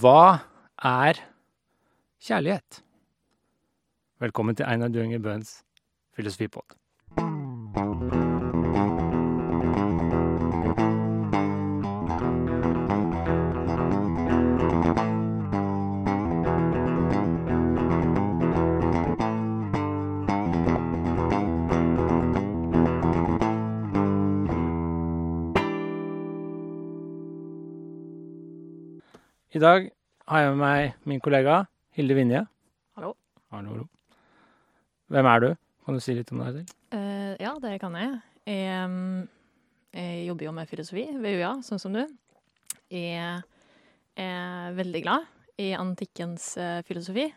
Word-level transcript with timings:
Hva 0.00 0.38
er 0.82 1.20
kjærlighet? 2.26 2.80
Velkommen 4.18 4.56
til 4.56 4.66
Einar 4.66 4.88
Duenger 4.88 5.18
Bøhns 5.18 5.62
filosofipod. 6.16 6.74
I 29.54 29.60
dag 29.62 29.84
har 30.26 30.40
jeg 30.42 30.50
med 30.50 30.58
meg 30.58 30.94
min 31.06 31.20
kollega 31.22 31.60
Hilde 31.94 32.14
Vinje. 32.18 32.40
Hallo. 32.98 33.12
Hallo, 33.54 33.70
hallo. 33.70 33.84
Hvem 35.14 35.28
er 35.30 35.42
du? 35.44 35.46
Kan 35.86 35.94
du 35.94 36.02
si 36.02 36.16
litt 36.16 36.32
om 36.34 36.40
deg 36.42 36.56
selv? 36.56 36.72
Uh, 36.90 37.36
ja, 37.38 37.52
det 37.62 37.76
kan 37.78 37.94
jeg. 37.94 38.16
Jeg, 38.50 39.28
jeg 39.94 40.24
jobber 40.26 40.48
jo 40.48 40.54
med 40.56 40.72
filosofi 40.72 41.04
ved 41.12 41.38
UiA, 41.38 41.52
sånn 41.62 41.78
som 41.78 41.94
du. 41.94 42.02
Jeg 42.90 43.44
er 44.18 44.74
veldig 44.74 45.04
glad 45.06 45.30
i 45.62 45.70
antikkens 45.78 46.48
uh, 46.58 46.80
filosofi. 46.88 47.28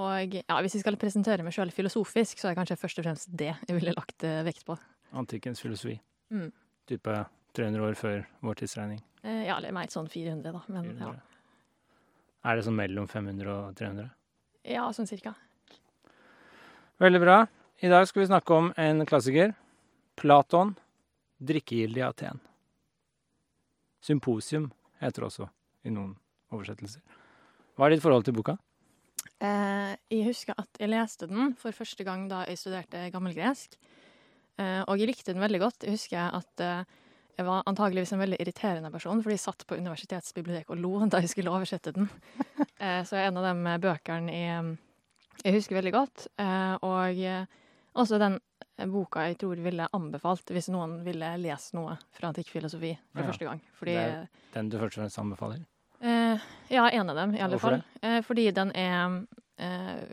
Og 0.00 0.38
ja, 0.40 0.56
hvis 0.64 0.78
jeg 0.78 0.86
skal 0.86 0.96
presentere 1.04 1.44
meg 1.44 1.52
sjøl 1.52 1.74
filosofisk, 1.82 2.40
så 2.40 2.48
er 2.48 2.54
det 2.54 2.62
kanskje 2.62 2.80
først 2.80 3.02
og 3.02 3.10
fremst 3.10 3.28
det 3.28 3.52
jeg 3.52 3.76
ville 3.76 3.92
lagt 3.92 4.24
uh, 4.24 4.40
vekt 4.48 4.64
på. 4.64 4.78
Antikkens 5.12 5.60
filosofi. 5.60 5.98
Mm. 6.32 6.48
Type 6.88 7.20
300 7.60 7.90
år 7.90 8.00
før 8.00 8.24
vår 8.40 8.62
tidsregning. 8.62 9.04
Eh, 9.26 9.42
ja, 9.48 9.56
eller 9.58 9.74
mer 9.74 9.90
sånn 9.90 10.06
400, 10.10 10.52
da. 10.54 10.62
Men 10.70 10.92
ja, 11.02 11.12
Er 12.46 12.56
det 12.60 12.64
sånn 12.66 12.78
mellom 12.78 13.08
500 13.10 13.50
og 13.50 13.74
300? 13.78 14.10
ja 14.66 14.84
sånn 14.94 15.06
cirka. 15.10 15.34
Veldig 17.02 17.20
bra. 17.22 17.40
I 17.82 17.90
dag 17.92 18.06
skal 18.08 18.22
vi 18.22 18.28
snakke 18.30 18.54
om 18.54 18.70
en 18.80 19.02
klassiker. 19.06 19.54
Platon, 20.16 20.74
drikkegilde 21.42 22.00
i 22.00 22.04
Aten. 22.06 22.38
Symposium 24.00 24.70
heter 25.02 25.22
det 25.24 25.28
også 25.28 25.48
i 25.86 25.90
noen 25.92 26.14
oversettelser. 26.54 27.02
Hva 27.76 27.86
er 27.88 27.96
ditt 27.96 28.04
forhold 28.04 28.24
til 28.24 28.36
boka? 28.38 28.56
Eh, 29.44 29.92
jeg 30.08 30.24
husker 30.30 30.56
at 30.56 30.80
jeg 30.80 30.88
leste 30.88 31.28
den 31.28 31.52
for 31.60 31.74
første 31.76 32.06
gang 32.06 32.28
da 32.30 32.44
jeg 32.48 32.60
studerte 32.62 33.10
gammelgresk. 33.12 33.76
Eh, 34.56 34.82
og 34.86 34.96
jeg 34.96 35.10
likte 35.10 35.34
den 35.34 35.42
veldig 35.44 35.60
godt. 35.60 35.84
Jeg 35.84 35.98
husker 35.98 36.30
at 36.38 36.64
eh, 36.64 36.84
jeg 37.36 37.44
var 37.46 37.62
antageligvis 37.68 38.12
en 38.16 38.22
veldig 38.22 38.38
irriterende 38.40 38.90
person, 38.90 39.20
fordi 39.22 39.36
jeg 39.36 39.42
satt 39.44 39.66
på 39.68 39.76
universitetsbiblioteket 39.76 40.70
og 40.72 40.80
lo 40.80 41.06
da 41.12 41.20
jeg 41.20 41.28
skulle 41.34 41.52
oversette 41.52 41.92
den. 41.92 42.08
Så 42.80 43.10
så 43.10 43.16
er 43.16 43.28
en 43.30 43.38
av 43.40 43.44
de 43.48 43.76
bøkene 43.82 44.32
jeg, 44.32 44.76
jeg 45.44 45.54
husker 45.56 45.76
veldig 45.78 45.92
godt. 45.94 46.26
Eh, 46.38 46.74
og 46.84 47.20
eh, 47.24 47.46
også 47.96 48.18
den 48.20 48.38
boka 48.92 49.24
jeg 49.28 49.38
tror 49.40 49.56
ville 49.64 49.86
anbefalt 49.96 50.52
hvis 50.52 50.68
noen 50.72 50.98
ville 51.06 51.30
lese 51.40 51.76
noe 51.76 51.94
fra 52.16 52.28
antikk 52.30 52.50
filosofi 52.52 52.92
for 53.12 53.22
Ja. 53.22 53.26
første 53.30 53.48
gang. 53.48 53.60
Fordi 53.78 53.94
Det 53.96 54.02
er- 54.10 54.28
Den 54.52 54.68
du 54.68 54.78
først 54.78 54.98
og 54.98 55.02
fremst 55.02 55.18
anbefaler? 55.18 55.64
Eh, 56.02 56.38
ja, 56.70 56.88
en 56.90 57.10
av 57.10 57.16
dem, 57.16 57.34
i 57.34 57.40
alle 57.40 57.56
Hvorfor 57.56 57.70
fall. 57.70 57.84
Det? 58.02 58.24
fordi 58.26 58.50
den 58.52 58.72
er 58.76 59.26
eh, 59.58 60.04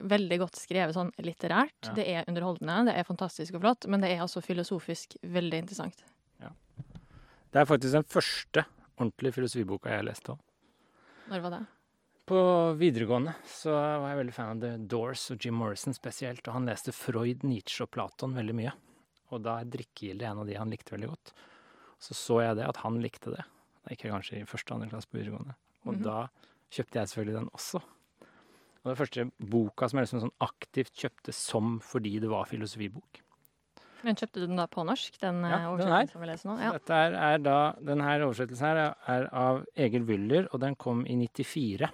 veldig 0.00 0.38
godt 0.38 0.56
skrevet 0.56 0.94
sånn 0.94 1.10
litterært. 1.18 1.74
Ja. 1.84 1.92
Det 1.94 2.06
er 2.08 2.24
underholdende, 2.28 2.86
det 2.86 2.94
er 2.96 3.04
fantastisk 3.04 3.54
og 3.54 3.60
flott, 3.62 3.86
men 3.88 4.00
det 4.00 4.10
er 4.16 4.22
også 4.22 4.42
filosofisk 4.42 5.16
veldig 5.22 5.58
interessant. 5.64 6.04
Det 7.50 7.60
er 7.60 7.66
faktisk 7.68 7.92
den 7.96 8.06
første 8.06 8.64
ordentlige 9.00 9.34
filosofiboka 9.34 9.90
jeg 9.90 10.06
leste 10.06 10.34
òg. 10.34 10.40
Når 11.30 11.42
var 11.44 11.54
det? 11.56 11.62
På 12.30 12.40
videregående 12.78 13.32
så 13.50 13.72
var 13.74 14.08
jeg 14.12 14.20
veldig 14.20 14.34
fan 14.36 14.50
av 14.52 14.60
The 14.62 14.72
Doors 14.92 15.24
og 15.34 15.40
Jim 15.42 15.56
Morrison 15.58 15.94
spesielt, 15.96 16.46
og 16.46 16.54
han 16.54 16.68
leste 16.70 16.92
Freud, 16.94 17.42
Nietzsche 17.42 17.82
og 17.86 17.90
Platon 17.90 18.36
veldig 18.38 18.54
mye. 18.54 18.74
Og 19.34 19.42
da 19.42 19.56
er 19.60 19.70
drikkegilde 19.70 20.26
en 20.28 20.42
av 20.42 20.46
de 20.46 20.54
han 20.58 20.70
likte 20.70 20.94
veldig 20.94 21.08
godt. 21.10 21.32
Så 22.00 22.14
så 22.14 22.38
jeg 22.44 22.56
det, 22.60 22.68
at 22.70 22.78
han 22.84 23.00
likte 23.02 23.34
det. 23.34 23.42
Da 23.82 23.94
gikk 23.94 24.04
jeg 24.06 24.12
kanskje 24.14 24.38
i 24.40 24.46
første 24.48 24.70
og 24.72 24.78
andre 24.78 24.90
klasse 24.92 25.10
på 25.10 25.18
videregående. 25.18 25.54
Og 25.86 25.94
Mhm. 25.96 26.02
da 26.02 26.28
kjøpte 26.70 27.00
jeg 27.00 27.08
selvfølgelig 27.10 27.38
den 27.40 27.50
også. 27.50 27.82
Og 28.84 28.86
det 28.94 28.98
første 28.98 29.30
boka 29.50 29.88
som 29.88 29.98
jeg 29.98 30.06
liksom 30.06 30.20
sånn 30.22 30.38
aktivt 30.40 30.94
kjøpte 30.94 31.34
som 31.34 31.80
fordi 31.80 32.20
det 32.20 32.30
var 32.30 32.46
filosofibok. 32.46 33.20
Men 34.04 34.16
kjøpte 34.16 34.40
du 34.40 34.46
den 34.46 34.56
da 34.56 34.66
på 34.70 34.84
norsk, 34.86 35.18
den 35.20 35.42
Ja, 35.44 35.56
den 35.58 35.66
oversettelsen 35.74 36.12
som 36.14 36.20
vi 36.22 36.28
leser 36.30 36.48
nå? 36.50 36.58
Ja. 36.62 36.70
Dette 36.76 36.98
er, 37.06 37.16
er 37.34 37.38
da, 37.44 37.56
den 37.90 38.00
her 38.00 38.20
oversettelsen 38.26 38.66
her 38.66 38.94
er- 39.06 39.28
av 39.36 39.64
Egil 39.76 40.04
Wyller, 40.08 40.48
og 40.54 40.60
den 40.60 40.74
kom 40.76 41.04
i 41.06 41.16
94. 41.16 41.90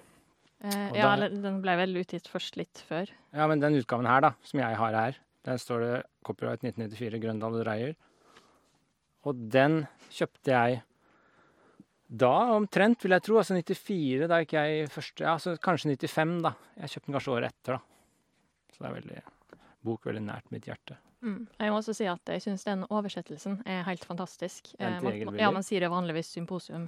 Eh, 0.63 0.91
ja, 0.97 1.15
da- 1.15 1.27
den 1.29 1.61
ble 1.61 1.75
vel 1.77 1.95
utgitt 2.01 2.27
først 2.31 2.55
litt 2.57 2.83
før. 2.87 3.09
Ja, 3.33 3.45
men 3.47 3.59
den 3.59 3.75
utgaven 3.75 4.07
her, 4.07 4.21
da, 4.21 4.31
som 4.43 4.59
jeg 4.59 4.75
har 4.79 4.91
her, 4.93 5.15
der 5.43 5.57
står 5.61 5.79
det 5.85 6.03
copyright 6.25 6.63
1994 6.63 7.19
Grøndal 7.21 7.53
og 7.59 7.63
Dreyer. 7.65 7.95
Og 9.25 9.49
den 9.51 9.87
kjøpte 10.09 10.53
jeg 10.55 10.81
da 12.09 12.31
omtrent, 12.55 13.01
vil 13.03 13.11
jeg 13.11 13.23
tro. 13.25 13.35
Altså 13.41 13.53
94, 13.57 14.27
da 14.31 14.37
gikk 14.43 14.53
jeg 14.55 14.83
i 14.83 14.87
første 14.87 15.25
Ja, 15.25 15.35
så 15.37 15.57
kanskje 15.59 15.91
95, 15.97 16.41
da. 16.41 16.53
Jeg 16.79 16.89
kjøpte 16.93 17.05
den 17.11 17.17
kanskje 17.17 17.33
året 17.35 17.51
etter, 17.51 17.75
da. 17.75 17.79
Så 18.71 18.79
det 18.79 18.87
er 18.91 19.01
veldig 19.01 19.21
bok 19.83 20.03
veldig 20.07 20.23
nært 20.23 20.51
mitt 20.51 20.63
hjerte. 20.69 20.95
Mm. 21.27 21.41
Jeg 21.59 21.71
må 21.73 21.77
også 21.81 21.93
si 21.97 22.07
at 22.07 22.31
jeg 22.31 22.41
syns 22.45 22.63
den 22.67 22.85
oversettelsen 22.87 23.59
er 23.67 23.83
helt 23.87 24.05
fantastisk. 24.07 24.73
Eh, 24.79 24.99
man- 25.03 25.37
ja, 25.39 25.51
man 25.51 25.63
sier 25.67 25.83
det 25.83 25.89
vanligvis 25.91 26.29
symposium 26.31 26.87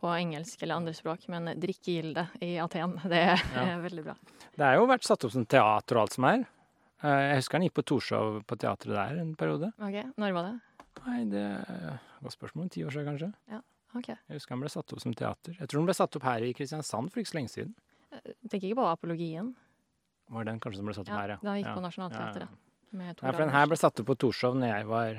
på 0.00 0.10
engelsk 0.14 0.62
eller 0.62 0.76
andre 0.78 0.92
språk, 0.94 1.26
men 1.32 1.50
drikkegilde 1.58 2.28
i 2.42 2.52
Aten, 2.62 2.96
det 3.10 3.20
er 3.34 3.42
Ja. 3.54 3.78
veldig 3.88 4.04
bra. 4.04 4.14
Det 4.54 4.64
er 4.68 4.76
jo 4.78 4.86
vært 4.86 5.04
satt 5.06 5.24
opp 5.26 5.32
som 5.34 5.46
teater 5.46 5.96
og 5.98 6.02
alt 6.06 6.12
som 6.14 6.24
er. 6.30 6.44
Eh, 7.02 7.22
Jeg 7.34 7.36
husker 7.42 7.58
han 7.58 7.66
gikk 7.68 7.74
på 7.80 7.84
Torshov 7.90 8.42
på 8.46 8.56
teatret 8.56 8.94
der 8.94 9.18
en 9.20 9.34
periode. 9.36 9.72
Ok, 9.82 9.98
Når 10.16 10.32
var 10.38 10.50
det? 10.52 10.54
Nei, 11.04 11.24
det 11.28 11.40
er 11.42 11.64
spørsmålet, 11.64 12.00
godt 12.22 12.32
spørsmål. 12.38 12.68
Ti 12.70 12.84
år 12.86 12.92
siden, 12.94 13.08
kanskje. 13.10 13.32
Ja, 13.50 13.60
Ok. 13.94 14.08
Jeg 14.08 14.38
husker 14.38 14.54
han 14.56 14.60
ble 14.62 14.70
satt 14.72 14.92
opp 14.92 15.00
som 15.02 15.12
teater. 15.14 15.54
Jeg 15.58 15.68
tror 15.68 15.78
han 15.82 15.86
ble 15.86 15.94
satt 15.94 16.16
opp 16.16 16.22
her 16.26 16.42
i 16.42 16.52
Kristiansand 16.54 17.10
for 17.12 17.20
ikke 17.20 17.30
så 17.30 17.36
lenge 17.38 17.50
siden. 17.52 17.74
Tenker 18.48 18.66
ikke 18.70 18.78
på 18.80 18.86
apologien. 18.90 19.52
Var 20.30 20.44
den 20.48 20.58
kanskje 20.62 20.80
som 20.80 20.86
ble 20.88 20.94
satt 20.96 21.06
opp 21.10 21.14
Ja, 21.14 21.20
her, 21.20 21.28
ja. 21.34 21.36
da 21.42 21.54
gikk 21.58 21.66
ja. 21.68 21.74
på 21.76 21.82
Nationaltheatret. 21.84 22.48
Med 22.94 23.18
Nei, 23.22 23.32
for 23.32 23.42
den 23.42 23.50
her 23.54 23.66
ble 23.70 23.76
satt 23.80 23.98
opp 24.00 24.06
på 24.12 24.16
Torshov 24.22 24.54
når 24.56 24.70
jeg 24.70 24.86
var 24.86 25.12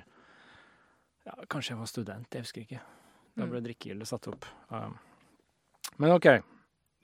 ja, 1.26 1.34
Kanskje 1.52 1.74
jeg 1.74 1.80
var 1.82 1.90
student, 1.92 2.28
jeg 2.38 2.46
husker 2.46 2.62
ikke. 2.66 2.82
Da 3.36 3.44
Mm. 3.46 3.50
ble 3.52 3.60
drikkegildet 3.66 4.08
satt 4.08 4.28
opp. 4.32 4.46
Um, 4.72 4.94
Men 6.00 6.12
OK. 6.16 6.28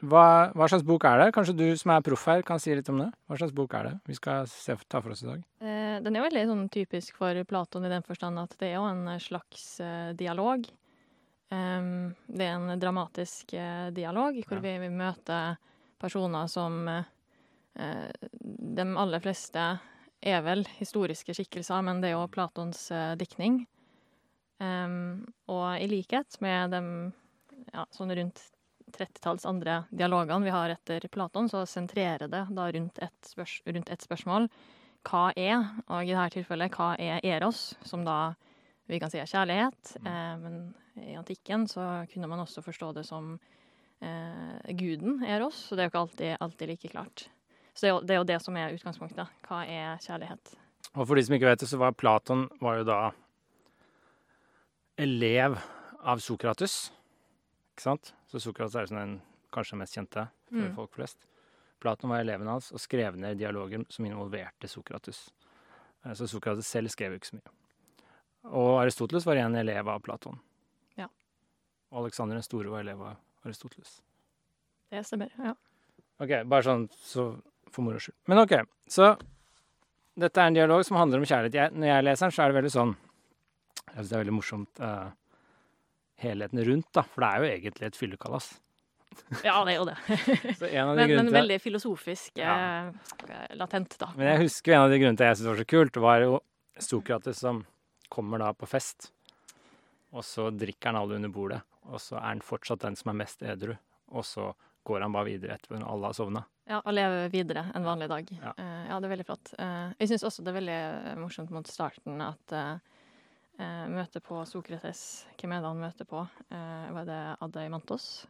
Hva, 0.02 0.52
hva 0.58 0.66
slags 0.72 0.84
bok 0.88 1.04
er 1.06 1.20
det? 1.20 1.34
Kanskje 1.36 1.54
du 1.58 1.66
som 1.78 1.92
er 1.94 2.02
proff 2.02 2.24
her, 2.26 2.42
kan 2.42 2.58
si 2.60 2.74
litt 2.74 2.88
om 2.90 2.98
det? 3.04 3.12
Hva 3.30 3.38
slags 3.38 3.54
bok 3.54 3.74
er 3.78 3.84
det 3.84 3.92
vi 4.10 4.16
skal 4.18 4.48
se, 4.50 4.74
ta 4.90 5.02
for 5.02 5.12
oss 5.14 5.22
i 5.22 5.28
dag? 5.28 5.44
Eh, 5.62 6.00
Den 6.02 6.16
er 6.16 6.24
veldig 6.26 6.46
sånn 6.50 6.64
typisk 6.74 7.16
for 7.20 7.38
Platon 7.46 7.86
i 7.86 7.90
den 7.92 8.02
forstand 8.02 8.40
at 8.42 8.56
det 8.58 8.72
er 8.72 8.80
jo 8.80 8.88
en 8.90 9.04
slags 9.22 9.80
eh, 9.80 10.14
dialog. 10.18 10.66
Um, 11.52 12.16
det 12.32 12.48
er 12.48 12.56
en 12.56 12.80
dramatisk 12.80 13.54
eh, 13.54 13.90
dialog 13.92 14.40
hvor 14.48 14.58
Ja. 14.58 14.62
vi, 14.64 14.78
vi 14.88 14.90
møter 14.90 15.58
personer 16.00 16.48
som 16.50 16.88
eh, 16.88 17.04
eh, 17.76 18.12
De 18.42 18.86
aller 18.98 19.20
fleste 19.20 19.66
er 20.22 20.42
vel 20.46 20.66
historiske 20.78 21.36
skikkelser, 21.36 21.82
men 21.86 22.02
det 22.02 22.12
er 22.12 22.18
jo 22.18 22.30
Platons 22.32 22.90
eh, 22.94 23.14
diktning. 23.20 23.64
Um, 24.62 25.24
og 25.50 25.82
i 25.82 25.88
likhet 25.90 26.38
med 26.44 26.76
de 26.76 26.82
ja, 27.74 27.86
sånn 27.96 28.14
rundt 28.14 28.44
30-talls 28.94 29.48
andre 29.50 29.84
dialogene 29.90 30.46
vi 30.46 30.54
har 30.54 30.74
etter 30.76 31.08
Platon, 31.12 31.50
så 31.50 31.64
sentrerer 31.66 32.30
det 32.30 32.44
da 32.52 32.68
rundt 32.76 33.02
et, 33.02 33.18
spørs 33.26 33.62
rundt 33.66 33.90
et 33.90 34.06
spørsmål. 34.06 34.48
Hva 35.08 35.32
er, 35.34 35.66
og 35.88 36.06
i 36.06 36.14
dette 36.14 36.36
tilfellet, 36.38 36.76
hva 36.78 36.94
er 37.02 37.26
eros, 37.26 37.72
som 37.88 38.06
da 38.06 38.36
vi 38.92 39.00
kan 39.02 39.10
si 39.10 39.22
er 39.22 39.30
kjærlighet. 39.30 39.96
Eh, 40.04 40.34
men 40.44 40.62
i 41.02 41.18
antikken 41.18 41.66
så 41.72 42.06
kunne 42.12 42.30
man 42.30 42.44
også 42.44 42.62
forstå 42.66 42.92
det 43.00 43.08
som 43.08 43.34
eh, 44.04 44.74
guden 44.78 45.24
eros, 45.26 45.68
så 45.68 45.78
det 45.78 45.86
er 45.86 45.90
jo 45.90 45.94
ikke 45.96 46.06
alltid, 46.06 46.34
alltid 46.40 46.74
like 46.76 46.92
klart. 46.94 47.30
Så 47.74 47.82
det 47.86 47.90
er, 47.90 47.94
jo, 47.94 48.00
det 48.06 48.14
er 48.16 48.20
jo 48.20 48.28
det 48.30 48.40
som 48.44 48.58
er 48.60 48.74
utgangspunktet. 48.76 49.28
Hva 49.48 49.62
er 49.66 49.98
kjærlighet? 50.04 50.56
Og 50.96 51.08
for 51.08 51.16
de 51.16 51.24
som 51.24 51.36
ikke 51.38 51.48
vet 51.48 51.60
det, 51.64 51.70
så 51.72 51.78
var 51.80 51.94
Platon 51.96 52.50
var 52.60 52.82
jo 52.82 52.84
da 52.90 53.12
elev 54.98 55.58
av 56.04 56.20
Sokrates. 56.22 56.92
Ikke 57.74 57.86
sant? 57.86 58.14
Så 58.30 58.42
Sokrates 58.44 58.76
er 58.76 58.86
jo 58.86 58.92
sånn 58.92 59.02
den 59.02 59.16
kanskje 59.56 59.80
mest 59.80 59.96
kjente 59.98 60.28
for 60.50 60.56
Mm. 60.68 60.76
folk 60.76 60.92
flest. 60.94 61.28
Platon 61.80 62.10
var 62.10 62.20
eleven 62.22 62.48
hans 62.48 62.72
og 62.72 62.80
skrev 62.80 63.16
ned 63.18 63.38
dialoger 63.40 63.86
som 63.90 64.06
involverte 64.06 64.68
Sokrates. 64.68 65.32
Eh, 66.06 66.14
Så 66.14 66.28
Sokrates 66.28 66.68
selv 66.68 66.90
skrev 66.90 67.12
jo 67.14 67.20
ikke 67.20 67.32
så 67.32 67.36
mye. 67.40 67.52
Og 68.52 68.82
Aristoteles 68.84 69.26
var 69.26 69.36
igjen 69.36 69.56
elev 69.56 69.88
av 69.88 70.00
Platon. 70.02 70.40
Ja. 70.98 71.08
Og 71.92 72.04
Alexander 72.04 72.36
den 72.36 72.44
store 72.44 72.70
var 72.70 72.80
elev 72.82 73.02
av 73.02 73.16
Aristoteles. 73.46 74.02
Det 74.92 75.06
stemmer, 75.06 75.32
ja. 75.40 75.54
Ok, 76.20 76.44
bare 76.48 76.62
sånn 76.64 76.90
så 76.92 77.42
for 77.76 77.86
moro 77.86 78.00
skyld. 78.02 78.18
Men 78.32 78.42
ok, 78.44 78.54
så 78.92 79.14
dette 80.22 80.42
er 80.44 80.52
en 80.52 80.58
dialog 80.58 80.84
som 80.86 80.98
handler 81.00 81.22
om 81.22 81.28
kjærlighet. 81.28 81.56
Jeg, 81.56 81.74
når 81.78 81.88
jeg 81.92 82.06
leser 82.08 82.28
den, 82.28 82.36
så 82.36 82.44
er 82.44 82.52
det 82.52 82.58
veldig 82.60 82.74
sånn 82.74 82.92
Jeg 83.92 83.96
syns 83.96 84.10
det 84.12 84.16
er 84.18 84.22
veldig 84.24 84.36
morsomt 84.36 84.82
uh, 84.84 85.08
helheten 86.22 86.62
rundt, 86.68 86.90
da. 86.96 87.04
For 87.08 87.24
det 87.24 87.30
er 87.32 87.40
jo 87.46 87.50
egentlig 87.56 87.88
et 87.90 87.98
fyllekalas. 88.00 88.50
Ja, 89.44 89.58
det 89.68 89.74
er 89.74 89.80
jo 89.82 89.88
det. 89.90 89.98
Så 90.60 90.70
en 90.70 90.92
av 90.92 90.96
de 90.96 91.04
men, 91.04 91.16
men 91.26 91.34
veldig 91.34 91.58
filosofisk 91.64 92.38
Ja. 92.40 92.54
eh, 93.28 93.56
latent, 93.60 93.98
da. 94.00 94.12
Men 94.16 94.30
jeg 94.30 94.46
husker 94.46 94.76
en 94.78 94.86
av 94.86 94.94
de 94.94 95.00
grunnene 95.02 95.20
til 95.20 95.28
jeg 95.28 95.40
syntes 95.40 95.48
det 95.48 95.52
var 95.52 95.64
så 95.64 95.70
kult, 95.74 96.00
var 96.06 96.24
jo 96.24 96.38
Sokrates 96.82 97.42
som 97.44 97.60
kommer 98.12 98.40
da 98.40 98.54
på 98.56 98.68
fest, 98.72 99.10
og 100.16 100.24
så 100.28 100.48
drikker 100.56 100.92
han 100.92 101.00
alle 101.02 101.20
under 101.20 101.32
bordet, 101.32 101.60
og 101.92 102.00
så 102.04 102.16
er 102.20 102.30
han 102.30 102.44
fortsatt 102.44 102.84
den 102.86 102.96
som 103.00 103.12
er 103.12 103.20
mest 103.20 103.44
edru, 103.44 103.76
og 104.12 104.26
så 104.28 104.50
går 104.84 105.02
han 105.06 105.14
bare 105.14 105.30
videre 105.30 105.56
etterpå 105.56 105.80
når 105.80 105.92
alle 105.94 106.10
har 106.10 106.18
sovna. 106.18 106.44
Ja, 106.70 106.80
og 106.80 106.94
lever 106.94 107.32
videre 107.34 107.66
en 107.76 107.86
vanlig 107.86 108.08
dag. 108.12 108.30
Ja. 108.32 108.54
Eh, 108.58 108.84
ja 108.90 109.00
det 109.00 109.08
er 109.08 109.14
veldig 109.16 109.28
flott. 109.28 109.54
Eh, 109.60 109.88
jeg 110.00 110.12
syns 110.12 110.26
også 110.30 110.46
det 110.46 110.54
er 110.54 110.60
veldig 110.60 110.78
eh, 110.80 111.18
morsomt 111.20 111.54
mot 111.54 111.68
starten 111.68 112.22
at 112.24 112.56
uh, 112.56 112.78
møtet 113.92 114.24
på 114.26 114.40
Sokrates 114.50 115.02
Hvem 115.38 115.52
er 115.54 115.62
det 115.62 115.70
han 115.70 115.82
møter 115.82 116.08
på? 116.10 116.22
Var 116.50 117.04
det 117.06 117.20
Adeimantos? 117.46 118.24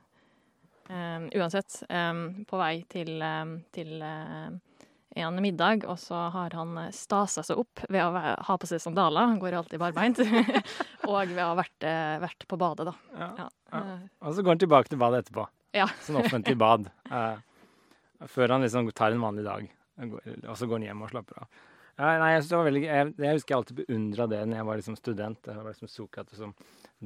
Eh, 0.89 1.27
uansett, 1.39 1.77
um, 1.88 2.42
på 2.50 2.59
vei 2.59 2.81
til, 2.92 3.13
um, 3.24 3.54
til 3.71 4.01
en 4.01 5.39
middag, 5.44 5.86
og 5.88 5.95
så 6.01 6.25
har 6.33 6.56
han 6.57 6.81
stasa 6.95 7.45
seg 7.47 7.62
opp 7.62 7.86
ved 7.88 8.04
å 8.04 8.36
ha 8.44 8.57
på 8.59 8.68
seg 8.68 8.81
sandaler, 8.83 9.30
han 9.30 9.39
går 9.39 9.56
alltid 9.62 9.80
barbeint, 9.80 10.19
og 11.07 11.31
ved 11.31 11.39
å 11.39 11.51
ha 11.54 11.56
vært, 11.62 11.88
vært 12.25 12.47
på 12.47 12.59
badet, 12.59 12.89
da. 12.92 12.95
Ja. 13.15 13.31
Ja. 13.71 13.97
Og 14.25 14.36
så 14.36 14.44
går 14.44 14.56
han 14.57 14.63
tilbake 14.65 14.92
til 14.92 15.00
badet 15.00 15.24
etterpå. 15.24 15.47
Ja. 15.75 15.88
Sånn 16.06 16.19
offentlig 16.21 16.57
bad. 16.59 16.89
Eh, 17.09 18.27
før 18.31 18.56
han 18.56 18.65
liksom 18.65 18.89
tar 18.95 19.15
en 19.15 19.23
vanlig 19.23 19.45
dag, 19.47 19.68
og 20.01 20.56
så 20.57 20.68
går 20.68 20.79
han 20.79 20.88
hjem 20.89 21.06
og 21.06 21.13
slapper 21.13 21.44
av. 21.44 21.62
Ja, 22.00 22.12
nei, 22.18 22.29
jeg, 22.31 22.45
det 22.47 22.57
var 22.57 22.65
veldig, 22.65 22.81
jeg, 22.88 23.09
jeg 23.19 23.38
husker 23.38 23.53
jeg 23.53 23.57
alltid 23.59 23.79
beundra 23.81 24.25
det 24.31 24.39
når 24.47 24.57
jeg 24.57 24.68
var 24.69 24.79
liksom 24.79 24.95
student. 24.97 25.50
Jeg 25.51 25.59
var 25.59 25.73
liksom 25.75 25.91
Sokrates 25.91 26.39
som 26.39 26.53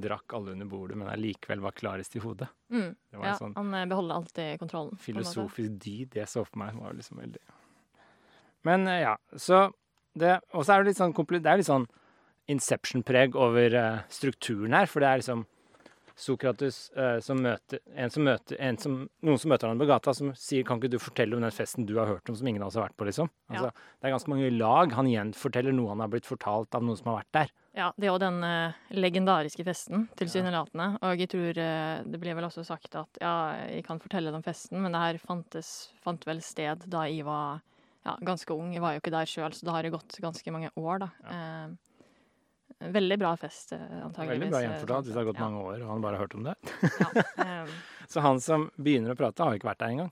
drakk 0.05 0.35
alle 0.37 0.53
under 0.53 0.69
bordet, 0.69 0.97
men 0.99 1.09
allikevel 1.11 1.63
var 1.63 1.75
klarest 1.75 2.15
i 2.15 2.21
hodet. 2.23 2.47
Mm, 2.71 2.91
Det 2.93 3.19
var 3.19 3.27
ja, 3.27 3.33
en 3.33 3.41
sånn 3.41 3.55
han 3.57 3.73
eh, 3.79 3.87
beholder 3.91 4.21
alltid 4.21 4.61
kontrollen. 4.61 5.01
filosofisk 5.01 5.79
dyd 5.83 6.15
jeg 6.19 6.31
så 6.31 6.45
for 6.47 6.61
meg. 6.61 6.77
var 6.79 6.95
liksom 6.95 7.19
veldig... 7.23 7.41
Men 8.65 8.87
ja, 8.87 9.17
så 9.37 9.67
det 10.15 10.37
Og 10.55 10.63
så 10.63 10.73
er 10.73 10.83
det 10.83 10.93
litt 10.93 11.01
sånn, 11.01 11.13
det 11.13 11.51
er 11.51 11.59
litt 11.59 11.67
sånn 11.67 11.89
Inception-preg 12.49 13.35
over 13.35 13.75
strukturen 14.13 14.75
her, 14.77 14.87
for 14.87 15.03
det 15.03 15.09
er 15.09 15.21
liksom 15.23 15.43
Sokrates 16.15 16.89
eh, 16.95 17.17
som 17.19 17.41
møter 17.43 17.81
en 17.91 18.11
som 18.13 18.23
møter 18.23 18.59
en 18.63 18.77
som, 18.79 19.01
Noen 19.25 19.39
som 19.41 19.51
møter 19.51 19.67
han 19.67 19.81
på 19.81 19.87
gata, 19.89 20.13
som 20.15 20.31
sier 20.39 20.63
'Kan 20.63 20.79
ikke 20.79 20.93
du 20.93 20.99
fortelle 20.99 21.35
om 21.35 21.43
den 21.43 21.51
festen 21.51 21.85
du 21.85 21.97
har 21.99 22.07
hørt 22.07 22.29
om, 22.29 22.35
som 22.35 22.47
ingen 22.47 22.63
av 22.63 22.67
oss 22.71 22.77
har 22.79 22.87
vært 22.87 22.97
på', 22.97 23.07
liksom? 23.09 23.29
Altså, 23.51 23.71
Det 23.99 24.07
er 24.07 24.15
ganske 24.15 24.31
mange 24.31 24.49
lag. 24.57 24.91
Han 24.95 25.11
gjenforteller 25.11 25.73
noe 25.75 25.89
han 25.89 25.99
har 25.99 26.07
blitt 26.07 26.25
fortalt 26.25 26.73
av 26.75 26.83
noen 26.83 26.97
som 26.97 27.11
har 27.11 27.23
vært 27.23 27.33
der. 27.33 27.51
Ja, 27.75 27.91
det 27.99 28.07
er 28.07 28.13
jo 28.13 28.19
den 28.23 28.43
eh, 28.47 28.73
legendariske 28.95 29.65
festen, 29.67 30.07
tilsynelatende. 30.15 30.97
Og 31.03 31.19
jeg 31.19 31.27
tror 31.29 31.57
eh, 31.59 32.03
det 32.07 32.19
blir 32.21 32.35
vel 32.37 32.47
også 32.47 32.63
sagt 32.63 32.95
at 32.95 33.19
ja, 33.19 33.67
jeg 33.67 33.83
kan 33.83 33.99
fortelle 33.99 34.31
om 34.31 34.43
festen, 34.43 34.79
men 34.81 34.95
det 34.95 35.01
her 35.01 35.19
fantes, 35.19 35.91
fant 36.01 36.23
vel 36.25 36.39
sted 36.41 36.87
da 36.87 37.03
jeg 37.03 37.25
var 37.27 37.59
ja, 38.05 38.15
ganske 38.23 38.55
ung. 38.55 38.71
Jeg 38.71 38.83
var 38.83 38.95
jo 38.95 39.01
ikke 39.03 39.11
der 39.11 39.27
sjøl, 39.27 39.51
så 39.51 39.67
det 39.67 39.75
har 39.75 39.83
jo 39.83 39.97
gått 39.97 40.15
ganske 40.23 40.55
mange 40.55 40.71
år, 40.79 41.03
da. 41.03 41.09
Eh, 41.27 41.75
veldig 42.79 43.17
bra 43.19 43.35
fest, 43.37 43.71
eh, 43.71 43.79
antageligvis. 44.05 44.39
Veldig 44.41 44.51
bra 44.51 44.59
eh, 44.61 44.67
gjenfortalt 44.69 45.05
hvis 45.07 45.13
det 45.15 45.21
har 45.21 45.29
gått 45.29 45.39
ja, 45.41 45.47
mange 45.49 45.63
år 45.63 45.83
og 45.85 45.89
han 45.93 46.01
bare 46.03 46.17
har 46.17 46.25
hørt 46.25 46.35
om 46.35 46.43
det. 46.43 46.55
Ja, 46.99 47.23
eh, 47.45 47.73
Så 48.07 48.23
han 48.25 48.41
som 48.43 48.69
begynner 48.75 49.15
å 49.15 49.19
prate, 49.19 49.43
har 49.43 49.55
ikke 49.57 49.71
vært 49.71 49.81
der 49.85 49.95
engang. 49.95 50.11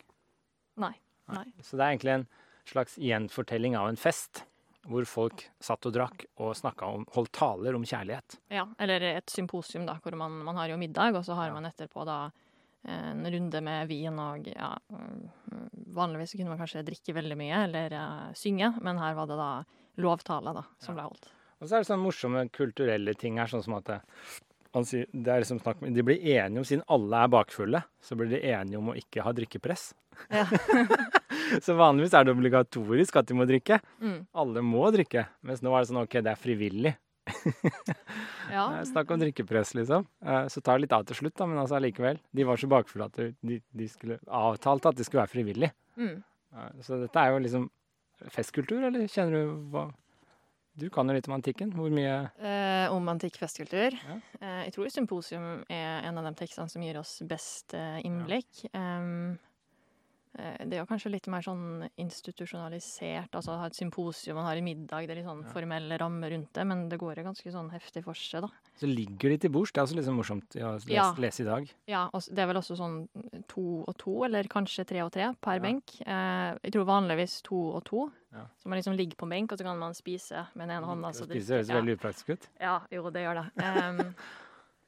nei. 0.77 0.93
Nei. 1.31 1.45
Så 1.63 1.77
det 1.79 1.85
er 1.85 1.93
egentlig 1.93 2.11
en 2.17 2.25
slags 2.67 2.97
gjenfortelling 2.99 3.77
av 3.79 3.87
en 3.87 3.95
fest, 3.95 4.41
hvor 4.91 5.05
folk 5.07 5.45
satt 5.63 5.85
og 5.87 5.93
drakk 5.95 6.25
og 6.35 6.51
om 6.83 7.05
Holdt 7.15 7.31
taler 7.31 7.77
om 7.77 7.85
kjærlighet. 7.87 8.35
Ja, 8.51 8.65
eller 8.77 9.05
et 9.07 9.31
symposium, 9.31 9.85
da, 9.87 9.95
hvor 10.03 10.17
man, 10.19 10.35
man 10.43 10.59
har 10.59 10.67
jo 10.73 10.77
middag, 10.77 11.15
og 11.15 11.23
så 11.23 11.37
har 11.39 11.47
Ja. 11.47 11.53
man 11.53 11.65
etterpå 11.69 12.03
da 12.05 12.17
en 12.83 13.23
runde 13.31 13.61
med 13.63 13.87
vin 13.87 14.19
og 14.19 14.47
ja 14.51 14.73
mm, 14.91 15.29
Vanligvis 15.95 16.33
kunne 16.35 16.49
man 16.51 16.59
kanskje 16.59 16.83
drikke 16.83 17.13
veldig 17.15 17.37
mye 17.39 17.63
eller 17.63 17.93
uh, 17.95 18.33
synge, 18.35 18.73
men 18.81 18.97
her 18.99 19.15
var 19.15 19.29
det 19.29 19.37
da 19.39 19.63
lovtale 20.03 20.51
da, 20.57 20.65
som 20.83 20.97
ble 20.97 21.05
holdt. 21.07 21.29
Og 21.63 21.69
så 21.69 21.77
er 21.77 21.83
det 21.83 21.87
sånne 21.87 22.03
morsomme 22.03 22.41
kulturelle 22.51 23.13
ting 23.15 23.37
her, 23.39 23.47
sånn 23.47 23.63
som 23.63 23.77
at 23.77 23.87
det, 23.87 23.99
han 24.73 24.87
sier, 24.89 25.05
det 25.13 25.31
er 25.31 25.43
liksom 25.43 25.61
snakk 25.61 25.83
De 25.95 26.03
blir 26.05 26.19
enige 26.33 26.59
om, 26.59 26.65
siden 26.67 26.83
alle 26.91 27.21
er 27.23 27.29
bakfulle, 27.31 27.83
så 28.03 28.17
blir 28.19 28.33
de 28.33 28.41
enige 28.51 28.79
om 28.81 28.89
å 28.91 28.95
ikke 28.99 29.23
ha 29.23 29.31
drikkepress. 29.37 29.91
Ja. 30.33 30.43
så 31.65 31.75
vanligvis 31.79 32.15
er 32.17 32.27
det 32.27 32.33
obligatorisk 32.35 33.21
at 33.21 33.29
de 33.29 33.37
må 33.37 33.47
drikke. 33.49 33.79
Mm. 34.03 34.19
Alle 34.43 34.65
må 34.65 34.83
drikke. 34.93 35.27
Mens 35.47 35.63
nå 35.63 35.71
er 35.71 35.85
det 35.85 35.91
sånn 35.93 36.01
OK, 36.03 36.19
det 36.19 36.33
er 36.35 36.43
frivillig. 36.43 36.95
Ja. 36.97 36.99
Eh, 38.53 38.81
Snakk 38.85 39.09
om 39.15 39.21
drikkepress, 39.21 39.71
liksom. 39.77 40.03
Eh, 40.21 40.45
Så 40.51 40.59
tar 40.61 40.75
det 40.75 40.83
litt 40.83 40.93
av 40.93 41.05
til 41.07 41.15
slutt, 41.15 41.33
da, 41.39 41.45
men 41.47 41.61
altså 41.61 41.77
allikevel. 41.77 42.19
De 42.35 42.43
var 42.45 42.59
så 42.59 42.67
bakfulle 42.69 43.07
at 43.07 43.15
de, 43.17 43.55
de 43.63 43.87
skulle 43.89 44.17
avtalte 44.27 44.91
at 44.91 44.99
det 44.99 45.05
skulle 45.07 45.23
være 45.23 45.31
frivillig. 45.31 45.69
Mm. 45.95 46.17
Så 46.83 46.99
dette 46.99 47.23
er 47.23 47.31
jo 47.31 47.39
liksom 47.45 47.69
festkultur, 48.35 48.83
eller 48.83 49.07
kjenner 49.09 49.39
du 49.39 49.53
hva 49.73 49.87
Du 50.75 50.89
kan 50.89 51.07
jo 51.07 51.13
litt 51.13 51.27
om 51.29 51.35
antikken. 51.37 51.71
Hvor 51.77 51.91
mye 51.93 52.13
Eh, 52.41 52.91
om 52.93 53.07
antikk 53.11 53.37
festkultur. 53.37 53.93
Ja. 53.93 54.15
Eh, 54.41 54.61
jeg 54.65 54.73
tror 54.73 54.89
Symposium 54.89 55.63
er 55.69 56.01
en 56.07 56.17
av 56.17 56.25
de 56.25 56.33
tekstene 56.39 56.69
som 56.69 56.81
gir 56.81 56.97
oss 56.97 57.19
best 57.29 57.75
eh, 57.77 57.99
innblikk. 58.05 58.65
Ja. 58.73 58.97
eh, 58.99 59.37
det 60.35 60.73
er 60.73 60.79
jo 60.81 60.85
kanskje 60.89 61.11
litt 61.11 61.27
mer 61.27 61.41
sånn 61.45 61.87
institusjonalisert, 61.97 63.31
altså 63.37 63.57
ha 63.59 63.67
et 63.69 63.75
symposium, 63.77 64.35
man 64.39 64.45
har 64.47 64.57
en 64.57 64.65
middag, 64.65 65.05
det 65.07 65.11
er 65.13 65.19
litt 65.21 65.27
sånn 65.27 65.43
Ja. 65.45 65.51
formelle 65.53 65.97
rammer 65.99 66.31
rundt 66.33 66.51
det, 66.53 66.65
men 66.65 66.89
det 66.89 66.97
går 66.99 67.17
jo 67.17 67.23
ganske 67.23 67.51
sånn 67.53 67.69
heftig 67.71 68.03
for 68.03 68.13
seg, 68.13 68.41
da. 68.41 68.49
Så 68.75 68.87
ligger 68.89 69.29
de 69.29 69.37
til 69.37 69.49
bords. 69.51 69.71
Det 69.71 69.77
er 69.81 69.85
også 69.85 70.03
sånn 70.03 70.17
morsomt 70.17 70.49
å 70.57 70.73
lese, 70.79 70.89
Ja. 70.89 71.13
lese 71.13 71.41
i 71.41 71.45
dag. 71.45 71.69
Ja, 71.87 72.09
og 72.13 72.21
det 72.33 72.39
er 72.39 72.47
vel 72.47 72.55
også 72.57 72.75
sånn 72.77 73.07
to 73.47 73.83
og 73.87 73.97
to, 73.97 74.23
eller 74.23 74.43
kanskje 74.43 74.85
tre 74.87 75.01
og 75.01 75.11
tre 75.11 75.33
per 75.39 75.53
Ja. 75.55 75.59
benk. 75.59 76.01
Eh, 76.01 76.57
jeg 76.63 76.71
tror 76.73 76.85
vanligvis 76.85 77.41
to 77.43 77.55
og 77.75 77.83
to. 77.85 78.11
Ja. 78.33 78.47
Så 78.59 78.65
man 78.67 78.79
liksom 78.79 78.97
ligger 78.97 79.15
på 79.15 79.23
en 79.23 79.29
benk, 79.29 79.51
og 79.51 79.59
så 79.59 79.63
kan 79.63 79.77
man 79.77 79.93
spise 79.93 80.47
med 80.55 80.67
den 80.67 80.81
ene 80.81 80.87
hånda. 80.87 81.13
Spise 81.13 81.29
spiser 81.29 81.55
høres 81.61 81.69
veldig 81.69 81.99
upraktisk 81.99 82.29
ut. 82.29 82.47
ja, 82.59 82.79
jo, 82.91 83.09
det 83.11 83.21
gjør 83.21 83.35
det. 83.55 83.63
Um, 83.63 84.15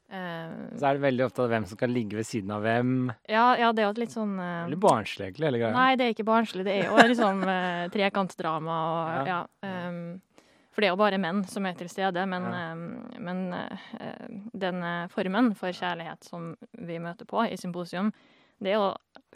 Så 0.09 0.85
er 0.85 0.97
det 0.97 1.01
veldig 1.01 1.25
ofte 1.25 1.47
hvem 1.49 1.65
som 1.65 1.77
skal 1.79 1.89
ligge 1.89 2.15
ved 2.19 2.27
siden 2.27 2.51
av 2.53 2.61
hvem. 2.61 2.91
ja, 3.27 3.47
ja, 3.57 3.71
det 3.73 3.81
er 3.81 3.87
jo 3.87 3.95
et 3.95 4.03
litt 4.03 4.13
sånn 4.13 4.35
uh, 4.37 4.67
Litt 4.69 4.79
barnslig, 4.83 5.31
egentlig, 5.31 5.47
hele 5.49 5.61
greia. 5.63 5.73
Nei, 5.73 5.95
det 5.97 6.05
er 6.05 6.13
ikke 6.13 6.27
barnslig. 6.27 6.65
Det 6.67 6.75
er 6.77 6.85
jo 6.91 7.07
liksom 7.09 7.41
uh, 7.41 7.87
trekantdrama 7.93 8.77
og 8.91 9.27
Ja. 9.27 9.39
ja. 9.63 9.89
um, 9.89 10.21
for 10.75 10.83
det 10.83 10.89
er 10.89 10.91
jo 10.91 10.99
bare 10.99 11.17
menn 11.23 11.37
som 11.47 11.65
er 11.65 11.75
til 11.79 11.87
stede, 11.87 12.25
men, 12.27 12.43
Ja. 12.51 12.63
em, 12.73 12.81
men 13.23 13.53
uh, 13.53 14.25
den 14.53 14.83
eh, 14.83 15.07
formen 15.07 15.53
for 15.55 15.71
kjærlighet 15.71 16.27
som 16.27 16.49
vi 16.75 16.97
møter 16.99 17.23
på 17.25 17.45
i 17.47 17.55
symposium, 17.55 18.11
det 18.59 18.73
er 18.73 18.75
jo 18.81 18.89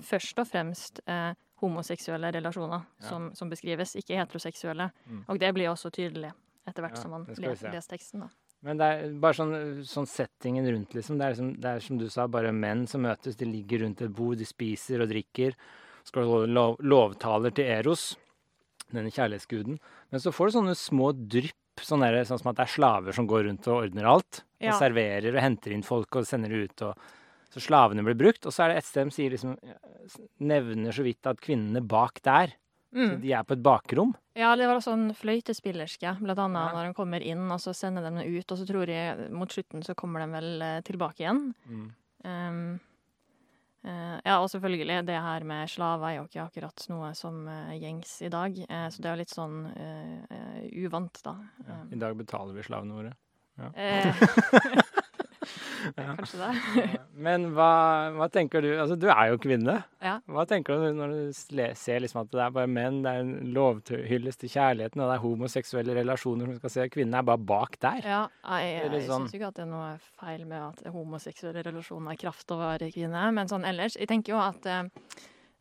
først 0.03 0.37
og 0.43 0.47
fremst 0.51 0.99
uh, 1.07 1.31
homoseksuelle 1.63 2.33
relasjoner 2.35 2.83
som, 2.99 3.31
som 3.35 3.49
beskrives, 3.49 3.95
ikke 3.95 4.19
heteroseksuelle. 4.19 4.91
Mm. 5.07 5.23
Og 5.29 5.39
det 5.39 5.53
blir 5.55 5.71
også 5.71 5.89
tydelig 5.95 6.33
etter 6.67 6.83
hvert 6.83 6.99
som 6.99 7.11
man 7.15 7.25
leser 7.39 7.87
teksten. 7.87 8.27
da. 8.27 8.29
Men 8.65 8.79
det 8.79 8.87
er 8.91 9.11
bare 9.23 9.37
sånn, 9.37 9.53
sånn 9.87 10.07
settingen 10.09 10.65
rundt, 10.67 10.95
liksom. 10.97 11.19
Det 11.19 11.25
er, 11.25 11.35
liksom. 11.35 11.51
det 11.63 11.69
er 11.69 11.83
som 11.83 11.99
du 11.99 12.07
sa, 12.11 12.25
bare 12.31 12.51
menn 12.55 12.83
som 12.91 13.05
møtes. 13.05 13.37
De 13.39 13.47
ligger 13.47 13.85
rundt 13.85 14.03
et 14.03 14.15
bord, 14.15 14.35
de 14.39 14.47
spiser 14.47 15.03
og 15.03 15.11
drikker. 15.11 15.55
Skal 16.07 16.27
lov, 16.51 16.75
lovtaler 16.83 17.53
til 17.55 17.69
Eros, 17.71 18.09
denne 18.91 19.13
kjærlighetsguden. 19.15 19.79
Men 20.11 20.23
så 20.23 20.33
får 20.35 20.49
du 20.49 20.57
sånne 20.57 20.75
små 20.79 21.13
drypp, 21.15 21.55
sånn, 21.85 22.03
der, 22.03 22.19
sånn 22.27 22.41
som 22.41 22.51
at 22.51 22.59
det 22.59 22.65
er 22.65 22.75
slaver 22.75 23.15
som 23.15 23.29
går 23.29 23.45
rundt 23.47 23.69
og 23.71 23.85
ordner 23.85 24.11
alt. 24.11 24.43
Ja. 24.59 24.73
Og 24.73 24.81
serverer 24.81 25.31
og 25.31 25.43
henter 25.43 25.75
inn 25.75 25.87
folk 25.87 26.19
og 26.19 26.27
sender 26.27 26.51
ut. 26.51 26.83
Og, 26.89 27.15
så 27.49 27.63
slavene 27.63 28.03
blir 28.05 28.17
brukt. 28.19 28.43
Og 28.43 28.53
så 28.53 28.65
er 28.65 28.73
det 28.73 28.81
et 28.81 28.89
sted 28.89 29.07
de 29.07 29.15
sier 29.15 29.33
liksom, 29.33 29.55
nevner 30.43 30.95
så 30.95 31.05
vidt 31.07 31.29
at 31.31 31.39
kvinnene 31.41 31.81
bak 31.85 32.19
der, 32.27 32.57
så 32.91 32.97
Mm. 33.13 33.21
de 33.21 33.31
er 33.33 33.43
på 33.43 33.53
et 33.53 33.61
bakrom. 33.63 34.15
Ja, 34.35 34.55
det 34.55 34.65
var 34.67 34.75
også 34.79 34.93
en 34.93 35.13
fløytespillerske, 35.13 36.15
blant 36.23 36.39
annet 36.39 36.71
Ja. 36.71 36.73
når 36.73 36.87
de 36.87 36.93
kommer 36.97 37.21
inn, 37.21 37.51
og 37.51 37.59
så 37.59 37.73
sender 37.75 38.01
de 38.01 38.09
dem 38.09 38.37
ut, 38.39 38.51
og 38.51 38.57
så 38.57 38.65
tror 38.65 38.87
jeg 38.87 39.29
mot 39.31 39.49
slutten 39.49 39.83
så 39.83 39.93
kommer 39.95 40.19
de 40.25 40.31
vel 40.33 40.61
eh, 40.61 40.81
tilbake 40.81 41.19
igjen. 41.21 41.53
Um, 42.25 42.79
uh, 43.85 44.17
ja, 44.25 44.39
og 44.41 44.49
selvfølgelig, 44.49 45.05
det 45.05 45.15
her 45.21 45.43
med 45.43 45.69
slaver 45.69 46.09
er 46.09 46.15
jo 46.17 46.25
ikke 46.27 46.47
akkurat 46.47 46.85
noe 46.89 47.13
som 47.15 47.45
uh, 47.47 47.71
gjengs 47.77 48.21
i 48.25 48.29
dag, 48.29 48.57
Uh, 48.69 48.89
så 48.89 48.97
det 49.01 49.05
er 49.05 49.15
jo 49.15 49.21
litt 49.21 49.35
sånn 49.35 49.59
uvant, 50.85 51.21
da. 51.23 51.35
Ja. 51.67 51.77
I 51.93 51.99
dag 52.01 52.17
betaler 52.17 52.53
vi 52.57 52.63
slavene 52.63 52.93
våre. 52.97 53.13
eh, 53.75 54.13
Ja. 55.97 56.13
kanskje 56.19 56.39
det. 56.41 56.99
Men 57.19 57.47
hva, 57.55 57.67
hva 58.15 58.27
tenker 58.33 58.63
du 58.63 58.69
Altså, 58.79 58.97
du 58.99 59.07
er 59.11 59.31
jo 59.31 59.39
kvinne. 59.41 59.77
Ja. 60.03 60.17
Hva 60.29 60.45
tenker 60.49 60.79
du 60.79 60.93
når 60.97 61.13
du 61.15 61.39
ser 61.77 62.03
liksom 62.03 62.21
at 62.23 62.31
det 62.33 62.41
er 62.45 62.53
bare 62.55 62.69
menn, 62.71 63.01
det 63.05 63.11
er 63.13 63.23
en 63.23 63.53
lovhyllest 63.55 64.43
til 64.43 64.53
kjærligheten, 64.55 65.01
og 65.03 65.09
det 65.11 65.17
er 65.17 65.23
homoseksuelle 65.25 65.97
relasjoner 65.99 66.49
som 66.51 66.59
skal 66.61 66.73
se 66.75 66.87
Kvinnen 66.93 67.17
er 67.19 67.25
bare 67.27 67.41
bak 67.53 67.79
der. 67.83 67.99
Ja, 68.05 68.21
jeg, 68.59 68.69
jeg, 68.75 68.93
jeg 68.97 69.07
sånn- 69.09 69.25
syns 69.27 69.35
ikke 69.39 69.49
at 69.51 69.59
det 69.59 69.65
er 69.65 69.71
noe 69.73 69.89
feil 70.19 70.45
med 70.49 70.61
at 70.69 70.93
homoseksuelle 70.93 71.65
relasjoner 71.69 72.13
er 72.15 72.21
kraft 72.27 72.55
over 72.55 72.85
kvinne, 72.93 73.25
men 73.35 73.51
sånn 73.51 73.67
ellers 73.69 73.95
Jeg 73.99 74.09
tenker 74.11 74.33
jo 74.35 74.39
at 74.41 74.65
eh, 74.69 74.83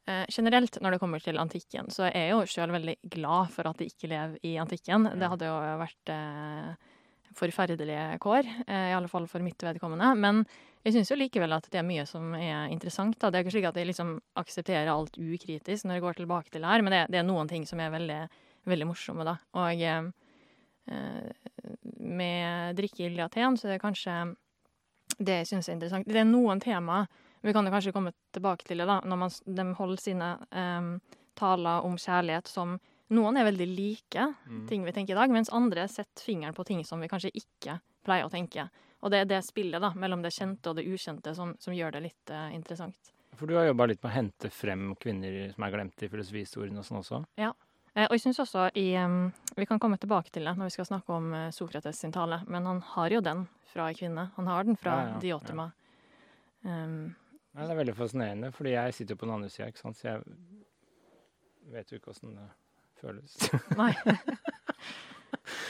eh, 0.08 0.24
generelt 0.32 0.78
når 0.82 0.96
det 0.96 1.00
kommer 1.02 1.22
til 1.24 1.38
antikken, 1.40 1.90
så 1.94 2.06
er 2.08 2.16
jeg 2.28 2.30
jo 2.34 2.44
sjøl 2.48 2.72
veldig 2.76 2.96
glad 3.16 3.50
for 3.54 3.68
at 3.70 3.78
de 3.82 3.88
ikke 3.90 4.08
lever 4.12 4.38
i 4.46 4.54
antikken. 4.62 5.10
Det 5.18 5.32
hadde 5.34 5.50
jo 5.50 5.58
vært 5.82 6.12
eh, 6.14 6.87
forferdelige 7.38 8.18
kår, 8.22 8.48
eh, 8.66 8.88
i 8.90 8.96
alle 8.96 9.10
fall 9.10 9.28
for 9.30 9.44
mitt 9.44 9.62
vedkommende. 9.62 10.10
Men 10.18 10.42
jeg 10.84 10.94
syns 10.94 11.12
jo 11.12 11.18
likevel 11.18 11.54
at 11.56 11.68
det 11.72 11.80
er 11.80 11.86
mye 11.86 12.04
som 12.08 12.34
er 12.38 12.72
interessant. 12.72 13.18
Det 13.18 13.30
er 13.30 13.44
ikke 13.44 13.56
slik 13.56 13.68
at 13.70 13.78
jeg 13.78 13.90
liksom 13.90 14.16
aksepterer 14.40 14.90
alt 14.92 15.18
ukritisk 15.18 15.86
når 15.86 15.98
jeg 15.98 16.06
går 16.06 16.20
tilbake 16.20 16.52
til 16.52 16.64
det 16.64 16.72
her, 16.72 16.84
men 16.84 16.96
det, 17.10 17.18
er 17.18 17.26
noen 17.26 17.50
ting 17.50 17.66
som 17.68 17.80
er 17.82 17.94
veldig, 17.94 18.20
veldig 18.70 18.88
morsomme, 18.88 19.26
da. 19.26 19.38
Og 19.58 19.82
eh, 19.84 20.10
med 21.98 22.78
drikkeild 22.78 23.18
i 23.18 23.24
Aten 23.24 23.58
så 23.58 23.68
er 23.68 23.76
det 23.76 23.82
kanskje 23.82 24.18
det 25.18 25.40
jeg 25.42 25.50
syns 25.50 25.68
er 25.68 25.76
interessant. 25.76 26.08
Det 26.08 26.20
er 26.20 26.28
noen 26.28 26.60
tema 26.62 27.06
Vi 27.42 27.52
kan 27.54 27.68
kanskje 27.70 27.92
komme 27.94 28.10
tilbake 28.34 28.66
til 28.66 28.80
det, 28.80 28.86
da, 28.88 28.98
når 29.06 29.18
man, 29.20 29.30
de 29.46 29.64
holder 29.78 30.00
sine 30.02 30.28
um, 30.50 30.88
taler 31.38 31.84
om 31.86 31.94
kjærlighet 31.94 32.50
som 32.50 32.80
Noen 33.16 33.38
er 33.40 33.46
veldig 33.48 33.66
like 33.72 34.24
Mm. 34.46 34.66
ting 34.68 34.84
vi 34.84 34.92
tenker 34.92 35.14
i 35.14 35.18
dag, 35.18 35.30
mens 35.30 35.48
andre 35.48 35.88
setter 35.88 36.24
fingeren 36.24 36.54
på 36.54 36.64
ting 36.64 36.84
som 36.84 37.00
vi 37.00 37.08
kanskje 37.08 37.30
ikke 37.34 37.80
pleier 38.04 38.26
å 38.26 38.30
tenke. 38.30 38.68
Og 39.00 39.10
det 39.10 39.20
er 39.20 39.24
det 39.30 39.44
spillet 39.46 39.80
da, 39.80 39.92
mellom 39.94 40.22
det 40.22 40.32
kjente 40.34 40.70
og 40.70 40.76
det 40.76 40.84
ukjente 40.84 41.34
som, 41.34 41.54
som 41.58 41.72
gjør 41.72 41.92
det 41.92 42.02
litt 42.02 42.30
uh, 42.30 42.48
interessant. 42.54 43.12
For 43.38 43.46
du 43.46 43.54
har 43.54 43.68
jobba 43.68 43.86
litt 43.86 44.02
med 44.02 44.10
å 44.10 44.14
hente 44.14 44.50
frem 44.50 44.94
kvinner 44.96 45.52
som 45.54 45.64
er 45.64 45.70
glemt 45.70 46.02
i 46.02 46.08
filosofihistorien 46.08 46.76
og 46.78 46.84
sånn 46.84 46.98
også? 46.98 47.22
Eh, 47.38 48.04
og 48.04 48.12
jeg 48.16 48.20
synes 48.20 48.40
også 48.42 48.68
i 48.74 48.96
um, 48.98 49.32
Vi 49.56 49.66
kan 49.66 49.78
komme 49.78 49.96
tilbake 49.98 50.30
til 50.34 50.44
det 50.44 50.56
når 50.58 50.68
vi 50.68 50.74
skal 50.76 50.88
snakke 50.90 51.14
om 51.14 51.32
Sokrates 51.54 51.98
sin 51.98 52.12
tale, 52.12 52.42
men 52.46 52.66
han 52.66 52.82
har 52.94 53.10
jo 53.14 53.20
den 53.20 53.46
fra 53.70 53.88
ei 53.88 53.94
kvinne. 53.94 54.30
Han 54.36 54.46
har 54.46 54.64
den 54.64 54.76
fra 54.76 54.96
Ja, 54.98 55.08
ja, 55.14 55.18
Diotima. 55.22 55.70
Um, 56.64 57.14
ja, 57.54 57.64
det 57.64 57.70
er 57.70 57.80
veldig 57.80 57.96
fascinerende, 57.96 58.52
fordi 58.52 58.74
jeg 58.74 58.94
sitter 58.94 59.14
jo 59.14 59.22
på 59.22 59.26
den 59.26 59.34
andre 59.38 59.48
sida, 59.50 59.68
ikke 59.70 59.80
sant, 59.80 59.96
så 59.96 60.10
jeg 60.10 60.24
vet 61.72 61.90
jo 61.90 61.98
ikke 61.98 62.10
åssen 62.12 62.34
det 62.34 62.48
føles. 63.02 63.38
nei. 63.78 63.92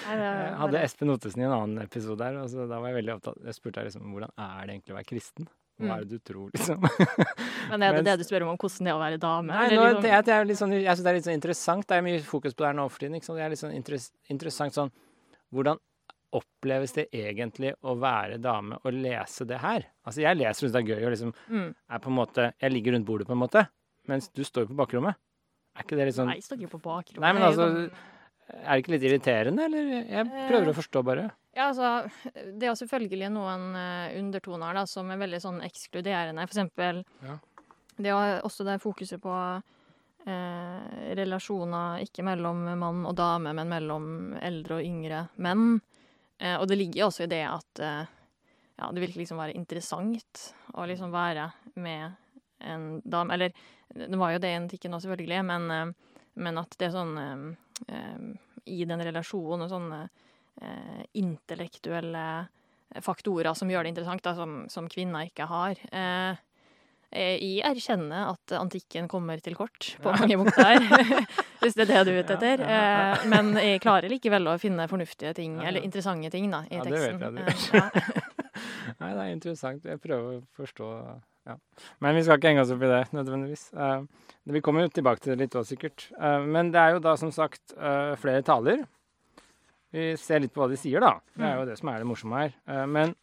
Jeg 0.08 0.54
hadde 0.58 0.80
Espen 0.82 1.12
Ottesen 1.12 1.42
i 1.42 1.46
en 1.46 1.54
annen 1.54 1.82
episode 1.84 2.24
her, 2.24 2.36
og 2.40 2.50
da 2.70 2.78
var 2.80 2.90
jeg 2.90 2.96
veldig 2.98 3.12
opptatt 3.14 3.44
Jeg 3.46 3.56
spurte 3.56 3.78
deg 3.78 3.88
liksom 3.90 4.12
hvordan 4.14 4.32
er 4.34 4.60
det 4.66 4.74
egentlig 4.74 4.94
å 4.94 4.96
være 4.98 5.08
kristen? 5.12 5.48
Hva 5.78 5.86
Mm. 5.86 5.90
er 5.94 6.04
det 6.04 6.08
du 6.10 6.18
tror, 6.26 6.46
liksom? 6.50 6.86
Men 7.70 7.82
er 7.86 7.92
det 7.94 8.04
det 8.08 8.16
du 8.18 8.24
spør 8.26 8.42
om, 8.42 8.48
om 8.50 8.56
hvordan 8.58 8.88
det 8.88 8.90
er 8.90 8.96
å 8.96 9.02
være 9.02 9.18
dame? 9.22 9.52
Nei, 9.54 9.68
nå, 9.76 9.84
liksom- 9.84 10.02
det, 10.02 10.14
det 10.26 10.32
er 10.34 10.48
litt 10.48 10.58
sånn, 10.58 10.72
jeg 10.74 10.90
syns 10.90 11.04
det 11.04 11.10
er 11.12 11.18
litt 11.18 11.28
sånn 11.28 11.38
interessant. 11.38 11.86
Det 11.86 11.94
er 11.98 12.02
mye 12.02 12.22
fokus 12.26 12.56
på 12.56 12.64
det 12.64 12.70
her 12.72 12.78
nå 12.80 12.86
for 12.90 13.04
tiden. 13.04 13.14
Det 13.22 13.44
er 13.44 13.52
litt 13.54 13.62
sånn 13.62 13.76
interess, 13.76 14.08
interessant 14.34 14.74
sånn 14.74 14.90
Hvordan 15.54 15.78
oppleves 16.36 16.92
det 16.92 17.06
egentlig 17.14 17.70
å 17.86 17.94
være 17.96 18.40
dame 18.42 18.80
og 18.82 18.92
lese 18.92 19.46
det 19.48 19.60
her? 19.62 19.86
Altså, 20.02 20.24
jeg 20.26 20.36
leser 20.40 20.66
syns 20.66 20.74
det 20.74 20.82
er 20.82 20.90
gøy 20.90 21.06
og 21.06 21.14
liksom 21.14 21.32
mm. 21.46 21.70
er 21.94 22.02
på 22.02 22.10
en 22.10 22.18
måte 22.18 22.50
Jeg 22.58 22.74
ligger 22.74 22.96
rundt 22.98 23.06
bordet, 23.06 23.28
på 23.30 23.36
en 23.38 23.42
måte, 23.46 23.62
mens 24.10 24.28
du 24.34 24.42
står 24.44 24.66
på 24.66 24.76
bakrommet. 24.82 25.14
Er 25.78 25.84
ikke 25.86 25.96
det 25.98 26.08
litt 26.10 26.16
sånn 26.18 26.28
Nei, 26.32 26.38
jeg 26.40 26.46
står 26.48 26.58
ikke 26.62 26.72
på 26.76 26.80
bakrommet. 26.88 27.22
Nei, 27.22 27.30
men 27.36 27.44
jo 27.44 27.48
altså, 27.52 27.66
Er 28.48 28.70
det 28.72 28.80
ikke 28.82 28.94
litt 28.96 29.06
irriterende, 29.06 29.66
eller? 29.68 29.90
Jeg 30.08 30.26
prøver 30.48 30.70
å 30.72 30.76
forstå, 30.76 31.02
bare. 31.06 31.28
Ja, 31.54 31.68
altså, 31.70 31.88
det 32.34 32.66
er 32.66 32.70
jo 32.72 32.78
selvfølgelig 32.80 33.28
noen 33.34 33.64
eh, 33.78 34.16
undertoner 34.18 34.74
da, 34.78 34.84
som 34.88 35.10
er 35.14 35.18
veldig 35.20 35.40
sånn 35.42 35.58
ekskluderende. 35.66 36.44
For 36.48 36.54
eksempel 36.56 37.02
Ja. 37.26 37.38
det 37.98 38.12
er 38.14 38.40
også 38.46 38.64
det 38.66 38.78
fokuset 38.82 39.20
på 39.22 39.34
eh, 40.26 41.14
relasjoner 41.18 42.02
ikke 42.04 42.24
mellom 42.26 42.64
mann 42.78 43.04
og 43.08 43.16
dame, 43.18 43.52
men 43.56 43.68
mellom 43.70 44.06
eldre 44.40 44.78
og 44.80 44.86
yngre 44.86 45.24
menn. 45.44 45.80
Eh, 46.38 46.56
og 46.58 46.68
det 46.70 46.78
ligger 46.78 47.08
også 47.08 47.26
i 47.26 47.30
det 47.32 47.42
at 47.48 47.82
eh, 47.84 48.04
ja, 48.78 48.90
det 48.94 49.02
virker 49.02 49.22
liksom 49.24 49.40
være 49.40 49.56
interessant 49.58 50.48
å 50.78 50.86
liksom 50.86 51.10
være 51.14 51.48
med 51.82 52.14
en 52.60 53.00
dame. 53.04 53.34
Eller 53.34 53.52
det 53.94 54.16
var 54.16 54.34
jo 54.34 54.42
det 54.42 54.52
i 54.52 54.58
antikken 54.58 54.94
òg, 54.96 55.02
selvfølgelig, 55.04 55.44
men, 55.48 55.70
eh, 55.70 56.16
men 56.44 56.60
at 56.60 56.76
det 56.78 56.88
er 56.88 56.94
sånn 56.96 57.14
eh, 57.22 57.46
eh, 57.94 58.26
I 58.78 58.84
den 58.88 59.04
relasjonen 59.10 59.66
og 59.66 59.74
sånne 59.74 60.06
intellektuelle 61.14 62.22
faktorer 63.04 63.54
som 63.54 63.70
gjør 63.70 63.86
det 63.86 63.92
interessant, 63.92 64.24
da, 64.24 64.32
som, 64.34 64.56
som 64.66 64.88
kvinner 64.90 65.28
ikke 65.28 65.46
har. 65.46 65.78
Jeg 67.14 67.60
erkjenner 67.62 68.32
at 68.32 68.56
antikken 68.58 69.06
kommer 69.06 69.38
til 69.38 69.54
kort 69.54 69.92
på 70.02 70.16
mange 70.16 70.34
punkter, 70.40 70.82
hvis 71.62 71.78
det 71.78 71.84
er 71.86 71.92
det 71.92 72.02
du 72.08 72.10
er 72.10 72.26
ute 72.26 72.34
etter. 72.40 72.64
Men 73.30 73.54
jeg 73.54 73.84
klarer 73.86 74.10
likevel 74.10 74.50
å 74.50 74.58
finne 74.58 74.88
fornuftige 74.90 75.30
ting, 75.38 75.60
eller 75.62 75.86
interessante 75.86 76.34
ting, 76.34 76.50
da, 76.50 76.64
i 76.66 76.80
Ja, 76.80 76.88
det 76.88 76.96
vet 76.96 77.22
teksten. 77.22 77.22
jeg 77.22 77.38
du 77.38 77.78
ja. 77.78 78.34
Nei, 78.98 79.14
det 79.14 79.22
er 79.22 79.32
interessant. 79.36 79.86
Jeg 79.86 80.02
prøver 80.02 80.40
å 80.40 80.44
forstå 80.58 80.90
ja. 81.48 81.56
Men 82.04 82.18
vi 82.18 82.24
skal 82.26 82.38
ikke 82.38 82.52
henge 82.52 82.64
oss 82.64 82.72
opp 82.74 82.84
i 82.84 82.90
det, 82.90 83.00
nødvendigvis. 83.16 83.64
Uh, 83.72 84.04
vi 84.48 84.62
kommer 84.64 84.84
jo 84.84 84.92
tilbake 84.92 85.24
til 85.24 85.34
det 85.34 85.46
litt 85.46 85.56
òg, 85.58 85.66
sikkert. 85.68 86.08
Uh, 86.18 86.42
men 86.44 86.72
det 86.74 86.82
er 86.82 86.96
jo 86.96 87.02
da 87.04 87.14
som 87.20 87.32
sagt 87.34 87.74
uh, 87.76 88.12
flere 88.20 88.44
taler. 88.46 88.84
Vi 89.94 90.12
ser 90.20 90.44
litt 90.44 90.52
på 90.52 90.60
hva 90.60 90.68
de 90.70 90.76
sier, 90.80 91.00
da. 91.00 91.16
Det 91.32 91.48
er 91.48 91.56
jo 91.62 91.66
det 91.70 91.78
som 91.80 91.88
er 91.88 92.02
det 92.02 92.08
morsomme 92.10 92.42
her. 92.42 92.56
Men 92.92 93.14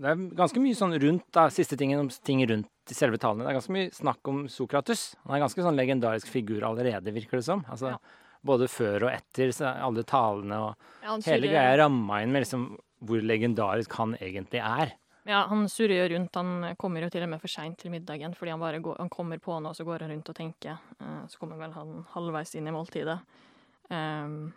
Det 0.00 0.08
er 0.08 0.20
ganske 0.32 0.60
mye 0.64 0.76
sånn 0.76 0.96
rundt 1.02 1.26
da, 1.36 1.42
siste 1.52 1.76
tingen 1.76 2.00
om 2.00 2.08
ting 2.24 2.40
rundt 2.48 2.92
i 2.92 2.96
selve 2.96 3.18
talene. 3.20 3.44
Det 3.44 3.50
er 3.50 3.58
ganske 3.58 3.74
mye 3.74 3.90
snakk 3.92 4.30
om 4.32 4.38
Sokrates. 4.48 5.02
Han 5.26 5.34
er 5.34 5.40
en 5.40 5.44
ganske 5.44 5.66
sånn 5.66 5.76
legendarisk 5.76 6.30
figur 6.32 6.64
allerede, 6.64 7.12
virker 7.12 7.40
det 7.40 7.44
som. 7.44 7.66
Altså, 7.68 7.92
Ja. 7.92 7.98
Både 8.46 8.68
før 8.72 9.08
og 9.08 9.12
etter 9.12 9.52
så 9.52 9.66
er 9.68 9.82
alle 9.84 10.04
talene 10.08 10.60
og 10.64 10.86
Ja, 11.04 11.16
hele 11.26 11.50
greia 11.50 11.74
ramma 11.82 12.22
inn 12.22 12.32
med 12.32 12.46
liksom 12.46 12.70
hvor 13.04 13.20
legendarisk 13.24 13.92
han 13.96 14.14
egentlig 14.20 14.60
er. 14.60 14.94
Ja, 15.28 15.42
han 15.48 15.66
surrer 15.68 16.00
jo 16.02 16.08
rundt. 16.14 16.34
Han 16.36 16.76
kommer 16.80 17.04
jo 17.04 17.10
til 17.12 17.24
og 17.24 17.30
med 17.32 17.40
for 17.40 17.52
seint 17.52 17.78
til 17.80 17.92
middagen 17.92 18.32
fordi 18.36 18.52
han 18.54 18.60
bare 18.60 18.80
går, 18.80 18.96
han 18.98 19.12
kommer 19.12 19.40
på 19.40 19.58
noe, 19.60 19.76
så 19.76 19.84
går 19.84 20.04
han 20.06 20.14
rundt 20.14 20.32
og 20.32 20.36
tenker. 20.36 20.80
Eh, 21.00 21.20
Så 21.28 21.38
kommer 21.40 21.60
vel 21.60 21.72
han 21.76 22.04
halvveis 22.14 22.54
inn 22.56 22.68
i 22.68 22.74
måltidet. 22.74 23.20
Um, 23.90 24.52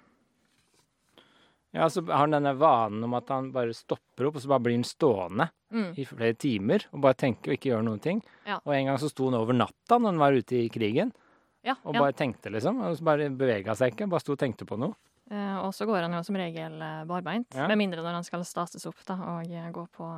Ja, 1.74 1.88
så 1.90 2.04
har 2.06 2.20
han 2.22 2.36
denne 2.36 2.52
vanen 2.54 3.04
om 3.04 3.16
at 3.18 3.32
han 3.34 3.48
bare 3.52 3.74
stopper 3.74 4.28
opp, 4.28 4.36
og 4.38 4.44
så 4.44 4.50
bare 4.52 4.62
blir 4.62 4.76
han 4.78 4.84
stående 4.86 5.48
mm, 5.74 5.96
i 5.98 6.06
flere 6.06 6.36
timer 6.38 6.86
og 6.92 7.02
bare 7.02 7.18
tenker 7.18 7.50
og 7.50 7.56
ikke 7.58 7.72
gjør 7.72 7.86
noen 7.88 8.02
ting. 8.04 8.20
Ja. 8.46 8.60
Og 8.62 8.76
en 8.76 8.92
gang 8.92 9.00
så 9.02 9.10
sto 9.10 9.26
han 9.32 9.40
over 9.40 9.58
natta 9.58 9.98
når 9.98 10.12
han 10.14 10.22
var 10.22 10.38
ute 10.38 10.60
i 10.60 10.70
krigen, 10.70 11.16
ja, 11.64 11.76
og 11.84 11.96
bare 11.96 12.16
tenkte, 12.18 12.52
liksom. 12.54 12.82
Og 12.84 12.98
så 13.00 13.06
bare 13.08 13.30
bevega 13.32 13.76
seg 13.78 13.94
ikke, 13.94 14.10
bare 14.12 14.24
sto 14.24 14.36
og 14.36 14.40
tenkte 14.42 14.68
på 14.68 14.78
noe. 14.82 14.96
Eh, 15.32 15.58
og 15.64 15.72
så 15.76 15.88
går 15.88 16.04
han 16.04 16.16
jo 16.18 16.24
som 16.28 16.38
regel 16.38 16.76
eh, 16.84 17.04
barbeint, 17.10 17.56
med 17.56 17.80
mindre 17.80 18.04
når 18.04 18.20
han 18.20 18.28
skal 18.28 18.44
stases 18.48 18.86
opp 18.90 19.00
da, 19.08 19.16
og 19.38 19.52
eh, 19.52 19.70
gå 19.74 19.86
på 19.96 20.10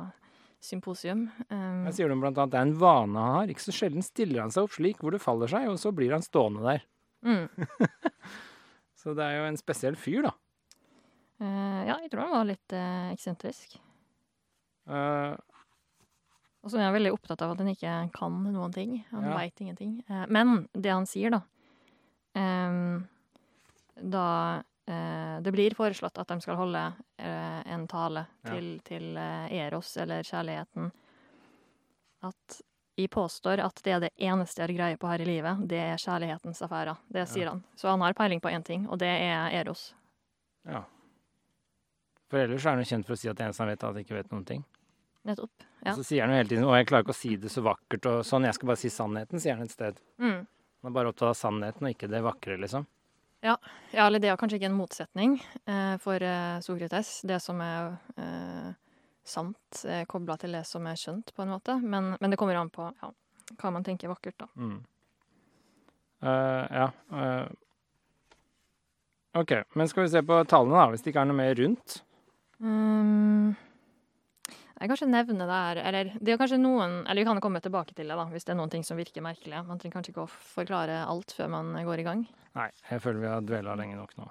symposium. 0.66 1.28
Um, 1.46 1.84
Her 1.86 1.94
sier 1.94 2.10
de 2.10 2.16
blant 2.18 2.38
annet 2.40 2.54
det 2.54 2.58
er 2.58 2.66
en 2.66 2.78
vane 2.80 3.22
han 3.22 3.38
har. 3.38 3.52
Ikke 3.52 3.62
så 3.62 3.74
sjelden 3.76 4.02
stiller 4.02 4.42
han 4.42 4.52
seg 4.54 4.66
opp 4.66 4.74
slik 4.74 5.02
hvor 5.04 5.14
det 5.14 5.22
faller 5.22 5.50
seg, 5.52 5.68
og 5.70 5.78
så 5.78 5.92
blir 5.94 6.16
han 6.16 6.26
stående 6.26 6.66
der. 6.66 6.84
mm. 7.26 7.46
Så 9.06 9.12
det 9.14 9.22
er 9.22 9.36
jo 9.36 9.42
en 9.46 9.58
spesiell 9.60 9.94
fyr, 9.94 10.24
da. 10.26 10.32
Uh, 11.38 11.82
ja, 11.86 11.94
jeg 12.00 12.08
tror 12.10 12.24
han 12.24 12.32
var 12.32 12.48
litt 12.48 12.74
uh, 12.74 13.12
eksentrisk. 13.12 13.76
Eh, 14.86 15.32
Og 16.66 16.72
så 16.72 16.80
er 16.80 16.88
han 16.88 16.96
veldig 16.96 17.12
opptatt 17.14 17.42
av 17.46 17.52
at 17.54 17.60
han 17.62 17.68
ikke 17.70 17.90
kan 18.16 18.40
noen 18.50 18.72
ting. 18.74 18.96
Han 19.12 19.22
Ja. 19.28 19.36
veit 19.38 19.60
ingenting. 19.62 20.00
Eh, 20.10 20.24
men 20.28 20.66
det 20.74 20.90
han 20.90 21.06
sier, 21.06 21.30
da 21.30 21.40
em, 22.34 23.06
Da 23.96 24.62
eh, 24.86 25.40
det 25.40 25.52
blir 25.54 25.72
foreslått 25.78 26.18
at 26.18 26.28
de 26.28 26.40
skal 26.42 26.56
holde 26.58 26.82
eh, 27.18 27.62
en 27.72 27.86
tale 27.88 28.26
Ja. 28.44 28.50
til, 28.50 28.80
til 28.84 29.16
eh, 29.16 29.52
Eros, 29.62 29.96
eller 29.96 30.22
kjærligheten 30.26 30.90
At 32.22 32.60
jeg 32.98 33.10
påstår 33.10 33.60
at 33.64 33.80
det 33.84 33.92
er 33.92 34.00
det 34.00 34.10
eneste 34.18 34.60
jeg 34.62 34.68
har 34.68 34.76
greie 34.76 34.96
på 34.98 35.08
her 35.08 35.20
i 35.20 35.24
livet, 35.28 35.68
det 35.68 35.78
er 35.78 35.96
kjærlighetens 36.00 36.62
affærer. 36.64 36.96
Det 37.12 37.26
sier 37.28 37.48
han. 37.50 37.62
Så 37.76 37.88
han 37.90 38.00
har 38.00 38.14
peiling 38.14 38.40
på 38.40 38.48
én 38.50 38.64
ting, 38.64 38.86
og 38.88 38.98
det 38.98 39.08
er 39.22 39.50
Eros. 39.52 39.94
ja. 40.66 40.82
For 42.28 42.38
ellers 42.38 42.64
er 42.66 42.70
han 42.70 42.78
jo 42.82 42.84
kjent 42.88 43.06
for 43.06 43.12
å 43.14 43.18
si 43.20 43.28
at 43.28 43.36
det 43.36 43.44
eneste 43.46 43.62
han 43.62 43.68
vet, 43.68 43.82
er 43.82 43.86
at 43.88 43.94
han 43.94 44.02
ikke 44.04 44.16
vet 44.16 44.30
noen 44.32 44.44
ting. 44.44 44.64
Nettopp. 45.26 45.64
Ja. 45.82 45.92
Og 45.92 46.00
så 46.00 46.04
sier 46.06 46.24
han 46.24 46.32
jo 46.32 46.40
hele 46.40 46.50
tiden 46.50 46.66
'Å, 46.66 46.76
jeg 46.78 46.86
klarer 46.88 47.04
ikke 47.04 47.14
å 47.14 47.20
si 47.20 47.36
det 47.36 47.50
så 47.50 47.62
vakkert', 47.66 48.06
og 48.10 48.24
sånn. 48.26 48.46
'Jeg 48.46 48.54
skal 48.54 48.68
bare 48.70 48.82
si 48.82 48.90
sannheten', 48.90 49.40
sier 49.42 49.56
han 49.58 49.66
et 49.66 49.74
sted. 49.74 50.00
Mm. 50.18 50.46
Han 50.46 50.90
er 50.90 50.94
bare 50.94 51.10
opptatt 51.10 51.34
av 51.34 51.38
sannheten, 51.38 51.82
og 51.82 51.94
ikke 51.94 52.10
det 52.10 52.22
vakre, 52.22 52.58
liksom. 52.62 52.86
Ja, 53.44 53.56
eller 53.92 54.18
det 54.18 54.30
er 54.30 54.38
kanskje 54.40 54.58
ikke 54.58 54.70
en 54.70 54.78
motsetning 54.78 55.36
eh, 55.66 55.96
for 56.02 56.22
eh, 56.22 56.58
Sokrates. 56.64 57.20
Det 57.26 57.38
som 57.42 57.60
er 57.60 57.96
eh, 58.16 58.72
sant, 59.26 59.82
er 59.84 60.06
kobla 60.10 60.36
til 60.40 60.56
det 60.56 60.64
som 60.66 60.86
er 60.86 60.98
skjønt, 60.98 61.34
på 61.36 61.44
en 61.44 61.52
måte. 61.54 61.76
Men, 61.82 62.16
men 62.20 62.32
det 62.32 62.38
kommer 62.40 62.58
an 62.58 62.72
på 62.72 62.88
ja, 63.02 63.12
hva 63.60 63.72
man 63.74 63.86
tenker 63.86 64.10
vakkert, 64.10 64.38
da. 64.38 64.48
Mm. 64.56 64.80
Uh, 66.24 66.64
ja. 66.72 66.90
Uh. 67.12 67.46
OK, 69.36 69.52
men 69.76 69.88
skal 69.88 70.06
vi 70.06 70.14
se 70.14 70.22
på 70.24 70.40
tallene, 70.48 70.78
da, 70.78 70.88
hvis 70.90 71.04
det 71.04 71.12
ikke 71.12 71.26
er 71.26 71.28
noe 71.28 71.38
mer 71.38 71.54
rundt? 71.58 71.98
Um, 72.56 73.52
jeg 74.80 74.88
kanskje 74.90 75.08
nevne 75.08 75.46
det 75.48 75.56
her, 75.56 75.78
eller 75.88 76.10
det 76.20 76.32
er 76.34 76.38
kanskje 76.40 76.58
noen 76.60 76.98
Eller 77.06 77.22
vi 77.22 77.28
kan 77.30 77.40
komme 77.40 77.60
tilbake 77.64 77.94
til 77.94 78.06
det, 78.08 78.16
da, 78.16 78.24
hvis 78.28 78.44
det 78.44 78.52
er 78.52 78.58
noen 78.58 78.70
ting 78.72 78.84
som 78.84 78.96
virker 78.98 79.22
merkelige. 79.24 79.62
Man 79.66 79.78
trenger 79.78 79.96
kanskje 79.98 80.12
ikke 80.12 80.24
å 80.26 80.32
forklare 80.54 80.98
alt 81.08 81.32
før 81.32 81.48
man 81.54 81.70
går 81.86 82.02
i 82.02 82.04
gang. 82.04 82.26
Nei, 82.56 82.70
jeg 82.90 83.00
føler 83.04 83.20
vi 83.22 83.30
har 83.32 83.40
dvela 83.46 83.74
lenge 83.78 83.96
nok 83.96 84.12
nå. 84.18 84.26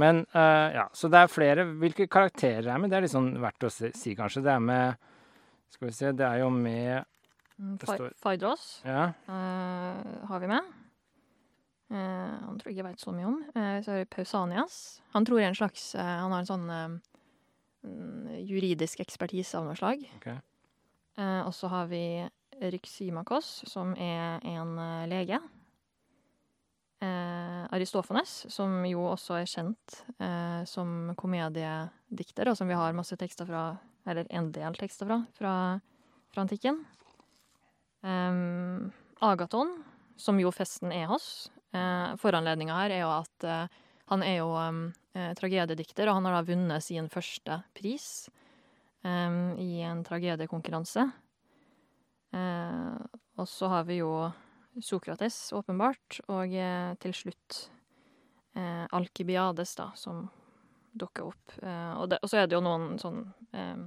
Men 0.00 0.20
uh, 0.36 0.68
ja, 0.72 0.84
så 0.94 1.08
det 1.10 1.18
er 1.24 1.32
flere. 1.32 1.64
Hvilke 1.80 2.06
karakterer 2.08 2.68
er 2.70 2.78
med? 2.78 2.90
Det 2.92 2.96
er 3.00 3.04
litt 3.06 3.12
sånn 3.14 3.32
verdt 3.42 3.64
å 3.66 3.70
si, 3.72 4.12
kanskje. 4.16 4.42
Det 4.46 4.52
er 4.52 4.60
med 4.62 5.08
Skal 5.70 5.88
vi 5.88 5.94
se, 5.94 6.12
det 6.12 6.26
er 6.26 6.42
jo 6.44 6.50
med 6.50 7.04
Mm, 7.60 7.74
Det 7.76 7.84
Fa- 7.90 7.96
står- 7.98 8.14
Phaedros 8.22 8.62
Ja, 8.88 9.02
uh, 9.28 10.26
har 10.30 10.38
vi 10.40 10.46
med. 10.48 10.62
Uh, 11.92 12.38
han 12.46 12.56
tror 12.56 12.70
jeg 12.70 12.76
ikke 12.78 12.86
veit 12.86 13.02
så 13.02 13.12
mye 13.12 13.26
om. 13.28 13.34
Så 13.52 13.90
har 13.92 13.98
vi 13.98 14.06
Pausanias. 14.08 14.76
Han 15.12 15.26
tror 15.28 15.40
jeg 15.42 15.44
er 15.50 15.52
en 15.52 15.58
slags 15.58 15.82
Han 15.98 16.32
har 16.32 16.38
en 16.40 16.48
sånn 16.48 16.70
juridisk 18.44 19.00
ekspertise 19.00 19.58
av 19.58 19.66
noe 19.66 19.78
slag. 19.78 20.02
Okay. 20.18 20.36
Eh, 21.18 21.40
og 21.46 21.54
så 21.56 21.70
har 21.72 21.88
vi 21.90 22.04
Ryksimakos, 22.60 23.48
som 23.70 23.94
er 23.96 24.42
en 24.44 24.76
eh, 24.78 25.08
lege. 25.08 25.40
Eh, 27.00 27.62
Aristofanes, 27.72 28.44
som 28.52 28.82
jo 28.84 29.06
også 29.08 29.38
er 29.38 29.48
kjent 29.48 30.00
eh, 30.20 30.62
som 30.68 31.14
komediedikter, 31.16 32.50
og 32.50 32.58
som 32.58 32.68
vi 32.68 32.76
har 32.76 32.96
masse 32.96 33.16
tekster 33.20 33.48
fra, 33.48 33.70
eller 34.04 34.28
en 34.28 34.50
del 34.52 34.76
tekster 34.76 35.08
fra, 35.08 35.22
fra, 35.38 35.54
fra 36.34 36.44
antikken. 36.44 36.82
Em, 38.04 38.90
Agaton, 39.24 39.72
som 40.20 40.40
jo 40.40 40.52
festen 40.52 40.92
er 40.92 41.08
hos. 41.08 41.48
Eh, 41.72 42.16
Foranledninga 42.20 42.76
her 42.82 42.96
er 42.98 43.02
jo 43.06 43.12
at 43.14 43.48
eh, 43.48 43.80
han 44.12 44.24
er 44.26 44.40
jo 44.42 44.52
eh, 44.60 44.80
tragediedikter, 45.12 46.06
og 46.06 46.20
han 46.20 46.28
har 46.28 46.36
da 46.38 46.44
vunnet 46.46 46.84
sin 46.86 47.08
første 47.10 47.56
pris 47.74 48.28
em, 49.02 49.56
i 49.58 49.80
en 49.82 50.04
tragediekonkurranse. 50.06 51.08
Eh, 52.30 52.94
og 53.36 53.48
så 53.48 53.70
har 53.72 53.84
vi 53.88 54.00
jo 54.00 54.30
Sokrates, 54.80 55.52
åpenbart, 55.52 56.20
og 56.30 56.52
eh, 56.54 56.92
til 57.02 57.14
slutt 57.16 57.56
eh, 58.54 58.86
Alkibiades, 58.94 59.74
da, 59.80 59.88
som 59.98 60.28
dukker 60.92 61.32
opp. 61.32 61.56
Eh, 61.62 61.92
og, 61.96 62.06
det, 62.12 62.20
så 62.30 62.38
er 62.40 62.46
det 62.46 62.54
jo 62.54 62.62
noen 62.64 62.94
sånn 63.02 63.24
eh, 63.50 63.82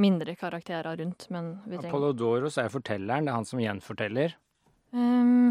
mindre 0.00 0.36
karakterer 0.38 1.00
rundt, 1.02 1.26
men 1.34 1.56
vi 1.64 1.74
trenger 1.74 1.90
Apollodoros 1.90 2.60
er 2.62 2.70
fortelleren, 2.72 3.26
det 3.26 3.34
er 3.34 3.40
han 3.40 3.48
som 3.50 3.62
gjenforteller. 3.62 4.36
Um, 4.94 5.50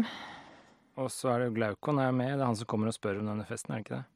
Og 1.00 1.12
så 1.12 1.34
er 1.34 1.42
det 1.42 1.50
jo 1.50 1.58
Glaukon 1.60 2.00
er 2.00 2.16
med, 2.16 2.32
det 2.38 2.42
er 2.42 2.48
han 2.48 2.58
som 2.58 2.68
kommer 2.68 2.90
og 2.90 2.96
spør 2.96 3.20
om 3.20 3.28
denne 3.30 3.46
festen, 3.48 3.74
er 3.74 3.80
det 3.80 3.86
ikke 3.86 4.00
det? 4.00 4.06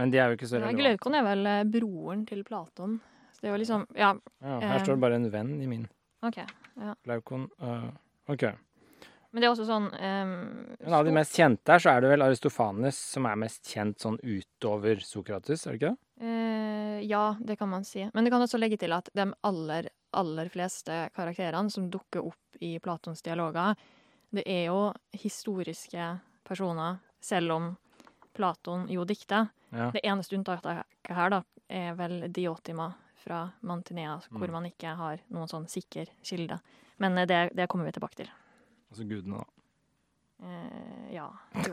Men 0.00 0.12
de 0.12 0.20
er 0.20 0.30
jo 0.30 0.38
ikke 0.38 0.48
så 0.48 0.58
ja, 0.58 0.64
relevante. 0.64 0.82
Glaukon 0.82 1.16
er 1.18 1.24
vel 1.26 1.48
eh, 1.50 1.62
broren 1.68 2.26
til 2.28 2.44
Platon. 2.46 2.98
Så 3.32 3.44
det 3.44 3.50
er 3.50 3.56
jo 3.56 3.62
liksom 3.62 3.86
Ja, 3.98 4.12
Ja, 4.40 4.58
her 4.72 4.84
står 4.84 4.96
det 4.96 5.04
bare 5.04 5.18
en 5.20 5.30
venn 5.32 5.54
i 5.60 5.70
min. 5.70 5.88
OK. 6.22 6.38
ja. 6.38 6.94
Glaukon 7.04 7.48
uh, 7.62 7.88
OK. 8.30 8.46
Men 9.32 9.40
det 9.40 9.48
er 9.48 9.54
også 9.54 9.66
sånn 9.66 9.88
um, 9.88 10.32
Men 10.76 10.96
av 10.98 11.06
de 11.08 11.14
mest 11.16 11.36
kjente 11.36 11.72
her, 11.72 11.80
så 11.82 11.94
er 11.94 12.04
det 12.04 12.12
vel 12.12 12.24
Aristofanes 12.24 12.98
som 13.14 13.26
er 13.28 13.40
mest 13.40 13.64
kjent 13.68 14.04
sånn 14.04 14.18
utover 14.20 15.00
Sokrates, 15.04 15.64
er 15.66 15.74
det 15.74 15.80
ikke 15.80 15.92
det? 15.92 16.00
Uh, 16.22 16.98
ja, 17.08 17.24
det 17.40 17.56
kan 17.58 17.70
man 17.72 17.86
si. 17.88 18.04
Men 18.12 18.24
det 18.24 18.32
kan 18.34 18.44
også 18.44 18.60
legge 18.60 18.78
til 18.80 18.92
at 18.94 19.08
de 19.16 19.26
aller, 19.48 19.88
aller 20.20 20.52
fleste 20.52 21.06
karakterene 21.16 21.72
som 21.72 21.88
dukker 21.90 22.28
opp 22.28 22.60
i 22.62 22.76
Platons 22.84 23.24
dialoger, 23.24 23.74
det 24.32 24.44
er 24.48 24.68
jo 24.68 24.92
historiske 25.16 26.04
personer, 26.46 27.00
selv 27.20 27.56
om 27.56 27.72
Platon 28.36 28.86
jo 28.92 29.04
dikter. 29.08 29.50
Ja. 29.72 29.90
Det 29.94 30.02
eneste 30.04 30.36
unntaket 30.36 30.84
her, 31.08 31.30
da, 31.32 31.42
er 31.72 31.94
vel 31.96 32.26
Diotima 32.28 32.90
fra 33.22 33.44
Mantinea, 33.62 34.18
hvor 34.30 34.48
Mm. 34.48 34.52
man 34.52 34.66
ikke 34.68 34.94
har 34.98 35.20
noen 35.30 35.48
sånn 35.48 35.68
sikker 35.70 36.06
kilde. 36.22 36.58
Men 36.98 37.16
eh, 37.18 37.26
det, 37.26 37.40
det 37.56 37.68
kommer 37.72 37.86
vi 37.88 37.92
tilbake 37.96 38.16
til. 38.20 38.30
Altså 38.90 39.06
gudene, 39.08 39.40
da. 39.40 39.46
Eh, 40.44 41.14
ja. 41.14 41.28
Jo. 41.62 41.72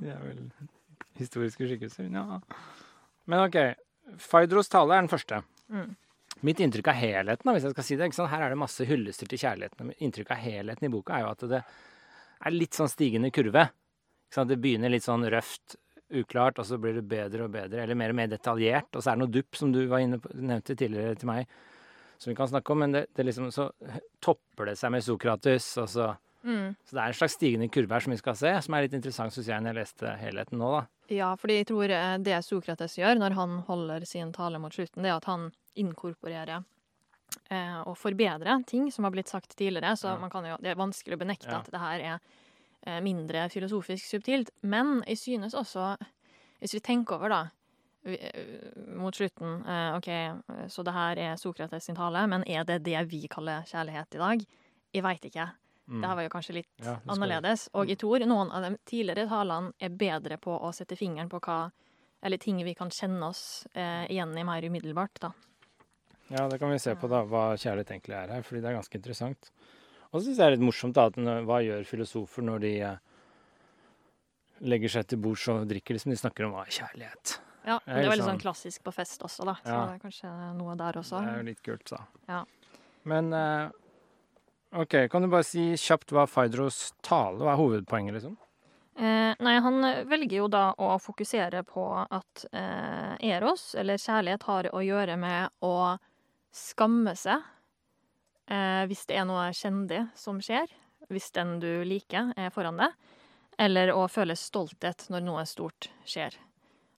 De 0.00 0.08
er 0.10 0.20
vel 0.24 0.44
historiske 1.20 1.66
skikkelser. 1.68 2.06
Ja. 2.12 2.40
Men 3.28 3.42
OK. 3.46 3.56
Faidros 4.20 4.68
tale 4.72 4.96
er 4.96 5.04
den 5.04 5.10
første. 5.12 5.42
Mm. 5.70 5.92
Mitt 6.46 6.60
inntrykk 6.64 6.88
av 6.90 6.96
helheten, 6.96 7.52
hvis 7.52 7.66
jeg 7.66 7.74
skal 7.74 7.86
si 7.86 7.96
det? 8.00 8.08
Her 8.16 8.46
er 8.46 8.54
det 8.54 8.58
masse 8.60 8.86
hyllester 8.88 9.28
til 9.28 9.38
kjærligheten. 9.42 9.90
Mitt 9.90 10.00
inntrykk 10.02 10.32
av 10.34 10.40
helheten 10.40 10.88
i 10.88 10.92
boka 10.92 11.18
er 11.18 11.26
jo 11.26 11.32
at 11.34 11.44
det 11.52 11.60
er 11.60 12.54
litt 12.56 12.76
sånn 12.78 12.88
stigende 12.90 13.30
kurve. 13.34 13.66
Det 14.30 14.56
begynner 14.62 14.92
litt 14.92 15.04
sånn 15.04 15.26
røft, 15.30 15.76
uklart, 16.12 16.58
og 16.58 16.66
så 16.66 16.78
blir 16.80 16.94
det 16.98 17.04
bedre 17.08 17.44
og 17.46 17.52
bedre, 17.54 17.82
eller 17.84 17.94
mer 17.98 18.10
og 18.14 18.16
mer 18.16 18.30
detaljert. 18.32 18.88
Og 18.96 19.02
så 19.02 19.10
er 19.12 19.18
det 19.18 19.24
noe 19.24 19.34
dupp, 19.34 19.56
som 19.56 19.72
du 19.72 19.86
var 19.90 19.98
inne 20.04 20.18
på, 20.18 20.32
nevnte 20.34 20.76
tidligere 20.76 21.14
til 21.20 21.30
meg, 21.30 21.46
som 22.18 22.30
vi 22.32 22.36
kan 22.36 22.48
snakke 22.50 22.72
om. 22.74 22.78
Men 22.84 22.92
det, 22.92 23.06
det 23.16 23.24
liksom, 23.28 23.50
så 23.54 23.70
topper 24.20 24.70
det 24.72 24.76
seg 24.80 24.92
med 24.96 25.06
Sokrates, 25.06 25.76
og 25.82 25.88
så 25.88 26.10
Mm. 26.40 26.70
Så 26.88 26.96
det 26.96 27.00
er 27.02 27.10
en 27.12 27.16
slags 27.18 27.34
stigende 27.36 27.66
kurve 27.68 27.92
her 27.92 28.00
som 28.00 28.12
vi 28.14 28.16
skal 28.16 28.34
se, 28.34 28.50
som 28.64 28.72
er 28.72 28.86
litt 28.86 28.94
interessant, 28.96 29.28
syns 29.34 29.50
jeg, 29.50 29.60
når 29.60 29.74
jeg 29.74 29.76
leste 29.76 30.12
helheten 30.22 30.56
nå, 30.56 30.70
da. 30.72 30.86
Ja, 31.12 31.26
fordi 31.36 31.58
jeg 31.58 31.66
tror 31.68 31.92
eh, 31.92 32.14
det 32.24 32.38
Sokrates 32.46 32.94
gjør 32.96 33.18
når 33.20 33.34
han 33.36 33.58
holder 33.66 34.06
sin 34.08 34.30
tale 34.32 34.56
mot 34.58 34.72
slutten, 34.72 35.02
det 35.04 35.10
er 35.12 35.18
at 35.18 35.28
han 35.28 35.50
inkorporerer 35.76 36.62
eh, 37.50 37.80
og 37.84 37.92
forbedrer 38.00 38.64
ting 38.72 38.88
som 38.88 39.04
har 39.04 39.12
blitt 39.12 39.28
sagt 39.28 39.52
tidligere. 39.52 39.92
Så 40.00 40.08
Ja. 40.08 40.16
man 40.16 40.30
kan 40.32 40.48
jo, 40.48 40.56
det 40.64 40.70
er 40.72 40.80
vanskelig 40.80 41.18
å 41.18 41.22
benekte 41.26 41.50
Ja. 41.52 41.58
at 41.60 41.70
det 41.70 41.78
her 41.84 42.00
er 42.00 42.18
mindre 43.04 43.48
filosofisk 43.52 44.06
subtilt. 44.08 44.50
Men 44.62 45.02
jeg 45.06 45.18
synes 45.20 45.54
også, 45.54 45.94
hvis 46.60 46.74
vi 46.74 46.80
tenker 46.80 47.18
over, 47.18 47.32
da 47.32 47.40
eh, 48.08 48.44
mot 48.96 49.16
slutten 49.16 49.60
eh, 49.66 49.96
OK, 49.96 50.08
eh, 50.08 50.66
så 50.68 50.84
det 50.86 50.94
her 50.96 51.22
er 51.26 51.40
Sokrates 51.40 51.84
sin 51.84 51.98
tale, 51.98 52.26
men 52.30 52.44
er 52.48 52.64
det 52.68 52.80
det 52.86 53.02
vi 53.10 53.26
kaller 53.28 53.66
kjærlighet 53.68 54.16
i 54.16 54.22
dag? 54.22 54.46
Jeg 54.94 55.06
veit 55.06 55.28
ikke. 55.28 55.50
Mm. 55.90 56.00
Det 56.00 56.08
her 56.08 56.16
var 56.16 56.26
jo 56.26 56.32
kanskje 56.32 56.56
litt 56.60 56.84
Ja, 56.84 56.96
annerledes. 57.10 57.66
Og 57.74 57.90
jeg 57.90 57.98
tror 57.98 58.22
noen 58.22 58.52
av 58.54 58.62
de 58.62 58.76
tidligere 58.86 59.26
talene 59.30 59.74
er 59.82 59.90
bedre 59.90 60.38
på 60.38 60.54
å 60.54 60.70
sette 60.74 60.98
fingeren 60.98 61.30
på 61.30 61.42
hva 61.42 61.70
Eller 62.22 62.36
ting 62.36 62.58
vi 62.60 62.74
kan 62.76 62.90
kjenne 62.92 63.30
oss 63.32 63.66
eh, 63.72 64.04
igjen 64.12 64.34
i 64.36 64.42
mer 64.44 64.62
umiddelbart, 64.62 65.20
da. 65.22 65.30
Ja, 66.28 66.48
det 66.48 66.58
kan 66.60 66.70
vi 66.70 66.78
se 66.78 66.92
på, 66.94 67.08
da, 67.08 67.22
hva 67.24 67.56
kjærlighet 67.56 67.90
egentlig 67.94 68.14
er 68.18 68.34
her, 68.34 68.42
fordi 68.44 68.60
det 68.60 68.68
er 68.68 68.76
ganske 68.76 68.98
interessant. 69.00 69.48
Og 70.12 70.18
så 70.20 70.24
syns 70.26 70.38
jeg 70.38 70.42
det 70.42 70.46
er 70.48 70.56
litt 70.56 70.66
morsomt, 70.66 70.94
da, 70.96 71.06
at 71.06 71.14
hva 71.46 71.60
gjør 71.62 71.84
filosofer 71.86 72.42
når 72.42 72.60
de 72.64 72.72
eh, 72.82 72.96
legger 74.66 74.92
seg 74.96 75.06
til 75.08 75.20
bords 75.22 75.44
og 75.52 75.68
drikker, 75.70 75.94
liksom. 75.96 76.10
De 76.12 76.18
snakker 76.20 76.46
om 76.48 76.52
hva 76.56 76.64
er 76.66 76.74
kjærlighet. 76.80 77.36
Ja, 77.64 77.76
Det 77.78 77.86
var 77.86 77.86
men 77.86 77.94
det 77.94 78.04
er 78.04 78.10
veldig 78.10 78.16
liksom- 78.18 78.30
sånn 78.32 78.40
klassisk 78.42 78.82
på 78.82 78.92
fest 78.96 79.22
også, 79.22 79.44
da. 79.44 79.54
Så 79.62 79.68
Ja. 79.70 79.86
det 79.86 79.94
er 79.94 80.08
kanskje 80.08 80.56
noe 80.56 80.76
der 80.76 80.92
også. 81.00 81.20
Det 81.20 81.28
er 81.28 81.36
jo 81.38 81.42
litt 81.50 81.62
kult, 81.62 81.84
da. 81.90 82.06
Ja. 82.28 82.44
Men 83.04 83.32
eh, 83.32 83.70
OK, 84.72 85.08
kan 85.10 85.22
du 85.22 85.28
bare 85.28 85.44
si 85.44 85.72
kjapt 85.74 86.10
hva 86.12 86.26
Faidros 86.28 86.92
tale 87.02 87.38
Hva 87.38 87.52
er 87.54 87.56
hovedpoenget, 87.58 88.14
liksom? 88.14 88.36
Eh, 88.96 89.34
nei, 89.40 89.60
han 89.60 89.80
velger 90.06 90.36
jo 90.36 90.48
da 90.48 90.74
å 90.74 90.98
fokusere 91.00 91.62
på 91.64 92.06
at 92.10 92.44
eh, 92.52 93.16
eros, 93.22 93.74
eller 93.74 93.94
kjærlighet, 93.96 94.42
har 94.42 94.64
å 94.64 94.80
gjøre 94.84 95.16
med 95.18 95.50
å 95.62 95.98
skamme 96.52 97.16
seg 97.16 97.40
hvis 98.50 99.04
det 99.06 99.16
er 99.20 99.26
noe 99.28 99.48
kjendig 99.54 100.04
som 100.18 100.40
skjer, 100.42 100.70
hvis 101.10 101.30
den 101.36 101.58
du 101.62 101.84
liker, 101.86 102.32
er 102.34 102.50
foran 102.54 102.80
deg, 102.80 102.94
eller 103.60 103.92
å 103.94 104.06
føle 104.10 104.36
stolthet 104.38 105.06
når 105.12 105.26
noe 105.26 105.44
stort 105.46 105.90
skjer. 106.08 106.34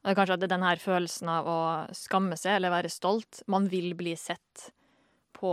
Og 0.02 0.08
det 0.08 0.12
er 0.12 0.18
kanskje 0.18 0.34
at 0.34 0.42
det 0.42 0.48
er 0.48 0.54
denne 0.56 0.72
følelsen 0.82 1.28
av 1.30 1.48
å 1.50 1.60
skamme 1.94 2.38
seg 2.38 2.56
eller 2.56 2.74
være 2.74 2.90
stolt. 2.90 3.42
Man 3.46 3.68
vil 3.70 3.92
bli 3.98 4.16
sett 4.18 4.72
på 5.36 5.52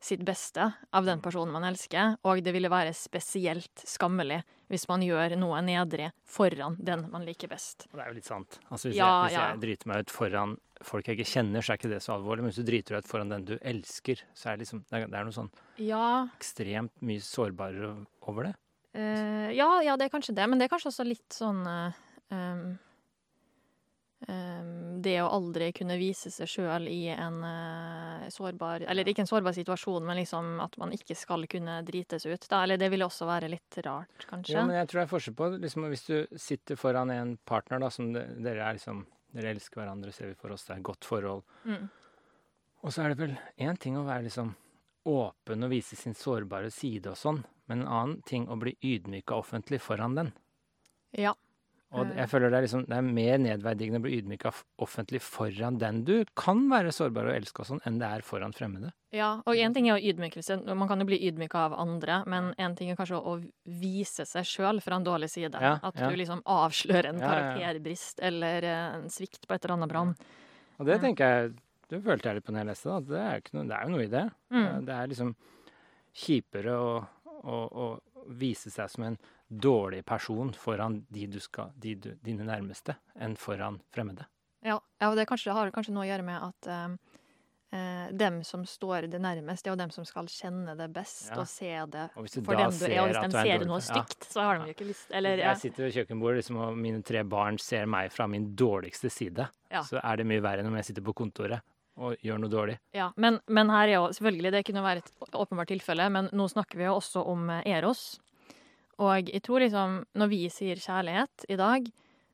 sitt 0.00 0.22
beste 0.24 0.64
av 0.96 1.04
den 1.04 1.20
personen 1.20 1.52
man 1.52 1.66
elsker, 1.68 2.16
og 2.24 2.40
det 2.44 2.54
ville 2.56 2.70
være 2.72 2.94
spesielt 2.96 3.82
skammelig 3.84 4.40
hvis 4.70 4.86
man 4.88 5.02
gjør 5.04 5.34
noe 5.40 5.60
nedrig 5.66 6.08
foran 6.24 6.78
den 6.80 7.04
man 7.12 7.26
liker 7.26 7.50
best. 7.50 7.88
Det 7.90 8.00
er 8.00 8.08
jo 8.12 8.16
litt 8.16 8.28
sant. 8.28 8.60
Altså, 8.70 8.88
hvis, 8.88 8.96
Ja, 8.96 9.10
jeg, 9.10 9.22
hvis 9.26 9.36
ja. 9.36 9.46
jeg 9.50 9.62
driter 9.66 9.90
meg 9.90 10.04
ut 10.04 10.14
foran 10.14 10.56
folk 10.86 11.10
jeg 11.10 11.18
ikke 11.18 11.28
kjenner, 11.34 11.60
så 11.60 11.74
er 11.74 11.80
ikke 11.80 11.92
det 11.92 12.00
så 12.04 12.14
alvorlig. 12.16 12.44
Men 12.44 12.54
hvis 12.54 12.62
du 12.62 12.68
driter 12.70 12.96
deg 12.96 13.04
ut 13.04 13.10
foran 13.10 13.34
den 13.34 13.46
du 13.50 13.54
elsker, 13.60 14.22
så 14.32 14.48
er 14.50 14.56
det 14.56 14.64
liksom 14.64 14.84
Det 14.88 14.96
er, 14.96 15.08
det 15.10 15.18
er 15.18 15.28
noe 15.28 15.36
sånn 15.36 15.50
Ja, 15.84 16.04
ekstremt 16.38 16.94
mye 17.04 17.24
sårbarere 17.24 17.92
over 18.30 18.48
det. 18.48 18.54
Uh, 18.96 19.50
ja, 19.54 19.68
ja, 19.86 19.96
det 20.00 20.08
er 20.08 20.14
kanskje 20.14 20.34
det, 20.34 20.46
men 20.50 20.58
det 20.58 20.66
er 20.66 20.72
kanskje 20.72 20.90
også 20.90 21.04
litt 21.06 21.36
sånn 21.36 21.60
uh, 21.62 21.98
em, 22.34 22.64
Det 24.20 25.14
å 25.22 25.28
aldri 25.32 25.70
kunne 25.72 25.96
vise 25.96 26.28
seg 26.28 26.48
sjøl 26.50 26.88
i 26.92 27.06
en 27.08 27.38
eh, 27.46 28.26
sårbar 28.28 28.84
Eller 28.84 29.08
ikke 29.08 29.24
en 29.24 29.30
sårbar 29.30 29.54
situasjon, 29.56 30.04
men 30.04 30.18
liksom 30.20 30.58
at 30.60 30.76
man 30.80 30.92
ikke 30.92 31.16
skal 31.16 31.46
kunne 31.48 31.78
drites 31.88 32.26
ut. 32.28 32.44
Da. 32.50 32.62
Eller 32.66 32.76
det 32.80 32.90
ville 32.92 33.06
også 33.08 33.28
være 33.28 33.48
litt 33.48 33.78
rart, 33.86 34.26
kanskje. 34.28 34.58
Ja, 34.58 34.66
men 34.68 34.76
jeg 34.76 34.90
tror 34.90 35.00
det 35.00 35.06
er 35.06 35.12
forskjell 35.14 35.38
på 35.38 35.48
liksom, 35.56 35.88
Hvis 35.88 36.04
du 36.04 36.36
sitter 36.36 36.76
foran 36.76 37.14
en 37.14 37.32
partner 37.48 37.80
da, 37.80 37.88
som 37.94 38.12
dere 38.12 38.60
er 38.60 38.76
liksom 38.76 39.06
Dere 39.30 39.54
elsker 39.54 39.80
hverandre, 39.80 40.12
ser 40.12 40.32
vi 40.32 40.36
for 40.36 40.52
oss, 40.52 40.66
det 40.66 40.74
er 40.74 40.80
et 40.80 40.88
godt 40.90 41.06
forhold. 41.06 41.44
Mm. 41.62 41.84
Og 42.82 42.90
så 42.92 43.04
er 43.04 43.12
det 43.12 43.20
vel 43.20 43.36
én 43.62 43.76
ting 43.78 43.94
å 43.94 44.02
være 44.02 44.24
liksom 44.26 44.50
åpen 45.06 45.64
og 45.64 45.70
vise 45.70 45.96
sin 45.96 46.16
sårbare 46.18 46.72
side 46.74 47.12
og 47.12 47.18
sånn, 47.18 47.38
men 47.70 47.84
en 47.84 47.92
annen 47.94 48.16
ting 48.26 48.48
å 48.50 48.58
bli 48.58 48.74
ydmyka 48.82 49.38
offentlig 49.38 49.78
foran 49.84 50.18
den. 50.18 50.32
Ja. 51.14 51.36
Og 51.92 52.06
Eh. 52.06 52.16
jeg 52.20 52.28
føler 52.30 52.50
det 52.52 52.56
er, 52.58 52.62
liksom, 52.68 52.82
det 52.86 52.96
er 52.96 53.02
mer 53.02 53.38
nedverdigende 53.42 53.98
å 53.98 54.02
bli 54.04 54.18
ydmyka 54.20 54.52
offentlig 54.78 55.18
foran 55.26 55.78
den 55.80 56.04
du 56.06 56.24
kan 56.38 56.60
være 56.70 56.92
sårbar 56.94 57.26
og 57.26 57.34
elske 57.34 57.64
og 57.64 57.66
sånn, 57.66 57.80
enn 57.84 57.96
det 57.98 58.06
er 58.06 58.22
foran 58.22 58.52
fremmede. 58.54 58.92
Ja, 59.10 59.42
og 59.44 59.54
én 59.58 59.74
ting 59.74 59.88
er 59.90 59.98
jo 59.98 60.12
ydmykelse. 60.12 60.60
Man 60.70 60.86
kan 60.86 61.00
jo 61.02 61.06
bli 61.08 61.18
ydmyka 61.26 61.64
av 61.66 61.74
andre, 61.82 62.20
men 62.30 62.52
én 62.62 62.76
ting 62.78 62.90
er 62.92 62.96
kanskje 63.00 63.18
å 63.18 63.34
vise 63.66 64.22
seg 64.24 64.46
sjøl 64.46 64.78
fra 64.80 65.00
en 65.00 65.04
dårlig 65.08 65.30
side. 65.32 65.58
Ja, 65.58 65.80
At 65.82 65.98
ja. 65.98 66.08
du 66.08 66.14
liksom 66.14 66.44
avslører 66.46 67.08
en 67.10 67.18
karakterbrist 67.18 68.20
eller 68.22 68.62
eh, 68.62 68.94
en 69.00 69.10
svikt 69.10 69.48
på 69.48 69.54
et 69.58 69.64
eller 69.64 69.74
annet 69.80 69.90
brann. 69.90 70.14
Og 70.78 70.86
det 70.86 71.00
tenker 71.02 71.26
jeg 71.26 71.54
Det 71.90 71.98
følte 72.04 72.28
jeg 72.28 72.34
litt 72.38 72.44
på 72.46 72.52
når 72.54 72.60
jeg 72.60 72.66
leste 72.70 72.86
det. 72.86 72.94
at 72.94 73.08
Det 73.10 73.18
er, 73.18 73.40
noe, 73.58 73.66
det 73.66 73.74
er 73.74 73.82
jo 73.82 73.90
noe 73.96 74.04
i 74.04 74.10
det. 74.14 74.24
Mm. 74.54 74.84
Det 74.86 74.94
er 74.94 75.08
liksom 75.10 75.34
kjipere 76.14 76.74
å, 76.78 76.92
å, 77.42 77.56
å 77.66 77.86
vise 78.38 78.70
seg 78.70 78.90
som 78.92 79.04
en 79.08 79.18
dårlig 79.50 80.04
person 80.06 80.52
foran 80.54 81.00
de 81.10 81.26
du 81.26 81.40
skal, 81.42 81.72
de 81.74 81.94
du, 81.94 82.10
dine 82.22 82.46
nærmeste, 82.46 82.94
enn 83.18 83.36
foran 83.38 83.80
fremmede. 83.90 84.26
Ja, 84.62 84.78
ja 85.00 85.10
og 85.10 85.16
det 85.18 85.26
kanskje, 85.28 85.54
har 85.56 85.72
kanskje 85.74 85.94
noe 85.96 86.06
å 86.06 86.10
gjøre 86.10 86.26
med 86.26 86.44
at 86.46 86.68
eh, 86.70 87.16
eh, 87.78 88.12
dem 88.22 88.40
som 88.46 88.62
står 88.68 89.08
det 89.10 89.20
nærmest, 89.22 89.64
det 89.64 89.72
er 89.72 89.74
jo 89.74 89.80
dem 89.80 89.94
som 89.94 90.06
skal 90.06 90.30
kjenne 90.30 90.76
det 90.78 90.86
best 90.94 91.32
Ja. 91.32 91.40
og 91.40 91.48
se 91.50 91.72
det 91.96 92.06
Og 92.14 92.28
for 92.28 92.54
den 92.54 92.70
du 92.78 92.86
er. 92.86 93.00
Og 93.02 93.10
hvis 93.10 93.18
de 93.18 93.26
er 93.26 93.34
ser 93.34 93.58
dårlig 93.58 93.70
noe 93.72 93.80
stygt, 93.80 94.20
ja. 94.22 94.30
så 94.36 94.46
har 94.46 94.60
de 94.60 94.70
jo 94.70 94.76
ikke 94.76 94.88
lyst 94.92 95.10
Eller. 95.10 95.42
Jeg 95.42 95.62
sitter 95.64 95.86
ved 95.88 95.98
kjøkkenbordet, 95.98 96.44
liksom, 96.44 96.62
og 96.62 96.78
mine 96.78 97.02
tre 97.02 97.24
barn 97.24 97.58
ser 97.58 97.90
meg 97.90 98.12
fra 98.14 98.28
min 98.30 98.52
dårligste 98.54 99.10
side. 99.10 99.50
Så 99.86 99.98
er 100.02 100.16
det 100.16 100.26
mye 100.30 100.42
verre 100.44 100.62
enn 100.62 100.70
om 100.70 100.78
jeg 100.78 100.92
sitter 100.92 101.06
på 101.06 101.16
kontoret 101.24 101.60
og 102.00 102.16
gjør 102.24 102.40
noe 102.40 102.52
dårlig. 102.52 102.78
Ja, 102.96 103.10
men, 103.20 103.40
men 103.50 103.70
her 103.72 103.88
er 103.88 103.96
jo 103.98 104.08
selvfølgelig, 104.16 104.52
det 104.54 104.64
kunne 104.64 104.84
være 104.84 105.02
et 105.02 105.36
åpenbart 105.36 105.68
tilfelle, 105.72 106.06
men 106.12 106.30
nå 106.32 106.46
snakker 106.48 106.80
vi 106.80 106.86
jo 106.86 106.96
også 106.96 107.24
om 107.28 107.50
eh, 107.52 107.66
Eros. 107.76 108.20
Og 109.00 109.30
jeg 109.32 109.42
tror 109.46 109.64
liksom, 109.64 110.00
når 110.20 110.30
vi 110.32 110.44
sier 110.52 110.80
kjærlighet 110.80 111.46
i 111.48 111.56
dag, 111.56 111.86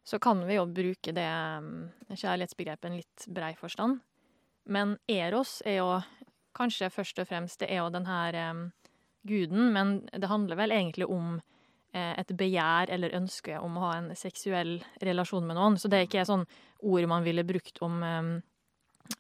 så 0.07 0.19
kan 0.23 0.43
vi 0.47 0.59
jo 0.59 0.67
bruke 0.71 1.15
det 1.15 1.27
mm, 1.27 2.13
kjærlighetsbegrepet 2.13 2.89
en 2.91 2.99
litt 2.99 3.27
brei 3.35 3.53
forstand. 3.59 4.01
Men 4.71 4.97
Eros 5.11 5.61
er 5.67 5.81
jo 5.81 5.91
kanskje 6.57 6.91
først 6.91 7.21
og 7.23 7.29
fremst 7.29 7.63
det 7.63 7.71
er 7.71 7.83
jo 7.83 7.93
den 7.95 8.07
her 8.09 8.39
em, 8.39 8.65
guden, 9.27 9.73
men 9.75 9.99
det 10.11 10.31
handler 10.31 10.59
vel 10.59 10.75
egentlig 10.75 11.07
om 11.11 11.37
eh, 11.93 12.15
et 12.19 12.33
begjær 12.39 12.91
eller 12.95 13.15
ønske 13.19 13.59
om 13.61 13.79
å 13.79 13.87
ha 13.87 13.93
en 13.99 14.11
seksuell 14.19 14.79
relasjon 15.03 15.47
med 15.47 15.59
noen. 15.59 15.79
Så 15.79 15.91
det 15.91 16.01
er 16.01 16.09
ikke 16.09 16.27
sånn 16.27 16.47
ord 16.87 17.09
man 17.11 17.27
ville 17.27 17.47
brukt 17.47 17.83
om 17.85 18.03
um, 18.03 18.33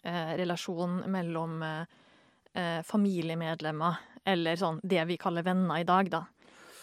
eh, 0.03 0.35
relasjon 0.39 1.03
mellom 1.13 1.63
eh, 1.67 1.99
eh, 2.55 2.81
familiemedlemmer, 2.87 4.03
eller 4.27 4.59
sånn 4.59 4.81
det 4.83 5.05
vi 5.11 5.19
kaller 5.21 5.47
venner 5.47 5.83
i 5.83 5.89
dag, 5.89 6.11
da. 6.11 6.25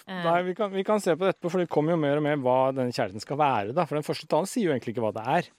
Eh, 0.07 0.23
Nei, 0.25 0.39
vi 0.43 0.53
kan, 0.57 0.71
vi 0.73 0.83
kan 0.83 0.99
se 0.99 1.13
på 1.15 1.23
det 1.23 1.35
etterpå, 1.35 1.51
for 1.53 1.63
det 1.63 1.71
kommer 1.71 1.95
jo 1.95 1.99
mer 2.01 2.19
og 2.19 2.25
mer 2.25 2.39
hva 2.43 2.57
denne 2.75 2.91
kjærligheten 2.91 3.23
skal 3.23 3.39
være. 3.39 3.75
da, 3.75 3.85
For 3.87 3.95
den 3.95 4.07
første 4.07 4.27
talen 4.27 4.49
sier 4.51 4.67
jo 4.67 4.73
egentlig 4.73 4.95
ikke 4.95 5.05
hva 5.05 5.13
det 5.15 5.23
er. 5.37 5.51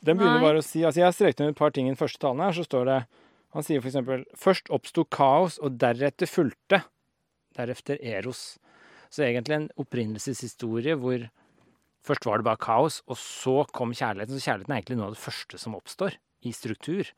Den 0.00 0.16
begynner 0.16 0.40
Nei. 0.40 0.46
bare 0.46 0.62
å 0.62 0.64
si 0.64 0.80
altså 0.80 1.02
Jeg 1.02 1.10
har 1.10 1.12
streket 1.12 1.42
under 1.42 1.52
et 1.52 1.58
par 1.60 1.74
ting 1.76 1.88
i 1.88 1.92
den 1.92 2.00
første 2.00 2.22
talen 2.22 2.40
her. 2.40 2.56
Så 2.56 2.64
står 2.64 2.86
det 2.88 3.00
Han 3.52 3.66
sier 3.66 3.84
eksempel 3.84 4.24
Først 4.38 4.70
oppsto 4.72 5.04
kaos, 5.04 5.58
og 5.60 5.76
deretter 5.82 6.30
fulgte. 6.30 6.84
Deretter 7.58 8.00
Eros. 8.00 8.58
Så 9.10 9.26
egentlig 9.26 9.56
en 9.58 9.70
opprinnelseshistorie 9.82 10.94
hvor 10.96 11.26
først 12.06 12.24
var 12.24 12.40
det 12.40 12.46
bare 12.46 12.62
kaos, 12.62 13.02
og 13.10 13.18
så 13.20 13.66
kom 13.76 13.92
kjærligheten. 13.92 14.38
Så 14.38 14.46
kjærligheten 14.46 14.72
er 14.72 14.80
egentlig 14.80 15.00
noe 15.00 15.10
av 15.10 15.18
det 15.18 15.24
første 15.24 15.60
som 15.60 15.76
oppstår 15.76 16.16
i 16.46 16.54
struktur. 16.56 17.10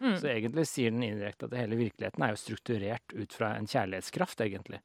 mm, 0.00 0.16
Så 0.22 0.30
egentlig 0.30 0.64
sier 0.70 0.94
den 0.94 1.02
indirekte 1.02 1.50
at 1.50 1.58
hele 1.58 1.76
virkeligheten 1.76 2.22
er 2.24 2.32
jo 2.32 2.40
strukturert 2.40 3.12
ut 3.12 3.36
fra 3.36 3.52
en 3.58 3.68
kjærlighetskraft, 3.68 4.40
egentlig. 4.40 4.80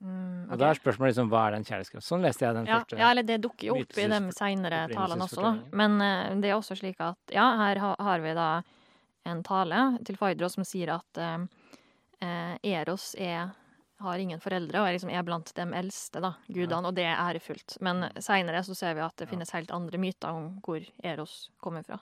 Mm, 0.00 0.50
Og 0.50 0.58
da 0.58 0.70
er 0.70 0.78
spørsmålet 0.80 1.12
liksom, 1.14 1.30
hva 1.32 1.46
er 1.48 1.56
den 1.56 1.64
kjærlighetskraften? 1.68 2.06
Sånn 2.08 2.24
leste 2.24 2.46
jeg 2.46 2.54
den 2.58 2.66
Ja, 2.70 2.78
første. 2.80 2.98
ja, 2.98 3.10
eller 3.10 3.22
det 3.28 3.40
dukker 3.44 3.66
jo 3.70 3.78
opp 3.80 3.98
i 3.98 4.06
de 4.10 4.20
seinere 4.36 4.82
talene 4.92 5.26
også, 5.28 5.40
da. 5.44 5.52
Men 5.72 5.96
uh, 6.00 6.40
det 6.40 6.50
er 6.50 6.56
også 6.58 6.76
slik 6.80 7.00
at 7.04 7.34
ja, 7.36 7.46
her 7.60 7.80
ha, 7.84 7.94
har 8.00 8.20
vi 8.24 8.34
da 8.34 8.50
en 9.30 9.42
tale 9.46 9.98
til 10.08 10.16
Faidros 10.16 10.56
som 10.56 10.64
sier 10.64 10.94
at 10.96 11.20
uh, 11.20 11.44
uh, 12.24 12.54
Eros 12.62 13.14
er 13.18 13.50
har 14.00 14.16
ingen 14.18 14.40
foreldre 14.40 14.80
og 14.80 14.86
er, 14.88 14.94
liksom, 14.96 15.10
er 15.12 15.24
blant 15.28 15.50
de 15.54 15.64
eldste 15.76 16.22
da, 16.24 16.30
gudene, 16.48 16.88
og 16.88 16.94
det 16.96 17.04
er 17.04 17.18
ærefullt. 17.20 17.74
Men 17.84 18.06
seinere 18.16 18.62
så 18.64 18.72
ser 18.74 18.94
vi 18.96 19.02
at 19.04 19.12
det 19.20 19.26
Ja. 19.28 19.30
finnes 19.34 19.50
helt 19.52 19.70
andre 19.76 19.98
myter 20.00 20.32
om 20.32 20.46
hvor 20.64 20.80
Eros 21.04 21.50
kommer 21.60 21.84
fra. 21.84 21.98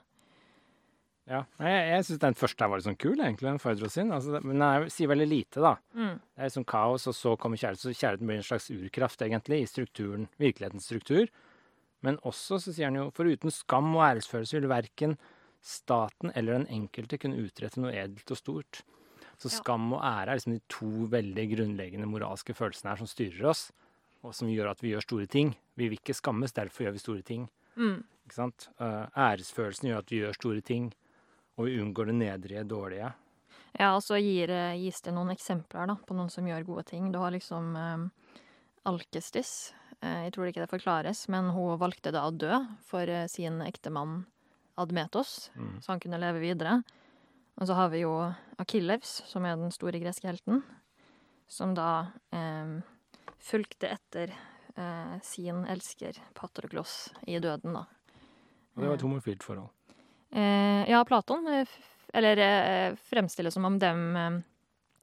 Ja, 1.29 1.43
Jeg, 1.61 1.81
jeg 1.91 2.05
syns 2.07 2.19
den 2.23 2.33
første 2.33 2.63
her 2.65 2.69
var 2.71 2.79
litt 2.81 2.87
sånn 2.87 2.97
kul, 2.97 3.19
egentlig, 3.21 3.45
den 3.45 3.59
Phaedros 3.61 3.93
sin. 3.93 4.09
Altså, 4.11 4.39
men 4.41 4.57
den 4.57 4.63
er- 4.65 4.89
sier 4.89 5.07
veldig 5.11 5.27
lite, 5.29 5.61
da. 5.61 5.75
Mm. 5.93 6.15
Det 6.19 6.41
er 6.41 6.49
liksom 6.49 6.65
kaos, 6.65 7.05
og 7.07 7.13
så 7.13 7.35
kommer 7.37 7.55
kjærlighet. 7.61 7.83
Så 7.85 7.93
kjærligheten 7.93 8.25
blir 8.31 8.39
en 8.41 8.47
slags 8.47 8.69
urkraft, 8.73 9.21
egentlig, 9.21 9.61
i 9.61 9.69
strukturen, 9.69 10.27
virkelighetens 10.39 10.87
struktur. 10.89 11.27
Men 12.01 12.17
også 12.25 12.57
så 12.63 12.73
sier 12.73 12.85
han 12.89 12.95
jo 12.95 13.11
foruten 13.11 13.51
skam 13.51 13.91
og 13.95 14.01
æresfølelse 14.07 14.59
vil 14.59 14.69
verken 14.71 15.17
staten 15.61 16.31
eller 16.35 16.53
den 16.63 16.67
enkelte 16.67 17.19
kunne 17.19 17.37
utrette 17.43 17.77
noe 17.81 17.91
edelt 17.93 18.31
og 18.31 18.37
stort. 18.39 18.81
Så 19.37 19.51
Ja. 19.51 19.59
skam 19.61 19.93
og 19.93 20.01
ære 20.01 20.29
er 20.31 20.35
liksom 20.37 20.53
de 20.53 20.61
to 20.67 20.85
veldig 21.11 21.45
grunnleggende 21.55 22.07
moralske 22.07 22.55
følelsene 22.55 22.89
her 22.89 22.95
som 22.97 23.07
styrer 23.07 23.45
oss, 23.49 23.71
og 24.23 24.33
som 24.33 24.47
gjør 24.47 24.71
at 24.71 24.79
vi 24.81 24.91
gjør 24.93 25.01
store 25.05 25.27
ting. 25.27 25.55
Vi 25.77 25.89
vil 25.89 25.97
ikke 25.99 26.15
skammes, 26.15 26.51
derfor 26.53 26.85
gjør 26.87 26.93
vi 26.93 26.99
store 26.99 27.21
ting. 27.21 27.49
Mm. 27.77 28.03
Ikke 28.25 28.33
sant? 28.35 28.67
Eh, 28.79 29.05
æresfølelsen 29.15 29.89
gjør 29.89 29.97
at 29.99 30.07
vi 30.09 30.19
gjør 30.21 30.33
store 30.35 30.61
ting, 30.61 30.93
og 31.59 31.67
vi 31.67 31.75
unngår 31.83 32.07
det 32.09 32.15
nedrige, 32.15 32.63
dårlige. 32.63 33.09
Ja, 33.77 33.91
og 33.93 34.01
så 34.01 34.15
gir, 34.17 34.49
eh, 34.49 34.77
gis 34.79 35.01
det 35.05 35.11
noen 35.13 35.29
eksempler 35.33 35.91
da, 35.91 35.97
på 36.07 36.15
noen 36.15 36.31
som 36.31 36.47
gjør 36.47 36.63
gode 36.65 36.85
ting. 36.89 37.11
Du 37.13 37.19
har 37.19 37.31
liksom 37.35 37.75
eh, 37.75 38.07
Alkestis. 38.89 39.73
Eh, 40.01 40.23
jeg 40.27 40.33
tror 40.35 40.49
ikke 40.49 40.63
det 40.63 40.71
forklares, 40.71 41.25
men 41.29 41.51
hun 41.53 41.77
valgte 41.81 42.13
da 42.15 42.23
å 42.27 42.31
dø 42.33 42.61
for 42.87 43.03
eh, 43.11 43.27
sin 43.27 43.59
ektemann 43.65 44.23
Admetos, 44.79 45.49
Mm. 45.59 45.81
så 45.83 45.91
han 45.91 45.99
kunne 45.99 46.19
leve 46.21 46.39
videre. 46.39 46.77
Og 47.59 47.67
så 47.67 47.75
har 47.75 47.89
vi 47.91 48.05
jo 48.05 48.13
Akillevs, 48.57 49.17
som 49.27 49.43
er 49.45 49.57
den 49.59 49.71
store 49.75 49.99
greske 49.99 50.29
helten, 50.29 50.63
som 51.51 51.73
da 51.75 52.13
eh, 52.31 52.79
fulgte 53.43 53.89
etter 53.91 54.31
eh, 54.77 55.17
sin 55.21 55.65
elsker 55.67 56.15
Patroklos 56.33 57.09
i 57.27 57.35
døden, 57.43 57.73
da. 57.75 57.83
Og 58.75 58.81
det 58.85 58.87
var 58.87 58.95
et 58.95 59.03
homofilt 59.03 59.43
forhold. 59.43 59.69
Eh, 60.31 60.89
ja, 60.89 61.05
Platon, 61.05 61.47
eh, 61.47 61.67
eller 62.13 62.37
eh, 62.37 62.95
fremstiller 62.95 63.53
som 63.53 63.65
om 63.65 63.79
dem 63.79 64.43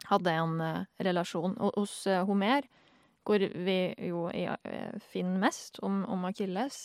hadde 0.07 0.31
en 0.31 0.87
relasjon. 1.03 1.57
Og 1.59 1.79
hos 1.81 2.05
Homer, 2.29 2.67
hvor 3.27 3.43
vi 3.43 3.79
jo 4.07 4.29
finner 5.11 5.41
mest 5.43 5.81
om, 5.83 6.05
om 6.07 6.27
Akilles, 6.29 6.85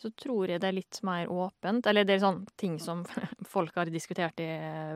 så 0.00 0.10
tror 0.16 0.48
jeg 0.48 0.60
det 0.60 0.68
er 0.68 0.76
litt 0.76 1.00
mer 1.04 1.30
åpent. 1.32 1.86
Eller 1.88 2.04
det 2.04 2.18
er 2.18 2.24
sånn 2.24 2.42
ting 2.60 2.76
som 2.80 3.06
folk 3.54 3.76
har 3.76 3.88
diskutert 3.92 4.40
i 4.40 4.50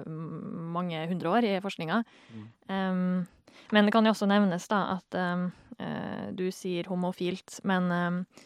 mange 0.05 1.01
hundre 1.09 1.33
år 1.33 1.49
i 1.49 1.55
forskninga. 1.65 2.03
Mm. 2.35 2.45
Em, 2.77 3.25
men 3.73 3.87
det 3.87 3.95
kan 3.95 4.05
jo 4.05 4.13
også 4.13 4.29
nevnes 4.29 4.69
da 4.69 4.81
at 4.99 5.17
eh, 5.17 6.29
du 6.37 6.49
sier 6.53 6.89
homofilt, 6.91 7.61
men 7.69 7.91
eh, 7.93 8.45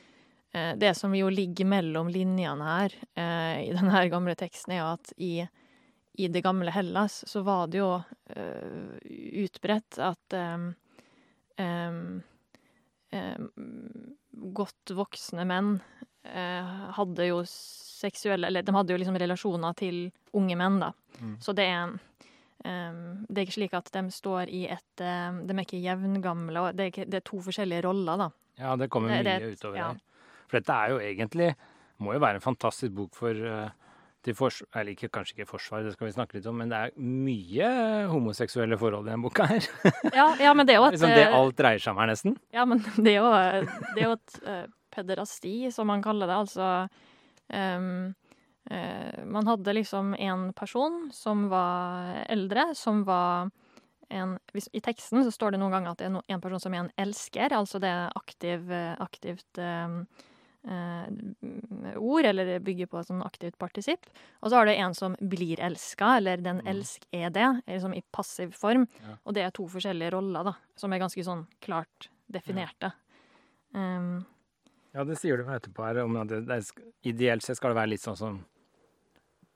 det 0.81 0.95
som 0.99 1.15
jo 1.17 1.29
ligger 1.33 1.67
mellom 1.69 2.09
linjene 2.13 2.65
her 2.69 2.95
eh, 3.19 3.69
i 3.69 3.73
denne 3.77 4.05
gamle 4.13 4.35
teksten, 4.39 4.75
er 4.75 4.81
jo 4.83 4.89
at 4.95 5.13
i, 5.17 5.33
i 6.19 6.29
det 6.33 6.43
gamle 6.47 6.73
Hellas 6.75 7.21
så 7.31 7.43
var 7.47 7.67
det 7.73 7.81
jo 7.83 7.91
eh, 8.35 8.99
utbredt 9.45 9.99
at 10.05 10.37
em, 10.39 10.69
em, 11.59 12.11
godt 14.55 14.93
voksne 14.95 15.45
menn 15.49 15.79
eh, 16.29 16.75
hadde 16.99 17.27
jo 17.31 17.41
seksuelle 17.49 18.47
Eller 18.51 18.63
de 18.63 18.75
hadde 18.77 18.93
jo 18.95 18.99
liksom 19.01 19.17
relasjoner 19.19 19.75
til 19.79 20.05
unge 20.39 20.55
menn, 20.61 20.77
da. 20.83 20.93
Mm. 21.23 21.39
Så 21.43 21.55
det 21.57 21.67
er 21.73 21.97
det 22.59 23.39
er 23.39 23.45
ikke 23.45 23.55
slik 23.55 23.75
at 23.79 23.87
de 23.95 24.01
står 24.11 24.51
i 24.51 24.65
et 24.67 24.99
De 24.99 25.55
er 25.55 25.61
ikke 25.63 25.79
jevngamle, 25.79 26.65
det 26.75 26.83
er, 26.83 26.89
ikke, 26.91 27.05
det 27.07 27.21
er 27.21 27.25
to 27.31 27.39
forskjellige 27.47 27.85
roller, 27.87 28.19
da. 28.19 28.27
Ja, 28.59 28.73
det 28.77 28.89
kommer 28.91 29.09
Det- 29.15 29.21
mye 29.23 29.39
det- 29.39 29.53
utover 29.61 29.77
ja. 29.79 29.87
der. 29.93 30.01
For 30.49 30.59
dette 30.59 30.75
er 30.75 30.95
jo 30.95 31.03
egentlig 31.03 31.53
Må 32.03 32.15
jo 32.15 32.23
være 32.23 32.39
en 32.39 32.45
fantastisk 32.45 32.95
bok 32.95 33.17
for 33.19 33.37
eh, 33.37 33.69
til 34.25 34.37
fors 34.37 34.61
Eller 34.75 34.95
ikke, 34.95 35.11
kanskje 35.15 35.37
ikke 35.37 35.51
forsvar, 35.53 35.85
det 35.87 35.95
skal 35.95 36.09
vi 36.09 36.15
snakke 36.15 36.39
litt 36.39 36.49
om, 36.51 36.59
men 36.61 36.73
det 36.73 36.79
er 36.79 36.95
mye 37.01 37.69
homoseksuelle 38.11 38.79
forhold 38.81 39.07
i 39.07 39.13
denne 39.13 39.25
boka 39.25 39.47
her. 39.49 39.69
Ja, 40.19 40.31
ja 40.43 40.55
men 40.57 40.69
det 40.69 40.75
er 40.75 40.81
jo 40.83 40.89
et 40.89 40.97
liksom 40.97 41.15
det 41.15 41.27
eh, 41.27 41.37
alt 41.39 41.59
dreier 41.59 41.83
seg 41.83 41.95
om 41.95 42.03
her, 42.03 42.11
nesten. 42.11 42.39
Ja, 42.55 42.67
men 42.69 42.83
det 43.05 43.15
er 43.15 43.21
jo, 43.21 43.29
det 43.95 44.03
er 44.03 44.09
jo 44.09 44.17
et 44.17 44.41
uh, 44.47 44.65
pederasti, 44.95 45.55
som 45.75 45.91
man 45.91 46.03
kaller 46.05 46.31
det. 46.31 46.41
Altså 46.43 46.71
um, 47.55 48.11
uh, 48.73 49.23
Man 49.37 49.53
hadde 49.53 49.77
liksom 49.79 50.13
en 50.19 50.51
person 50.59 51.07
som 51.15 51.47
var 51.53 52.25
eldre, 52.27 52.73
som 52.79 53.05
var 53.09 53.53
en 54.09 54.39
hvis, 54.57 54.71
I 54.73 54.81
teksten 54.81 55.21
så 55.25 55.31
står 55.33 55.55
det 55.55 55.61
noen 55.61 55.75
ganger 55.77 55.93
at 55.93 56.01
det 56.01 56.09
er 56.09 56.15
no, 56.15 56.23
en 56.33 56.41
person 56.41 56.63
som 56.63 56.75
er 56.75 56.87
en 56.87 56.95
elsker, 57.01 57.53
altså 57.53 57.81
det 57.83 57.91
er 57.93 58.15
aktiv, 58.17 58.71
aktivt 59.05 59.61
eh, 59.61 59.99
ord, 60.67 62.25
eller 62.27 62.59
bygger 62.61 62.87
på 62.91 63.01
sånn 63.07 63.23
aktivt 63.25 63.59
partisipp. 63.59 64.07
Og 64.43 64.51
så 64.51 64.59
har 64.59 64.67
du 64.67 64.73
en 64.73 64.95
som 64.95 65.15
blir 65.21 65.61
elska, 65.61 66.17
eller 66.19 66.37
den 66.37 66.61
Mm. 66.61 66.67
elsk 66.75 67.07
er 67.13 67.31
det, 67.31 67.63
liksom 67.67 67.95
i 67.95 68.03
passiv 68.13 68.53
form. 68.53 68.87
Ja. 69.03 69.17
Og 69.25 69.35
det 69.35 69.43
er 69.43 69.51
to 69.51 69.67
forskjellige 69.69 70.13
roller, 70.13 70.45
da, 70.45 70.53
som 70.77 70.93
er 70.93 70.99
ganske 70.99 71.25
sånn 71.25 71.47
klart 71.61 72.09
definerte. 72.31 72.93
Um, 73.75 74.27
Ja, 74.95 75.05
det 75.05 75.19
sier 75.19 75.37
du 75.37 75.45
meg 75.45 75.61
etterpå 75.63 75.85
her. 75.85 76.03
Om 76.05 76.17
at 76.17 76.29
det, 76.29 76.47
det 76.47 76.57
er, 76.57 76.83
ideelt 77.05 77.43
sett 77.43 77.57
skal 77.57 77.71
det 77.71 77.77
være 77.77 77.91
litt 77.91 78.01
sånn 78.01 78.17
som 78.17 78.45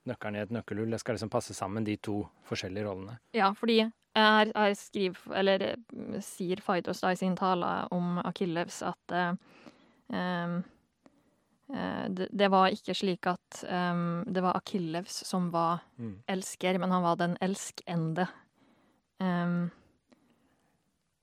nøkkelen 0.07 0.35
i 0.37 0.39
et 0.43 0.51
nøkkelhull. 0.51 0.89
Det 0.91 0.99
skal 0.99 1.15
liksom 1.15 1.29
passe 1.29 1.53
sammen, 1.53 1.83
de 1.83 1.97
to 1.97 2.29
forskjellige 2.47 2.85
rollene. 2.85 3.19
ja, 3.33 3.51
fordi 3.53 3.91
her, 4.15 4.51
her 4.55 4.73
skriver, 4.77 5.35
eller 5.35 5.61
eh, 5.61 6.19
sier 6.21 6.61
Phaedros 6.61 7.01
da 7.01 7.11
i 7.11 7.15
sin 7.15 7.35
tale 7.35 7.87
om 7.91 8.19
Akillevs 8.23 8.83
at 8.83 9.11
eh, 9.11 9.31
um, 10.09 10.15
eh, 10.15 10.61
det, 11.69 12.27
det 12.31 12.49
var 12.51 12.69
ikke 12.75 12.93
slik 12.95 13.25
at 13.31 13.63
um, 13.69 14.23
det 14.27 14.43
var 14.43 14.57
Akillevs 14.59 15.21
som 15.25 15.49
var 15.53 15.79
Mm. 15.97 16.17
elsker, 16.27 16.77
men 16.79 16.91
han 16.91 17.03
var 17.03 17.15
den 17.15 17.37
elskende. 17.41 18.27
Um, 19.19 19.71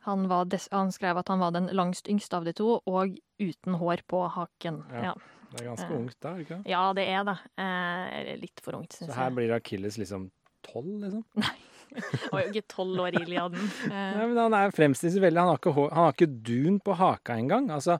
Han, 0.06 0.24
han 0.30 0.92
skrev 0.92 1.18
at 1.20 1.28
han 1.28 1.38
var 1.42 1.50
den 1.52 1.66
langst 1.76 2.08
yngste 2.08 2.38
av 2.38 2.44
de 2.48 2.54
to, 2.56 2.78
og 2.88 3.18
uten 3.38 3.74
hår 3.76 4.00
på 4.08 4.22
haken. 4.32 4.78
Ja. 4.90 5.02
Ja, 5.10 5.14
Det 5.50 5.60
er 5.60 5.66
ganske 5.66 5.90
Eh. 5.92 5.98
ungt 5.98 6.16
da, 6.22 6.30
ikke 6.38 6.56
det? 6.62 6.70
ja 6.70 6.92
det 6.94 7.04
er 7.08 7.24
det. 7.24 7.38
Eh, 7.58 8.36
litt 8.40 8.60
for 8.64 8.76
ungt, 8.78 8.92
Så 8.94 9.12
her 9.12 9.24
jeg. 9.28 9.34
blir 9.34 9.52
Akilles 9.56 9.98
liksom 9.98 10.30
tolv, 10.62 11.00
liksom? 11.02 11.24
Nei. 11.36 11.56
Han 11.90 12.30
var 12.32 12.40
jo 12.44 12.48
ikke 12.52 12.68
tolv 12.68 13.00
år, 13.02 13.20
Iliaden. 13.20 13.58
Eh, 13.92 14.16
Nei, 14.16 14.26
men 14.30 14.36
han 14.38 14.54
er 14.54 14.70
fremstilt 14.70 15.20
veldig 15.20 15.38
Han 15.42 15.48
har 15.48 15.58
ikke, 15.58 15.74
han 15.74 16.04
har 16.04 16.12
ikke 16.14 16.42
dun 16.48 16.80
på 16.80 16.94
haka 16.96 17.34
engang. 17.36 17.68
Altså, 17.70 17.98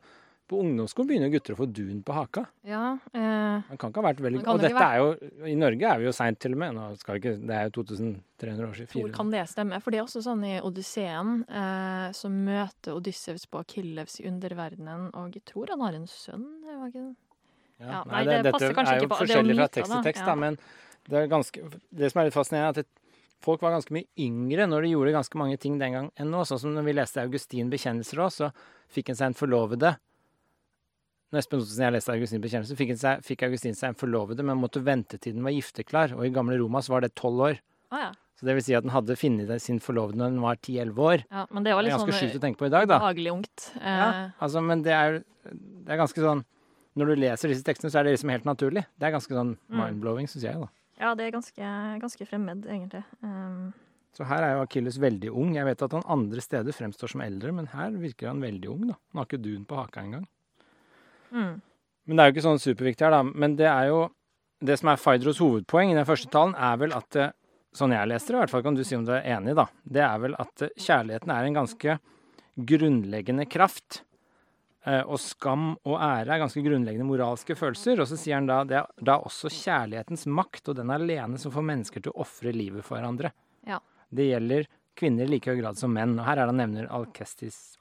på 0.51 0.59
ungdomsskolen 0.65 1.09
begynner 1.11 1.31
gutter 1.33 1.55
å 1.55 1.59
få 1.61 1.67
dun 1.71 2.01
på 2.03 2.15
haka. 2.17 2.43
ja, 2.67 2.99
eh, 3.15 3.63
Han 3.71 3.79
kan 3.79 3.93
ikke 3.93 4.03
ha 4.03 4.07
vært 4.09 4.23
veldig 4.25 4.41
Og 4.51 4.61
dette 4.65 4.83
er 4.83 4.99
jo 4.99 5.47
I 5.47 5.55
Norge 5.59 5.87
er 5.93 5.99
vi 6.03 6.09
jo 6.09 6.13
seint 6.17 6.41
til 6.43 6.57
og 6.57 6.59
med. 6.65 6.75
Nå 6.75 6.89
skal 6.99 7.17
vi 7.17 7.23
ikke, 7.23 7.35
det 7.47 7.57
er 7.57 7.69
jo 7.69 7.75
2300 7.79 8.67
år 8.67 8.75
siden. 8.81 8.91
tror 8.95 9.13
kan 9.15 9.31
det 9.31 9.45
stemme? 9.49 9.81
For 9.81 9.95
det 9.95 10.01
er 10.01 10.05
også 10.09 10.23
sånn 10.27 10.45
i 10.49 10.55
Odysseen, 10.61 11.33
eh, 11.49 12.11
så 12.19 12.31
møter 12.35 12.99
Odysseus 12.99 13.47
på 13.47 13.63
Akillevs 13.63 14.21
i 14.21 14.27
underverdenen, 14.29 15.11
og 15.15 15.33
jeg 15.39 15.45
tror 15.45 15.71
han 15.71 15.81
har 15.87 15.95
en 15.95 16.07
sønn, 16.11 16.47
var 16.67 16.89
ikke 16.89 17.07
det? 17.09 17.17
Ja, 17.81 17.91
Ja, 17.91 18.05
nei, 18.05 18.25
det, 18.25 18.43
det 18.45 18.53
passer 18.53 18.75
dette 18.75 18.81
er 18.91 18.99
jo 18.99 19.07
ikke 19.07 19.09
på- 19.09 19.21
det 19.25 19.31
jo 19.31 19.37
forskjellig 19.41 19.57
fra 19.57 19.69
tekst 19.69 19.91
til 19.91 19.97
da, 19.97 20.03
tekst, 20.11 20.21
ja. 20.21 20.27
da, 20.27 20.35
men 20.35 20.59
det, 21.09 21.17
er 21.17 21.29
ganske, 21.33 21.63
det 21.97 22.11
som 22.13 22.21
er 22.21 22.25
litt 22.29 22.35
fascinerende, 22.35 22.83
er 22.83 22.85
at 22.85 22.87
folk 23.41 23.63
var 23.63 23.73
ganske 23.73 23.95
mye 23.97 24.05
yngre 24.21 24.67
når 24.69 24.83
de 24.85 24.91
gjorde 24.93 25.15
ganske 25.17 25.39
mange 25.41 25.57
ting 25.59 25.79
den 25.81 25.93
gang 25.97 26.11
enn 26.21 26.29
nå. 26.29 26.43
Sånn 26.45 26.61
som 26.61 26.75
når 26.77 26.85
vi 26.85 26.93
leste 26.99 27.23
Augustin 27.23 27.71
bekjennelser 27.73 28.21
òg, 28.21 28.33
så 28.35 28.51
fikk 28.93 29.09
han 29.09 29.17
seg 29.17 29.31
en 29.31 29.39
forlovede. 29.39 29.95
Når 31.31 31.39
Espen 31.39 31.61
Ottesen 31.63 31.83
og 31.83 31.87
jeg 31.87 31.95
leste 31.95 32.13
Augustins 32.17 32.43
bekjennelse, 32.43 32.77
fikk, 32.79 32.91
seg, 32.99 33.21
fikk 33.23 33.43
Augustin 33.47 33.77
seg 33.79 33.93
en 33.93 33.99
forlovede, 34.01 34.43
men 34.43 34.59
måtte 34.59 34.83
vente 34.83 35.19
til 35.23 35.37
den 35.37 35.45
var 35.47 35.53
gifteklar. 35.55 36.17
Og 36.17 36.25
i 36.27 36.33
gamle 36.35 36.57
Roma 36.59 36.81
så 36.83 36.91
var 36.97 37.05
det 37.07 37.13
tolv 37.15 37.45
år. 37.47 37.61
Ah, 37.95 38.01
ja. 38.09 38.11
Så 38.41 38.47
det 38.49 38.55
vil 38.57 38.65
si 38.65 38.75
at 38.75 38.83
den 38.87 38.91
hadde 38.95 39.15
funnet 39.21 39.61
sin 39.63 39.79
forlovede 39.85 40.17
når 40.19 40.31
den 40.33 40.41
var 40.43 40.57
ti-elleve 40.57 40.99
år. 40.99 41.25
ja. 41.31 41.45
Men 41.53 41.63
det 41.67 41.75
var 41.77 41.85
litt 41.85 41.93
er 41.93 41.99
ganske 41.99 42.15
sånn 42.17 42.23
sjukt 42.31 42.39
å 42.39 42.43
tenke 42.43 42.59
på 42.59 42.67
i 42.67 42.73
dag, 42.73 42.89
da. 42.89 42.99
ungt. 43.35 43.71
Eh, 43.77 43.99
Ja, 44.01 44.31
altså, 44.41 44.63
men 44.65 44.83
det 44.83 44.93
er, 44.97 45.21
det 45.45 45.93
er 45.95 46.01
ganske 46.01 46.19
sånn 46.25 46.45
Når 46.99 47.07
du 47.07 47.15
leser 47.21 47.49
disse 47.53 47.63
tekstene, 47.63 47.91
så 47.93 48.01
er 48.01 48.05
det 48.09 48.17
liksom 48.17 48.31
helt 48.35 48.45
naturlig. 48.49 48.83
Det 48.99 49.07
er 49.07 49.13
ganske 49.15 49.31
sånn 49.31 49.53
Mm. 49.71 49.77
mind-blowing, 49.79 50.27
syns 50.27 50.43
jeg, 50.43 50.59
da. 50.59 50.67
ja, 50.99 51.15
det 51.15 51.29
er 51.29 51.31
ganske, 51.31 52.01
ganske 52.03 52.27
fremmed, 52.27 52.67
egentlig. 52.67 53.05
Um, 53.23 53.73
Så 54.13 54.27
her 54.27 54.43
er 54.43 54.57
jo 54.57 54.65
Akilles 54.67 54.99
veldig 54.99 55.31
ung. 55.31 55.55
Jeg 55.55 55.65
vet 55.65 55.83
at 55.83 55.93
han 55.93 56.03
andre 56.09 56.41
steder 56.43 56.73
fremstår 56.75 57.09
som 57.13 57.21
eldre, 57.21 57.53
men 57.55 57.67
her 57.71 57.91
virker 57.93 58.27
han 58.27 58.41
veldig 58.43 58.69
ung, 58.69 58.89
da. 58.89 58.95
Han 59.13 59.21
har 59.23 59.27
ikke 59.27 59.41
dun 59.43 59.65
på 59.65 59.77
haka 59.79 60.01
engang. 60.03 60.27
Mm. 61.33 61.53
Men 62.07 62.17
det 62.17 62.23
er 62.23 62.31
jo 62.31 62.35
ikke 62.35 62.47
sånn 62.49 62.63
superviktig 62.63 63.07
her, 63.07 63.15
da. 63.15 63.23
Men 63.23 63.55
det 63.59 63.69
er 63.71 63.91
jo 63.93 64.09
Det 64.61 64.77
som 64.77 64.91
er 64.93 64.99
Faidros 65.01 65.39
hovedpoeng 65.41 65.93
i 65.93 65.97
den 65.97 66.05
første 66.05 66.29
talen, 66.29 66.53
er 66.55 66.77
vel 66.77 66.93
at 66.93 67.17
eh, 67.17 67.31
Sånn 67.73 67.95
jeg 67.95 68.09
leser 68.11 68.35
det, 68.35 68.35
i 68.35 68.41
hvert 68.43 68.51
fall 68.51 68.63
kan 68.67 68.75
du 68.75 68.83
si 68.83 68.97
om 68.97 69.05
du 69.07 69.13
er 69.15 69.29
enig, 69.31 69.55
da. 69.55 69.69
Det 69.87 70.03
er 70.03 70.19
vel 70.19 70.35
at 70.43 70.63
eh, 70.67 70.73
kjærligheten 70.75 71.31
er 71.31 71.47
en 71.47 71.59
ganske 71.61 71.95
grunnleggende 72.67 73.47
kraft. 73.47 74.03
Eh, 74.85 75.05
Og 75.07 75.21
skam 75.23 75.77
og 75.85 75.97
ære 76.01 76.35
er 76.35 76.43
ganske 76.43 76.65
grunnleggende 76.65 77.07
moralske 77.07 77.55
følelser. 77.55 78.01
Og 78.03 78.11
så 78.11 78.19
sier 78.19 78.41
han 78.41 78.51
da 78.51 78.63
det 78.67 78.81
er 78.81 79.07
da 79.07 79.21
også 79.23 79.53
kjærlighetens 79.55 80.27
makt, 80.27 80.73
og 80.73 80.81
den 80.81 80.91
alene 80.91 81.39
som 81.39 81.55
får 81.55 81.69
mennesker 81.71 82.03
til 82.05 82.13
å 82.15 82.25
ofre 82.27 82.53
livet 82.57 82.83
for 82.85 82.99
hverandre. 82.99 83.31
Ja. 83.69 83.79
Det 84.11 84.27
gjelder 84.33 84.67
kvinner 84.99 85.29
i 85.29 85.35
like 85.37 85.53
høy 85.53 85.61
grad 85.63 85.79
som 85.79 85.95
menn. 85.95 86.19
Og 86.19 86.27
her 86.27 86.41
er 86.41 86.49
det 86.49 86.55
han 86.57 86.63
nevner 86.65 86.91
Alkestis 86.91 87.77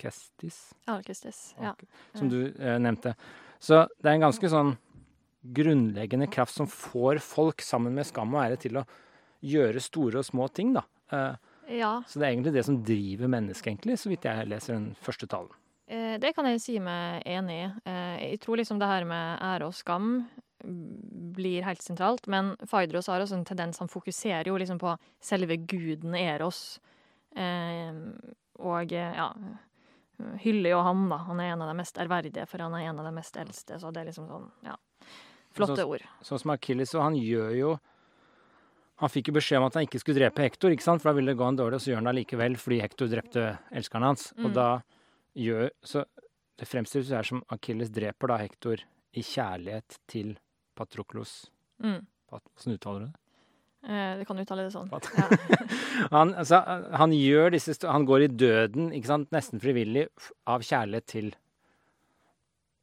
Alkestis? 0.00 0.74
Alkestis. 0.86 1.54
Ja. 1.60 1.74
som 2.14 2.28
du 2.28 2.46
eh, 2.46 2.78
nevnte. 2.78 3.14
Så 3.58 3.86
det 4.00 4.08
er 4.08 4.16
en 4.16 4.24
ganske 4.24 4.48
sånn 4.48 4.74
grunnleggende 5.40 6.26
kraft 6.26 6.54
som 6.56 6.68
får 6.68 7.20
folk 7.24 7.62
sammen 7.64 7.94
med 7.96 8.08
skam 8.08 8.34
og 8.34 8.42
ære 8.44 8.58
til 8.60 8.80
å 8.80 8.86
gjøre 9.44 9.80
store 9.80 10.20
og 10.20 10.26
små 10.26 10.48
ting, 10.52 10.74
da. 10.76 10.84
Eh, 11.12 11.78
ja. 11.80 11.94
så 12.08 12.20
det 12.20 12.26
er 12.26 12.34
egentlig 12.34 12.54
det 12.56 12.66
som 12.66 12.80
driver 12.84 13.32
mennesket, 13.32 13.72
egentlig, 13.72 13.98
så 14.00 14.12
vidt 14.12 14.28
jeg 14.28 14.48
leser 14.48 14.76
den 14.76 14.90
første 15.00 15.28
talen. 15.30 15.52
Eh, 15.90 16.16
det 16.22 16.34
kan 16.36 16.48
jeg 16.48 16.60
si 16.62 16.76
meg 16.80 17.24
enig 17.28 17.56
i. 17.62 17.70
Eh, 17.88 18.16
jeg 18.30 18.42
tror 18.44 18.60
liksom 18.60 18.80
det 18.80 18.90
her 18.90 19.08
med 19.08 19.40
ære 19.50 19.70
og 19.70 19.76
skam 19.76 20.12
blir 20.60 21.64
helt 21.64 21.80
sentralt, 21.80 22.26
men 22.28 22.52
Faidros 22.68 23.08
har 23.08 23.22
også 23.24 23.38
en 23.38 23.46
tendens, 23.48 23.80
han 23.80 23.88
fokuserer 23.88 24.50
jo 24.50 24.58
liksom 24.60 24.80
på 24.80 24.92
selve 25.24 25.56
guden 25.56 26.16
Eros. 26.18 26.78
Eh, 27.36 27.96
og 28.60 28.92
ja 28.92 29.30
hyller 30.42 30.70
jo 30.74 30.82
han, 30.82 31.08
da. 31.08 31.16
Han 31.28 31.40
er 31.40 31.52
en 31.54 31.62
av 31.62 31.68
de 31.72 31.76
mest 31.80 31.96
ærverdige, 31.98 32.46
for 32.48 32.58
han 32.64 32.74
er 32.74 32.88
en 32.90 32.98
av 33.02 33.04
de 33.08 33.12
mest 33.16 33.36
eldste, 33.36 33.78
så 33.80 33.92
det 33.92 34.02
er 34.02 34.10
liksom 34.10 34.28
sånn, 34.28 34.50
ja. 34.66 34.76
Flotte 35.56 35.82
ord. 35.86 36.04
Sånn 36.22 36.38
som 36.38 36.50
Achilles, 36.54 36.94
og 36.94 37.02
han 37.02 37.16
gjør 37.18 37.56
jo 37.58 37.78
Han 39.00 39.08
fikk 39.08 39.28
jo 39.30 39.32
beskjed 39.32 39.56
om 39.56 39.64
at 39.64 39.74
han 39.78 39.86
ikke 39.86 39.98
skulle 40.02 40.18
drepe 40.20 40.42
Hektor, 40.44 40.68
ikke 40.74 40.84
sant? 40.84 41.00
for 41.00 41.08
da 41.08 41.14
ville 41.16 41.32
det 41.32 41.38
gå 41.40 41.44
han 41.46 41.56
dårlig, 41.56 41.78
og 41.78 41.80
så 41.80 41.88
gjør 41.88 41.96
han 42.02 42.04
det 42.04 42.12
allikevel 42.12 42.56
fordi 42.60 42.80
Hektor 42.82 43.08
drepte 43.08 43.44
elskeren 43.72 44.02
hans. 44.04 44.26
Og 44.36 44.50
Mm. 44.50 44.52
da 44.52 44.82
gjør 45.34 45.70
Så 45.82 46.04
det 46.58 46.68
fremstilles 46.68 47.08
her 47.08 47.22
som 47.22 47.42
Achilles 47.48 47.88
dreper 47.88 48.28
da 48.28 48.36
Hektor 48.36 48.76
i 49.16 49.22
kjærlighet 49.22 49.96
til 50.06 50.36
Patroklos. 50.76 51.48
Mm. 51.82 52.04
Uttaler 52.30 53.00
du 53.00 53.06
det? 53.06 53.14
Eh, 53.82 54.18
du 54.18 54.24
kan 54.28 54.40
uttale 54.42 54.66
det 54.66 54.74
sånn. 54.74 54.90
Ja. 54.92 55.28
Han, 56.14 56.34
altså, 56.34 56.58
han 56.96 57.12
gjør 57.12 57.52
disse 57.54 57.74
Han 57.88 58.04
går 58.08 58.24
i 58.24 58.28
døden, 58.28 58.90
ikke 58.96 59.08
sant, 59.08 59.30
nesten 59.34 59.60
frivillig, 59.60 60.06
av 60.48 60.64
kjærlighet 60.64 61.06
til 61.08 61.30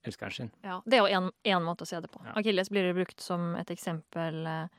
elskeren 0.07 0.33
sin. 0.33 0.51
Ja, 0.65 0.79
det 0.86 0.99
er 0.99 1.05
jo 1.05 1.29
én 1.29 1.65
måte 1.65 1.86
å 1.86 1.89
se 1.89 1.99
det 2.01 2.10
på. 2.13 2.21
Ja. 2.25 2.33
Akilles 2.39 2.71
blir 2.73 2.89
brukt 2.97 3.21
som 3.21 3.51
et 3.60 3.71
eksempel 3.73 4.41
eh, 4.47 4.73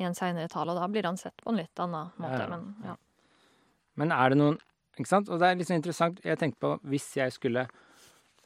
i 0.00 0.06
en 0.08 0.16
seinere 0.18 0.50
tale, 0.50 0.74
og 0.74 0.80
da 0.80 0.88
blir 0.90 1.06
han 1.06 1.20
sett 1.20 1.42
på 1.42 1.52
en 1.52 1.60
litt 1.60 1.82
annen 1.82 2.12
måte. 2.22 2.42
Ja. 2.42 2.50
Men 2.50 2.68
ja. 2.88 2.98
Men 4.00 4.14
er 4.16 4.32
det 4.32 4.38
noen 4.40 4.60
Ikke 4.92 5.08
sant? 5.08 5.30
Og 5.32 5.40
det 5.40 5.48
er 5.48 5.56
litt 5.56 5.68
sånn 5.70 5.78
interessant. 5.80 6.18
Jeg 6.20 6.36
tenkte 6.40 6.60
på 6.60 6.70
hvis 6.92 7.06
jeg 7.16 7.32
skulle 7.32 7.62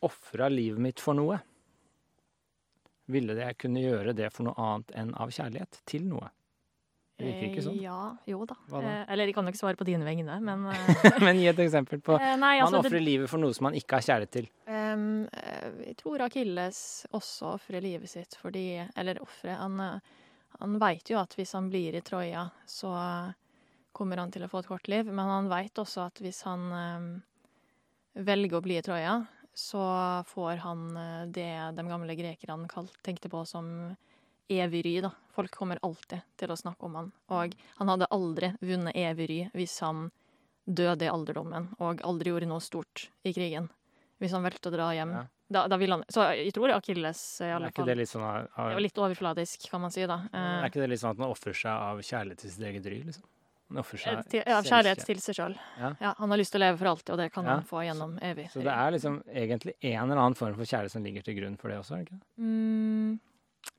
ofra 0.07 0.47
livet 0.53 0.79
mitt 0.79 1.03
for 1.03 1.19
noe, 1.19 1.41
ville 3.11 3.35
jeg 3.39 3.57
kunne 3.59 3.83
gjøre 3.83 4.15
det 4.15 4.29
for 4.35 4.47
noe 4.47 4.55
annet 4.63 4.93
enn 5.01 5.11
av 5.19 5.33
kjærlighet 5.35 5.81
til 5.91 6.07
noe? 6.07 6.31
Det 7.17 7.25
virker 7.25 7.47
ikke 7.49 7.63
sånn. 7.65 7.79
Eh, 7.79 7.85
Ja, 7.87 8.01
jo 8.29 8.43
da. 8.45 8.57
Eh, 8.77 9.05
eller 9.13 9.31
jeg 9.31 9.35
kan 9.37 9.47
jo 9.49 9.53
ikke 9.55 9.61
svare 9.63 9.79
på 9.81 9.87
dine 9.89 10.05
vegne, 10.05 10.37
men 10.45 10.67
eh, 10.73 11.17
Men 11.25 11.41
gi 11.41 11.47
et 11.49 11.63
eksempel 11.65 12.03
på 12.05 12.19
eh, 12.21 12.35
Nei, 12.37 12.59
Man 12.61 12.75
altså 12.75 12.91
det, 12.93 13.01
livet 13.01 13.31
for 13.33 13.41
noe 13.41 13.57
som 13.57 13.65
man 13.71 13.79
ikke 13.79 13.97
har 13.97 14.05
kjærlighet 14.05 14.35
til. 14.37 14.51
Eh, 14.69 15.07
Jeg 15.89 15.97
tror 16.03 16.27
Akilles 16.27 16.79
også 17.17 17.55
ofrer 17.55 17.81
livet 17.85 18.13
sitt 18.13 18.37
fordi 18.41 18.67
Eller 18.97 19.23
ofre 19.25 19.57
Han, 19.57 19.81
eh, 19.81 20.13
han 20.61 20.77
veit 20.81 21.09
jo 21.11 21.19
at 21.21 21.35
hvis 21.37 21.53
han 21.57 21.71
blir 21.73 21.97
i 21.97 22.05
Troja, 22.05 22.47
så 22.69 22.93
eh, 22.97 23.33
kommer 23.97 24.21
han 24.21 24.31
til 24.33 24.45
å 24.45 24.49
få 24.53 24.61
et 24.61 24.69
kort 24.69 24.89
liv. 24.93 25.09
Men 25.09 25.29
han 25.33 25.49
veit 25.49 25.77
også 25.81 26.07
at 26.11 26.21
hvis 26.21 26.43
han 26.45 26.69
um, 26.73 27.09
velger 28.27 28.59
å 28.59 28.63
bli 28.65 28.77
i 28.77 28.85
Troja, 28.85 29.19
så 29.57 29.83
får 30.29 30.61
han 30.65 30.83
eh, 31.01 31.23
det 31.33 31.49
de 31.77 31.85
gamle 31.89 32.17
grekerne 32.17 32.69
tenkte 33.05 33.31
på 33.33 33.41
som 33.49 33.71
evig 34.49 34.85
ry. 34.87 34.95
Da. 35.05 35.13
Folk 35.35 35.55
kommer 35.55 35.81
alltid 35.83 36.25
til 36.37 36.53
å 36.53 36.57
snakke 36.59 36.87
om 36.89 36.95
han. 37.01 37.13
Og 37.33 37.57
han 37.79 37.93
hadde 37.93 38.11
aldri 38.15 38.53
vunnet 38.61 38.97
evig 38.97 39.29
ry 39.31 39.41
hvis 39.57 39.79
han 39.85 40.11
døde 40.67 41.07
i 41.07 41.11
alderdommen 41.13 41.69
og 41.79 42.03
aldri 42.07 42.33
gjorde 42.33 42.49
noe 42.51 42.65
stort 42.65 43.09
i 43.23 43.33
krigen. 43.37 43.69
Hvis 44.19 44.33
han 44.33 44.47
valgte 44.47 44.71
å 44.71 44.75
dra 44.75 44.91
hjem. 44.97 45.13
Ja. 45.13 45.25
Da, 45.47 45.69
da 45.71 45.77
han 45.79 46.03
Så 46.11 46.25
jeg 46.35 46.51
tror 46.57 46.73
Akilles 46.75 47.21
i 47.39 47.45
Er 47.47 47.53
alle 47.55 47.69
ikke 47.71 47.85
fall 47.85 47.91
det 47.93 47.95
litt 48.01 48.11
sånn 48.11 48.25
av, 48.27 48.49
Det 48.51 48.75
var 48.75 48.83
litt 48.83 48.99
overfladisk, 48.99 49.69
kan 49.71 49.85
man 49.85 49.93
si, 49.95 50.03
da. 50.11 50.25
er 50.33 50.65
Eh, 50.65 50.67
ikke 50.67 50.83
det 50.83 50.89
litt 50.91 51.03
sånn 51.05 51.15
at 51.15 51.21
man 51.23 51.31
ofrer 51.31 51.55
seg 51.55 51.71
av 51.71 52.01
kjærlighet 52.03 52.43
til 52.43 52.51
sitt 52.51 52.65
eget 52.67 52.89
ry, 52.91 52.99
liksom? 53.07 53.29
Han 53.69 53.79
ofrer 53.83 53.99
seg 53.99 54.27
til, 54.31 54.43
ja, 54.47 54.59
kjærlighet 54.63 55.05
til 55.07 55.21
seg 55.23 55.39
sjøl. 55.39 55.55
Ja. 55.79 55.93
Ja, 56.03 56.13
han 56.19 56.31
har 56.31 56.39
lyst 56.39 56.55
til 56.55 56.61
å 56.61 56.65
leve 56.65 56.79
for 56.79 56.91
alltid, 56.91 57.13
og 57.15 57.19
det 57.23 57.29
kan 57.35 57.47
han 57.51 57.65
få 57.67 57.83
gjennom 57.87 58.19
evig. 58.23 58.49
Så 58.51 58.63
det 58.63 58.75
er 58.75 58.93
liksom 58.95 59.21
egentlig 59.27 59.75
en 59.81 60.03
eller 60.05 60.23
annen 60.23 60.39
form 60.39 60.59
for 60.59 60.67
kjærlighet 60.71 60.95
som 60.95 61.07
ligger 61.07 61.27
til 61.27 61.39
grunn 61.39 61.57
for 61.59 61.71
det 61.71 61.79
også, 61.79 61.95
er 61.95 62.05
det 62.05 62.07
ikke? 62.11 62.19
det? 62.19 62.47
mm, 62.47 63.17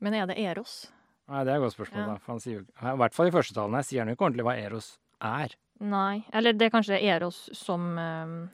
Men 0.00 0.14
er 0.14 0.26
det 0.30 0.38
Eros? 0.38 0.90
Nei, 1.28 1.44
det 1.44 1.52
er 1.52 1.56
et 1.58 1.62
godt 1.66 1.76
spørsmål, 1.76 2.00
Ja. 2.00 2.06
da. 2.14 2.18
For 2.18 2.32
han 2.32 2.40
sier 2.40 2.60
I 2.60 2.96
hvert 2.96 3.14
fall 3.14 3.26
i 3.28 3.34
første 3.34 3.54
talen 3.54 3.74
her 3.74 3.82
sier 3.82 4.00
han 4.00 4.08
jo 4.08 4.14
ikke 4.16 4.28
ordentlig 4.30 4.44
hva 4.48 4.56
Eros 4.66 4.98
er. 5.20 5.54
Nei. 5.80 6.24
Eller 6.32 6.52
det 6.52 6.66
er 6.66 6.70
kanskje 6.74 7.02
Eros 7.02 7.48
som 7.52 7.98
eh, 7.98 8.48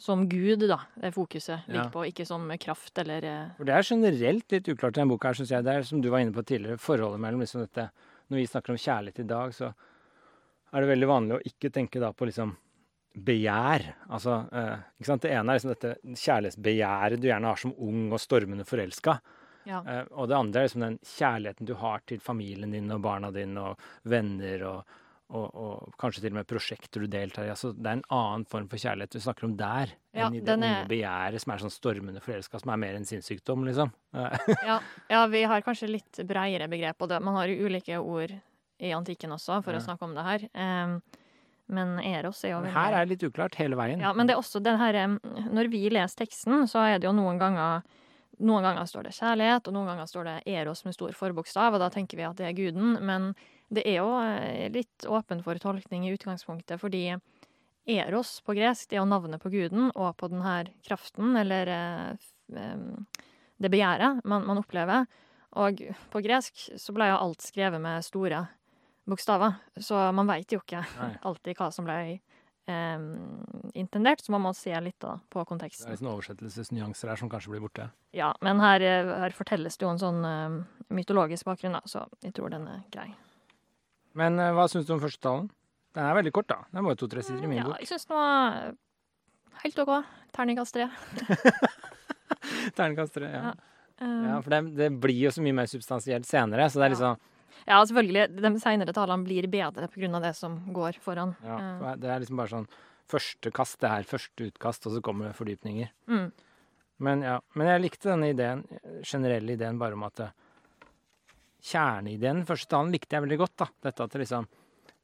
som 0.00 0.22
gud, 0.30 0.62
da. 0.66 0.78
Det 0.96 1.12
fokuset 1.12 1.66
ligger 1.68 1.84
Ja. 1.84 1.90
på, 1.92 2.06
ikke 2.08 2.24
som 2.26 2.48
kraft 2.58 2.96
eller 2.98 3.22
eh, 3.22 3.50
For 3.58 3.64
det 3.68 3.74
er 3.74 3.82
generelt 3.84 4.50
litt 4.50 4.64
uklart 4.72 4.96
i 4.96 5.00
denne 5.02 5.10
boka, 5.12 5.28
her, 5.28 5.34
syns 5.34 5.50
jeg. 5.52 5.62
Det 5.62 5.74
er 5.74 5.82
som 5.82 6.00
du 6.00 6.08
var 6.08 6.20
inne 6.24 6.32
på 6.32 6.42
tidligere, 6.42 6.78
forholdet 6.80 7.20
mellom 7.20 7.40
liksom 7.44 7.60
dette 7.66 7.90
Når 8.30 8.36
vi 8.38 8.46
snakker 8.46 8.70
om 8.70 8.76
kjærlighet 8.80 9.18
i 9.20 9.28
dag, 9.28 9.50
så 9.52 9.74
er 10.72 10.80
det 10.80 10.88
veldig 10.88 11.08
vanlig 11.10 11.34
å 11.36 11.42
ikke 11.44 11.70
tenke 11.74 12.00
da 12.00 12.12
på 12.12 12.24
liksom 12.30 12.56
begjær. 13.18 13.84
Altså, 14.08 14.48
eh, 14.54 14.76
ikke 15.00 15.06
sant? 15.10 15.22
Det 15.22 15.32
ene 15.34 15.50
er 15.50 15.58
liksom 15.58 15.74
dette 15.74 15.96
kjærlighetsbegjæret 16.14 17.20
du 17.20 17.26
gjerne 17.28 17.50
har 17.50 17.56
som 17.60 17.74
ung 17.76 18.12
og 18.12 18.20
stormende 18.22 18.64
forelska. 18.64 19.20
Ja. 19.68 19.82
Uh, 19.84 20.04
og 20.22 20.28
det 20.30 20.36
andre 20.38 20.62
er 20.62 20.68
liksom 20.70 20.86
den 20.86 20.98
kjærligheten 21.04 21.68
du 21.68 21.74
har 21.82 22.00
til 22.08 22.20
familien 22.24 22.72
din 22.72 22.90
og 22.94 23.02
barna 23.04 23.30
dine 23.34 23.60
og 23.72 23.86
venner 24.08 24.62
og, 24.70 24.96
og, 25.30 25.46
og 25.54 25.92
kanskje 26.00 26.24
til 26.24 26.32
og 26.32 26.38
med 26.40 26.48
prosjekter 26.50 27.04
du 27.04 27.06
deltar 27.12 27.44
i. 27.46 27.52
Altså, 27.52 27.70
det 27.76 27.86
er 27.86 27.98
en 28.00 28.06
annen 28.16 28.46
form 28.50 28.66
for 28.72 28.80
kjærlighet 28.82 29.14
du 29.14 29.20
snakker 29.22 29.46
om 29.46 29.56
der, 29.60 29.92
Ja, 30.16 30.26
enn 30.26 30.40
i 30.40 30.42
det 30.42 30.56
unge 30.56 30.70
er- 30.80 30.88
begjæret 30.90 31.44
som 31.44 31.52
er 31.54 31.62
sånn 31.62 31.74
stormende 31.74 32.22
forelska, 32.24 32.58
som 32.62 32.72
er 32.74 32.80
mer 32.82 32.96
en 32.98 33.06
sinnssykdom, 33.06 33.62
liksom. 33.68 33.92
Ja. 34.66 34.80
ja, 35.12 35.24
vi 35.30 35.44
har 35.46 35.62
kanskje 35.62 35.92
litt 35.92 36.22
breiere 36.26 36.66
begrep, 36.72 36.96
og 37.04 37.12
det, 37.12 37.20
man 37.22 37.36
har 37.38 37.46
jo 37.52 37.68
ulike 37.68 38.00
ord 38.00 38.34
i 38.80 38.90
antikken 38.96 39.30
også 39.36 39.60
for 39.62 39.76
å 39.76 39.80
snakke 39.84 40.06
om 40.08 40.14
det 40.16 40.24
her. 40.24 40.48
Um, 40.56 41.00
Men 41.70 41.98
Eros 42.02 42.40
er 42.42 42.56
jo 42.56 42.62
veldig 42.64 42.72
her 42.74 42.94
er 42.96 43.04
det 43.06 43.12
litt 43.12 43.24
uklart 43.30 43.54
hele 43.60 43.76
veien. 43.78 44.00
Ja, 44.02 44.10
men 44.16 44.26
det 44.26 44.32
er 44.34 44.40
også 44.40 44.58
den 44.58 44.78
her 44.80 44.96
Når 45.54 45.68
vi 45.70 45.84
leser 45.92 46.24
teksten, 46.24 46.64
så 46.66 46.80
er 46.82 46.98
det 46.98 47.06
jo 47.06 47.12
noen 47.14 47.38
ganger 47.38 47.84
Noen 48.40 48.64
ganger 48.64 48.86
står 48.88 49.08
det 49.08 49.16
kjærlighet, 49.18 49.68
og 49.68 49.74
noen 49.76 49.90
ganger 49.90 50.08
står 50.08 50.28
det 50.28 50.36
Eros 50.48 50.84
med 50.86 50.96
stor 50.96 51.12
forbokstav, 51.16 51.74
og 51.76 51.82
da 51.82 51.90
tenker 51.92 52.16
vi 52.16 52.24
at 52.24 52.38
det 52.38 52.46
er 52.48 52.56
guden. 52.56 52.94
Men 53.04 53.32
det 53.68 53.84
er 53.88 54.00
jo 54.00 54.14
eh, 54.22 54.70
litt 54.72 55.06
åpen 55.08 55.42
for 55.44 55.60
tolkning 55.60 56.06
i 56.08 56.14
utgangspunktet, 56.14 56.80
fordi 56.80 57.04
Eros 57.90 58.38
på 58.46 58.54
gresk 58.56 58.90
det 58.90 58.98
er 58.98 59.02
jo 59.02 59.10
navnet 59.10 59.42
på 59.42 59.52
guden 59.52 59.90
og 59.90 60.14
på 60.20 60.30
denne 60.32 60.70
kraften, 60.86 61.34
eller 61.40 61.72
eh, 61.74 62.30
em, 62.56 62.86
det 63.60 63.72
begjæret 63.72 64.24
man, 64.24 64.46
man 64.48 64.62
opplever. 64.62 65.04
Og 65.60 65.82
på 66.12 66.22
gresk 66.24 66.68
så 66.78 66.94
ble 66.94 67.10
jo 67.10 67.20
alt 67.20 67.44
skrevet 67.44 67.82
med 67.82 68.06
store 68.06 68.44
bokstaver, 69.10 69.56
så 69.82 70.08
man 70.14 70.28
veit 70.30 70.52
jo 70.52 70.60
ikke 70.62 70.84
alltid 71.26 71.58
hva 71.58 71.70
som 71.74 71.88
ble 71.88 72.20
em, 72.68 73.06
intendert, 73.74 74.20
så 74.24 74.30
man 74.34 74.42
må 74.42 74.52
se 74.54 74.74
litt 74.80 74.98
da 75.00 75.16
på 75.30 75.38
Det 75.40 75.44
er 75.46 75.48
konteksten. 75.52 75.90
liksom 75.90 76.10
oversettelsesnyanser 76.12 77.08
her 77.08 77.16
som 77.16 77.30
kanskje 77.30 77.50
blir 77.54 77.60
borte. 77.64 77.90
Ja, 78.12 78.32
men 78.42 78.60
her, 78.60 78.80
eh, 78.80 79.06
her 79.24 79.30
fortelles 79.30 79.76
det 79.78 79.86
jo 79.86 79.90
en 79.90 79.98
sånn 80.02 80.24
eh, 80.24 80.64
mytologisk 80.90 81.44
bakgrunn, 81.46 81.72
da, 81.72 81.80
så 81.86 82.06
jeg 82.22 82.34
tror 82.34 82.50
den 82.50 82.66
er 82.68 82.82
grei. 82.90 83.14
Men 84.14 84.38
eh, 84.38 84.52
hva 84.52 84.68
syns 84.68 84.86
du 84.86 84.92
om 84.94 85.00
første 85.00 85.20
talen? 85.22 85.50
Den 85.94 86.04
er 86.06 86.14
veldig 86.14 86.32
kort, 86.32 86.46
da. 86.48 86.60
Den 86.70 86.78
er 86.84 86.88
bare 86.88 86.96
to-tre 87.00 87.22
sider 87.22 87.42
i 87.44 87.46
min 87.50 87.58
Ja, 87.58 87.64
bok. 87.70 87.78
jeg 87.80 87.88
syns 87.88 88.06
den 88.06 88.16
var 88.16 88.74
helt 89.64 89.78
OK. 89.82 90.04
Terningkast 90.32 90.74
tre. 90.76 90.86
Terningkast 92.76 93.14
tre. 93.14 93.30
Ja. 93.32 93.42
Ja. 93.50 93.54
Um, 94.00 94.24
ja, 94.24 94.36
for 94.40 94.50
det, 94.54 94.60
det 94.78 94.86
blir 95.00 95.18
jo 95.26 95.30
så 95.34 95.42
mye 95.44 95.52
mer 95.58 95.66
substansielt 95.68 96.24
senere, 96.24 96.70
så 96.72 96.80
det 96.80 96.86
er 96.86 96.94
liksom 96.94 97.16
Ja, 97.18 97.29
selvfølgelig. 97.66 98.28
De 98.40 98.52
seinere 98.60 98.92
talene 98.96 99.24
blir 99.26 99.48
bedre 99.50 99.88
pga. 99.88 100.20
det 100.20 100.36
som 100.36 100.58
går 100.72 100.98
foran. 101.00 101.36
ja, 101.44 101.58
Eh, 101.58 101.96
Det 101.96 102.08
er 102.10 102.20
liksom 102.20 102.36
bare 102.36 102.48
sånn 102.48 102.68
første 103.08 103.50
kast, 103.52 103.80
det 103.80 103.90
er 103.90 104.02
første 104.04 104.50
utkast, 104.50 104.86
og 104.86 104.92
så 104.92 105.02
kommer 105.02 105.26
det 105.28 105.36
fordypninger. 105.36 105.88
mm. 106.08 106.32
Men 107.00 107.22
ja, 107.22 107.40
men 107.54 107.66
jeg 107.66 107.80
likte 107.80 108.10
denne 108.10 108.28
ideen, 108.28 108.62
generelle 109.02 109.52
ideen 109.56 109.78
bare 109.78 109.94
om 109.94 110.02
at 110.04 110.20
Kjerneideen, 110.20 110.34
Kjerneideen, 111.62 112.46
første 112.46 112.68
talen, 112.68 112.92
likte 112.92 113.16
jeg 113.16 113.22
veldig 113.24 113.38
godt. 113.38 113.56
da. 113.56 113.66
Dette 113.82 114.02
at 114.04 114.10
det 114.12 114.20
liksom 114.20 114.46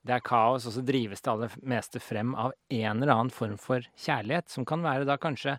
det 0.06 0.14
er 0.14 0.20
kaos, 0.20 0.66
og 0.68 0.72
så 0.76 0.84
drives 0.86 1.20
det 1.20 1.30
aller 1.32 1.54
meste 1.66 1.98
frem 2.02 2.34
av 2.38 2.52
en 2.70 3.02
eller 3.02 3.12
annen 3.12 3.32
form 3.34 3.56
for 3.58 3.82
kjærlighet, 3.98 4.48
som 4.48 4.64
kan 4.64 4.84
være 4.84 5.06
da 5.08 5.16
kanskje 5.18 5.56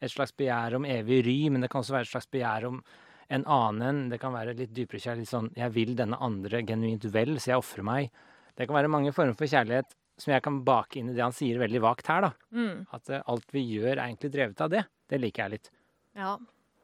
et 0.00 0.12
slags 0.12 0.30
begjær 0.38 0.76
om 0.78 0.86
evig 0.86 1.24
ry, 1.26 1.38
men 1.50 1.64
det 1.64 1.70
kan 1.72 1.82
også 1.82 1.96
være 1.96 2.06
et 2.06 2.12
slags 2.12 2.30
begjær 2.30 2.68
om 2.68 2.78
en 3.28 3.44
annen. 3.44 4.08
Det 4.12 4.18
kan 4.22 4.34
være 4.34 4.56
litt 4.58 4.74
dypere 4.76 5.00
kjærlighet, 5.02 5.30
sånn 5.30 5.50
jeg 5.56 5.74
vil 5.74 5.94
denne 5.98 6.18
andre 6.24 6.62
genuint 6.66 7.06
vel, 7.14 7.36
så 7.38 7.54
jeg 7.54 7.62
ofrer 7.62 7.86
meg. 7.86 8.12
Det 8.58 8.66
kan 8.66 8.78
være 8.78 8.90
mange 8.92 9.14
former 9.14 9.36
for 9.38 9.50
kjærlighet 9.50 9.94
som 10.18 10.32
jeg 10.34 10.42
kan 10.42 10.60
bake 10.66 10.98
inn 10.98 11.12
i 11.12 11.14
det 11.16 11.22
han 11.22 11.34
sier 11.34 11.60
veldig 11.60 11.82
vagt 11.84 12.08
her, 12.10 12.26
da. 12.26 12.30
Mm. 12.50 12.86
At 12.96 13.10
eh, 13.12 13.24
alt 13.30 13.54
vi 13.54 13.62
gjør 13.68 13.92
er 13.94 14.06
egentlig 14.08 14.32
drevet 14.34 14.62
av 14.64 14.72
det. 14.72 14.82
Det 15.08 15.20
liker 15.20 15.44
jeg 15.44 15.54
litt. 15.54 15.70
Ja. 16.18 16.34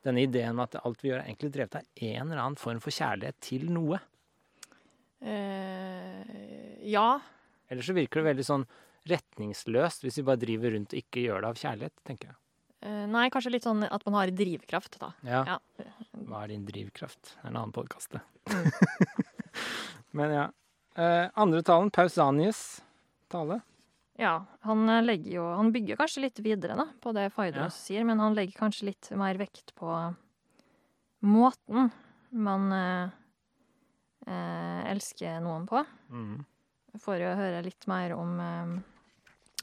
Denne 0.07 0.23
ideen 0.23 0.55
om 0.55 0.63
at 0.63 0.77
alt 0.79 1.03
vi 1.03 1.11
gjør 1.11 1.23
er 1.23 1.31
egentlig 1.31 1.51
drevet 1.57 1.81
av 1.81 2.07
en 2.09 2.29
eller 2.29 2.43
annen 2.45 2.61
form 2.61 2.81
for 2.85 2.95
kjærlighet 2.95 3.41
til 3.43 3.67
noe. 3.75 3.99
Eh, 5.25 6.87
ja. 6.93 7.09
Ellers 7.73 7.91
så 7.91 7.97
virker 7.97 8.21
det 8.21 8.31
veldig 8.31 8.47
sånn 8.47 8.67
retningsløst 9.09 10.05
hvis 10.05 10.21
vi 10.21 10.27
bare 10.29 10.41
driver 10.41 10.75
rundt 10.77 10.95
og 10.95 11.01
ikke 11.01 11.27
gjør 11.27 11.43
det 11.43 11.51
av 11.51 11.61
kjærlighet, 11.61 11.97
tenker 12.07 12.31
jeg. 12.31 12.41
Eh, 12.85 13.05
nei, 13.11 13.29
kanskje 13.33 13.55
litt 13.57 13.67
sånn 13.67 13.83
at 13.89 14.05
man 14.07 14.21
har 14.21 14.33
drivkraft, 14.37 15.01
da. 15.01 15.15
Ja. 15.27 15.43
Ja. 15.57 15.59
Hva 16.15 16.45
er 16.45 16.53
din 16.55 16.65
drivkraft? 16.69 17.35
Det 17.35 17.43
er 17.43 17.51
en 17.51 17.59
annen 17.61 17.75
podkast, 17.75 18.15
det. 18.15 18.23
Men 20.17 20.35
ja. 20.35 20.49
Eh, 20.95 21.27
andre 21.35 21.63
talen, 21.67 21.91
Pausanius 21.91 22.83
tale. 23.33 23.61
Ja, 24.15 24.45
han 24.61 24.89
eh, 24.89 25.17
jo 25.27 25.43
Han 25.57 25.73
bygger 25.75 25.99
kanskje 25.99 26.23
litt 26.29 26.39
videre 26.39 26.77
da, 26.79 26.87
på 27.03 27.13
det 27.17 27.33
Phaedros 27.35 27.75
Ja. 27.75 27.83
sier, 27.83 28.05
men 28.07 28.21
han 28.23 28.37
legger 28.39 28.59
kanskje 28.61 28.93
litt 28.93 29.11
mer 29.19 29.35
vekt 29.41 29.75
på 29.75 29.91
måten 31.25 31.91
man 32.31 32.73
eh, 32.73 33.09
eh, 34.27 34.91
elsker 34.93 35.41
noen 35.43 35.67
på. 35.67 35.83
Mm. 36.11 36.45
For 37.03 37.19
å 37.19 37.35
høre 37.39 37.65
litt 37.67 37.89
mer 37.91 38.15
om 38.15 38.39
eh, 38.41 38.75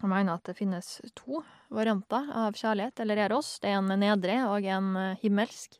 Han 0.01 0.09
mener 0.09 0.33
at 0.33 0.47
det 0.49 0.57
finnes 0.57 0.95
to 1.13 1.43
varianter 1.69 2.27
av 2.33 2.55
kjærlighet, 2.57 2.99
eller 3.03 3.19
eros. 3.27 3.59
Det 3.61 3.69
er 3.69 3.77
en 3.79 3.91
nedre 4.01 4.39
og 4.49 4.65
en 4.65 4.95
eh, 4.97 5.17
himmelsk. 5.21 5.77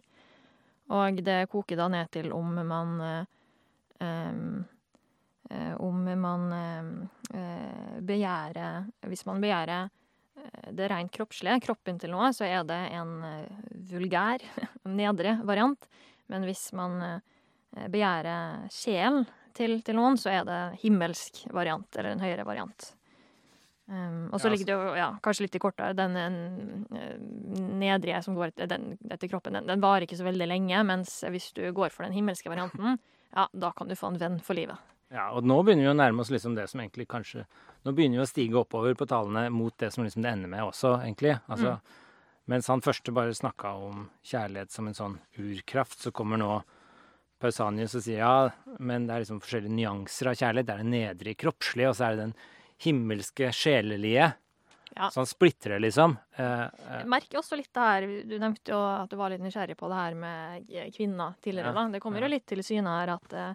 Og 0.91 1.23
det 1.23 1.45
koker 1.51 1.79
da 1.79 1.87
ned 1.91 2.11
til 2.11 2.31
om 2.35 2.53
man 2.67 2.93
eh, 3.05 3.23
eh, 4.03 5.73
Om 5.79 6.05
man 6.19 6.45
eh, 6.57 7.97
begjærer 7.99 8.87
Hvis 9.07 9.25
man 9.29 9.41
begjærer 9.43 9.89
det 10.71 10.87
rent 10.89 11.11
kroppslige, 11.13 11.59
kroppen 11.61 11.99
til 12.01 12.09
noe, 12.15 12.31
så 12.33 12.47
er 12.47 12.63
det 12.65 12.77
en 12.97 13.11
vulgær, 13.91 14.41
nedre 14.99 15.35
variant. 15.45 15.85
Men 16.31 16.47
hvis 16.47 16.63
man 16.73 16.95
begjærer 17.93 18.65
sjelen 18.73 19.27
til, 19.53 19.77
til 19.85 19.99
noen, 19.99 20.17
så 20.17 20.31
er 20.33 20.47
det 20.47 20.61
himmelsk 20.81 21.43
variant, 21.53 21.85
eller 21.93 22.15
en 22.15 22.23
høyere 22.23 22.47
variant. 22.47 22.87
Um, 23.91 24.29
og 24.31 24.39
så 24.39 24.47
Ja, 24.47 24.51
ligger 24.53 24.67
det 24.69 24.75
jo 24.77 24.91
ja, 24.95 25.07
kanskje 25.19 25.43
litt 25.43 25.55
i 25.57 25.59
kortere. 25.59 25.91
Den 25.97 26.13
eh, 26.15 27.17
nedre 27.81 28.21
som 28.23 28.37
går 28.37 28.53
etter, 28.53 28.69
den, 28.71 28.93
etter 29.11 29.27
kroppen, 29.27 29.57
den, 29.57 29.67
den 29.67 29.83
varer 29.83 30.05
ikke 30.05 30.19
så 30.19 30.27
veldig 30.27 30.47
lenge. 30.47 30.83
Mens 30.87 31.17
hvis 31.27 31.49
du 31.57 31.65
går 31.75 31.91
for 31.91 32.07
den 32.07 32.15
himmelske 32.15 32.47
varianten, 32.51 32.95
ja, 33.35 33.49
da 33.51 33.71
kan 33.75 33.91
du 33.91 33.97
få 33.99 34.13
en 34.13 34.21
venn 34.21 34.39
for 34.43 34.55
livet. 34.55 34.79
Ja, 35.11 35.27
og 35.35 35.43
nå 35.43 35.57
begynner 35.59 35.89
vi 35.89 35.91
å 35.91 35.97
nærme 35.97 36.23
oss 36.23 36.31
liksom 36.31 36.55
det 36.55 36.69
som 36.71 36.79
egentlig 36.79 37.03
kanskje 37.11 37.43
Nå 37.83 37.91
begynner 37.91 38.21
vi 38.21 38.23
å 38.23 38.29
stige 38.29 38.59
oppover 38.61 38.93
på 38.95 39.07
tallene 39.09 39.49
mot 39.51 39.73
det 39.81 39.89
som 39.91 40.05
liksom 40.05 40.23
det 40.23 40.31
ender 40.37 40.51
med 40.53 40.63
også, 40.63 40.93
egentlig. 41.01 41.33
Altså, 41.51 41.79
Mens 42.51 42.67
han 42.71 42.83
første 42.85 43.13
bare 43.15 43.33
snakka 43.35 43.73
om 43.89 44.05
kjærlighet 44.27 44.71
som 44.71 44.87
en 44.87 44.95
sånn 44.97 45.17
urkraft, 45.41 45.99
så 45.99 46.13
kommer 46.15 46.39
nå 46.39 46.61
Pausanius 47.41 47.95
og 47.97 48.05
sier 48.05 48.21
ja, 48.21 48.51
men 48.79 49.07
det 49.07 49.15
er 49.15 49.23
liksom 49.23 49.41
forskjellige 49.41 49.73
nyanser 49.73 50.31
av 50.31 50.37
kjærlighet. 50.39 50.67
Det 50.67 50.75
er 50.75 50.83
det 50.83 50.91
nedre 50.93 51.35
kroppslige, 51.41 51.89
og 51.89 51.97
så 51.97 52.07
er 52.07 52.15
det 52.15 52.27
den 52.27 52.35
himmelske 52.83 53.51
sjelelige. 53.55 54.33
Ja. 54.95 55.07
Sånn 55.13 55.27
splitter 55.29 55.77
det, 55.77 55.79
liksom. 55.85 56.17
Eh, 56.35 56.63
eh, 56.67 57.03
merker 57.07 57.39
også 57.39 57.55
litt 57.55 57.69
det 57.71 57.79
her 57.87 58.07
Du 58.27 58.33
nevnte 58.41 58.73
jo 58.73 58.79
at 58.81 59.09
du 59.09 59.15
var 59.15 59.31
litt 59.31 59.39
nysgjerrig 59.39 59.77
på 59.79 59.87
det 59.87 59.99
her 60.01 60.17
med 60.19 60.65
kvinner 60.97 61.37
tidligere. 61.41 61.71
Ja, 61.71 61.77
da. 61.79 61.85
Det 61.93 62.01
kommer 62.03 62.25
jo 62.25 62.27
litt 62.33 62.45
til 62.51 62.59
syne 62.65 62.97
her 62.99 63.13
at 63.15 63.33
eh, 63.33 63.53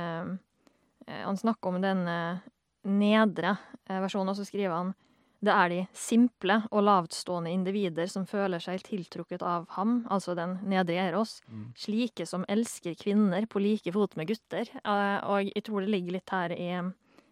eh, 0.00 1.18
Han 1.26 1.36
snakker 1.36 1.68
om 1.68 1.80
den 1.84 2.06
eh, 2.08 2.40
nedre 2.88 3.56
eh, 3.88 4.00
versjonen, 4.00 4.32
og 4.32 4.36
så 4.40 4.46
skriver 4.48 4.74
han 4.76 4.94
det 5.38 5.52
er 5.54 5.68
de 5.70 5.82
simple 5.94 6.56
og 6.74 6.80
lavtstående 6.82 7.52
individer 7.54 8.08
som 8.10 8.24
føler 8.26 8.58
seg 8.58 8.80
tiltrukket 8.82 9.44
av 9.46 9.68
ham, 9.76 10.00
altså 10.10 10.34
den 10.34 10.56
nedre 10.66 10.96
Eros, 10.98 11.36
Mm. 11.46 11.68
slike 11.78 12.26
som 12.26 12.42
elsker 12.50 12.96
kvinner 12.98 13.46
på 13.46 13.60
like 13.62 13.92
fot 13.94 14.16
med 14.16 14.26
gutter. 14.32 14.66
Eh, 14.82 15.18
og 15.28 15.44
jeg 15.54 15.62
tror 15.62 15.84
det 15.86 15.92
ligger 15.94 16.12
litt 16.16 16.30
her 16.34 16.50
i 16.56 16.72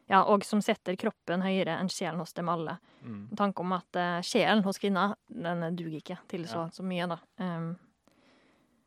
Ja, 0.07 0.23
og 0.31 0.45
som 0.47 0.61
setter 0.63 0.95
kroppen 0.99 1.43
høyere 1.43 1.81
enn 1.81 1.91
sjelen 1.91 2.21
hos 2.23 2.37
dem 2.37 2.47
alle 2.53 2.77
mm. 3.01 3.33
Tanken 3.35 3.41
tanke 3.41 3.65
om 3.65 3.73
at 3.75 3.99
uh, 3.99 4.21
sjelen 4.23 4.63
hos 4.63 4.79
kvinner, 4.79 5.17
den 5.27 5.65
duger 5.75 5.99
ikke 5.99 6.21
til 6.31 6.47
så, 6.47 6.69
så 6.73 6.87
mye, 6.87 7.09
da. 7.11 7.19
Um, 7.43 7.73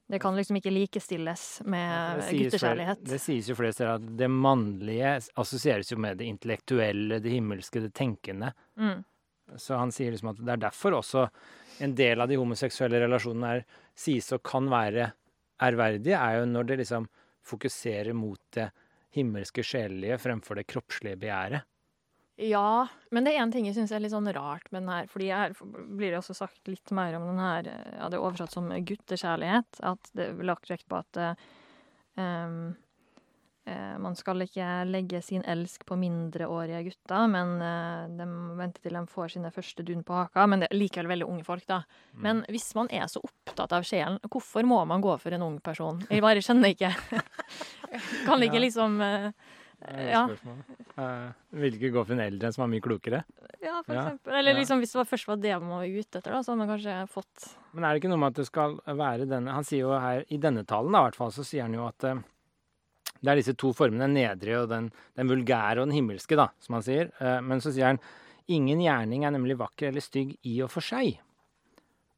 det 0.10 0.18
kan 0.24 0.34
liksom 0.34 0.58
ikke 0.58 0.72
likestilles 0.74 1.44
med 1.70 2.24
guttekjærlighet. 2.26 3.04
Det 3.06 3.20
sies 3.22 3.52
jo 3.52 3.56
flere 3.60 3.76
steder 3.76 4.00
at 4.00 4.08
det 4.18 4.30
mannlige 4.32 5.12
assosieres 5.38 5.92
jo 5.92 6.00
med 6.02 6.18
det 6.18 6.26
intellektuelle, 6.32 7.20
det 7.22 7.36
himmelske, 7.36 7.84
det 7.84 7.92
tenkende. 7.94 8.50
Mm. 8.80 9.04
Så 9.62 9.78
han 9.78 9.94
sier 9.94 10.16
liksom 10.16 10.32
at 10.32 10.42
det 10.42 10.56
er 10.56 10.64
derfor 10.66 10.98
også 10.98 11.28
en 11.86 11.94
del 12.00 12.24
av 12.24 12.32
de 12.32 12.40
homoseksuelle 12.42 13.04
relasjonene 13.04 13.54
er, 13.60 13.64
sies 13.94 14.32
og 14.34 14.42
kan 14.50 14.72
være 14.72 15.12
ærverdige, 15.62 16.18
er 16.18 16.40
jo 16.40 16.50
når 16.56 16.72
det 16.72 16.80
liksom 16.82 17.06
fokuserer 17.46 18.18
mot 18.18 18.42
det 18.56 18.70
himmelske 19.16 19.66
sjelelige 19.66 20.20
fremfor 20.22 20.60
det 20.60 20.68
kroppslige 20.70 21.20
begjæret. 21.20 21.68
Ja, 22.40 22.88
men 23.12 23.26
det 23.28 23.34
er 23.36 23.42
en 23.44 23.52
ting 23.52 23.66
jeg 23.68 23.76
syns 23.76 23.92
er 23.92 24.00
litt 24.00 24.14
sånn 24.14 24.30
rart 24.32 24.70
med 24.72 24.86
den 24.86 24.92
her, 24.94 25.08
fordi 25.12 25.28
her 25.36 25.56
blir 25.60 26.14
det 26.14 26.22
også 26.22 26.38
sagt 26.38 26.70
litt 26.72 26.94
mer 26.96 27.18
om 27.18 27.26
den 27.28 27.42
her 27.44 27.68
Ja, 27.68 28.08
det 28.08 28.16
er 28.16 28.24
oversatt 28.24 28.56
som 28.56 28.70
guttekjærlighet, 28.72 29.82
at 29.84 30.12
det 30.16 30.30
er 30.30 30.46
lagt 30.48 30.72
vekt 30.72 30.88
på 30.88 31.02
at 31.02 31.20
um, 32.16 32.78
man 34.02 34.16
skal 34.18 34.42
ikke 34.46 34.68
legge 34.90 35.22
sin 35.26 35.44
elsk 35.50 35.86
på 35.90 35.98
mindreårige 36.00 36.82
gutter, 36.88 37.28
men 37.32 37.56
eh, 37.62 38.08
de 38.20 38.28
venter 38.60 38.86
til 38.86 38.98
de 38.98 39.04
får 39.12 39.36
sine 39.36 39.52
første 39.56 39.86
dun 39.88 40.04
på 40.08 40.18
haka. 40.18 40.48
Men 40.50 40.64
det 40.64 40.72
er 40.72 40.80
likevel 40.80 41.12
veldig 41.12 41.28
unge 41.30 41.46
folk, 41.48 41.66
da. 41.70 41.82
Mm. 42.16 42.22
Men 42.26 42.44
hvis 42.50 42.70
man 42.78 42.90
er 42.96 43.08
så 43.12 43.22
opptatt 43.26 43.76
av 43.78 43.88
sjelen, 43.88 44.20
hvorfor 44.30 44.66
må 44.68 44.82
man 44.90 45.02
gå 45.06 45.16
for 45.22 45.36
en 45.38 45.46
ung 45.48 45.60
person? 45.64 46.02
Jeg 46.10 46.26
bare 46.26 46.44
skjønner 46.46 46.76
ikke. 46.76 46.94
kan 48.28 48.44
ikke 48.44 48.60
Ja. 48.60 48.66
liksom 48.68 49.02
eh, 49.02 49.32
Ja. 50.12 50.26
Eh, 51.00 51.28
vil 51.56 51.78
ikke 51.78 51.94
gå 51.94 52.02
for 52.04 52.12
en 52.18 52.20
eldre 52.26 52.50
som 52.52 52.66
er 52.66 52.72
mye 52.74 52.84
klokere. 52.84 53.22
Ja, 53.64 53.78
for 53.86 53.96
eksempel. 53.96 54.34
Eller 54.36 54.58
liksom 54.58 54.82
hvis 54.84 54.92
det 54.92 55.00
var 55.00 55.08
først 55.08 55.28
var 55.30 55.38
det 55.40 55.54
man 55.62 55.70
var 55.78 55.86
ute 55.88 56.20
etter, 56.20 56.32
da, 56.34 56.42
så 56.44 56.52
hadde 56.52 56.60
man 56.66 56.72
kanskje 56.74 56.98
fått 57.12 57.46
Men 57.74 57.84
er 57.86 57.94
det 57.96 58.02
ikke 58.02 58.12
noe 58.12 58.20
med 58.20 58.34
at 58.34 58.42
det 58.42 58.48
skal 58.50 58.76
være 58.86 59.28
denne 59.30 59.52
Han 59.56 59.64
sier 59.68 59.86
jo 59.86 59.94
her, 59.96 60.26
i 60.28 60.38
denne 60.42 60.66
talen 60.68 60.92
da, 60.96 61.00
i 61.04 61.08
hvert 61.10 61.20
fall, 61.20 61.32
så 61.32 61.46
sier 61.48 61.64
han 61.68 61.76
jo 61.76 61.86
at 61.88 62.04
eh, 62.08 62.20
Det 63.20 63.32
er 63.32 63.40
disse 63.42 63.56
to 63.60 63.74
formene, 63.76 64.08
den 64.08 64.16
nedre 64.16 64.62
og 64.62 64.70
den, 64.72 64.90
den 65.20 65.32
vulgære 65.32 65.82
og 65.82 65.90
den 65.90 65.98
himmelske, 65.98 66.38
da, 66.40 66.50
som 66.64 66.78
han 66.78 66.86
sier. 66.86 67.10
Eh, 67.20 67.40
Men 67.46 67.64
så 67.64 67.74
sier 67.76 67.92
han 67.92 68.04
ingen 68.50 68.82
gjerning 68.82 69.26
er 69.26 69.36
nemlig 69.36 69.60
vakker 69.60 69.92
eller 69.92 70.04
stygg 70.04 70.38
i 70.48 70.60
og 70.66 70.72
for 70.74 70.86
seg. 70.86 71.20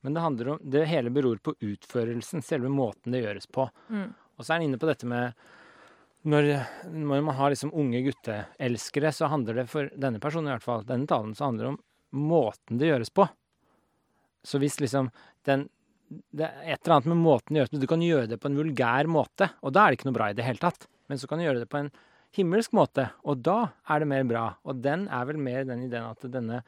Men 0.01 0.15
det 0.15 0.21
handler 0.23 0.53
om, 0.53 0.61
det 0.63 0.87
hele 0.89 1.13
beror 1.13 1.41
på 1.43 1.53
utførelsen, 1.59 2.41
selve 2.45 2.69
måten 2.73 3.13
det 3.13 3.23
gjøres 3.25 3.49
på. 3.51 3.67
Mm. 3.89 4.07
Og 4.37 4.45
så 4.45 4.53
er 4.53 4.59
han 4.59 4.69
inne 4.69 4.79
på 4.81 4.89
dette 4.89 5.09
med 5.09 5.35
når, 6.21 6.47
når 6.93 7.21
man 7.25 7.35
har 7.37 7.49
liksom 7.49 7.73
unge 7.73 8.01
gutteelskere, 8.05 9.11
så 9.13 9.29
handler 9.31 9.61
det 9.61 9.69
for 9.71 9.89
denne 9.97 10.21
personen 10.21 10.51
i 10.51 10.53
hvert 10.53 10.65
fall, 10.65 10.83
denne 10.85 11.09
talen, 11.09 11.33
så 11.37 11.47
handler 11.47 11.65
det 11.65 11.71
om 11.73 11.79
måten 12.29 12.81
det 12.81 12.91
gjøres 12.91 13.13
på. 13.13 13.25
Så 14.45 14.61
hvis 14.61 14.79
liksom 14.81 15.11
den 15.45 15.69
Det 16.11 16.43
er 16.43 16.73
et 16.73 16.81
eller 16.83 16.97
annet 16.97 17.07
med 17.13 17.21
måten 17.23 17.53
det 17.53 17.61
gjøres 17.61 17.71
på 17.71 17.79
Du 17.79 17.87
kan 17.87 18.01
gjøre 18.03 18.27
det 18.27 18.37
på 18.41 18.49
en 18.49 18.57
vulgær 18.57 19.07
måte, 19.07 19.47
og 19.63 19.71
da 19.71 19.85
er 19.85 19.91
det 19.91 19.99
ikke 19.99 20.09
noe 20.09 20.17
bra 20.17 20.29
i 20.29 20.35
det 20.35 20.43
hele 20.43 20.59
tatt. 20.59 20.87
Men 21.11 21.19
så 21.19 21.27
kan 21.27 21.41
du 21.41 21.43
gjøre 21.43 21.65
det 21.65 21.69
på 21.71 21.81
en 21.81 21.91
himmelsk 22.37 22.71
måte, 22.77 23.09
og 23.27 23.41
da 23.43 23.73
er 23.91 23.99
det 23.99 24.07
mer 24.07 24.23
bra. 24.27 24.45
Og 24.63 24.79
den 24.79 25.09
er 25.11 25.27
vel 25.27 25.39
mer 25.43 25.65
den 25.67 25.83
ideen 25.89 26.07
at 26.07 26.23
denne 26.31 26.61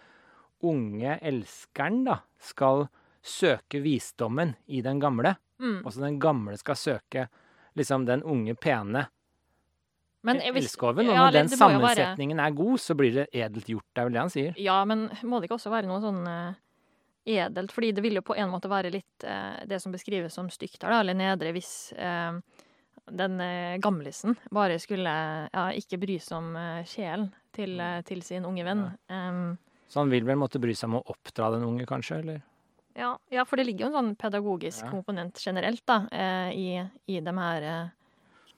unge 0.64 1.16
elskeren 1.24 2.04
da 2.08 2.18
skal 2.44 2.88
søke 3.24 3.80
visdommen 3.84 4.58
i 4.68 4.82
den 4.84 5.00
gamle. 5.00 5.38
Mm. 5.64 5.80
Altså 5.86 6.04
den 6.04 6.20
gamle 6.20 6.58
skal 6.60 6.76
søke 6.80 7.28
liksom 7.80 8.04
den 8.08 8.24
unge, 8.28 8.56
pene 8.60 9.08
Men 10.24 10.41
elskoven. 10.44 11.08
Og 11.08 11.18
når 11.18 11.32
den 11.36 11.50
sammensetningen 11.52 12.38
være- 12.38 12.48
er 12.48 12.58
god, 12.60 12.80
så 12.80 12.96
blir 12.96 13.14
det 13.14 13.28
edelt 13.34 13.68
gjort. 13.68 13.88
Det 13.94 14.02
er 14.02 14.06
vel 14.06 14.14
det 14.14 14.22
han 14.22 14.30
sier. 14.30 14.54
Ja, 14.58 14.84
men 14.86 15.10
må 15.24 15.39
det 15.39 15.50
ikke 15.50 15.60
også 15.60 15.72
være 15.72 15.88
noe 15.88 16.00
sånn 16.04 16.28
uh, 16.28 16.54
edelt? 17.26 17.72
Fordi 17.72 17.91
det 17.91 18.04
vil 18.04 18.20
jo 18.20 18.22
på 18.22 18.36
en 18.36 18.52
måte 18.52 18.72
være 18.72 18.91
litt 18.91 19.26
uh, 19.28 19.64
det 19.68 19.82
som 19.82 19.91
beskrives 19.91 20.34
som 20.34 20.50
stygt 20.50 20.84
her, 20.84 20.91
da, 20.91 21.00
eller 21.02 21.14
nedre, 21.14 21.52
hvis 21.52 21.94
eh, 21.96 22.39
den 23.12 23.39
eh, 23.41 23.78
gamlisen 23.84 24.36
bare 24.54 24.78
skulle 24.80 25.12
ja, 25.51 25.66
ikke 25.76 25.99
bry 25.99 26.16
seg 26.24 26.38
om 26.38 26.56
eh, 26.56 26.84
sjelen 26.88 27.30
til, 27.56 27.76
eh, 27.80 28.01
til 28.08 28.22
sin 28.24 28.45
unge 28.47 28.64
venn. 28.66 28.86
Em, 29.12 29.58
Så 29.91 29.99
han 30.01 30.10
vil 30.14 30.24
vel 30.26 30.39
måtte 30.39 30.62
bry 30.64 30.74
seg 30.74 30.89
om 30.91 30.99
å 31.01 31.06
oppdra 31.14 31.51
den 31.58 31.66
unge, 31.68 31.86
kanskje? 31.89 32.20
eller? 32.24 32.41
ja, 32.95 33.18
ja, 33.34 33.43
for 33.45 33.58
det 33.58 33.66
ligger 33.66 33.88
jo 33.88 33.89
en 33.91 33.97
sånn 33.97 34.16
pedagogisk 34.22 34.84
Ja. 34.86 34.91
komponent 34.91 35.39
generelt 35.41 35.82
da, 35.89 36.04
i, 36.54 36.78
i 37.10 37.20
de 37.26 37.32
her 37.39 37.64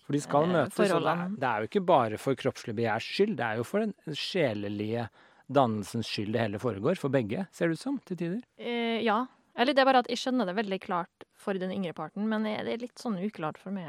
For 0.05 0.11
de 0.11 0.19
skal 0.19 0.47
møtes, 0.51 0.91
og 0.91 1.01
det 1.05 1.13
er, 1.13 1.29
det 1.39 1.47
er 1.49 1.61
jo 1.63 1.69
ikke 1.69 1.85
bare 1.87 2.17
for 2.19 2.35
kroppslig 2.35 2.75
begjærs 2.75 3.07
skyld. 3.07 3.37
Det 3.39 3.45
er 3.45 3.61
jo 3.61 3.63
for 3.63 3.79
den 3.85 3.93
sjelelige 4.13 5.07
dannelsens 5.47 6.09
skyld 6.11 6.33
det 6.35 6.41
hele 6.43 6.59
foregår, 6.59 6.99
for 6.99 7.09
begge, 7.13 7.47
ser 7.55 7.71
det 7.71 7.79
ut 7.79 7.83
som, 7.85 7.97
til 8.05 8.17
tider. 8.19 8.43
Eh, 8.59 8.99
ja. 9.05 9.21
Eller 9.55 9.71
det 9.73 9.81
er 9.85 9.87
bare 9.87 10.03
at 10.03 10.09
jeg 10.11 10.19
skjønner 10.19 10.49
det 10.49 10.55
veldig 10.57 10.81
klart 10.83 11.23
for 11.39 11.55
den 11.55 11.71
yngre 11.71 11.93
parten, 11.95 12.27
men 12.27 12.43
det 12.43 12.57
er 12.59 12.81
litt 12.81 12.99
sånn 12.99 13.15
uklart 13.23 13.57
for 13.61 13.71
meg 13.71 13.87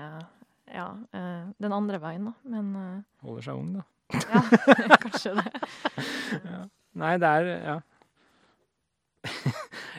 ja, 0.72 0.86
Uh, 1.14 1.52
den 1.62 1.72
andre 1.72 1.98
veien, 2.02 2.24
da. 2.30 2.32
Men 2.44 2.72
uh, 2.76 3.02
Holder 3.26 3.42
seg 3.46 3.60
ung, 3.60 3.72
da. 3.78 3.84
ja, 4.32 4.96
kanskje 5.04 5.34
det. 5.38 5.52
Nei, 7.02 7.14
det 7.22 7.30
er 7.38 7.48
Ja. 7.66 7.76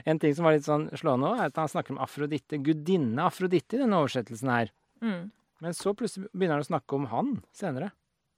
en 0.06 0.20
ting 0.20 0.36
som 0.36 0.46
var 0.48 0.56
litt 0.56 0.66
sånn 0.68 0.88
slående 0.98 1.28
òg, 1.34 1.40
er 1.42 1.50
at 1.52 1.58
han 1.60 1.68
snakker 1.72 1.94
om 1.96 2.00
Afrodite, 2.04 2.60
gudinne 2.64 3.26
Afrodite 3.28 3.76
i 3.76 3.82
denne 3.82 4.00
oversettelsen 4.00 4.50
her. 4.54 4.72
Mm. 5.04 5.26
Men 5.64 5.74
så 5.76 5.92
plutselig 5.98 6.30
begynner 6.32 6.60
han 6.60 6.64
å 6.66 6.70
snakke 6.70 6.96
om 6.96 7.08
han 7.12 7.34
senere. 7.56 7.92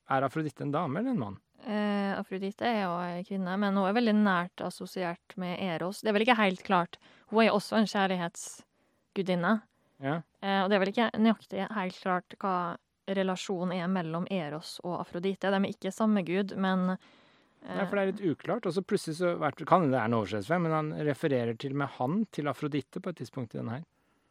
Er 0.09 0.25
Afrodite 0.25 0.63
en 0.65 0.71
dame 0.73 0.99
eller 1.01 1.13
en 1.13 1.19
mann? 1.21 1.37
Eh, 1.67 2.13
Afrodite 2.17 2.65
er 2.65 2.81
jo 2.85 2.93
ei 3.03 3.23
kvinne, 3.27 3.53
men 3.61 3.75
hun 3.77 3.85
er 3.85 3.93
veldig 3.97 4.15
nært 4.17 4.63
assosiert 4.65 5.35
med 5.37 5.59
Eros. 5.61 5.99
Det 6.01 6.09
er 6.09 6.15
vel 6.17 6.25
ikke 6.25 6.39
helt 6.39 6.63
klart. 6.65 6.97
Hun 7.29 7.43
er 7.43 7.49
jo 7.51 7.57
også 7.59 7.77
en 7.81 7.89
kjærlighetsgudinne. 7.91 9.53
Ja. 10.03 10.21
Eh, 10.41 10.61
og 10.63 10.69
det 10.69 10.77
er 10.77 10.83
vel 10.83 10.93
ikke 10.93 11.09
nøyaktig 11.19 11.65
helt 11.75 11.99
klart 11.99 12.35
hva 12.41 12.55
relasjonen 13.09 13.73
er 13.79 13.89
mellom 13.91 14.27
Eros 14.31 14.77
og 14.85 14.99
Afrodite. 14.99 15.51
De 15.51 15.59
er 15.59 15.71
ikke 15.71 15.93
samme 15.93 16.23
gud, 16.27 16.53
men 16.61 16.93
eh, 16.93 16.99
ja, 17.65 17.85
for 17.85 17.97
det 17.97 18.03
er 18.03 18.11
litt 18.13 18.25
uklart. 18.33 18.69
Og 18.69 18.75
så 18.75 18.83
plutselig 18.85 19.19
så 19.19 19.35
kan 19.65 19.87
det 19.87 19.95
være 19.95 20.05
en 20.11 20.17
oversettelse, 20.19 20.59
men 20.65 20.75
han 20.75 20.91
refererer 21.09 21.57
til 21.59 21.77
med 21.77 21.91
han 21.97 22.23
til 22.35 22.51
Afrodite 22.51 23.03
på 23.03 23.13
et 23.13 23.21
tidspunkt 23.23 23.55
i 23.55 23.61
denne 23.61 23.79
her. 23.79 23.87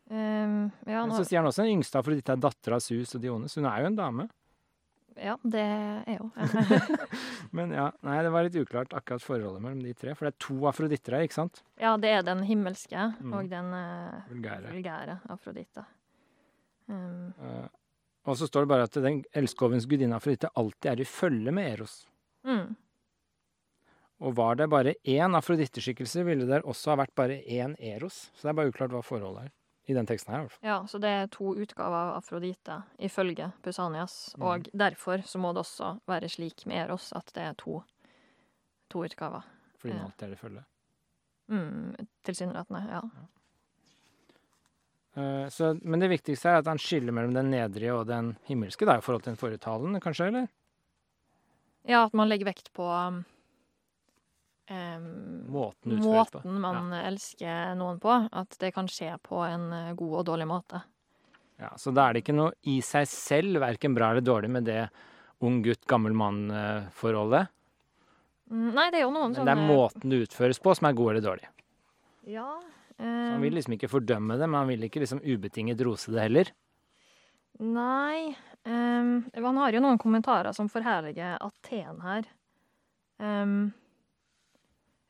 Um, 0.09 0.71
ja, 0.89 1.03
Men 1.03 1.11
nå, 1.12 1.19
så 1.19 1.27
sier 1.29 1.43
han 1.43 1.51
også 1.51 1.66
den 1.66 1.75
yngste 1.77 2.01
Afrodite 2.01 2.33
er 2.33 2.41
datter 2.41 2.79
av 2.79 2.81
Sus 2.81 3.12
og 3.19 3.21
Diones. 3.21 3.59
Hun 3.59 3.69
er 3.69 3.83
jo 3.83 3.91
en 3.91 3.99
dame. 3.99 4.29
Ja, 5.21 5.35
det 5.43 5.62
er 5.64 6.16
jo 6.19 6.31
Men 7.57 7.71
ja, 7.75 7.87
nei, 8.07 8.16
det 8.23 8.31
var 8.35 8.45
litt 8.47 8.57
uklart 8.61 8.93
akkurat 8.97 9.23
forholdet 9.25 9.62
mellom 9.64 9.83
de 9.83 9.95
tre. 9.95 10.14
For 10.14 10.29
det 10.29 10.35
er 10.35 10.41
to 10.47 10.57
Afroditter 10.71 11.16
her, 11.19 11.27
ikke 11.29 11.39
sant? 11.39 11.62
Ja, 11.81 11.97
det 12.01 12.11
er 12.16 12.23
den 12.27 12.43
himmelske 12.49 13.07
Mm. 13.21 13.33
og 13.35 13.49
den 13.51 13.73
uh, 13.75 14.23
Vulgære. 14.31 14.73
vulgære 14.73 15.19
afroditta. 15.35 15.85
Um, 16.89 17.33
Uh, 17.39 17.66
og 18.29 18.37
så 18.37 18.47
står 18.49 18.64
det 18.66 18.69
bare 18.69 18.85
at 18.89 18.97
den 19.03 19.23
elskovens 19.37 19.87
gudinne 19.89 20.16
afroditte 20.16 20.51
alltid 20.57 20.91
er 20.91 21.01
i 21.01 21.05
følge 21.09 21.53
med 21.55 21.73
Eros. 21.73 22.07
mm. 22.45 22.77
Og 24.21 24.35
var 24.35 24.57
det 24.59 24.66
bare 24.69 24.95
én 25.07 25.37
Afrodite-skikkelse, 25.39 26.25
ville 26.27 26.45
det 26.49 26.64
også 26.66 26.91
ha 26.91 26.97
vært 27.05 27.14
bare 27.14 27.37
én 27.47 27.77
Eros. 27.79 28.33
Så 28.35 28.49
det 28.49 28.51
er 28.51 28.57
bare 28.59 28.73
uklart 28.73 28.91
hva 28.91 29.03
forholdet 29.07 29.45
er. 29.45 29.53
I 29.89 29.95
den 29.97 30.07
teksten 30.07 30.34
her, 30.34 30.43
i 30.43 30.47
hvert 30.47 30.53
fall. 30.53 30.68
Ja, 30.68 30.78
så 30.86 30.99
det 31.01 31.09
er 31.09 31.30
to 31.32 31.55
utgaver 31.57 31.97
av 31.97 32.16
Afrodite, 32.18 32.82
ifølge 33.01 33.47
Pusanias. 33.64 34.34
Mm. 34.36 34.43
Og 34.45 34.68
derfor 34.76 35.22
så 35.24 35.41
må 35.41 35.55
det 35.57 35.62
også 35.64 35.95
være 36.11 36.28
slik 36.28 36.66
med 36.68 36.82
Eros 36.84 37.09
at 37.16 37.32
det 37.34 37.47
er 37.47 37.57
to, 37.57 37.78
to 38.93 39.05
utgaver. 39.07 39.47
Fordi 39.78 39.95
den 39.95 40.03
Ja. 40.03 40.05
alltid 40.11 40.28
er 40.28 40.32
i 40.32 40.41
følge. 40.43 40.64
Mm, 41.49 42.09
Tilsynelatende, 42.28 42.82
ja. 42.91 43.01
Eh, 45.16 45.49
så, 45.49 45.72
men 45.82 46.01
det 46.01 46.11
viktigste 46.12 46.51
er 46.53 46.61
at 46.61 46.68
han 46.68 46.78
skiller 46.78 47.14
mellom 47.16 47.32
den 47.34 47.51
nedrige 47.51 47.95
og 47.97 48.07
den 48.11 48.34
himmelske, 48.49 48.86
da, 48.86 48.99
i 48.99 49.05
forhold 49.05 49.24
til 49.24 49.32
den 49.32 49.41
forrige 49.41 49.62
talen, 49.64 49.97
kanskje, 50.05 50.26
eller? 50.30 50.49
Ja, 51.89 52.05
at 52.05 52.12
man 52.14 52.28
legger 52.28 52.51
vekt 52.51 52.68
på 52.76 52.84
um, 52.84 53.22
em, 54.73 55.09
Måten 55.53 55.99
måten 56.03 56.61
man 56.62 56.93
elsker 56.93 57.75
noen 57.79 58.01
på. 58.03 58.14
At 58.33 58.57
det 58.61 58.73
kan 58.77 58.89
skje 58.91 59.14
på 59.25 59.43
en 59.47 59.69
eh, 59.73 59.93
god 59.99 60.21
og 60.21 60.25
dårlig 60.31 60.49
måte. 60.51 60.83
Ja, 61.59 61.73
så 61.77 61.91
da 61.95 62.07
er 62.07 62.16
det 62.16 62.23
ikke 62.23 62.37
noe 62.39 62.55
i 62.71 62.79
seg 62.87 63.09
selv, 63.11 63.59
verken 63.62 63.97
bra 63.97 64.12
eller 64.12 64.23
dårlig, 64.23 64.51
med 64.55 64.69
det 64.69 64.83
ung 65.43 65.59
gutt, 65.64 65.83
gammel 65.91 66.14
mann-forholdet. 66.14 67.51
Mm, 68.51 68.69
Nei, 68.77 68.87
det 68.95 69.01
er 69.01 69.05
jo 69.07 69.14
noen 69.14 69.35
Men 69.35 69.49
det 69.49 69.55
er 69.57 69.66
måten 69.66 70.12
det 70.12 70.23
utføres 70.29 70.62
på, 70.62 70.75
som 70.79 70.89
er 70.89 70.97
god 70.99 71.12
eller 71.12 71.25
dårlig. 71.25 71.51
Ja. 72.31 72.47
Så 72.99 73.07
han 73.07 73.43
vil 73.43 73.55
liksom 73.55 73.75
ikke 73.77 73.91
fordømme 73.91 74.39
det, 74.39 74.47
men 74.47 74.59
han 74.59 74.71
vil 74.71 74.87
ikke 74.87 75.03
liksom 75.03 75.21
ubetinget 75.23 75.83
rose 75.87 76.14
det 76.14 76.25
heller. 76.25 76.51
Nei 77.59 78.35
Um, 78.69 79.25
Han 79.35 79.57
har 79.57 79.73
jo 79.73 79.83
noen 79.83 80.01
kommentarer 80.01 80.53
som 80.57 80.69
forherliger 80.69 81.39
Aten 81.41 82.01
her. 82.05 82.27
Em, 83.19 83.73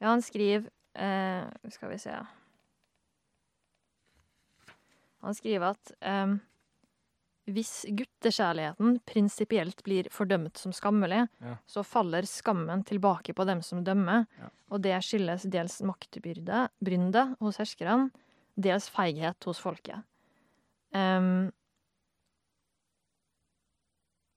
ja, 0.01 0.09
han 0.13 0.23
skriver 0.23 0.69
eh, 0.95 1.49
Skal 1.71 1.91
vi 1.91 1.99
se 1.99 2.15
Han 5.21 5.35
skriver 5.35 5.73
at 5.75 5.91
em, 6.07 6.37
hvis 7.49 7.87
guttekjærligheten 7.97 8.99
prinsipielt 9.09 9.81
blir 9.87 10.07
fordømt 10.15 10.59
som 10.61 10.73
skammelig, 10.77 11.25
Ja. 11.41 11.57
så 11.67 11.83
faller 11.83 12.23
skammen 12.29 12.85
tilbake 12.85 13.35
på 13.35 13.47
dem 13.49 13.63
som 13.63 13.83
dømmer, 13.85 14.27
Ja. 14.39 14.51
og 14.71 14.83
det 14.83 14.95
skyldes 15.03 15.43
dels 15.51 15.81
maktbyrde 15.83 16.69
hos 17.41 17.57
herskerne, 17.59 18.11
dels 18.57 18.89
feighet 18.89 19.43
hos 19.45 19.59
folket. 19.59 20.05
Em, 20.93 21.51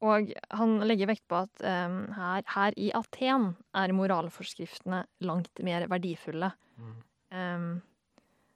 og 0.01 0.31
han 0.57 0.79
legger 0.89 1.11
vekt 1.11 1.27
på 1.29 1.43
at 1.43 1.61
um, 1.61 2.03
her, 2.17 2.41
her 2.55 2.75
i 2.81 2.89
Aten 2.97 3.51
er 3.77 3.93
moralforskriftene 3.93 5.03
langt 5.27 5.61
mer 5.65 5.85
verdifulle. 5.91 6.49
Em, 7.31 7.81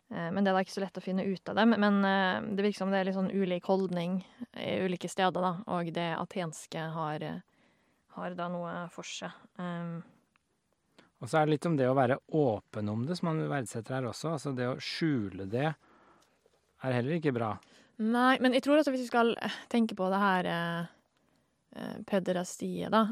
eh, 0.10 0.32
men 0.34 0.42
det 0.42 0.52
er 0.52 0.58
da 0.58 0.64
ikke 0.66 0.76
så 0.76 0.84
lett 0.84 0.98
å 1.00 1.04
finne 1.04 1.26
ut 1.26 1.52
av 1.52 1.60
dem. 1.60 1.76
Men 1.80 2.02
eh, 2.08 2.48
det 2.56 2.66
virker 2.66 2.82
som 2.82 2.92
det 2.94 3.02
er 3.02 3.10
litt 3.10 3.18
sånn 3.18 3.30
ulik 3.30 3.70
holdning 3.70 4.18
i 4.58 4.72
ulike 4.84 5.12
steder, 5.12 5.38
da. 5.38 5.54
Og 5.78 5.94
det 5.96 6.10
atenske 6.18 6.90
har, 6.98 7.24
eh, 7.24 7.70
har 8.18 8.38
da 8.38 8.50
noe 8.52 8.76
for 8.94 9.08
seg. 9.08 9.38
Um. 9.62 10.02
Og 11.22 11.30
så 11.30 11.40
er 11.40 11.46
det 11.46 11.56
litt 11.56 11.70
om 11.70 11.78
det 11.78 11.88
å 11.90 11.96
være 11.98 12.20
åpen 12.36 12.90
om 12.92 13.06
det, 13.08 13.20
som 13.22 13.32
han 13.32 13.46
verdsetter 13.50 14.00
her 14.00 14.10
også. 14.10 14.34
Altså 14.36 14.58
det 14.58 14.68
å 14.74 14.82
skjule 14.82 15.48
det 15.50 15.70
er 15.70 16.98
heller 17.00 17.22
ikke 17.22 17.38
bra. 17.38 17.54
Nei, 18.02 18.36
men 18.44 18.58
jeg 18.58 18.66
tror 18.66 18.82
at 18.82 18.90
hvis 18.90 19.06
vi 19.06 19.14
skal 19.14 19.32
eh, 19.38 19.64
tenke 19.72 19.96
på 19.98 20.10
det 20.12 20.26
her 20.26 20.52
eh, 21.76 22.02
pederastiet, 22.08 22.92
da 22.92 23.10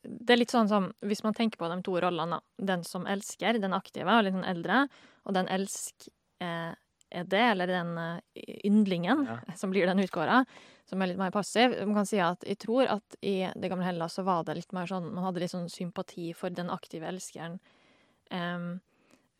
Det 0.00 0.32
er 0.32 0.38
litt 0.40 0.52
sånn 0.52 0.68
som 0.68 0.90
hvis 1.04 1.22
man 1.22 1.34
tenker 1.36 1.60
på 1.60 1.68
de 1.68 1.82
to 1.84 1.98
rollene. 2.00 2.40
Den 2.56 2.84
som 2.88 3.06
elsker, 3.06 3.58
den 3.60 3.76
aktive 3.76 4.14
og 4.16 4.24
litt 4.24 4.36
den 4.38 4.48
eldre, 4.48 4.86
og 5.28 5.36
den 5.36 5.48
elsk 5.52 6.08
eh, 6.40 6.72
er 7.10 7.24
det, 7.28 7.42
eller 7.52 7.66
den 7.68 7.96
eh, 7.98 8.54
yndlingen, 8.64 9.26
Ja. 9.28 9.38
som 9.60 9.70
blir 9.70 9.86
den 9.86 10.00
utkåra, 10.00 10.44
som 10.88 11.02
er 11.02 11.10
litt 11.10 11.20
mer 11.20 11.30
passiv. 11.34 11.76
Man 11.84 11.94
kan 12.00 12.08
si 12.08 12.18
at 12.24 12.44
jeg 12.48 12.58
tror 12.64 12.88
at 12.88 13.16
i 13.22 13.50
det 13.54 13.68
gamle 13.70 13.84
Hellas 13.84 14.16
så 14.16 14.24
var 14.24 14.44
det 14.44 14.56
litt 14.56 14.72
mer 14.72 14.88
sånn 14.90 15.12
Man 15.12 15.24
hadde 15.28 15.42
litt 15.44 15.52
sånn 15.52 15.68
sympati 15.68 16.32
for 16.34 16.50
den 16.50 16.70
aktive 16.72 17.06
elskeren. 17.06 17.60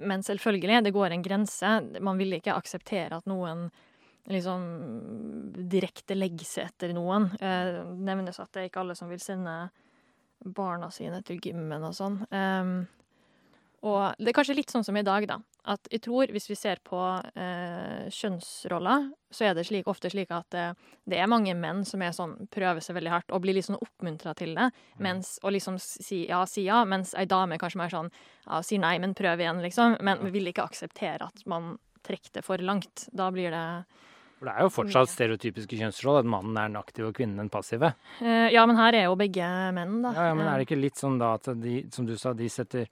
Men 0.01 0.23
selvfølgelig, 0.25 0.83
det 0.85 0.93
går 0.95 1.11
en 1.11 1.23
grense. 1.23 1.71
Man 2.01 2.19
vil 2.21 2.37
ikke 2.39 2.55
akseptere 2.57 3.19
at 3.19 3.27
noen 3.29 3.69
liksom 4.29 4.65
direkte 5.71 6.17
legge 6.17 6.45
seg 6.45 6.69
etter 6.69 6.95
noen. 6.97 7.31
Eh, 7.41 7.81
nevnes 7.97 8.41
at 8.43 8.53
det 8.53 8.63
er 8.63 8.71
ikke 8.71 8.85
alle 8.85 8.97
som 8.99 9.11
vil 9.11 9.23
sende 9.23 9.71
barna 10.45 10.89
sine 10.93 11.21
til 11.27 11.41
gymmen 11.41 11.85
og 11.85 11.97
sånn. 11.97 12.21
Eh, 12.31 12.73
og 13.81 14.19
det 14.21 14.29
er 14.29 14.37
kanskje 14.37 14.59
litt 14.59 14.73
sånn 14.73 14.85
som 14.85 14.97
i 15.01 15.05
dag, 15.05 15.25
da. 15.29 15.39
At 15.73 15.89
jeg 15.93 16.03
tror, 16.05 16.29
hvis 16.33 16.49
vi 16.51 16.57
ser 16.59 16.81
på 16.85 16.99
eh, 17.01 18.09
kjønnsroller, 18.13 19.07
så 19.33 19.47
er 19.49 19.55
det 19.57 19.65
slik, 19.69 19.89
ofte 19.89 20.11
slik 20.13 20.33
at 20.37 20.57
eh, 20.57 20.75
det 21.09 21.21
er 21.21 21.31
mange 21.31 21.55
menn 21.57 21.81
som 21.89 22.05
er 22.05 22.13
sånn, 22.17 22.35
prøver 22.53 22.85
seg 22.85 22.99
veldig 22.99 23.13
hardt 23.13 23.33
og 23.33 23.41
blir 23.45 23.57
litt 23.57 23.69
sånn 23.69 23.81
oppmuntra 23.81 24.35
til 24.37 24.53
det, 24.57 24.69
mens, 25.01 25.39
og 25.45 25.55
liksom 25.57 25.79
si 25.81 26.27
ja, 26.29 26.43
si 26.49 26.67
ja, 26.67 26.83
mens 26.89 27.15
ei 27.17 27.25
dame 27.29 27.61
kanskje 27.61 27.81
mer 27.81 27.95
sånn 27.95 28.13
ja, 28.13 28.61
sier 28.67 28.83
nei, 28.85 28.99
men 29.01 29.17
prøv 29.17 29.41
igjen, 29.41 29.65
liksom. 29.65 29.97
Men 30.05 30.29
vil 30.35 30.53
ikke 30.53 30.69
akseptere 30.69 31.31
at 31.31 31.45
man 31.49 31.75
trekker 32.05 32.37
det 32.37 32.45
for 32.45 32.61
langt. 32.61 33.09
Da 33.17 33.31
blir 33.33 33.53
det 33.55 33.67
For 34.41 34.49
det 34.49 34.55
er 34.57 34.65
jo 34.65 34.71
fortsatt 34.73 35.11
stereotypiske 35.13 35.77
kjønnsroller, 35.77 36.25
at 36.25 36.29
mannen 36.33 36.57
er 36.57 36.71
den 36.71 36.79
aktive 36.81 37.11
og 37.11 37.17
kvinnen 37.19 37.37
den 37.43 37.51
passive. 37.53 37.91
eh, 38.25 38.49
Ja, 38.55 38.65
men 38.67 38.79
her 38.81 38.95
er 38.97 39.05
jo 39.11 39.17
begge 39.21 39.45
menn, 39.77 39.99
da. 40.03 40.15
Ja, 40.17 40.27
ja, 40.31 40.35
Men 40.35 40.47
er 40.49 40.57
det 40.59 40.67
ikke 40.67 40.81
litt 40.81 40.97
sånn 40.97 41.19
da 41.21 41.35
at 41.37 41.45
de, 41.61 41.83
som 41.93 42.07
du 42.09 42.17
sa, 42.17 42.33
de 42.33 42.49
setter 42.49 42.87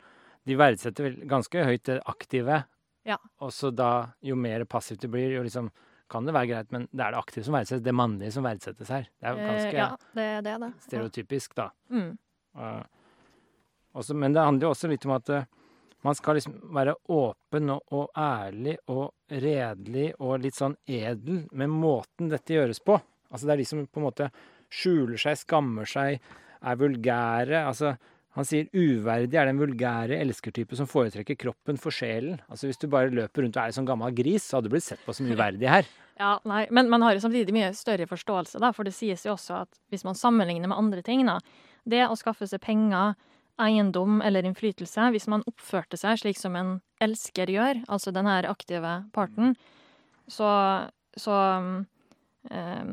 De 0.46 0.54
verdsetter 0.56 1.16
ganske 1.28 1.64
høyt 1.64 1.82
det 1.84 2.02
aktive, 2.08 2.64
Ja. 3.04 3.16
og 3.40 3.50
så 3.52 3.70
da, 3.74 4.12
jo 4.22 4.34
mer 4.36 4.64
passivt 4.64 5.00
det 5.00 5.10
blir, 5.10 5.30
jo 5.36 5.42
liksom 5.42 5.70
kan 6.08 6.24
det 6.24 6.32
være 6.32 6.46
greit, 6.48 6.70
men 6.72 6.86
det 6.92 7.04
er 7.04 7.10
det 7.12 7.18
aktive 7.18 7.44
som 7.44 7.52
verdsettes, 7.54 7.82
det 7.84 7.92
mannlige 7.92 8.32
som 8.32 8.44
verdsettes 8.44 8.88
her. 8.88 9.08
Det 9.20 9.28
er 9.28 9.34
jo 9.34 9.38
Eh, 9.40 9.48
ganske 9.48 9.72
Ja, 9.76 9.96
det 10.14 10.22
er 10.24 10.40
det, 10.42 10.60
det. 10.60 10.72
Stereotypisk, 10.86 11.54
da. 11.54 11.70
Mm. 11.90 12.16
Uh, 12.56 12.82
også, 13.94 14.14
men 14.16 14.32
det 14.32 14.40
handler 14.44 14.68
jo 14.68 14.70
også 14.72 14.88
litt 14.88 15.04
om 15.04 15.12
at 15.18 15.28
eh, 15.28 15.44
man 16.06 16.14
skal 16.14 16.38
liksom 16.38 16.58
være 16.74 16.94
åpen 17.10 17.72
og, 17.74 17.94
og 17.94 18.10
ærlig 18.18 18.76
og 18.92 19.10
redelig 19.32 20.12
og 20.22 20.44
litt 20.44 20.58
sånn 20.58 20.76
edel 20.86 21.44
med 21.52 21.72
måten 21.72 22.30
dette 22.30 22.54
gjøres 22.54 22.80
på. 22.84 22.98
Altså 23.32 23.48
det 23.48 23.54
er 23.54 23.62
de 23.62 23.66
som 23.68 23.82
på 23.86 24.00
en 24.00 24.06
måte 24.06 24.28
skjuler 24.72 25.18
seg, 25.20 25.40
skammer 25.40 25.88
seg, 25.88 26.22
er 26.58 26.78
vulgære. 26.78 27.64
Altså 27.64 27.96
han 28.38 28.46
sier 28.46 28.68
uverdig 28.70 29.38
er 29.40 29.48
den 29.48 29.58
vulgære 29.58 30.18
elskertype 30.22 30.76
som 30.78 30.86
foretrekker 30.86 31.38
kroppen 31.40 31.80
for 31.80 31.94
sjelen. 31.94 32.36
Altså 32.46 32.68
hvis 32.68 32.78
du 32.78 32.86
bare 32.92 33.10
løper 33.10 33.42
rundt 33.42 33.56
og 33.56 33.62
er 33.64 33.72
en 33.72 33.78
sånn 33.80 33.88
gammel 33.88 34.14
gris, 34.14 34.44
så 34.46 34.58
hadde 34.58 34.70
du 34.70 34.76
blitt 34.76 34.86
sett 34.86 35.02
på 35.06 35.16
som 35.16 35.30
uverdig 35.30 35.70
her. 35.70 35.88
Ja, 36.18 36.32
nei, 36.50 36.64
men 36.74 36.88
man 36.90 37.04
har 37.06 37.12
jo 37.14 37.20
samtidig 37.22 37.52
mye 37.54 37.68
større 37.78 38.02
forståelse, 38.10 38.58
da, 38.58 38.72
for 38.74 38.82
det 38.82 38.90
sies 38.90 39.20
jo 39.22 39.36
også 39.36 39.60
at 39.60 39.76
hvis 39.94 40.02
man 40.02 40.16
sammenligner 40.18 40.66
med 40.66 40.74
andre 40.74 41.04
ting, 41.06 41.20
da, 41.28 41.36
det 41.86 42.00
å 42.08 42.16
skaffe 42.18 42.48
seg 42.50 42.58
penger, 42.64 43.14
eiendom 43.58 44.20
eller 44.22 44.42
innflytelse, 44.46 45.10
hvis 45.14 45.26
man 45.28 45.42
oppførte 45.46 45.98
seg 45.98 46.18
slik 46.20 46.38
som 46.38 46.56
en 46.56 46.80
elsker 47.00 47.46
gjør, 47.50 47.84
altså 47.88 48.12
den 48.14 48.26
her 48.26 48.48
aktive 48.50 49.04
parten, 49.14 49.56
så, 50.28 50.50
så 51.16 51.38
eh, 52.50 52.84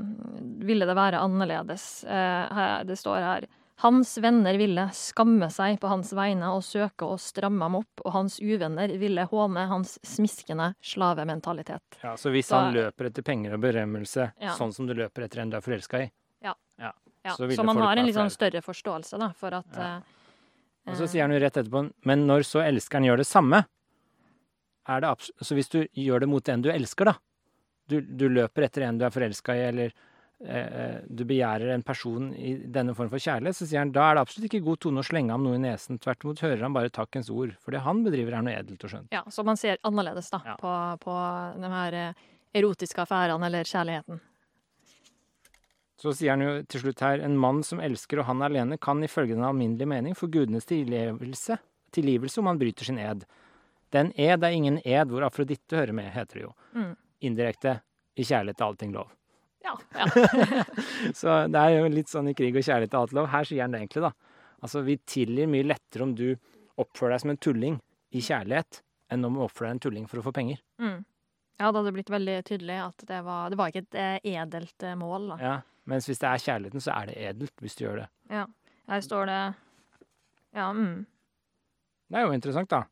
ville 0.65 0.85
det 0.87 0.95
være 0.97 1.19
annerledes. 1.21 2.03
Eh, 2.03 2.83
det 2.87 2.97
står 2.99 3.21
her 3.25 3.47
hans 3.83 4.13
venner 4.23 4.55
ville 4.55 4.85
skamme 4.95 5.49
seg 5.51 5.81
på 5.81 5.89
hans 5.91 6.13
vegne 6.15 6.47
og 6.55 6.61
søke 6.63 7.09
å 7.11 7.17
stramme 7.19 7.65
ham 7.67 7.75
opp, 7.81 8.03
og 8.05 8.13
hans 8.15 8.37
uvenner 8.39 8.93
ville 9.01 9.25
håne 9.27 9.65
hans 9.67 9.97
smiskende 10.07 10.69
slavementalitet. 10.79 11.99
Ja, 12.01 12.15
Så 12.15 12.31
hvis 12.31 12.47
Så- 12.47 12.55
han 12.55 12.73
løper 12.73 13.09
etter 13.09 13.21
penger 13.21 13.53
og 13.55 13.59
berømmelse, 13.59 14.31
Ja. 14.39 14.53
sånn 14.55 14.73
som 14.73 14.87
du 14.87 14.93
løper 14.93 15.25
etter 15.25 15.41
en 15.41 15.49
du 15.49 15.57
er 15.57 15.61
forelska 15.61 16.05
i 16.05 16.11
Ja, 16.41 17.33
Så 17.33 17.49
så, 17.55 17.63
man 17.65 17.77
har 17.77 17.97
en 17.97 18.05
litt 18.05 18.15
sånn 18.15 18.29
større 18.29 18.61
forståelse 18.61 19.17
da, 19.17 19.31
for 19.33 19.51
at 19.51 19.65
Ja. 19.75 19.99
Eh, 20.85 20.91
Og 20.91 20.97
så 20.99 21.07
sier 21.11 21.25
han 21.25 21.33
jo 21.35 21.39
rett 21.43 21.57
etterpå 21.57 21.85
Men 22.05 22.25
når 22.29 22.45
så 22.47 22.61
elskeren 22.65 23.05
gjør 23.07 23.17
det 23.23 23.27
samme 23.29 23.63
er 24.87 25.01
det 25.01 25.13
Så 25.41 25.55
hvis 25.57 25.69
du 25.73 25.79
gjør 25.97 26.19
det 26.25 26.29
mot 26.29 26.49
en 26.49 26.61
du 26.61 26.69
elsker, 26.71 27.05
da 27.11 27.15
Du, 27.89 27.99
du 28.01 28.27
løper 28.29 28.67
etter 28.67 28.85
en 28.87 28.97
du 28.97 29.05
er 29.05 29.13
forelska 29.13 29.53
i, 29.57 29.63
eller 29.69 29.91
eh, 30.41 31.01
du 31.05 31.23
begjærer 31.25 31.69
en 31.75 31.83
person 31.85 32.31
i 32.33 32.55
denne 32.73 32.95
form 32.97 33.09
for 33.11 33.21
kjærlighet, 33.21 33.55
så 33.59 33.67
sier 33.69 33.79
han 33.83 33.91
da 33.93 34.07
er 34.09 34.15
det 34.17 34.23
absolutt 34.25 34.47
ikke 34.49 34.63
god 34.65 34.79
tone 34.81 35.03
å 35.03 35.05
slenge 35.05 35.29
ham 35.35 35.43
noe 35.45 35.55
i 35.59 35.61
nesen. 35.61 35.99
Tvert 36.01 36.25
imot 36.25 36.41
hører 36.41 36.63
han 36.65 36.73
bare 36.73 36.89
takkens 36.89 37.29
ord. 37.29 37.53
For 37.61 37.71
det 37.77 37.83
han 37.85 38.01
bedriver, 38.05 38.33
er 38.33 38.41
noe 38.45 38.55
edelt 38.57 38.81
og 38.87 38.89
skjønt. 38.89 39.13
Ja, 39.13 39.21
så 39.29 39.45
man 39.45 39.57
ser 39.61 39.77
annerledes 39.85 40.31
da, 40.33 40.41
Ja. 40.49 40.55
på, 40.57 40.73
på 41.05 41.13
de 41.61 41.69
her 41.75 41.93
eh, 42.01 42.23
erotiske 42.57 43.05
affærene 43.05 43.45
eller 43.51 43.69
kjærligheten. 43.69 44.19
Så 46.05 46.11
sier 46.13 46.35
han 46.35 46.43
jo 46.43 46.51
til 46.69 46.83
slutt 46.83 46.99
her 47.01 47.23
en 47.25 47.37
mann 47.41 47.63
som 47.65 47.79
elsker 47.81 48.19
og 48.21 48.27
han 48.27 48.43
alene, 48.45 48.77
kan 48.77 48.99
ifølge 49.01 49.33
den 49.33 49.47
alminnelige 49.47 49.89
mening 49.89 50.13
få 50.13 50.29
gudenes 50.29 50.67
tilgivelse, 50.69 51.57
tilgivelse 51.95 52.41
om 52.43 52.51
han 52.51 52.59
bryter 52.61 52.85
sin 52.85 52.99
ed. 53.01 53.23
Den 53.95 54.11
ed 54.13 54.45
er 54.45 54.53
ingen 54.53 54.77
ed 54.85 55.09
hvor 55.09 55.25
afroditte 55.25 55.79
hører 55.79 55.97
med, 55.97 56.11
heter 56.13 56.37
det 56.37 56.43
jo. 56.43 56.51
Mm. 56.77 56.91
Indirekte 57.25 57.79
i 58.13 58.25
kjærlighet 58.27 58.59
til 58.59 58.67
allting 58.67 58.93
lov. 58.93 59.09
Ja, 59.65 59.73
ja. 59.97 60.63
Så 61.19 61.39
det 61.49 61.63
er 61.63 61.79
jo 61.79 61.89
litt 61.89 62.13
sånn 62.13 62.29
i 62.29 62.35
krig 62.37 62.53
og 62.53 62.61
kjærlighet 62.67 62.93
til 62.93 63.01
alt 63.01 63.17
lov. 63.17 63.31
Her 63.33 63.49
sier 63.49 63.65
han 63.65 63.73
det 63.73 63.81
egentlig, 63.81 64.05
da. 64.05 64.13
Altså, 64.61 64.85
vi 64.85 64.99
tilgir 65.09 65.49
mye 65.49 65.65
lettere 65.65 66.05
om 66.05 66.13
du 66.17 66.27
oppfører 66.81 67.15
deg 67.15 67.23
som 67.23 67.33
en 67.33 67.43
tulling 67.47 67.81
i 68.13 68.21
kjærlighet, 68.21 68.83
enn 69.09 69.25
om 69.25 69.39
du 69.39 69.45
oppfører 69.47 69.71
deg 69.71 69.79
en 69.79 69.85
tulling 69.87 70.09
for 70.11 70.21
å 70.21 70.27
få 70.27 70.35
penger. 70.37 70.61
Mm. 70.77 70.99
ja, 71.01 71.65
da 71.65 71.71
hadde 71.71 71.87
det 71.89 71.95
blitt 71.97 72.13
veldig 72.13 72.37
tydelig 72.45 72.77
at 72.83 73.07
det 73.09 73.23
var, 73.25 73.49
det 73.49 73.57
var 73.57 73.73
ikke 73.73 73.87
et 73.87 73.97
eh, 74.03 74.35
edelt 74.35 74.85
eh, 74.85 74.99
mål. 74.99 75.31
Da. 75.33 75.39
Ja. 75.41 75.55
Mens 75.85 76.07
hvis 76.09 76.19
det 76.21 76.29
er 76.29 76.41
kjærligheten, 76.41 76.81
så 76.81 76.95
er 76.95 77.11
det 77.11 77.17
edelt 77.29 77.61
hvis 77.61 77.75
du 77.77 77.85
gjør 77.85 78.01
det. 78.03 78.07
Ja. 78.33 78.45
Her 78.89 79.01
står 79.05 79.25
det 79.29 79.39
Ja, 80.55 80.71
mm. 80.73 81.05
Det 82.09 82.19
er 82.19 82.27
jo 82.27 82.35
interessant, 82.35 82.69
da. 82.69 82.83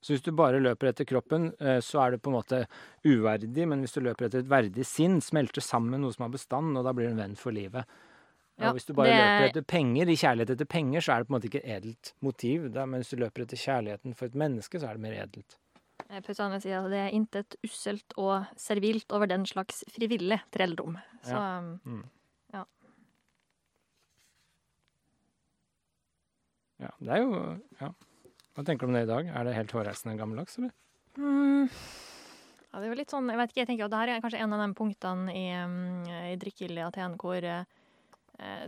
Så 0.00 0.14
hvis 0.14 0.24
du 0.24 0.30
bare 0.32 0.60
løper 0.62 0.88
etter 0.88 1.04
kroppen, 1.04 1.50
eh, 1.60 1.80
så 1.84 2.00
er 2.06 2.14
det 2.14 2.22
på 2.24 2.30
en 2.32 2.38
måte 2.38 2.62
uverdig, 3.04 3.66
men 3.68 3.82
hvis 3.84 3.92
du 3.92 4.00
løper 4.00 4.26
etter 4.30 4.40
et 4.40 4.48
verdig 4.48 4.86
sinn, 4.88 5.18
smelter 5.20 5.60
sammen 5.60 6.00
noe 6.00 6.14
som 6.16 6.24
har 6.24 6.32
bestand, 6.32 6.72
og 6.80 6.86
da 6.86 6.94
blir 6.96 7.10
du 7.10 7.12
en 7.12 7.20
venn 7.20 7.36
for 7.36 7.52
livet. 7.52 7.84
Og 8.60 8.76
hvis 8.76 8.88
du 8.88 8.94
bare 8.96 9.08
det- 9.08 9.20
løper 9.20 9.48
etter 9.50 9.62
penger, 9.64 10.08
i 10.08 10.16
kjærlighet 10.16 10.50
etter 10.56 10.68
penger, 10.68 11.00
så 11.00 11.12
er 11.12 11.18
det 11.20 11.28
på 11.28 11.34
en 11.34 11.40
måte 11.40 11.48
ikke 11.48 11.64
et 11.64 11.76
edelt 11.76 12.12
motiv. 12.20 12.72
Da, 12.72 12.84
men 12.86 13.00
hvis 13.00 13.10
du 13.10 13.16
løper 13.16 13.42
etter 13.44 13.56
kjærligheten 13.56 14.16
for 14.16 14.26
et 14.26 14.34
menneske, 14.34 14.80
så 14.80 14.88
er 14.88 14.92
det 14.96 15.00
mer 15.00 15.16
edelt. 15.22 15.56
Eh, 16.10 16.22
sier 16.26 16.80
at 16.80 16.90
det 16.90 17.02
er 17.06 17.14
intet 17.14 17.56
usselt 17.66 18.16
og 18.18 18.48
servilt 18.58 19.12
over 19.14 19.30
den 19.30 19.46
slags 19.46 19.84
frivillig 19.94 20.40
trelldom. 20.50 20.98
Så 21.22 21.38
um, 21.38 22.02
Ja, 26.80 26.90
det 26.98 27.12
er 27.12 27.24
jo 27.24 27.40
Ja. 27.80 27.90
Hva 28.56 28.64
tenker 28.66 28.86
du 28.86 28.90
om 28.90 28.96
det 28.96 29.04
i 29.06 29.10
dag? 29.10 29.28
Er 29.28 29.44
det 29.46 29.54
helt 29.54 29.72
hårreisende 29.72 30.16
gammeldags, 30.18 30.58
eller? 30.58 30.72
Mm. 31.16 31.68
Ja, 31.68 32.78
det 32.78 32.86
er 32.86 32.90
jo 32.90 32.98
litt 32.98 33.12
sånn, 33.12 33.28
jeg 33.30 33.38
vet 33.38 33.52
ikke, 33.52 33.60
jeg 33.60 33.68
tenker 33.68 33.86
at 33.86 33.92
det 33.92 34.00
her 34.00 34.10
er 34.10 34.24
kanskje 34.24 34.40
en 34.42 34.54
av 34.56 34.62
de 34.62 34.74
punktene 34.78 35.34
i, 35.34 35.44
um, 35.58 36.02
i 36.32 36.36
Drikkild 36.40 36.78
i 36.78 36.84
Aten 36.84 37.16
hvor 37.20 37.46
eh, 37.46 37.64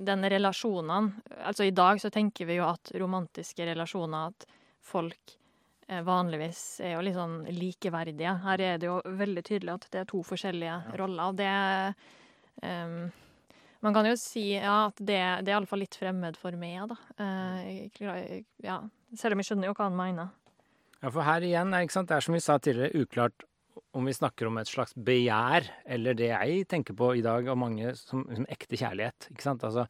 den 0.03 0.27
relasjonene 0.27 1.23
Altså 1.49 1.67
i 1.67 1.75
dag 1.75 2.01
så 2.03 2.11
tenker 2.15 2.49
vi 2.49 2.59
jo 2.59 2.67
at 2.67 2.93
romantiske 2.99 3.67
relasjoner, 3.69 4.33
at 4.33 4.47
folk 4.83 5.35
eh, 5.35 5.42
vanligvis 6.07 6.63
er 6.85 6.95
jo 6.95 7.03
litt 7.05 7.17
sånn 7.17 7.41
likeverdige. 7.53 8.37
Her 8.45 8.63
er 8.65 8.79
det 8.81 8.89
jo 8.89 9.01
veldig 9.05 9.43
tydelig 9.47 9.75
at 9.75 9.89
det 9.93 10.03
er 10.03 10.09
to 10.11 10.23
forskjellige 10.27 10.77
roller. 11.01 11.35
Det 11.37 11.51
um, 12.63 12.97
Man 13.83 13.97
kan 13.97 14.07
jo 14.07 14.15
si 14.21 14.53
ja, 14.55 14.87
at 14.89 15.01
det, 15.03 15.19
det 15.43 15.51
er 15.51 15.57
iallfall 15.57 15.83
litt 15.83 15.99
fremmed 15.99 16.39
for 16.39 16.55
meg, 16.57 16.93
da. 16.93 16.99
Uh, 17.19 18.39
ja, 18.63 18.79
selv 19.19 19.35
om 19.35 19.43
jeg 19.43 19.51
skjønner 19.51 19.73
jo 19.73 19.77
hva 19.77 19.89
han 19.89 19.99
mener. 19.99 20.31
Ja, 21.03 21.11
for 21.11 21.27
her 21.27 21.43
igjen, 21.43 21.75
ikke 21.75 21.97
sant, 21.97 22.09
det 22.13 22.21
er 22.21 22.25
som 22.25 22.37
vi 22.37 22.45
sa 22.45 22.61
tidligere, 22.63 23.03
uklart 23.03 23.43
om 23.93 24.07
vi 24.07 24.15
snakker 24.15 24.49
om 24.49 24.61
et 24.61 24.71
slags 24.71 24.95
begjær, 24.95 25.67
eller 25.85 26.17
det 26.17 26.31
jeg 26.31 26.67
tenker 26.71 26.97
på 26.97 27.11
i 27.19 27.25
dag, 27.25 27.49
og 27.51 27.59
mange 27.59 27.95
som, 27.99 28.23
som 28.31 28.47
ekte 28.53 28.79
kjærlighet. 28.79 29.29
ikke 29.33 29.45
sant? 29.45 29.65
Altså, 29.67 29.87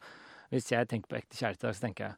hvis 0.51 0.71
jeg 0.71 0.89
tenker 0.89 1.11
på 1.11 1.19
ekte 1.19 1.37
kjærlighet 1.37 1.63
i 1.63 1.67
dag, 1.67 1.77
så 1.77 1.85
tenker 1.85 2.07
jeg 2.07 2.17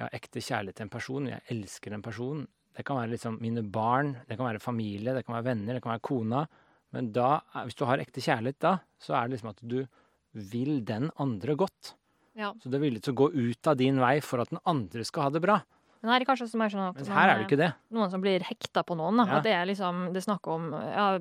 ja, 0.00 0.08
ekte 0.16 0.42
kjærlighet 0.44 0.78
til 0.78 0.86
en 0.86 0.92
person. 0.94 1.28
Jeg 1.28 1.44
elsker 1.52 1.96
en 1.96 2.04
person. 2.06 2.46
Det 2.76 2.84
kan 2.86 2.96
være 2.96 3.10
liksom 3.16 3.40
mine 3.42 3.62
barn, 3.62 4.14
det 4.28 4.36
kan 4.38 4.46
være 4.46 4.60
familie, 4.62 5.12
det 5.14 5.24
kan 5.26 5.34
være 5.36 5.44
venner, 5.50 5.74
det 5.74 5.82
kan 5.82 5.92
være 5.96 6.06
kona. 6.06 6.46
Men 6.92 7.12
da, 7.12 7.40
er- 7.54 7.64
hvis 7.66 7.74
du 7.78 7.84
har 7.84 7.98
ekte 7.98 8.20
kjærlighet 8.22 8.58
da, 8.60 8.78
så 9.00 9.14
er 9.16 9.28
det 9.28 9.36
liksom 9.38 9.50
at 9.50 9.60
du 9.66 9.86
vil 10.34 10.80
den 10.84 11.10
andre 11.18 11.56
godt. 11.56 11.94
Ja. 12.38 12.52
Så 12.62 12.70
du 12.70 12.76
er 12.78 12.80
villig 12.86 13.02
til 13.02 13.12
å 13.12 13.16
gå 13.16 13.28
ut 13.34 13.66
av 13.66 13.76
din 13.76 13.98
vei 13.98 14.20
for 14.22 14.40
at 14.40 14.50
den 14.50 14.60
andre 14.64 15.04
skal 15.04 15.22
ha 15.26 15.30
det 15.34 15.42
bra. 15.42 15.60
Men 16.00 16.08
her 16.12 16.16
er 16.16 16.24
det 16.24 16.28
kanskje 16.30 16.56
mer 16.56 16.70
sånn 16.72 16.86
at 16.96 17.06
her 17.12 17.28
er 17.28 17.38
det 17.38 17.44
ikke 17.48 17.58
det. 17.60 17.72
noen 17.92 18.08
som 18.10 18.22
blir 18.22 18.40
hekta 18.40 18.82
på 18.86 18.96
noen. 18.96 19.18
Da. 19.20 19.26
Ja. 19.26 19.36
At 19.36 19.42
det 19.44 19.52
er 19.52 19.66
liksom 19.68 20.12
Det 20.14 20.22
er 20.22 20.24
snakk 20.32 20.46
om 20.48 20.70
ja, 20.72 21.18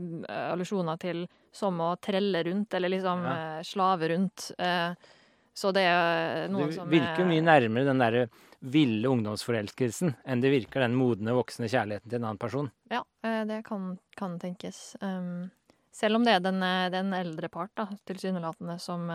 allusjoner 0.53 0.97
til 1.01 1.27
som 1.51 1.77
å 1.83 1.97
trelle 1.99 2.45
rundt, 2.45 2.73
eller 2.73 2.89
liksom 2.93 3.23
Ja. 3.25 3.57
eh, 3.57 3.63
slave 3.63 4.07
rundt. 4.09 4.51
Eh, 4.57 4.93
så 5.53 5.73
det 5.73 5.83
er 5.83 6.47
noen 6.47 6.67
Det 6.67 6.75
som 6.75 6.87
virker 6.89 7.17
jo 7.17 7.25
er- 7.25 7.33
mye 7.33 7.43
nærmere 7.43 7.85
den 7.85 7.97
derre 7.99 8.29
ville 8.59 9.09
ungdomsforelskelsen 9.09 10.15
enn 10.27 10.41
det 10.43 10.51
virker 10.53 10.83
den 10.83 10.97
modne, 10.99 11.35
voksne 11.37 11.69
kjærligheten 11.71 12.09
til 12.09 12.19
en 12.19 12.27
annen 12.27 12.41
person. 12.41 12.71
Ja, 12.91 13.03
eh, 13.25 13.43
det 13.47 13.61
kan, 13.67 13.93
kan 14.19 14.39
tenkes. 14.41 14.97
Um, 15.01 15.49
selv 15.95 16.19
om 16.19 16.25
det 16.27 16.35
er 16.37 16.43
den, 16.43 16.59
eh, 16.63 16.89
den 16.93 17.13
eldre 17.15 17.49
part, 17.51 17.71
da, 17.79 17.87
tilsynelatende, 18.09 18.75
som 18.83 19.07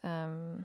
um, 0.00 0.60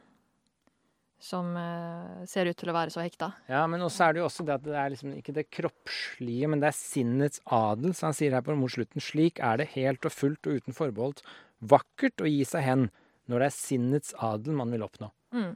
som 1.25 1.55
uh, 1.57 2.25
ser 2.29 2.49
ut 2.51 2.57
til 2.59 2.69
å 2.69 2.75
være 2.75 2.93
så 2.93 3.01
hekta. 3.01 3.31
Ja, 3.49 3.63
men 3.71 3.81
også 3.81 4.05
er 4.05 4.13
det 4.13 4.21
jo 4.21 4.27
også 4.27 4.45
det 4.45 4.57
at 4.59 4.65
det 4.67 4.75
er 4.77 4.91
liksom 4.93 5.15
ikke 5.15 5.33
det 5.35 5.47
kroppslige, 5.49 6.49
men 6.51 6.61
det 6.61 6.69
er 6.69 6.77
sinnets 6.77 7.41
adel. 7.49 7.95
Så 7.97 8.09
han 8.09 8.17
sier 8.17 8.35
her 8.35 8.43
på 8.45 8.55
mot 8.59 8.71
slutten 8.71 9.03
slik 9.03 9.41
er 9.43 9.61
det 9.61 9.71
helt 9.73 10.05
og 10.05 10.13
fullt 10.13 10.49
og 10.49 10.59
uten 10.59 10.77
forbehold 10.77 11.23
vakkert 11.65 12.21
å 12.21 12.29
gi 12.29 12.43
seg 12.47 12.65
hen 12.65 12.85
når 13.31 13.41
det 13.41 13.47
er 13.47 13.55
sinnets 13.55 14.13
adel 14.21 14.57
man 14.59 14.73
vil 14.75 14.85
oppnå. 14.85 15.09
Mm. 15.33 15.55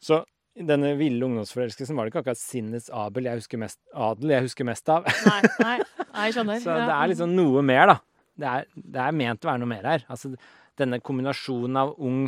Så 0.00 0.22
denne 0.56 0.94
ville 0.96 1.24
ungdomsforelskelsen 1.26 1.96
var 1.96 2.06
det 2.06 2.14
ikke 2.14 2.22
akkurat 2.24 2.40
sinnets 2.40 2.88
abel 2.94 3.28
jeg 3.28 3.42
husker 3.42 3.60
mest, 3.60 3.80
adel 3.92 4.32
jeg 4.32 4.46
husker 4.46 4.68
mest 4.68 4.92
av. 4.92 5.08
Nei, 5.26 5.40
nei, 5.60 5.76
jeg 6.24 6.36
skjønner. 6.36 6.60
Så 6.64 6.76
det 6.80 6.94
er 6.96 7.10
liksom 7.12 7.34
noe 7.36 7.64
mer, 7.66 7.92
da. 7.92 7.96
Det 8.36 8.48
er, 8.52 8.68
det 8.76 9.02
er 9.02 9.16
ment 9.16 9.44
å 9.44 9.50
være 9.50 9.62
noe 9.62 9.72
mer 9.72 9.88
her. 9.88 10.06
Altså, 10.12 10.32
denne 10.80 11.00
kombinasjonen 11.04 11.80
av 11.80 11.94
ung, 12.04 12.26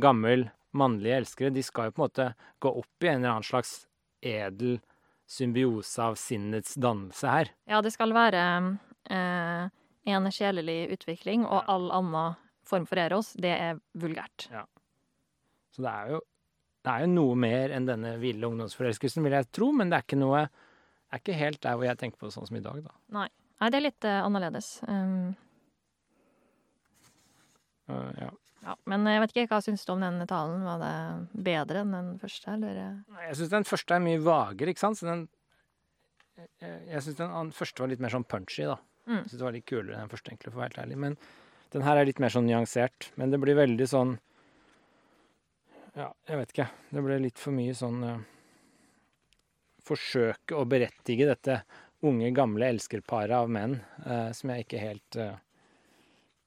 gammel, 0.00 0.48
mannlige 0.78 1.22
elskere, 1.22 1.54
de 1.54 1.62
skal 1.66 1.90
jo 1.90 1.96
på 1.96 2.02
en 2.02 2.06
måte 2.08 2.28
gå 2.62 2.72
opp 2.82 3.06
i 3.06 3.10
en 3.10 3.20
eller 3.20 3.36
annen 3.36 3.46
slags 3.46 3.74
edel 4.22 4.78
symbiose 5.30 6.02
av 6.02 6.18
sinnets 6.18 6.74
dannelse 6.74 7.34
her. 7.34 7.52
Ja, 7.70 7.80
det 7.82 7.92
skal 7.94 8.14
være 8.14 8.44
eh, 9.10 9.70
en 10.10 10.30
sjelelig 10.34 10.80
utvikling, 10.96 11.46
og 11.46 11.70
all 11.70 11.90
annen 11.94 12.38
form 12.66 12.86
for 12.86 13.02
eros, 13.02 13.32
det 13.38 13.54
er 13.54 13.80
vulgært. 13.98 14.48
Så 15.70 15.84
det 15.84 15.90
er 15.90 16.14
jo, 16.16 16.20
det 16.80 16.92
er 16.92 17.04
jo 17.04 17.12
noe 17.12 17.36
mer 17.36 17.74
enn 17.76 17.86
denne 17.88 18.14
ville 18.22 18.48
ungdomsforelskelsen, 18.48 19.24
vil 19.26 19.36
jeg 19.36 19.50
tro, 19.52 19.70
men 19.76 19.92
det 19.92 19.98
er 19.98 20.06
ikke 20.06 20.20
noe 20.20 20.46
det 20.48 21.18
er 21.18 21.22
ikke 21.24 21.38
helt 21.40 21.62
der 21.64 21.76
hvor 21.76 21.88
jeg 21.88 21.98
tenker 21.98 22.20
på 22.20 22.28
det 22.28 22.36
sånn 22.36 22.46
som 22.46 22.56
i 22.56 22.62
dag, 22.62 22.84
da. 22.86 22.92
Nei, 23.16 23.28
det 23.66 23.78
er 23.80 23.82
litt 23.82 24.06
uh, 24.06 24.20
annerledes. 24.24 24.68
Um, 24.86 25.32
Uh, 27.90 28.10
ja. 28.20 28.30
ja. 28.64 28.76
Men 28.90 29.06
jeg 29.08 29.22
vet 29.24 29.34
ikke, 29.34 29.48
hva 29.50 29.60
syns 29.64 29.84
du 29.86 29.92
om 29.94 30.04
den 30.04 30.22
talen? 30.30 30.64
Var 30.66 30.80
det 30.82 31.42
bedre 31.48 31.84
enn 31.84 31.94
den 31.96 32.10
første, 32.22 32.54
eller? 32.54 32.80
Nei, 33.10 33.26
Jeg 33.28 33.40
syns 33.40 33.52
den 33.54 33.68
første 33.68 33.96
er 33.96 34.04
mye 34.04 34.22
vagere, 34.24 34.74
ikke 34.74 34.84
sant? 34.84 35.00
Så 35.00 35.08
den 35.10 35.28
Jeg, 36.60 37.02
syns 37.04 37.18
den 37.18 37.52
første 37.56 37.82
var 37.82 37.90
litt 37.92 38.00
mer 38.00 38.14
sånn 38.14 38.24
punchy, 38.24 38.64
da. 38.68 38.78
Mm. 39.04 39.18
Jeg 39.18 39.28
synes 39.28 39.38
det 39.40 39.46
var 39.48 39.56
litt 39.56 39.68
kulere 39.68 39.96
enn 39.96 40.06
den 40.06 40.12
første, 40.12 40.30
egentlig, 40.32 40.52
for 40.52 40.60
å 40.60 40.62
være 40.62 40.72
helt 40.72 40.82
ærlig. 40.84 41.00
Men 41.04 41.16
den 41.74 41.84
her 41.84 42.00
er 42.00 42.08
litt 42.08 42.22
mer 42.22 42.32
sånn 42.32 42.48
nyansert. 42.48 43.10
Men 43.20 43.34
det 43.34 43.40
blir 43.42 43.58
veldig 43.58 43.88
sånn 43.90 44.14
Ja, 46.00 46.08
jeg 46.30 46.40
vet 46.40 46.52
ikke. 46.54 46.68
Det 46.94 47.04
ble 47.04 47.20
litt 47.20 47.40
for 47.40 47.52
mye 47.52 47.76
sånn 47.76 48.00
uh, 48.06 48.18
Forsøke 49.84 50.56
å 50.56 50.64
berettige 50.68 51.26
dette 51.28 51.60
unge, 52.06 52.30
gamle 52.32 52.70
elskerparet 52.72 53.34
av 53.36 53.50
menn 53.52 53.74
eh, 54.06 54.30
som 54.36 54.52
jeg 54.52 54.64
ikke 54.64 54.80
helt 54.80 55.16
uh, 55.20 55.34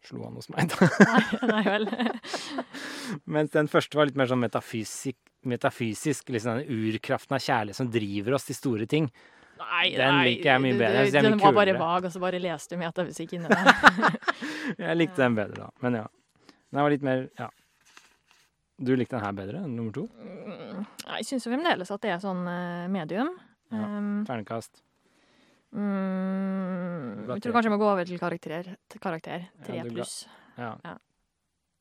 slo 0.06 0.24
an 0.26 0.38
hos 0.40 0.50
meg. 0.54 0.72
da. 0.72 0.88
Nei, 1.44 1.50
nei 1.52 1.64
vel. 1.68 1.86
Mens 3.36 3.54
den 3.54 3.70
første 3.70 4.00
var 4.00 4.10
litt 4.10 4.18
mer 4.18 4.30
sånn 4.32 4.42
metafysisk, 4.42 5.18
metafysisk 5.50 6.32
liksom 6.34 6.62
den 6.62 6.74
urkraften 6.74 7.38
av 7.38 7.44
kjærlighet 7.44 7.82
som 7.82 7.92
driver 7.94 8.38
oss 8.40 8.48
til 8.50 8.58
store 8.58 8.88
ting. 8.90 9.10
Nei, 9.60 9.88
Den 9.94 10.16
nei, 10.18 10.24
liker 10.32 10.50
jeg 10.54 10.64
mye 10.66 10.80
bedre. 10.80 11.04
Jeg 11.06 11.16
den 11.18 11.30
mye 11.36 11.44
var 11.44 11.60
bare 11.60 11.76
vag, 11.78 12.08
og 12.08 12.16
så 12.16 12.22
bare 12.24 12.42
leste 12.42 12.74
du 12.74 12.82
metafysikk 12.82 13.36
inni 13.38 13.52
der. 13.54 14.18
Jeg 14.78 14.98
likte 14.98 15.22
den 15.22 15.38
bedre, 15.38 15.68
da. 15.68 15.86
Men 15.86 16.00
ja. 16.02 16.08
Den 16.74 16.82
var 16.82 16.96
litt 16.96 17.06
mer 17.06 17.28
Ja. 17.38 17.52
Du 18.84 18.92
likte 19.00 19.16
den 19.16 19.24
her 19.26 19.36
bedre 19.38 19.62
enn 19.64 19.76
nummer 19.78 19.94
to? 19.96 20.08
Mm, 20.20 20.84
Jeg 21.08 21.28
syns 21.30 21.46
fremdeles 21.48 21.92
at 21.94 22.02
det 22.04 22.12
er 22.16 22.20
sånn 22.24 22.42
eh, 22.52 22.88
medium. 22.92 23.30
Ja. 23.74 23.84
Um, 23.98 24.24
Ternekast. 24.28 24.82
mm, 25.74 27.30
jeg 27.32 27.42
tror 27.44 27.56
kanskje 27.56 27.70
jeg 27.70 27.74
må 27.76 27.80
gå 27.82 27.90
over 27.92 28.06
til 28.08 28.20
karakter. 28.22 28.74
Til 28.92 29.02
karakter. 29.04 29.48
Tre 29.66 29.78
ja, 29.80 29.86
pluss. 29.88 30.16
Ja. 30.58 30.74
Ja. 30.84 30.96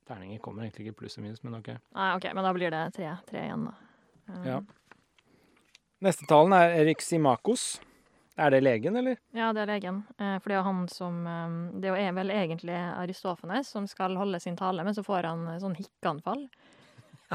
Terninger 0.09 0.40
kommer 0.42 0.64
egentlig 0.66 0.88
ikke 0.88 1.00
pluss 1.03 1.18
og 1.18 1.24
minus, 1.26 1.42
men 1.46 1.59
ok. 1.61 1.72
Nei, 1.94 2.09
OK, 2.16 2.28
men 2.34 2.46
da 2.46 2.53
blir 2.57 2.72
det 2.74 2.82
tre, 2.96 3.12
tre 3.28 3.44
igjen, 3.48 3.68
da. 3.68 3.74
Um, 4.32 4.44
Ja. 4.48 4.61
Neste 6.03 6.26
talen 6.26 6.50
er 6.57 6.72
Erik 6.80 6.98
Simakos. 7.05 7.76
Er 8.40 8.50
det 8.50 8.62
legen, 8.64 8.96
eller? 8.98 9.18
Ja, 9.36 9.53
det 9.55 9.61
er 9.62 9.68
legen. 9.70 10.00
Eh, 10.18 10.38
For 10.40 10.50
det 10.50 10.57
er 10.57 10.64
han 10.66 10.86
som 10.90 11.20
eh, 11.28 11.53
Det 11.84 11.92
er 11.92 12.14
vel 12.16 12.32
egentlig 12.32 12.74
Aristofanes 12.74 13.68
som 13.70 13.86
skal 13.86 14.16
holde 14.18 14.40
sin 14.42 14.57
tale, 14.57 14.82
men 14.82 14.96
så 14.96 15.05
får 15.07 15.28
han 15.28 15.44
eh, 15.53 15.61
sånn 15.62 15.76
hikkeanfall. 15.78 16.46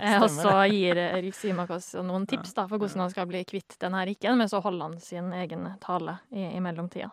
Eh, 0.01 0.21
Og 0.21 0.29
så 0.29 0.53
gir 0.71 0.99
Erik 1.01 1.35
Simakos 1.35 1.93
noen 2.05 2.27
tips 2.29 2.53
da 2.57 2.67
for 2.67 2.77
hvordan 2.81 3.05
han 3.05 3.13
skal 3.13 3.29
bli 3.29 3.43
kvitt 3.47 3.77
den 3.81 3.95
her 3.97 4.11
men 4.37 4.47
så 4.49 4.61
holder 4.61 4.89
han 4.89 4.99
sin 4.99 5.31
egen 5.33 5.67
tale 5.83 6.19
i, 6.31 6.43
i 6.55 6.59
mellomtida. 6.59 7.11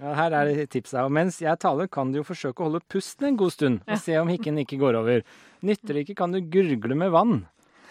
Ja, 0.00 0.12
her 0.18 0.34
er 0.34 0.48
det 0.50 0.70
tipset. 0.74 0.98
Og 1.04 1.12
mens 1.14 1.38
jeg 1.42 1.58
taler, 1.62 1.86
kan 1.86 2.10
du 2.10 2.18
jo 2.18 2.26
forsøke 2.26 2.62
å 2.62 2.68
holde 2.68 2.82
pusten 2.90 3.28
en 3.28 3.36
god 3.38 3.52
stund, 3.54 3.82
og 3.86 3.98
se 4.02 4.16
om 4.18 4.30
hikken 4.32 4.58
ikke 4.64 4.78
går 4.80 4.98
over. 4.98 5.22
Nytter 5.62 5.94
det 5.94 6.04
ikke, 6.06 6.16
kan 6.18 6.34
du 6.34 6.40
gurgle 6.40 6.96
med 6.98 7.12
vann. 7.14 7.44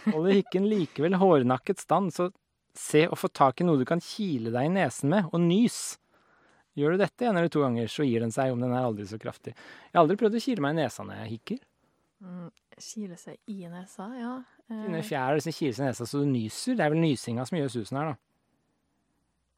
Holder 0.10 0.36
hikken 0.42 0.68
likevel 0.68 1.16
hårnakket 1.16 1.80
stand, 1.80 2.12
så 2.12 2.30
se 2.76 3.06
og 3.08 3.20
få 3.22 3.30
tak 3.32 3.62
i 3.62 3.68
noe 3.68 3.80
du 3.80 3.86
kan 3.88 4.02
kile 4.04 4.52
deg 4.52 4.68
i 4.68 4.74
nesen 4.74 5.14
med, 5.14 5.30
og 5.32 5.40
nys. 5.46 6.00
Gjør 6.76 6.96
du 6.96 7.04
dette 7.04 7.28
en 7.30 7.38
eller 7.38 7.52
to 7.54 7.62
ganger, 7.62 7.88
så 7.88 8.04
gir 8.06 8.24
den 8.26 8.34
seg 8.34 8.52
om 8.52 8.60
den 8.64 8.74
er 8.74 8.84
aldri 8.84 9.06
så 9.08 9.20
kraftig. 9.22 9.54
Jeg 9.54 9.94
har 9.94 10.02
aldri 10.04 10.18
prøvd 10.20 10.40
å 10.40 10.44
kile 10.44 10.66
meg 10.66 10.74
i 10.74 10.80
nesa 10.82 11.06
når 11.06 11.22
jeg 11.22 11.34
hikker. 11.38 11.60
Kile 12.82 13.18
seg 13.20 13.38
i 13.52 13.68
nesa, 13.70 14.08
ja. 14.18 14.34
Eh, 14.70 14.84
Finne 14.86 15.04
fjær 15.06 15.38
liksom 15.38 15.56
kile 15.56 15.76
seg 15.76 15.86
i 15.86 15.90
nesa 15.90 16.08
så 16.10 16.22
du 16.24 16.30
nyser. 16.30 16.78
Det 16.80 16.86
er 16.86 16.94
vel 16.94 17.04
nysinga 17.04 17.46
som 17.50 17.60
gjør 17.60 17.74
susen 17.74 18.00
her, 18.00 18.14
da. 18.14 18.16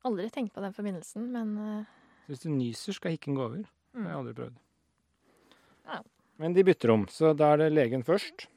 aldri 0.09 0.29
tenkt 0.33 0.53
på 0.55 0.63
den 0.63 0.75
forbindelsen, 0.75 1.29
men 1.33 1.53
eh, 1.61 1.93
hvis 2.29 2.41
du 2.41 2.49
nyser, 2.49 2.97
skal 2.97 3.13
hikken 3.13 3.37
gå 3.37 3.45
over. 3.45 3.63
Det 3.95 4.01
har 4.01 4.09
jeg 4.09 4.11
mm. 4.11 4.19
aldri 4.19 4.35
prøvd. 4.39 4.59
Ja. 5.85 6.01
Men 6.41 6.55
de 6.57 6.65
bytter 6.67 6.91
om, 6.91 7.07
så 7.11 7.31
da 7.37 7.53
er 7.53 7.63
det 7.63 7.71
legen 7.75 8.03
først. 8.05 8.47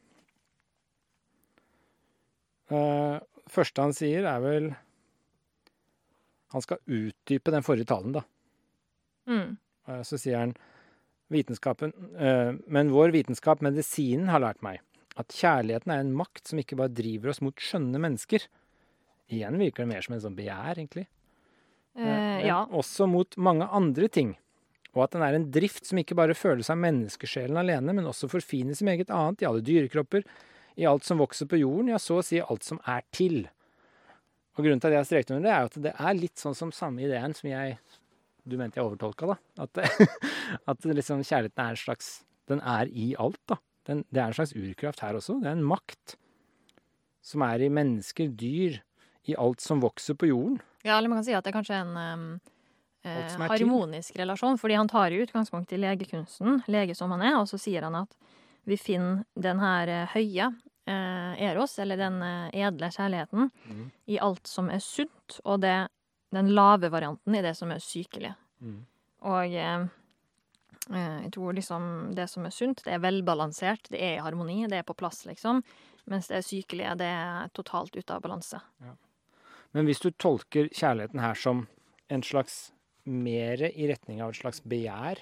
Uh, 2.72 3.20
første 3.48 3.84
han 3.84 3.94
sier, 3.96 4.26
er 4.28 4.42
vel 4.44 4.66
Han 6.52 6.64
skal 6.64 6.82
utdype 6.84 7.52
den 7.52 7.64
forrige 7.64 7.88
talen, 7.88 8.12
da. 8.16 8.22
Mm. 9.28 9.56
Eh, 9.88 10.02
så 10.08 10.16
sier 10.20 10.40
han 10.40 10.54
vitenskapen 11.32 11.92
eh, 12.18 12.54
Men 12.66 12.92
vår 12.94 13.12
vitenskap, 13.14 13.62
medisinen, 13.64 14.28
har 14.32 14.42
lært 14.44 14.62
meg 14.64 14.82
at 15.18 15.34
kjærligheten 15.34 15.92
er 15.92 16.02
en 16.02 16.14
makt 16.14 16.50
som 16.50 16.60
ikke 16.60 16.78
bare 16.78 16.94
driver 16.94 17.32
oss 17.32 17.40
mot 17.42 17.58
skjønne 17.58 17.98
mennesker. 17.98 18.44
Igjen 19.34 19.58
virker 19.58 19.82
det 19.82 19.90
mer 19.90 20.04
som 20.04 20.14
en 20.14 20.22
sånn 20.22 20.36
begjær, 20.38 20.78
egentlig. 20.78 21.08
Eh, 21.98 22.04
men 22.04 22.44
ja. 22.46 22.60
også 22.70 23.08
mot 23.10 23.34
mange 23.40 23.66
andre 23.66 24.08
ting. 24.14 24.36
Og 24.94 25.04
at 25.04 25.16
den 25.16 25.24
er 25.26 25.36
en 25.36 25.48
drift 25.52 25.88
som 25.90 25.98
ikke 26.00 26.16
bare 26.18 26.38
føles 26.38 26.70
av 26.72 26.78
menneskesjelen 26.80 27.58
alene, 27.60 27.94
men 27.98 28.08
også 28.08 28.30
forfines 28.30 28.82
i 28.82 28.88
meget 28.88 29.10
annet, 29.14 29.42
i 29.42 29.48
alle 29.48 29.64
dyrekropper, 29.66 30.24
i 30.78 30.86
alt 30.88 31.06
som 31.06 31.20
vokser 31.20 31.50
på 31.50 31.58
jorden, 31.60 31.90
ja, 31.92 31.98
så 31.98 32.20
å 32.20 32.24
si 32.24 32.38
alt 32.40 32.66
som 32.66 32.78
er 32.86 33.02
til. 33.14 33.42
Og 34.56 34.64
grunnen 34.64 34.80
til 34.82 34.90
at 34.90 34.96
jeg 34.96 35.02
har 35.02 35.08
streket 35.10 35.34
under 35.34 35.48
det, 35.48 35.54
er 35.54 35.68
at 35.68 35.80
det 35.88 35.94
er 35.98 36.18
litt 36.18 36.40
sånn 36.40 36.56
som 36.58 36.74
samme 36.74 37.04
ideen 37.04 37.34
som 37.36 37.50
jeg 37.50 37.76
Du 38.48 38.56
mente 38.60 38.80
jeg 38.80 38.86
overtolka, 38.88 39.26
da? 39.34 39.36
At, 39.64 39.78
at 40.72 40.84
liksom 40.88 41.20
kjærligheten 41.22 41.64
er 41.64 41.74
en 41.76 41.80
slags 41.80 42.10
Den 42.48 42.60
er 42.64 42.88
i 42.88 43.10
alt, 43.20 43.40
da. 43.50 43.58
Den, 43.88 44.04
det 44.08 44.20
er 44.22 44.30
en 44.30 44.36
slags 44.38 44.54
urkraft 44.56 45.00
her 45.04 45.16
også. 45.18 45.36
Det 45.42 45.50
er 45.50 45.56
en 45.58 45.66
makt 45.68 46.14
som 47.28 47.42
er 47.44 47.60
i 47.60 47.68
mennesker, 47.72 48.30
dyr, 48.40 48.78
i 49.28 49.34
alt 49.36 49.60
som 49.60 49.82
vokser 49.84 50.16
på 50.16 50.30
jorden. 50.30 50.60
ja, 50.84 50.96
eller 50.96 51.10
man 51.12 51.18
kan 51.20 51.26
si 51.26 51.34
at 51.36 51.44
det 51.44 51.50
er 51.52 51.56
kanskje 51.58 51.80
en 51.82 51.90
um, 51.96 52.40
eh, 53.04 53.34
harmonisk 53.50 54.16
relasjon, 54.16 54.56
fordi 54.60 54.78
han 54.78 54.88
tar 54.88 55.12
i 55.12 55.18
utgangspunkt 55.24 55.72
i 55.76 55.80
legekunsten, 55.82 56.62
lege 56.72 56.94
som 56.96 57.12
han 57.12 57.20
er, 57.26 57.36
og 57.40 57.48
så 57.50 57.60
sier 57.60 57.84
han 57.84 57.98
at 58.00 58.16
vi 58.68 58.76
finner 58.80 59.24
den 59.36 59.60
her 59.60 59.92
eh, 59.92 60.14
høye 60.14 60.48
eh, 60.88 61.44
eros, 61.50 61.76
eller 61.84 62.00
den 62.00 62.16
eh, 62.24 62.64
edle 62.64 62.88
kjærligheten, 62.96 63.50
Mm. 63.68 63.90
i 64.08 64.16
alt 64.24 64.48
som 64.48 64.70
er 64.72 64.80
sunt, 64.80 65.40
og 65.44 65.60
det, 65.60 65.76
den 66.34 66.50
lave 66.54 66.90
varianten 66.92 67.34
i 67.34 67.42
det 67.44 67.54
som 67.56 67.72
er 67.72 67.82
sykelig. 67.82 68.34
Mm. 68.60 68.78
Og 69.28 69.56
eh, 69.56 69.86
eh, 70.92 71.18
jeg 71.24 71.32
tror 71.34 71.56
liksom 71.56 71.88
det 72.16 72.28
som 72.30 72.46
er 72.46 72.54
sunt, 72.54 72.84
det 72.84 72.96
er 72.96 73.04
velbalansert, 73.04 73.90
det 73.92 74.02
er 74.02 74.18
i 74.18 74.24
harmoni, 74.24 74.60
det 74.70 74.82
er 74.82 74.88
på 74.88 74.96
plass, 74.98 75.24
liksom. 75.28 75.62
Mens 76.08 76.30
det 76.30 76.44
sykelige, 76.46 76.94
det 77.00 77.08
er 77.08 77.52
totalt 77.56 77.96
ute 77.96 78.14
av 78.14 78.24
balanse. 78.24 78.60
Men 79.76 79.88
hvis 79.88 80.00
du 80.00 80.10
tolker 80.16 80.70
kjærligheten 80.72 81.20
her 81.20 81.36
som 81.36 81.66
en 82.08 82.24
slags 82.24 82.70
mer 83.08 83.60
i 83.68 83.88
retning 83.88 84.22
av 84.24 84.32
et 84.32 84.40
slags 84.40 84.62
begjær 84.64 85.20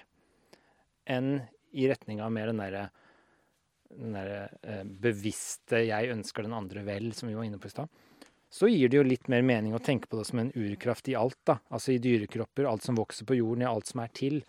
enn 1.11 1.41
i 1.77 1.89
retning 1.91 2.23
av 2.23 2.33
mer 2.35 2.51
den 2.51 2.63
derre 2.63 2.87
den 3.97 4.17
derre 4.17 4.49
eh, 4.67 4.83
bevisste 4.83 5.85
'jeg 5.87 6.11
ønsker 6.11 6.43
den 6.43 6.57
andre 6.57 6.83
vel', 6.83 7.13
som 7.15 7.29
vi 7.29 7.35
var 7.35 7.47
inne 7.47 7.59
på 7.59 7.71
i 7.71 7.75
stad, 7.75 7.89
så 8.51 8.69
gir 8.71 8.89
det 8.89 8.97
jo 9.01 9.03
litt 9.07 9.29
mer 9.29 9.43
mening 9.43 9.75
å 9.75 9.83
tenke 9.83 10.07
på 10.09 10.19
det 10.21 10.27
som 10.29 10.39
en 10.39 10.53
urkraft 10.55 11.09
i 11.09 11.15
alt, 11.19 11.39
da. 11.45 11.59
Altså 11.71 11.93
i 11.93 11.99
dyrekropper, 11.99 12.65
alt 12.71 12.83
som 12.87 12.95
vokser 12.97 13.27
på 13.27 13.37
jorden, 13.37 13.63
i 13.63 13.69
alt 13.69 13.87
som 13.91 14.01
er 14.01 14.09
til. 14.15 14.43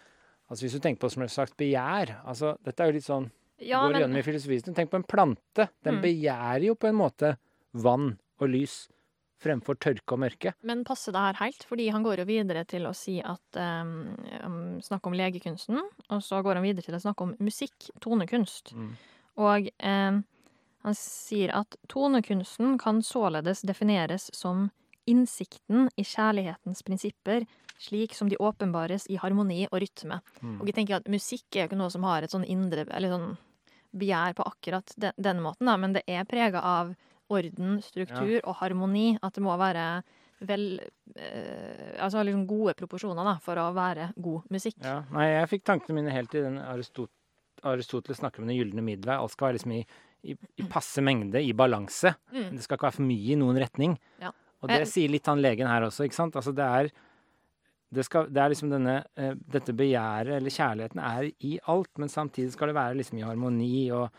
Altså 0.50 0.66
hvis 0.66 0.78
du 0.78 0.80
tenker 0.80 1.02
på 1.02 1.08
det 1.10 1.14
som 1.18 1.24
et 1.26 1.34
slags 1.34 1.56
begjær 1.60 2.14
altså 2.24 2.54
Dette 2.64 2.80
er 2.80 2.88
jo 2.88 2.96
litt 2.96 3.04
sånn 3.08 3.26
Ja, 3.60 3.82
går 3.84 3.92
men, 3.98 4.02
gjennom 4.04 4.20
i 4.22 4.24
filosofien. 4.24 4.76
Tenk 4.78 4.92
på 4.94 5.00
en 5.02 5.04
plante. 5.04 5.66
Den 5.84 5.98
Mm. 5.98 6.04
begjærer 6.06 6.64
jo 6.70 6.76
på 6.76 6.88
en 6.88 6.96
måte 6.96 7.38
vann 7.74 8.18
og 8.40 8.48
lys 8.54 8.88
fremfor 9.44 9.76
tørke 9.78 10.14
og 10.14 10.20
mørke. 10.20 10.54
men 10.64 10.84
passer 10.84 11.12
det 11.12 11.20
her 11.20 11.34
helt? 11.42 11.64
Fordi 11.68 11.90
han 11.92 12.04
går 12.04 12.18
jo 12.20 12.26
videre 12.26 12.64
til 12.66 12.84
å 12.88 12.94
si 12.96 13.20
at 13.22 13.60
um, 13.60 14.16
um, 14.44 14.82
Snakke 14.82 15.06
om 15.08 15.14
legekunsten, 15.14 15.78
og 16.10 16.22
så 16.24 16.42
går 16.44 16.56
han 16.56 16.64
videre 16.64 16.86
til 16.86 16.96
å 16.96 17.02
snakke 17.02 17.22
om 17.22 17.36
musikk, 17.40 17.90
tonekunst. 18.00 18.74
Og 19.38 19.70
um, 19.84 20.24
Han 20.88 20.96
sier 20.96 21.52
at 21.52 21.76
tonekunsten 21.92 22.78
kan 22.80 23.02
således 23.04 23.60
defineres 23.68 24.30
som 24.36 24.70
innsikten 25.08 25.90
i 26.00 26.04
kjærlighetens 26.08 26.84
prinsipper, 26.88 27.44
slik 27.80 28.16
som 28.16 28.30
de 28.32 28.40
åpenbares 28.40 29.10
i 29.12 29.18
harmoni 29.20 29.66
og 29.68 29.82
rytme. 29.84 30.22
Mm. 30.40 30.62
Og 30.62 30.70
jeg 30.70 30.78
tenker 30.78 31.02
at 31.02 31.10
musikk 31.12 31.44
er 31.52 31.66
jo 31.66 31.72
ikke 31.72 31.80
noe 31.82 31.92
som 31.92 32.08
har 32.08 32.24
et 32.24 32.32
sånn 32.32 32.48
indre 32.48 32.88
Eller 32.88 33.12
sånn 33.12 33.36
begjær 33.98 34.38
på 34.38 34.48
akkurat 34.48 34.96
den, 34.96 35.16
den 35.20 35.44
måten, 35.44 35.68
da, 35.68 35.76
men 35.80 35.96
det 35.96 36.06
er 36.08 36.24
prega 36.30 36.64
av 36.64 36.96
orden, 37.28 37.82
struktur 37.84 38.40
og 38.40 38.58
harmoni. 38.62 39.18
At 39.20 39.36
det 39.36 39.44
må 39.44 39.60
være 39.60 39.90
vel 40.48 40.66
eh, 40.80 42.00
Altså 42.00 42.24
liksom 42.24 42.48
gode 42.48 42.78
proporsjoner 42.80 43.28
da, 43.28 43.38
for 43.44 43.60
å 43.60 43.74
være 43.76 44.12
god 44.16 44.48
musikk. 44.56 44.80
Ja, 44.88 45.02
nei, 45.12 45.34
jeg 45.34 45.52
fikk 45.58 45.68
tankene 45.68 46.00
mine 46.00 46.16
helt 46.16 46.36
i 46.38 46.48
den 46.48 46.62
Aristot 46.64 47.12
Aristoteles 47.66 48.20
snakker 48.20 48.42
om 48.42 48.48
den 48.48 48.58
gylne 48.58 48.84
middelvei. 48.86 49.18
Alt 49.18 49.34
skal 49.34 49.48
være 49.48 49.58
liksom 49.58 49.72
i, 49.74 49.80
i, 50.28 50.36
i 50.60 50.66
passe 50.70 51.04
mengde, 51.06 51.42
i 51.44 51.54
balanse. 51.58 52.14
Mm. 52.34 52.52
Det 52.56 52.66
skal 52.66 52.78
ikke 52.78 52.90
være 52.90 53.00
for 53.00 53.08
mye 53.08 53.34
i 53.34 53.40
noen 53.40 53.60
retning. 53.62 53.98
Ja. 54.22 54.34
Og 54.62 54.72
det 54.72 54.82
Eh, 54.82 54.90
sier 54.90 55.12
litt 55.12 55.28
han 55.30 55.44
legen 55.44 55.70
her 55.70 55.86
også, 55.88 56.08
ikke 56.08 56.18
sant. 56.18 56.38
Altså 56.40 56.54
det 56.56 56.66
er 56.66 56.90
det, 57.94 58.04
skal, 58.04 58.28
det 58.28 58.42
er 58.42 58.52
liksom 58.52 58.72
denne 58.72 58.98
eh, 59.16 59.36
Dette 59.48 59.76
begjæret, 59.78 60.34
eller 60.40 60.52
kjærligheten, 60.52 61.00
er 61.00 61.30
i 61.48 61.54
alt, 61.72 61.94
men 62.02 62.12
samtidig 62.12 62.52
skal 62.56 62.72
det 62.72 62.76
være 62.80 62.98
liksom 63.00 63.22
i 63.22 63.24
harmoni 63.24 63.88
og 63.96 64.10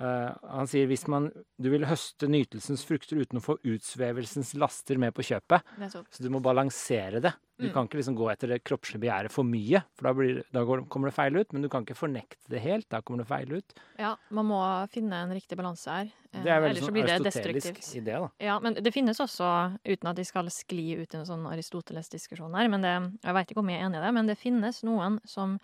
uh, 0.00 0.30
Han 0.56 0.70
sier 0.70 0.88
hvis 0.90 1.06
man 1.12 1.28
Du 1.54 1.70
vil 1.70 1.86
høste 1.86 2.26
nytelsens 2.26 2.82
frukter 2.88 3.20
uten 3.20 3.38
å 3.38 3.44
få 3.44 3.60
utsvevelsens 3.62 4.54
laster 4.58 4.98
med 4.98 5.14
på 5.14 5.26
kjøpet. 5.30 5.62
Så 6.10 6.24
du 6.24 6.30
må 6.34 6.42
balansere 6.42 7.22
det. 7.22 7.36
Du 7.56 7.68
Mm. 7.68 7.72
kan 7.72 7.86
ikke 7.86 7.98
liksom 8.00 8.16
gå 8.18 8.26
etter 8.32 8.48
det 8.48 8.64
kroppslige 8.64 8.98
begjæret 9.04 9.30
for 9.30 9.44
mye, 9.44 9.84
for 9.94 10.08
da, 10.08 10.12
blir, 10.12 10.42
da 10.52 10.64
går, 10.66 10.88
kommer 10.88 11.06
det 11.06 11.14
feil 11.14 11.36
ut. 11.38 11.52
Men 11.52 11.62
du 11.62 11.68
kan 11.68 11.84
ikke 11.84 11.94
fornekte 11.94 12.48
det 12.50 12.60
helt. 12.60 12.88
Da 12.90 13.00
kommer 13.00 13.22
det 13.22 13.28
feil 13.28 13.52
ut. 13.52 13.74
Ja, 13.96 14.16
man 14.30 14.46
må 14.46 14.58
finne 14.90 15.12
en 15.22 15.30
riktig 15.30 15.56
balanse 15.56 15.86
her. 15.86 16.10
Eh, 16.34 16.42
Det 16.42 16.50
er 16.50 16.60
veldig 16.60 16.82
ellers 16.82 16.88
sånn 16.90 17.20
aristotelisk 17.20 17.94
idé, 17.94 18.18
da. 18.18 18.28
Ja, 18.40 18.58
men 18.58 18.74
det 18.74 18.92
finnes 18.92 19.20
også, 19.22 19.78
uten 19.86 20.08
at 20.10 20.16
de 20.16 20.24
skal 20.24 20.46
skli 20.50 20.96
ut 20.98 21.14
i 21.14 21.18
en 21.18 21.24
sånn 21.26 21.46
Aristoteles-diskusjon 21.46 22.54
her, 22.58 22.66
men 22.68 22.82
det, 22.82 22.94
jeg 23.22 23.34
veit 23.34 23.46
ikke 23.52 23.58
om 23.62 23.68
jeg 23.70 23.80
er 23.80 23.86
enig 23.86 23.98
i 24.02 24.04
det, 24.06 24.14
men 24.14 24.26
det 24.26 24.38
finnes 24.38 24.82
noen 24.82 25.20
som 25.24 25.54
eh, 25.54 25.60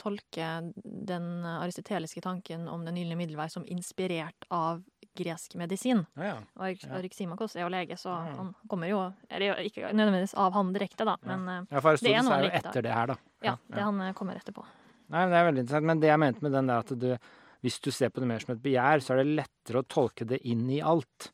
tolker 0.00 0.72
den 0.84 1.44
aristoteliske 1.44 2.20
tanken 2.22 2.68
om 2.70 2.84
den 2.86 2.96
gylne 3.00 3.16
middelvei 3.18 3.48
som 3.50 3.64
inspirert 3.66 4.46
av 4.54 4.82
gresk 5.18 5.54
medisin. 5.58 6.04
Ja, 6.16 6.24
ja. 6.28 6.36
Og 6.60 6.84
Eryximakos 7.00 7.56
er 7.58 7.64
jo 7.64 7.70
lege, 7.72 7.96
så 7.98 8.12
Ja. 8.12 8.36
han 8.36 8.52
kommer 8.70 8.88
jo 8.88 9.00
Eller 9.28 9.58
ikke 9.58 9.90
nødvendigvis 9.92 10.34
av 10.38 10.52
han 10.54 10.72
direkte, 10.72 11.04
da, 11.04 11.16
men 11.26 11.48
eh, 11.48 11.66
ja 11.74 11.80
for 11.80 11.96
Det 11.96 12.14
er 12.14 12.22
noe 12.22 12.42
likt, 12.44 12.64
etter 12.64 12.82
det 12.82 12.92
her, 12.94 13.06
da. 13.06 13.16
ja, 13.42 13.56
det 13.68 13.82
han 13.82 14.00
eh, 14.00 14.12
kommer 14.12 14.36
etterpå. 14.38 14.64
Nei, 15.10 15.24
men 15.26 15.30
Det 15.30 15.38
er 15.40 15.44
veldig 15.50 15.60
interessant. 15.64 15.86
Men 15.86 16.00
det 16.00 16.08
jeg 16.08 16.18
mente 16.22 16.42
med 16.42 16.52
den 16.52 16.66
der 16.70 16.78
at 16.78 16.94
du, 16.98 17.18
hvis 17.62 17.80
du 17.80 17.90
ser 17.90 18.10
på 18.10 18.20
det 18.22 18.28
mer 18.30 18.38
som 18.38 18.54
et 18.54 18.62
begjær, 18.62 19.02
så 19.02 19.12
er 19.14 19.24
det 19.24 19.34
lettere 19.42 19.82
å 19.82 19.88
tolke 19.88 20.24
det 20.24 20.38
inn 20.46 20.70
i 20.70 20.80
alt. 20.80 21.32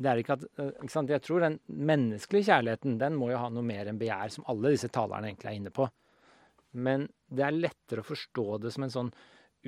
Det 0.00 0.06
er 0.08 0.16
ikke 0.22 0.32
at, 0.38 0.44
eh, 0.58 0.72
ikke 0.80 0.90
sant? 0.96 1.10
Jeg 1.10 1.20
tror 1.22 1.40
den 1.44 1.60
menneskelige 1.68 2.48
kjærligheten 2.48 2.98
den 2.98 3.14
må 3.14 3.30
jo 3.30 3.38
ha 3.38 3.48
noe 3.50 3.62
mer 3.62 3.86
enn 3.86 3.98
begjær, 4.00 4.30
som 4.32 4.44
alle 4.48 4.70
disse 4.72 4.88
talerne 4.88 5.28
egentlig 5.28 5.52
er 5.52 5.60
inne 5.60 5.70
på. 5.70 5.88
Men 6.72 7.08
det 7.32 7.44
er 7.46 7.56
lettere 7.56 8.02
å 8.04 8.08
forstå 8.08 8.58
det 8.62 8.72
som 8.74 8.84
en 8.86 8.92
sånn 8.94 9.10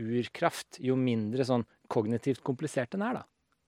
urkraft, 0.01 0.79
jo 0.85 0.97
mindre 0.97 1.45
sånn 1.47 1.65
kognitivt 1.91 2.43
komplisert 2.47 2.93
den 2.95 3.03
er, 3.07 3.21
da. 3.21 3.25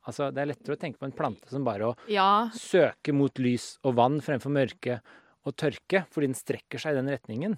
Altså, 0.07 0.33
Det 0.35 0.43
er 0.43 0.51
lettere 0.51 0.75
å 0.75 0.81
tenke 0.81 0.99
på 0.99 1.07
en 1.07 1.15
plante 1.15 1.49
som 1.51 1.65
bare 1.65 1.93
å 1.93 1.97
Ja, 2.11 2.51
søke 2.55 3.15
mot 3.15 3.39
lys 3.39 3.77
og 3.87 3.95
vann 4.01 4.21
fremfor 4.21 4.51
mørke 4.51 5.01
og 5.47 5.57
tørke, 5.59 6.05
fordi 6.11 6.31
den 6.31 6.39
strekker 6.39 6.79
seg 6.79 6.95
i 6.95 7.01
den 7.01 7.11
retningen. 7.11 7.57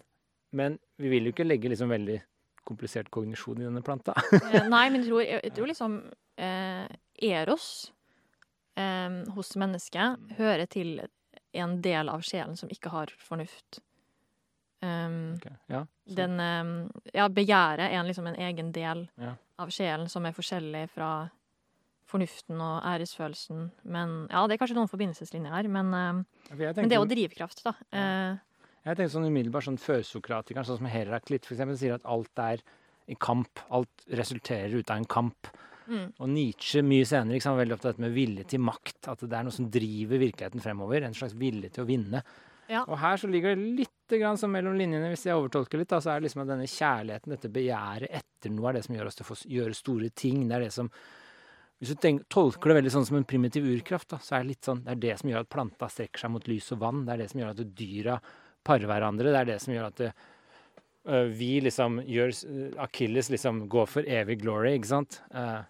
Men 0.52 0.78
vi 1.00 1.10
vil 1.12 1.24
jo 1.28 1.32
ikke 1.34 1.46
legge 1.46 1.68
liksom 1.72 1.90
veldig 1.92 2.20
komplisert 2.64 3.10
kognisjon 3.12 3.60
i 3.60 3.66
denne 3.66 3.82
planta. 3.84 4.14
Eh, 4.52 4.68
Nei, 4.68 4.88
men 4.90 5.02
jeg 5.02 5.08
tror, 5.10 5.22
jeg, 5.24 5.40
jeg 5.44 5.54
tror 5.56 5.68
liksom 5.72 5.96
eh, 6.40 6.86
Eros 7.28 7.66
eh, 8.76 9.18
hos 9.36 9.56
mennesket 9.60 10.36
hører 10.38 10.68
til 10.70 11.00
en 11.54 11.76
del 11.84 12.10
av 12.10 12.24
sjelen 12.26 12.56
som 12.58 12.70
ikke 12.72 12.92
har 12.92 13.12
fornuft. 13.20 13.80
Um, 14.84 15.16
okay. 15.38 15.54
Ja, 15.72 15.84
den 16.18 16.36
um, 16.40 16.74
Ja, 17.14 17.28
begjæret 17.32 17.88
er 17.88 18.04
liksom 18.04 18.28
en 18.28 18.36
egen 18.36 18.72
del 18.74 19.06
Ja. 19.20 19.34
av 19.58 19.72
sjelen 19.72 20.10
som 20.12 20.26
er 20.26 20.36
forskjellig 20.36 20.88
fra 20.92 21.30
fornuften 22.10 22.60
og 22.60 22.82
æresfølelsen. 22.84 23.70
Men 23.84 24.16
ja, 24.30 24.46
det 24.46 24.54
er 24.54 24.60
kanskje 24.62 24.76
noen 24.76 24.90
forbindelseslinjer 24.90 25.54
her, 25.56 25.68
men, 25.72 25.94
um, 25.94 26.24
for 26.50 26.56
men 26.60 26.90
det 26.90 26.98
er 26.98 27.00
jo 27.00 27.10
drivkraft, 27.10 27.64
da. 27.64 27.72
Uh, 27.94 28.36
jeg 28.84 28.98
tenker 28.98 29.12
sånn 29.14 29.28
umiddelbart 29.30 29.64
sånn 29.64 29.80
førsokratikeren, 29.80 30.66
sånn 30.68 30.82
som 30.82 30.88
Heraklit 30.92 31.46
eksempel, 31.48 31.78
sier 31.80 31.96
at 31.96 32.04
alt 32.04 32.42
er 32.44 32.60
i 33.08 33.16
kamp. 33.16 33.62
Alt 33.72 34.04
resulterer 34.12 34.74
ut 34.76 34.90
av 34.92 35.00
en 35.00 35.08
kamp. 35.08 35.48
mm, 35.86 36.14
Og 36.20 36.28
Nietzsche 36.28 36.82
mye 36.84 37.06
senere 37.08 37.38
ikke 37.38 37.46
sant, 37.46 37.56
var 37.56 37.64
veldig 37.64 37.76
opptatt 37.78 37.90
av 37.90 37.96
dette 37.96 38.04
med 38.04 38.16
vilje 38.16 38.44
til 38.52 38.60
makt. 38.60 39.08
At 39.08 39.24
det 39.24 39.32
er 39.32 39.46
noe 39.46 39.56
som 39.56 39.70
driver 39.72 40.20
virkeligheten 40.20 40.60
fremover. 40.64 41.04
En 41.04 41.16
slags 41.16 41.36
vilje 41.40 41.72
til 41.72 41.84
å 41.84 41.88
vinne. 41.88 42.22
Ja. 42.68 42.84
Og 42.88 42.96
her 42.98 43.16
så 43.20 43.28
ligger 43.28 43.54
det 43.56 43.66
litt 43.82 43.90
grann 44.20 44.38
som 44.40 44.52
mellom 44.52 44.76
linjene, 44.78 45.08
hvis 45.12 45.24
jeg 45.26 45.34
overtolker 45.36 45.78
litt, 45.80 45.88
da, 45.90 45.98
så 46.00 46.10
er 46.14 46.20
det 46.20 46.28
liksom 46.28 46.42
at 46.44 46.48
denne 46.52 46.68
kjærligheten, 46.70 47.32
dette 47.34 47.50
begjæret 47.52 48.08
etter 48.10 48.50
noe, 48.52 48.68
er 48.70 48.78
det 48.78 48.84
som 48.86 48.94
gjør 48.96 49.06
oss 49.10 49.18
til 49.18 49.26
å 49.26 49.36
gjøre 49.58 49.74
store 49.78 50.10
ting. 50.14 50.46
Det 50.48 50.56
er 50.58 50.66
det 50.68 50.72
som 50.72 50.90
Hvis 51.80 51.90
du 51.90 51.96
tenk, 52.00 52.22
tolker 52.30 52.70
det 52.70 52.76
veldig 52.78 52.92
sånn 52.94 53.04
som 53.08 53.16
en 53.18 53.24
primitiv 53.28 53.64
urkraft, 53.66 54.08
da, 54.14 54.18
så 54.22 54.36
er 54.36 54.44
det 54.44 54.52
litt 54.54 54.64
sånn 54.68 54.84
Det 54.84 54.92
er 54.94 55.00
det 55.02 55.16
som 55.20 55.28
gjør 55.28 55.40
at 55.42 55.50
planta 55.50 55.88
strekker 55.90 56.22
seg 56.22 56.30
mot 56.30 56.46
lys 56.48 56.70
og 56.72 56.78
vann. 56.80 57.04
Det 57.04 57.12
er 57.12 57.18
det 57.24 57.30
som 57.32 57.40
gjør 57.42 57.50
at 57.50 57.74
dyra 57.76 58.14
parer 58.64 58.86
hverandre. 58.88 59.32
Det 59.34 59.40
er 59.40 59.48
det 59.50 59.56
som 59.60 59.74
gjør 59.74 59.86
at 59.90 59.96
det, 60.00 60.12
øh, 61.08 61.28
vi 61.36 61.50
liksom 61.60 61.98
gjør 62.06 62.28
s- 62.32 62.46
Achilles 62.78 63.28
liksom 63.28 63.66
går 63.68 63.86
for 63.90 64.02
evig 64.06 64.38
glory, 64.40 64.78
ikke 64.78 64.86
sant? 64.94 65.20
Eh, 65.34 65.62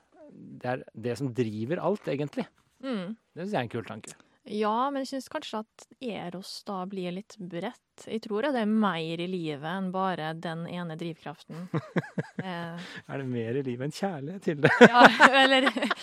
det 0.61 0.67
er 0.75 0.85
det 0.95 1.17
som 1.19 1.33
driver 1.35 1.79
alt, 1.83 2.05
egentlig. 2.07 2.47
mm. 2.85 3.17
Det 3.35 3.43
syns 3.43 3.51
jeg 3.53 3.59
er 3.59 3.63
en 3.65 3.69
kul 3.75 3.85
tanke. 3.89 4.15
Ja, 4.45 4.91
men 4.93 5.01
jeg 5.01 5.09
syns 5.15 5.31
kanskje 5.33 5.63
at 5.63 5.85
Eros 6.05 6.59
da 6.69 6.83
blir 6.89 7.15
litt 7.17 7.37
bredt. 7.41 8.05
Jeg 8.05 8.21
tror 8.27 8.45
at 8.45 8.53
det 8.57 8.65
er 8.67 8.69
mer 8.69 9.23
i 9.23 9.29
livet 9.31 9.65
enn 9.65 9.89
bare 9.95 10.33
den 10.37 10.67
ene 10.69 10.99
drivkraften. 11.01 11.63
eh, 12.45 12.77
Er 13.09 13.23
det 13.23 13.29
mer 13.31 13.57
i 13.57 13.63
livet 13.65 13.87
enn 13.89 13.95
kjærlighet 13.97 14.45
til 14.45 14.61
det? 14.67 14.73
ja, 14.85 15.07
eller 15.45 15.71
eh, 15.71 15.95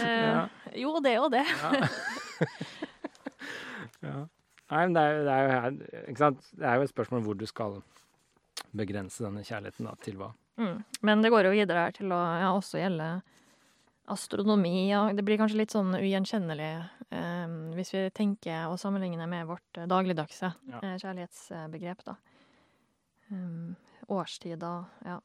Ja. 0.00 0.42
Jo, 0.76 0.98
det 1.04 1.16
og 1.22 1.30
det. 1.32 1.46
Ja. 4.00 4.22
Nei, 4.70 4.84
men 4.86 4.94
det 4.96 5.00
er, 5.02 5.18
det 5.26 5.32
er 5.34 5.72
jo? 6.14 6.28
Det 6.56 6.64
er 6.64 6.78
jo 6.78 6.84
et 6.86 6.92
spørsmål 6.92 7.18
om 7.20 7.24
hvor 7.26 7.36
du 7.36 7.44
skal 7.48 7.74
begrense 8.76 9.24
denne 9.24 9.42
kjærligheten 9.44 9.88
da, 9.88 9.92
til 10.00 10.16
hva. 10.20 10.30
Mm. 10.60 10.78
Men 11.04 11.24
det 11.24 11.32
går 11.34 11.48
jo 11.48 11.52
videre 11.52 11.84
her 11.84 11.96
til 11.96 12.12
å 12.14 12.20
ja, 12.40 12.52
også 12.54 12.80
gjelde 12.80 13.08
astronomi. 14.10 14.88
Ja. 14.90 15.04
Det 15.14 15.22
blir 15.26 15.38
kanskje 15.40 15.60
litt 15.62 15.74
sånn 15.74 15.94
ugjenkjennelig 15.96 16.70
eh, 17.10 17.52
hvis 17.76 17.92
vi 17.94 18.04
tenker 18.16 18.68
og 18.70 18.78
sammenligner 18.82 19.30
med 19.30 19.46
vårt 19.48 19.78
eh, 19.78 19.86
dagligdagse 19.90 20.52
Ja. 20.70 20.80
eh, 20.82 20.96
kjærlighetsbegrep, 21.02 22.02
da. 22.08 22.16
Um, 23.30 23.76
årstider, 24.10 24.84
ja. 25.06 25.20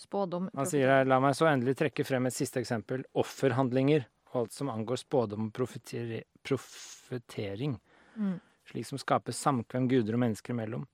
Spådom. 0.00 0.46
Han 0.54 0.68
sier 0.70 0.88
her, 0.88 1.04
la 1.10 1.18
meg 1.20 1.34
så 1.36 1.48
endelig 1.50 1.74
trekke 1.80 2.06
frem 2.06 2.28
et 2.30 2.36
siste 2.36 2.62
eksempel. 2.62 3.02
Offerhandlinger 3.18 4.06
og 4.30 4.44
alt 4.44 4.54
som 4.54 4.70
angår 4.72 5.02
spådom 5.02 5.48
og 5.48 5.52
profeteri- 5.52 6.22
profetering. 6.46 7.74
Mm. 8.14 8.38
Slik 8.70 8.86
som 8.86 9.00
skaper 9.02 9.34
samkvem 9.34 9.88
guder 9.90 10.14
og 10.14 10.22
mennesker 10.22 10.54
imellom. 10.54 10.86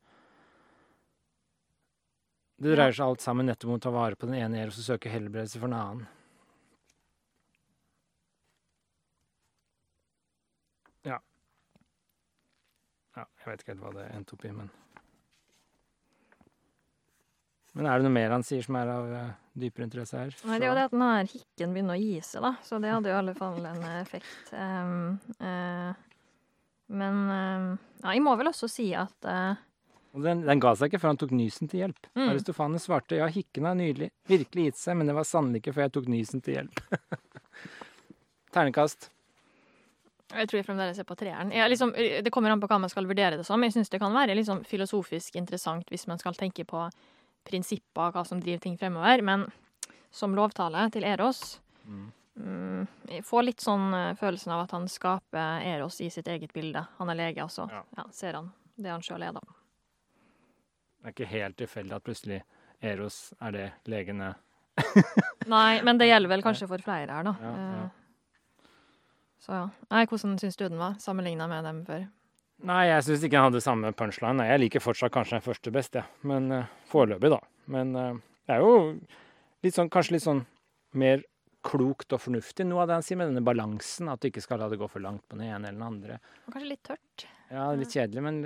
Det 2.56 2.72
dreier 2.72 2.94
seg 2.96 3.04
alt 3.04 3.20
sammen 3.20 3.50
nettopp 3.50 3.68
om 3.68 3.76
å 3.76 3.82
ta 3.84 3.92
vare 3.92 4.16
på 4.16 4.26
den 4.30 4.38
ene 4.40 4.62
og 4.64 4.72
søke 4.72 5.12
helbredelse 5.12 5.60
for 5.60 5.68
den 5.68 5.76
annen. 5.76 6.06
Jeg 13.50 13.56
vet 13.56 13.64
ikke 13.64 13.74
helt 13.74 13.86
hva 13.86 13.94
det 13.96 14.10
endte 14.16 14.36
opp 14.36 14.44
i, 14.46 14.52
men 14.56 14.72
Men 17.76 17.90
er 17.90 17.98
det 17.98 18.06
noe 18.06 18.14
mer 18.14 18.32
han 18.32 18.44
sier 18.46 18.64
som 18.64 18.76
er 18.80 18.88
av 18.88 19.10
eh, 19.12 19.32
dypere 19.60 19.84
interesse 19.84 20.16
her? 20.16 20.36
Nei, 20.48 20.56
det 20.56 20.64
er 20.64 20.70
jo 20.70 20.76
det 20.78 20.84
at 20.88 20.94
den 20.94 21.04
her 21.04 21.26
hikken 21.28 21.74
begynner 21.74 21.98
å 21.98 22.00
gi 22.00 22.14
seg, 22.24 22.46
da. 22.46 22.52
Så 22.64 22.78
det 22.80 22.92
hadde 22.92 23.10
jo 23.10 23.12
i 23.12 23.18
alle 23.18 23.34
fall 23.36 23.58
en 23.68 23.82
effekt. 23.98 24.52
Um, 24.56 25.18
uh, 25.42 25.90
men 26.88 27.18
um, 27.28 27.66
ja, 28.00 28.14
jeg 28.14 28.22
må 28.24 28.32
vel 28.40 28.48
også 28.48 28.70
si 28.70 28.86
at 28.96 29.28
uh, 29.28 29.58
Og 30.16 30.24
den, 30.24 30.46
den 30.46 30.62
ga 30.62 30.72
seg 30.78 30.88
ikke 30.88 31.02
før 31.02 31.12
han 31.12 31.20
tok 31.20 31.34
nysen 31.36 31.68
til 31.68 31.82
hjelp. 31.84 32.08
Mm. 32.16 32.30
Aristofanes 32.30 32.88
svarte 32.88 33.20
ja, 33.20 33.28
hikken 33.28 33.68
har 33.68 33.76
nylig 33.76 34.08
virkelig 34.30 34.70
gitt 34.70 34.80
seg, 34.80 34.96
men 34.96 35.12
det 35.12 35.18
var 35.18 35.28
sannelig 35.28 35.60
ikke 35.60 35.76
før 35.76 35.88
jeg 35.88 35.96
tok 35.98 36.08
nysen 36.14 36.46
til 36.46 36.56
hjelp. 36.56 36.80
Ternekast. 38.56 39.10
Jeg 40.34 40.48
tror 40.50 40.58
jeg 40.58 40.66
fremdeles 40.66 40.98
er 40.98 41.06
på 41.06 41.14
treeren. 41.18 41.52
Jeg, 41.54 41.70
liksom, 41.70 41.92
det 41.94 42.32
kommer 42.34 42.50
an 42.50 42.62
på 42.62 42.68
hva 42.70 42.80
man 42.82 42.90
skal 42.90 43.06
vurdere 43.06 43.38
det 43.38 43.46
som. 43.46 43.62
Jeg 43.62 43.76
syns 43.76 43.92
det 43.92 44.00
kan 44.02 44.14
være 44.14 44.34
liksom, 44.34 44.64
filosofisk 44.66 45.38
interessant 45.38 45.86
hvis 45.92 46.08
man 46.10 46.18
skal 46.18 46.34
tenke 46.38 46.66
på 46.66 46.82
prinsipper 47.46 48.08
og 48.08 48.16
hva 48.16 48.24
som 48.26 48.40
driver 48.42 48.64
ting 48.64 48.74
fremover. 48.80 49.22
Men 49.22 49.46
som 50.10 50.34
lovtale 50.34 50.88
til 50.94 51.04
Eros 51.06 51.60
mm, 51.86 52.86
Jeg 53.12 53.24
får 53.26 53.46
litt 53.46 53.62
sånn 53.64 53.92
eh, 53.94 54.14
følelsen 54.18 54.54
av 54.56 54.64
at 54.64 54.74
han 54.74 54.88
skaper 54.90 55.62
Eros 55.66 56.00
i 56.02 56.10
sitt 56.10 56.28
eget 56.32 56.54
bilde. 56.56 56.82
Han 56.98 57.12
er 57.12 57.20
lege, 57.20 57.44
altså. 57.44 57.68
Ja. 57.72 57.84
Ja, 58.00 58.08
ser 58.12 58.40
han 58.40 58.50
det 58.76 58.90
han 58.92 59.04
sjøl 59.04 59.24
er, 59.24 59.36
da. 59.36 59.40
Det 61.00 61.12
er 61.12 61.14
ikke 61.14 61.30
helt 61.30 61.56
tilfeldig 61.60 61.96
at 61.96 62.04
plutselig 62.04 62.40
Eros 62.84 63.30
er 63.40 63.54
det 63.54 63.68
legene 63.88 64.34
Nei, 65.48 65.80
men 65.86 65.96
det 65.96 66.08
gjelder 66.10 66.28
vel 66.34 66.42
kanskje 66.44 66.68
for 66.68 66.82
flere 66.84 67.14
her, 67.14 67.24
da. 67.24 67.32
Ja, 67.40 67.52
ja. 67.78 67.86
Så 69.42 69.52
ja. 69.54 69.66
Nei, 69.92 70.04
hvordan 70.08 70.38
syns 70.40 70.58
du 70.58 70.66
den 70.66 70.80
var, 70.80 70.96
sammenligna 71.02 71.48
med 71.50 71.66
dem 71.66 71.82
før? 71.86 72.06
Nei, 72.66 72.82
jeg 72.88 73.04
syns 73.04 73.24
ikke 73.26 73.36
den 73.36 73.46
hadde 73.50 73.62
samme 73.64 73.92
punchline. 73.96 74.38
Nei, 74.40 74.48
Jeg 74.48 74.62
liker 74.62 74.84
fortsatt 74.84 75.12
kanskje 75.12 75.36
den 75.36 75.44
første 75.44 75.72
best, 75.74 75.98
jeg. 75.98 76.08
Men 76.26 76.48
uh, 76.52 76.74
foreløpig, 76.90 77.30
da. 77.34 77.40
Men 77.72 77.92
uh, 77.96 78.20
det 78.48 78.56
er 78.56 78.64
jo 78.64 78.76
litt 79.66 79.76
sånn, 79.76 79.92
kanskje 79.92 80.16
litt 80.16 80.24
sånn 80.24 80.46
mer 80.96 81.24
klokt 81.66 82.14
og 82.14 82.22
fornuftig 82.22 82.64
noe 82.66 82.84
av 82.84 82.88
det 82.88 82.98
han 83.00 83.04
sier 83.04 83.18
med 83.20 83.32
denne 83.32 83.44
balansen. 83.44 84.08
At 84.08 84.22
du 84.22 84.30
ikke 84.30 84.44
skal 84.44 84.62
la 84.62 84.70
det 84.72 84.80
gå 84.80 84.88
for 84.88 85.04
langt 85.04 85.26
på 85.28 85.36
den 85.36 85.50
ene 85.50 85.68
eller 85.68 85.76
den 85.76 85.86
andre. 85.86 86.20
Og 86.46 86.54
kanskje 86.54 86.72
litt 86.72 86.84
tørt. 86.86 87.26
Ja, 87.52 87.68
litt 87.78 87.94
kjedelig, 87.94 88.22
men 88.26 88.42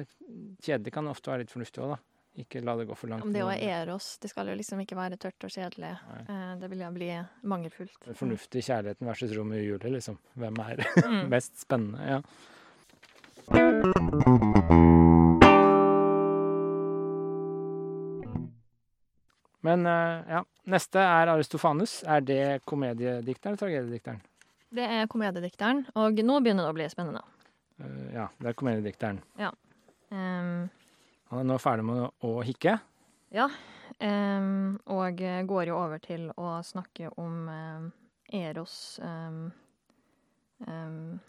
kjedelig 0.61 0.95
kan 0.97 1.09
ofte 1.09 1.33
være 1.33 1.45
litt 1.45 1.55
fornuftig 1.55 1.85
òg, 1.85 1.95
da. 1.95 2.03
Ikke 2.39 2.61
la 2.63 2.77
det 2.79 2.87
gå 2.87 2.95
for 2.97 3.09
langt. 3.11 3.25
Om 3.27 3.33
det 3.35 3.43
på 3.43 3.51
er 3.67 3.91
oss, 3.91 4.17
Det 4.23 4.31
skal 4.31 4.47
jo 4.47 4.55
liksom 4.55 4.81
ikke 4.81 4.97
være 4.97 5.17
tørt 5.19 5.45
og 5.45 5.51
kjedelig. 5.51 5.91
Nei. 6.09 6.21
Eh, 6.29 6.57
Det 6.61 6.71
vil 6.71 6.79
jo 6.85 6.91
bli 6.95 7.11
mangelfullt. 7.43 7.99
Den 8.07 8.15
fornuftige 8.15 8.63
kjærligheten 8.63 9.07
versus 9.07 9.37
Romeo 9.37 9.59
og 9.59 9.67
Julie, 9.67 9.91
liksom. 9.99 10.19
Hvem 10.37 10.59
er 10.59 10.77
Mm. 11.11 11.29
mest 11.29 11.61
spennende? 11.61 11.99
Ja. 12.07 12.21
Men 19.61 19.87
eh, 19.87 20.21
ja, 20.31 20.45
neste 20.73 21.03
er 21.05 21.27
Aristofanes. 21.35 21.99
Er 22.09 22.21
det 22.25 22.43
komediedikteren 22.65 23.53
eller 23.53 23.61
tragediedikteren? 23.61 24.21
Det 24.71 24.87
er 24.87 25.09
komediedikteren, 25.11 25.83
og 25.99 26.21
nå 26.25 26.39
begynner 26.45 26.65
det 26.69 26.73
å 26.73 26.77
bli 26.79 26.87
spennende. 26.93 27.23
Eh, 27.83 28.07
ja, 28.15 28.29
det 28.41 28.53
er 28.53 28.57
komediedikteren. 28.61 29.19
Um, 30.11 30.69
Han 31.31 31.43
er 31.43 31.47
nå 31.47 31.57
ferdig 31.63 31.85
med 31.87 32.05
å, 32.27 32.31
hikke. 32.43 32.77
hikke. 33.31 33.49
um, 34.03 34.79
og 34.91 35.21
går 35.47 35.71
jo 35.71 35.77
over 35.79 36.03
til 36.03 36.29
å 36.35 36.59
snakke 36.67 37.11
om 37.21 37.49
um, 37.49 37.91
Eros 38.33 38.99
um, 39.03 39.51
um, 40.67 41.21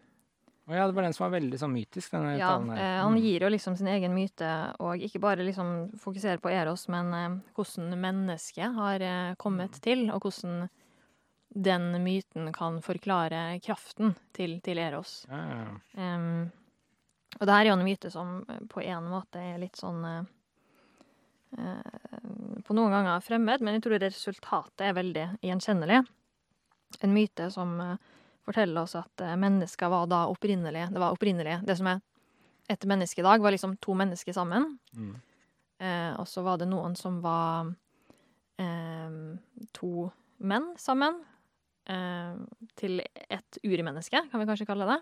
Og 0.69 0.75
ja, 0.77 0.85
det 0.87 0.95
var 0.95 1.05
den 1.05 1.13
som 1.17 1.25
var 1.27 1.35
veldig 1.35 1.59
sånn 1.59 1.73
mytisk, 1.73 2.11
denne 2.13 2.37
Ja, 2.39 2.51
talen 2.53 2.69
her. 2.73 2.81
eh, 2.81 3.01
han 3.03 3.15
Mm. 3.17 3.21
gir 3.25 3.41
jo 3.45 3.49
liksom 3.49 3.77
sin 3.77 3.87
egen 3.87 4.13
myte, 4.15 4.51
og 4.79 5.01
ikke 5.01 5.19
bare 5.19 5.43
liksom 5.43 5.91
fokuserer 5.99 6.37
på 6.41 6.49
Eros, 6.53 6.87
men 6.87 7.13
uh, 7.13 7.39
hvordan 7.57 7.97
mennesket 7.99 8.73
har 8.77 9.01
uh, 9.01 9.35
kommet 9.35 9.71
Mm. 9.77 9.81
til, 9.81 10.09
og 10.11 10.21
hvordan 10.21 10.69
den 11.53 12.03
myten 12.03 12.53
kan 12.53 12.81
forklare 12.81 13.59
kraften 13.59 14.15
til, 14.33 14.61
til 14.61 14.77
Eros. 14.77 15.25
Ja, 15.29 15.37
ja, 15.37 15.79
ja. 15.97 16.49
Og 17.39 17.47
det 17.47 17.55
her 17.55 17.65
er 17.65 17.71
jo 17.71 17.77
en 17.77 17.85
myte 17.85 18.11
som 18.13 18.39
eh, 18.49 18.61
på 18.69 18.83
en 18.83 19.09
måte 19.11 19.41
er 19.41 19.59
litt 19.61 19.79
sånn 19.79 20.03
eh, 20.07 20.21
eh, 21.57 22.21
På 22.67 22.77
noen 22.77 22.93
ganger 22.93 23.23
fremmed, 23.25 23.63
men 23.63 23.77
jeg 23.77 23.85
tror 23.85 24.01
resultatet 24.03 24.85
er 24.87 24.97
veldig 24.97 25.27
gjenkjennelig. 25.47 26.01
En 27.01 27.15
myte 27.15 27.49
som 27.53 27.73
eh, 27.81 27.97
forteller 28.45 28.83
oss 28.83 28.97
at 28.99 29.25
eh, 29.25 29.37
mennesker 29.39 29.91
var 29.91 30.09
da 30.11 30.25
opprinnelig 30.31 30.89
Det 30.91 31.01
var 31.01 31.15
opprinnelig 31.15 31.61
Det 31.67 31.77
som 31.79 31.91
er 31.93 32.01
et 32.71 32.85
menneske 32.87 33.19
i 33.19 33.25
dag, 33.25 33.41
var 33.43 33.51
liksom 33.51 33.73
to 33.83 33.91
mennesker 33.99 34.31
sammen. 34.31 34.77
Mm. 34.95 35.15
Eh, 35.83 36.11
og 36.21 36.27
så 36.29 36.43
var 36.45 36.61
det 36.61 36.69
noen 36.71 36.93
som 36.95 37.17
var 37.23 37.73
to 39.75 40.05
menn 40.45 40.67
sammen. 40.79 41.17
Eh, 41.89 42.33
til 42.77 43.01
ett 43.29 43.57
urmenneske, 43.63 44.21
kan 44.31 44.39
vi 44.39 44.45
kanskje 44.45 44.67
kalle 44.69 44.85
det. 44.85 44.99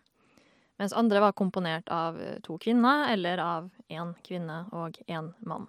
Mens 0.79 0.95
andre 0.95 1.19
var 1.19 1.35
komponert 1.35 1.89
av 1.91 2.21
eh, 2.21 2.37
to 2.45 2.55
kvinner, 2.61 3.09
eller 3.13 3.41
av 3.43 3.69
én 3.91 4.13
kvinne 4.23 4.61
og 4.71 4.99
én 5.07 5.33
mann. 5.43 5.67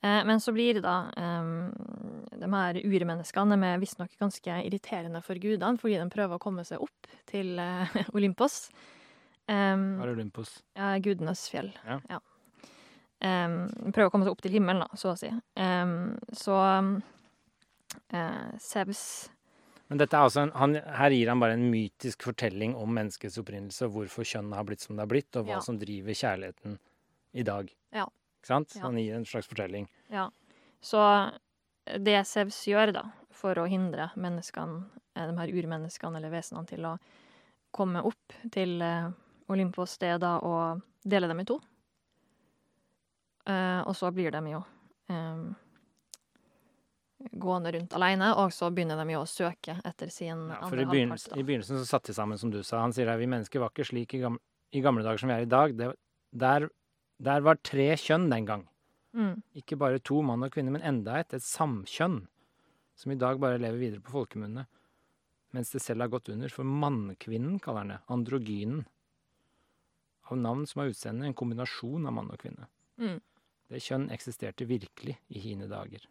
Eh, 0.00 0.24
men 0.24 0.40
så 0.40 0.52
blir 0.54 0.78
da 0.80 1.10
eh, 1.16 1.48
De 2.38 2.48
her 2.52 2.78
urmenneskene 2.84 3.56
de 3.56 3.66
er 3.66 3.80
visstnok 3.82 4.14
ganske 4.20 4.60
irriterende 4.62 5.20
for 5.26 5.40
gudene, 5.42 5.76
fordi 5.80 5.98
de 5.98 6.08
prøver 6.12 6.38
å 6.38 6.42
komme 6.42 6.64
seg 6.64 6.84
opp 6.84 7.12
til 7.28 7.58
eh, 7.60 7.98
Olympos. 8.16 8.68
Um, 9.48 9.96
er 10.04 10.12
Olympos. 10.12 10.58
ja, 10.76 10.92
gudenes 11.00 11.46
fjell. 11.48 11.70
Ja. 11.88 12.20
Em, 13.24 13.62
prøver 13.90 14.10
å 14.10 14.12
komme 14.12 14.26
seg 14.26 14.34
opp 14.36 14.42
til 14.44 14.54
himmelen, 14.54 14.84
da, 14.84 14.98
så 15.00 15.14
å 15.14 15.18
si. 15.18 15.30
Em, 15.58 16.14
så 16.36 16.58
eh, 18.12 18.50
Sevs 18.62 19.02
Men 19.88 19.98
dette 20.02 20.18
altså 20.20 20.42
en, 20.44 20.50
han, 20.52 20.74
her 20.98 21.10
gir 21.16 21.30
han 21.32 21.40
bare 21.40 21.54
en 21.56 21.70
mytisk 21.72 22.22
fortelling 22.28 22.74
om 22.76 22.90
menneskets 22.92 23.38
opprinnelse, 23.40 23.88
hvorfor 23.88 24.26
kjønnet 24.28 24.58
har 24.58 24.66
blitt 24.68 24.84
som 24.84 24.96
det 24.96 25.04
har 25.06 25.10
blitt, 25.14 25.30
og 25.40 25.46
hva 25.48 25.56
Ja. 25.56 25.60
som 25.64 25.78
driver 25.80 26.12
kjærligheten 26.12 26.78
i 27.34 27.42
dag. 27.42 27.70
Ja. 27.96 28.04
Ikke 28.38 28.50
sant? 28.52 28.74
Ja. 28.76 28.82
Han 28.84 28.98
gir 29.00 29.14
en 29.16 29.24
slags 29.24 29.48
fortelling. 29.48 29.88
Ja. 30.12 30.28
Så 30.84 31.00
det 31.98 32.18
Sevs 32.28 32.58
gjør, 32.68 32.92
da, 32.92 33.04
for 33.32 33.54
å 33.54 33.64
hindre 33.68 34.10
menneskene, 34.16 34.84
eh, 35.16 35.26
de 35.30 35.38
her 35.40 35.54
urmenneskene 35.56 36.16
eller 36.20 36.30
vesenene, 36.36 36.68
til 36.68 36.84
å 36.84 36.98
komme 37.72 38.02
opp 38.04 38.36
til 38.52 38.80
eh, 38.82 39.08
Olympos, 39.48 39.96
sted 39.96 40.22
og 40.22 40.82
dele 41.08 41.28
dem 41.28 41.40
i 41.40 41.44
to. 41.48 41.56
Eh, 43.48 43.80
og 43.88 43.96
så 43.96 44.10
blir 44.12 44.30
de 44.34 44.42
jo 44.52 44.60
em, 45.08 45.54
gående 47.18 47.72
rundt 47.74 47.94
alene, 47.98 48.30
og 48.38 48.52
så 48.54 48.70
begynner 48.70 48.98
de 49.00 49.14
jo 49.14 49.22
å 49.24 49.28
søke 49.28 49.78
etter 49.86 50.10
sin 50.12 50.46
Ja, 50.48 50.60
for 50.62 50.70
andre 50.70 50.80
i 50.80 50.84
halvpart. 50.84 50.92
begynnelsen, 50.94 51.32
da. 51.34 51.40
I 51.40 51.46
begynnelsen 51.48 51.80
så 51.80 51.86
satt 51.86 52.04
de 52.06 52.14
sammen, 52.14 52.38
som 52.38 52.50
du 52.50 52.62
sa. 52.62 52.80
Han 52.80 52.94
sier 52.94 53.10
at 53.10 53.18
vi 53.18 53.26
mennesker 53.26 53.62
var 53.62 53.72
ikke 53.74 53.88
slik 53.90 54.14
i 54.14 54.22
gamle, 54.22 54.40
i 54.72 54.82
gamle 54.84 55.02
dager 55.02 55.18
som 55.18 55.30
vi 55.32 55.34
er 55.34 55.46
i 55.46 55.50
dag. 55.50 55.76
Det, 55.76 55.92
der, 56.32 56.68
der 57.18 57.40
var 57.46 57.58
tre 57.62 57.90
kjønn 57.96 58.28
den 58.30 58.46
gang. 58.46 58.66
Mm. 59.16 59.42
Ikke 59.58 59.78
bare 59.80 59.98
to, 59.98 60.20
mann 60.22 60.44
og 60.46 60.52
kvinne, 60.54 60.70
men 60.70 60.84
enda 60.84 61.18
et, 61.18 61.34
et 61.34 61.42
samkjønn. 61.42 62.26
Som 62.98 63.12
i 63.14 63.18
dag 63.18 63.40
bare 63.40 63.58
lever 63.58 63.78
videre 63.78 64.02
på 64.04 64.14
folkemunne. 64.14 64.66
Mens 65.56 65.70
det 65.72 65.80
selv 65.82 66.04
har 66.04 66.12
gått 66.12 66.28
under. 66.28 66.52
For 66.52 66.66
mannkvinnen 66.66 67.58
kaller 67.62 67.86
han 67.86 67.92
det. 67.94 67.98
Androgynen. 68.12 68.84
Av 70.28 70.36
navn 70.36 70.66
som 70.68 70.82
har 70.82 70.92
utseende 70.92 71.24
en 71.26 71.34
kombinasjon 71.34 72.06
av 72.06 72.12
mann 72.12 72.30
og 72.30 72.38
kvinne. 72.42 72.68
Mm. 73.00 73.18
Det 73.72 73.80
kjønn 73.80 74.10
eksisterte 74.12 74.66
virkelig 74.68 75.16
i 75.32 75.40
hine 75.40 75.68
dager. 75.70 76.04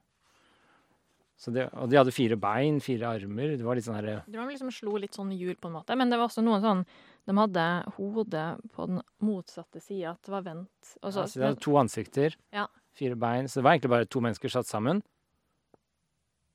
Så 1.38 1.52
det, 1.54 1.68
og 1.78 1.90
de 1.92 1.98
hadde 2.00 2.12
fire 2.12 2.36
bein, 2.42 2.80
fire 2.82 3.12
armer. 3.14 3.52
Det 3.58 3.66
var 3.66 3.76
litt 3.78 3.86
sånn 3.86 3.94
herre 4.00 4.24
De 4.26 4.38
liksom 4.50 4.72
slo 4.74 4.96
litt 4.98 5.14
sånn 5.14 5.30
hjul, 5.38 5.54
på 5.62 5.68
en 5.70 5.76
måte. 5.76 5.96
Men 5.96 6.10
det 6.10 6.18
var 6.18 6.26
også 6.32 6.42
noen 6.44 6.64
sånn 6.64 6.86
De 7.28 7.36
hadde 7.38 7.66
hodet 7.98 8.46
på 8.74 8.88
den 8.88 9.02
motsatte 9.22 9.82
sida, 9.84 10.16
det 10.24 10.32
var 10.32 10.42
vendt. 10.42 10.70
Så- 10.82 10.98
ja, 11.04 11.10
så 11.28 11.34
de 11.40 11.44
hadde 11.46 11.60
to 11.62 11.72
ansikter, 11.78 12.36
Ja. 12.54 12.66
fire 12.96 13.16
bein. 13.16 13.46
Så 13.46 13.56
det 13.60 13.64
var 13.66 13.72
egentlig 13.76 13.90
bare 13.90 14.06
to 14.06 14.20
mennesker 14.22 14.50
satt 14.50 14.66
sammen. 14.66 15.04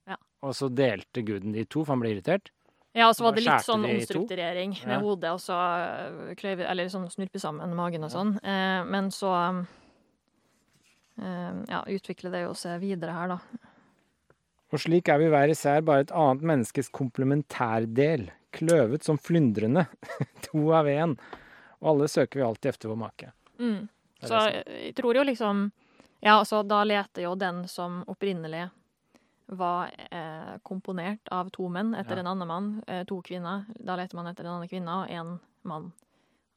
Ja. 0.09 0.17
Og 0.43 0.55
så 0.55 0.69
delte 0.75 1.23
guden 1.23 1.53
de 1.53 1.65
to, 1.65 1.85
for 1.85 1.93
han 1.93 2.01
ble 2.01 2.15
irritert. 2.17 2.51
Ja, 2.95 3.09
og 3.09 3.15
så 3.15 3.23
var 3.23 3.33
det 3.33 3.45
litt 3.45 3.63
sånn 3.65 3.85
omstrukturering 3.89 4.71
med 4.87 4.97
Ja. 4.97 5.01
hodet, 5.01 5.31
og 5.31 5.39
så 5.41 5.55
øh, 5.55 6.35
kløyve 6.35 6.69
Eller 6.69 6.87
sånn 6.87 7.09
snurpe 7.09 7.39
sammen 7.41 7.75
magen 7.77 8.03
og 8.05 8.11
sånn. 8.11 8.37
Eh, 8.43 8.85
men 8.85 9.11
så 9.11 9.65
eh, 11.19 11.63
Ja, 11.69 11.85
utvikle 11.87 12.31
det 12.33 12.43
jo 12.47 12.53
seg 12.55 12.81
videre 12.81 13.13
her, 13.13 13.29
da. 13.29 13.39
Og 14.73 14.81
slik 14.81 15.09
er 15.13 15.19
vi 15.21 15.29
hver 15.29 15.51
især 15.53 15.83
bare 15.85 16.01
et 16.07 16.13
annet 16.17 16.43
menneskes 16.49 16.89
komplementærdel, 16.91 18.31
kløvet 18.53 19.05
som 19.05 19.19
flyndrende, 19.21 19.87
to 20.47 20.73
av 20.73 20.87
én. 20.89 21.17
Og 21.83 21.89
alle 21.95 22.09
søker 22.09 22.41
vi 22.41 22.47
alltid 22.47 22.71
efter 22.73 22.89
vår 22.93 22.97
make. 23.01 23.33
Mm. 23.59 23.89
Så 24.23 24.39
jeg 24.53 24.95
tror 24.99 25.15
jo 25.19 25.25
liksom 25.29 25.71
Ja, 26.23 26.37
altså, 26.39 26.61
da 26.63 26.85
leter 26.87 27.25
jo 27.25 27.33
den 27.35 27.65
som 27.67 28.05
opprinnelig 28.07 28.69
var 29.49 29.91
eh, 30.15 30.53
komponert 30.63 31.27
av 31.35 31.49
to 31.51 31.67
menn 31.69 31.97
etter 31.99 32.15
Ja. 32.15 32.21
en 32.23 32.29
annen 32.31 32.47
mann, 32.49 32.69
eh, 32.87 33.03
to 33.05 33.19
kvinner. 33.27 33.65
Da 33.77 33.97
leter 33.99 34.15
man 34.15 34.29
etter 34.31 34.47
en 34.47 34.53
annen 34.53 34.69
kvinne, 34.71 34.89
og 35.03 35.09
én 35.11 35.41
mann 35.65 35.89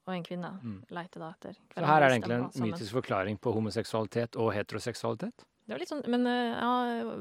og 0.07 0.13
en 0.13 0.24
kvinne 0.24 0.51
Mm. 0.61 0.84
leter 0.91 1.20
da 1.20 1.32
etter 1.34 1.55
Så 1.74 1.84
her 1.84 2.03
er 2.03 2.09
det 2.09 2.22
egentlig 2.22 2.38
en 2.55 2.70
mytisk 2.70 2.93
forklaring 2.93 3.39
på 3.41 3.53
homoseksualitet 3.57 4.36
og 4.38 4.53
heteroseksualitet. 4.53 5.34
Det 5.66 5.74
var 5.74 5.80
litt 5.82 5.89
sånn, 5.89 6.03
Men 6.13 6.28
eh, 6.30 6.51
ja, 6.61 6.72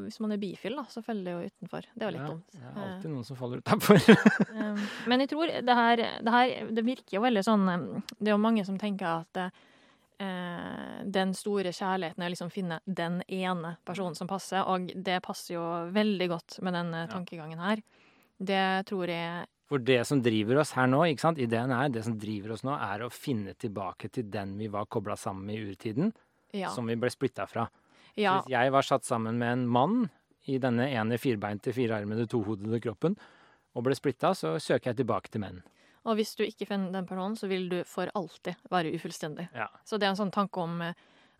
hvis 0.04 0.18
man 0.20 0.32
er 0.34 0.40
bifil, 0.42 0.74
da, 0.76 0.84
så 0.92 1.00
faller 1.02 1.24
det 1.24 1.32
jo 1.32 1.50
utenfor. 1.50 1.86
Det 1.94 2.04
er 2.04 2.10
jo 2.10 2.14
litt 2.18 2.24
Ja, 2.26 2.32
dumt. 2.34 2.50
Det 2.52 2.60
er 2.68 2.82
alltid 2.86 3.10
noen 3.14 3.24
som 3.24 3.36
faller 3.40 3.62
utenfor. 3.64 3.96
Um, 4.52 4.82
men 5.08 5.20
jeg 5.24 5.30
tror 5.32 5.46
det 5.64 5.76
her, 5.78 6.02
det 6.26 6.34
her 6.34 6.72
Det 6.76 6.84
virker 6.84 7.16
jo 7.16 7.22
veldig 7.24 7.44
sånn 7.46 7.64
Det 8.18 8.28
er 8.28 8.34
jo 8.34 8.42
mange 8.44 8.64
som 8.68 8.76
tenker 8.78 9.06
at 9.24 9.40
eh, 10.20 11.00
den 11.16 11.32
store 11.36 11.72
kjærligheten 11.74 12.22
er 12.22 12.30
å 12.30 12.34
liksom 12.34 12.52
finne 12.52 12.78
den 12.86 13.20
ene 13.28 13.74
personen 13.86 14.14
som 14.18 14.28
passer, 14.30 14.62
og 14.68 14.92
det 14.94 15.18
passer 15.24 15.56
jo 15.56 15.64
veldig 15.94 16.28
godt 16.32 16.58
med 16.62 16.76
den 16.76 16.92
eh, 16.94 17.06
Ja. 17.06 17.10
tankegangen 17.16 17.58
her. 17.64 17.82
Det 18.38 18.86
tror 18.90 19.08
jeg 19.08 19.46
For 19.70 19.78
det 19.80 20.02
som 20.06 20.20
driver 20.22 20.58
oss 20.60 20.72
her 20.76 20.86
nå, 20.86 21.00
ikke 21.08 21.20
sant? 21.24 21.38
ideen 21.40 21.70
er, 21.72 21.88
det 21.88 22.04
som 22.04 22.18
driver 22.20 22.52
oss 22.52 22.62
nå, 22.66 22.74
er 22.76 23.06
å 23.06 23.10
finne 23.10 23.54
tilbake 23.56 24.10
til 24.12 24.28
den 24.30 24.56
vi 24.58 24.68
var 24.68 24.84
kobla 24.86 25.16
sammen 25.16 25.46
med 25.46 25.56
i 25.56 25.72
urtiden, 25.72 26.12
Ja. 26.52 26.68
som 26.70 26.86
vi 26.86 26.94
ble 26.94 27.08
splitta 27.10 27.46
fra. 27.48 27.64
Ja 28.16 28.40
hvis 28.40 28.52
jeg 28.54 28.72
var 28.72 28.82
satt 28.82 29.04
sammen 29.04 29.38
med 29.38 29.52
en 29.52 29.66
mann 29.68 30.10
i 30.46 30.58
denne 30.60 30.86
ene 30.92 31.16
firbeinte, 31.18 31.72
firearmede, 31.72 32.26
tohodede 32.28 32.80
kroppen, 32.84 33.16
og 33.74 33.84
ble 33.86 33.94
splitta, 33.96 34.34
så 34.36 34.54
søker 34.60 34.90
jeg 34.92 34.96
tilbake 35.02 35.30
til 35.32 35.40
menn. 35.40 35.62
og 36.04 36.16
hvis 36.18 36.34
du 36.36 36.44
ikke 36.44 36.66
finner 36.68 36.92
den 36.92 37.06
personen, 37.08 37.34
så 37.36 37.48
vil 37.48 37.68
du 37.70 37.78
for 37.88 38.10
alltid 38.14 38.54
være 38.70 38.92
ufullstendig. 38.94 39.48
Ja. 39.56 39.68
Så 39.84 39.96
det 39.98 40.04
er 40.06 40.10
en 40.12 40.20
sånn 40.20 40.30
tanke 40.34 40.60
om 40.60 40.82
eh, 40.84 40.92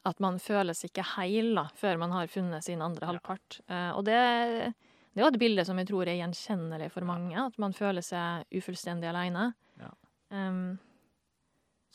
at 0.08 0.18
man 0.20 0.38
føles 0.40 0.80
ikke 0.84 1.04
heil 1.16 1.54
da, 1.54 1.66
før 1.76 1.98
man 2.00 2.10
har 2.12 2.26
funnet 2.32 2.64
sin 2.64 2.80
andre 2.82 3.04
Ja. 3.04 3.12
halvpart. 3.12 3.60
Eh, 3.68 3.90
og 3.96 4.04
det, 4.04 4.74
Det 5.14 5.20
er 5.22 5.26
jo 5.28 5.34
et 5.34 5.38
bilde 5.38 5.64
som 5.64 5.78
jeg 5.78 5.86
tror 5.86 6.08
er 6.08 6.16
gjenkjennelig 6.18 6.90
for 6.90 7.04
mange, 7.06 7.36
at 7.38 7.56
man 7.58 7.72
føler 7.72 8.02
seg 8.02 8.44
ufullstendig 8.50 9.06
alene. 9.12 9.54
Ja. 9.78 9.90
Um, 10.30 10.78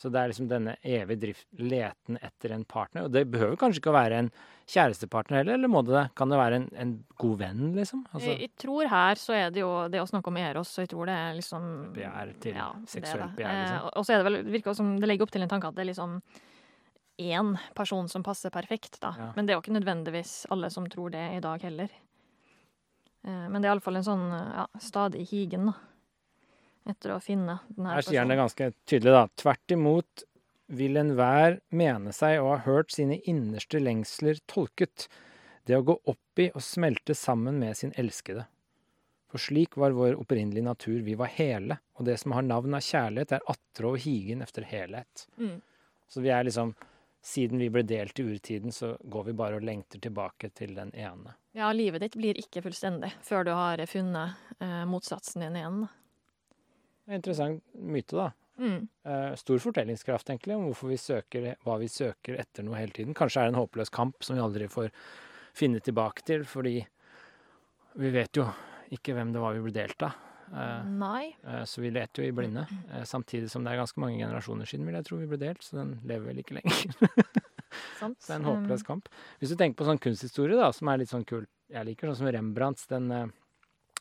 Så 0.00 0.08
det 0.08 0.16
er 0.16 0.30
liksom 0.32 0.46
denne 0.48 0.72
evige 0.80 1.20
drift, 1.20 1.46
leten 1.60 2.16
etter 2.24 2.54
en 2.54 2.62
partner. 2.64 3.04
Og 3.04 3.12
det 3.12 3.26
behøver 3.28 3.58
kanskje 3.60 3.82
ikke 3.82 3.90
å 3.92 3.96
være 3.98 4.16
en 4.22 4.30
kjærestepartner 4.70 5.42
heller, 5.42 5.58
eller 5.58 5.68
må 5.68 5.82
det 5.84 5.92
det? 5.92 6.04
Kan 6.16 6.30
det 6.32 6.38
være 6.40 6.56
en, 6.56 6.68
en 6.80 6.94
god 7.20 7.34
venn, 7.42 7.60
liksom? 7.76 8.06
Altså, 8.14 8.30
jeg, 8.30 8.40
jeg 8.46 8.52
tror 8.64 8.88
her 8.88 9.20
så 9.20 9.34
er 9.36 9.50
det 9.52 9.60
jo 9.60 9.72
det 9.92 10.00
å 10.00 10.06
snakke 10.08 10.32
om 10.32 10.38
Eros, 10.40 10.70
så 10.72 10.86
jeg 10.86 10.92
tror 10.94 11.10
det 11.10 11.16
er 11.20 11.36
liksom 11.36 11.66
begjær 11.98 12.32
til 12.40 12.56
Ja, 12.56 12.70
seksuelt 12.88 13.36
begjær, 13.36 13.50
Eh, 13.52 13.60
liksom. 13.66 13.84
og- 13.84 13.92
og 14.00 14.06
så 14.08 14.14
er 14.14 14.22
det 14.22 14.28
vel, 14.30 14.38
virker 14.56 14.74
som 14.80 14.94
det 15.00 15.08
legger 15.12 15.22
opp 15.28 15.34
til 15.36 15.42
en 15.44 15.52
tanke 15.52 15.68
at 15.68 15.74
det 15.76 15.84
er 15.84 15.90
liksom 15.92 16.16
én 17.20 17.52
person 17.76 18.08
som 18.08 18.22
passer 18.24 18.48
perfekt, 18.50 18.96
da. 19.04 19.12
Ja. 19.18 19.32
Men 19.36 19.44
det 19.44 19.52
er 19.52 19.60
jo 19.60 19.64
ikke 19.66 19.76
nødvendigvis 19.76 20.46
alle 20.50 20.70
som 20.72 20.86
tror 20.88 21.10
det 21.12 21.26
i 21.36 21.40
dag 21.44 21.60
heller. 21.68 21.90
Eh, 23.28 23.48
men 23.52 23.60
det 23.60 23.68
er 23.68 23.74
iallfall 23.74 24.00
en 24.00 24.06
sånn 24.08 24.26
eh, 24.32 24.52
ja, 24.62 24.66
stadig 24.80 25.26
higen, 25.28 25.66
da. 25.66 25.74
Etter 26.90 27.14
å 27.14 27.20
finne 27.22 27.60
denne 27.68 27.94
her 27.94 28.06
sier 28.06 28.22
han 28.22 28.32
det 28.32 28.40
ganske 28.40 28.70
tydelig, 28.88 29.14
da. 29.14 29.24
Tvert 29.38 29.74
imot 29.76 30.24
vil 30.70 30.98
enhver 31.00 31.58
mene 31.74 32.12
seg 32.14 32.38
å 32.40 32.52
ha 32.52 32.60
hørt 32.66 32.94
sine 32.94 33.18
innerste 33.30 33.80
lengsler 33.82 34.38
tolket. 34.50 35.08
Det 35.66 35.76
å 35.78 35.84
gå 35.86 35.96
opp 36.10 36.42
i 36.42 36.48
og 36.54 36.62
smelte 36.64 37.14
sammen 37.18 37.58
med 37.62 37.78
sin 37.78 37.94
elskede. 37.98 38.46
For 39.30 39.38
slik 39.38 39.76
var 39.78 39.94
vår 39.94 40.16
opprinnelige 40.18 40.66
natur, 40.66 41.00
vi 41.06 41.14
var 41.18 41.30
hele, 41.36 41.78
og 41.94 42.06
det 42.08 42.16
som 42.18 42.34
har 42.34 42.46
navn 42.46 42.74
av 42.74 42.82
kjærlighet, 42.82 43.36
er 43.36 43.52
atre 43.52 43.92
og 43.92 44.00
higen 44.02 44.42
efter 44.42 44.66
helhet. 44.66 45.26
Mm. 45.38 45.60
Så 46.10 46.22
vi 46.24 46.32
er 46.34 46.46
liksom 46.48 46.74
Siden 47.20 47.60
vi 47.60 47.66
ble 47.68 47.82
delt 47.84 48.16
i 48.16 48.24
urtiden, 48.24 48.72
så 48.72 48.94
går 49.12 49.26
vi 49.26 49.32
bare 49.36 49.58
og 49.58 49.64
lengter 49.68 50.00
tilbake 50.00 50.48
til 50.56 50.70
den 50.72 50.88
ene. 50.96 51.34
Ja, 51.52 51.68
livet 51.76 52.00
ditt 52.00 52.14
blir 52.16 52.38
ikke 52.40 52.62
fullstendig 52.64 53.10
før 53.20 53.44
du 53.44 53.50
har 53.52 53.82
funnet 53.84 54.38
eh, 54.56 54.86
motsatsen 54.88 55.44
din 55.44 55.58
igjen. 55.60 55.82
da. 55.82 55.90
Det 56.99 56.99
er 56.99 56.99
en 56.99 56.99
interessant 57.16 57.64
myte, 57.74 58.16
da. 58.16 58.30
Mm. 58.60 58.88
Eh, 59.04 59.34
stor 59.40 59.58
fortellingskraft, 59.58 60.30
egentlig, 60.30 60.56
om 60.56 60.66
hvorfor 60.68 60.92
vi 60.92 60.98
søker 61.00 61.52
hva 61.64 61.78
vi 61.80 61.88
søker 61.88 62.36
etter 62.42 62.66
noe 62.66 62.78
hele 62.78 62.92
tiden. 62.96 63.16
Kanskje 63.16 63.42
er 63.42 63.48
det 63.48 63.54
en 63.54 63.62
håpløs 63.62 63.92
kamp 63.94 64.24
som 64.24 64.36
vi 64.36 64.44
aldri 64.44 64.68
får 64.70 64.90
finne 65.56 65.80
tilbake 65.82 66.24
til, 66.28 66.44
fordi 66.48 66.78
vi 68.00 68.10
vet 68.14 68.36
jo 68.36 68.46
ikke 68.94 69.14
hvem 69.16 69.32
det 69.34 69.42
var 69.42 69.56
vi 69.56 69.64
ble 69.64 69.74
delt 69.74 70.04
av. 70.06 70.18
Eh, 70.50 70.84
Nei. 70.84 71.36
eh, 71.46 71.64
så 71.64 71.80
vi 71.80 71.92
leter 71.94 72.22
jo 72.22 72.28
i 72.28 72.34
blinde. 72.34 72.66
Eh, 72.92 73.04
samtidig 73.06 73.50
som 73.50 73.64
det 73.64 73.72
er 73.72 73.80
ganske 73.80 74.02
mange 74.02 74.18
generasjoner 74.18 74.68
siden 74.68 74.86
vil 74.86 74.98
jeg 74.98 75.06
tro 75.06 75.20
vi 75.20 75.30
ble 75.30 75.40
delt, 75.40 75.62
så 75.64 75.80
den 75.80 75.96
lever 76.04 76.32
vel 76.32 76.42
ikke 76.42 76.58
lenger. 76.58 76.96
Sant. 78.00 78.18
Så 78.18 78.32
det 78.32 78.34
er 78.34 78.40
en 78.40 78.48
håpløs 78.48 78.82
kamp. 78.86 79.08
Hvis 79.38 79.52
du 79.52 79.56
tenker 79.58 79.78
på 79.78 79.86
sånn 79.86 80.00
kunsthistorie, 80.02 80.58
da, 80.58 80.72
som 80.74 80.90
er 80.90 81.02
litt 81.02 81.12
sånn 81.12 81.26
kult 81.28 81.50
jeg 81.70 81.86
liker, 81.86 82.10
sånn 82.10 82.24
som 82.24 82.32
Rembrandts 82.34 82.88
Den 82.90 83.12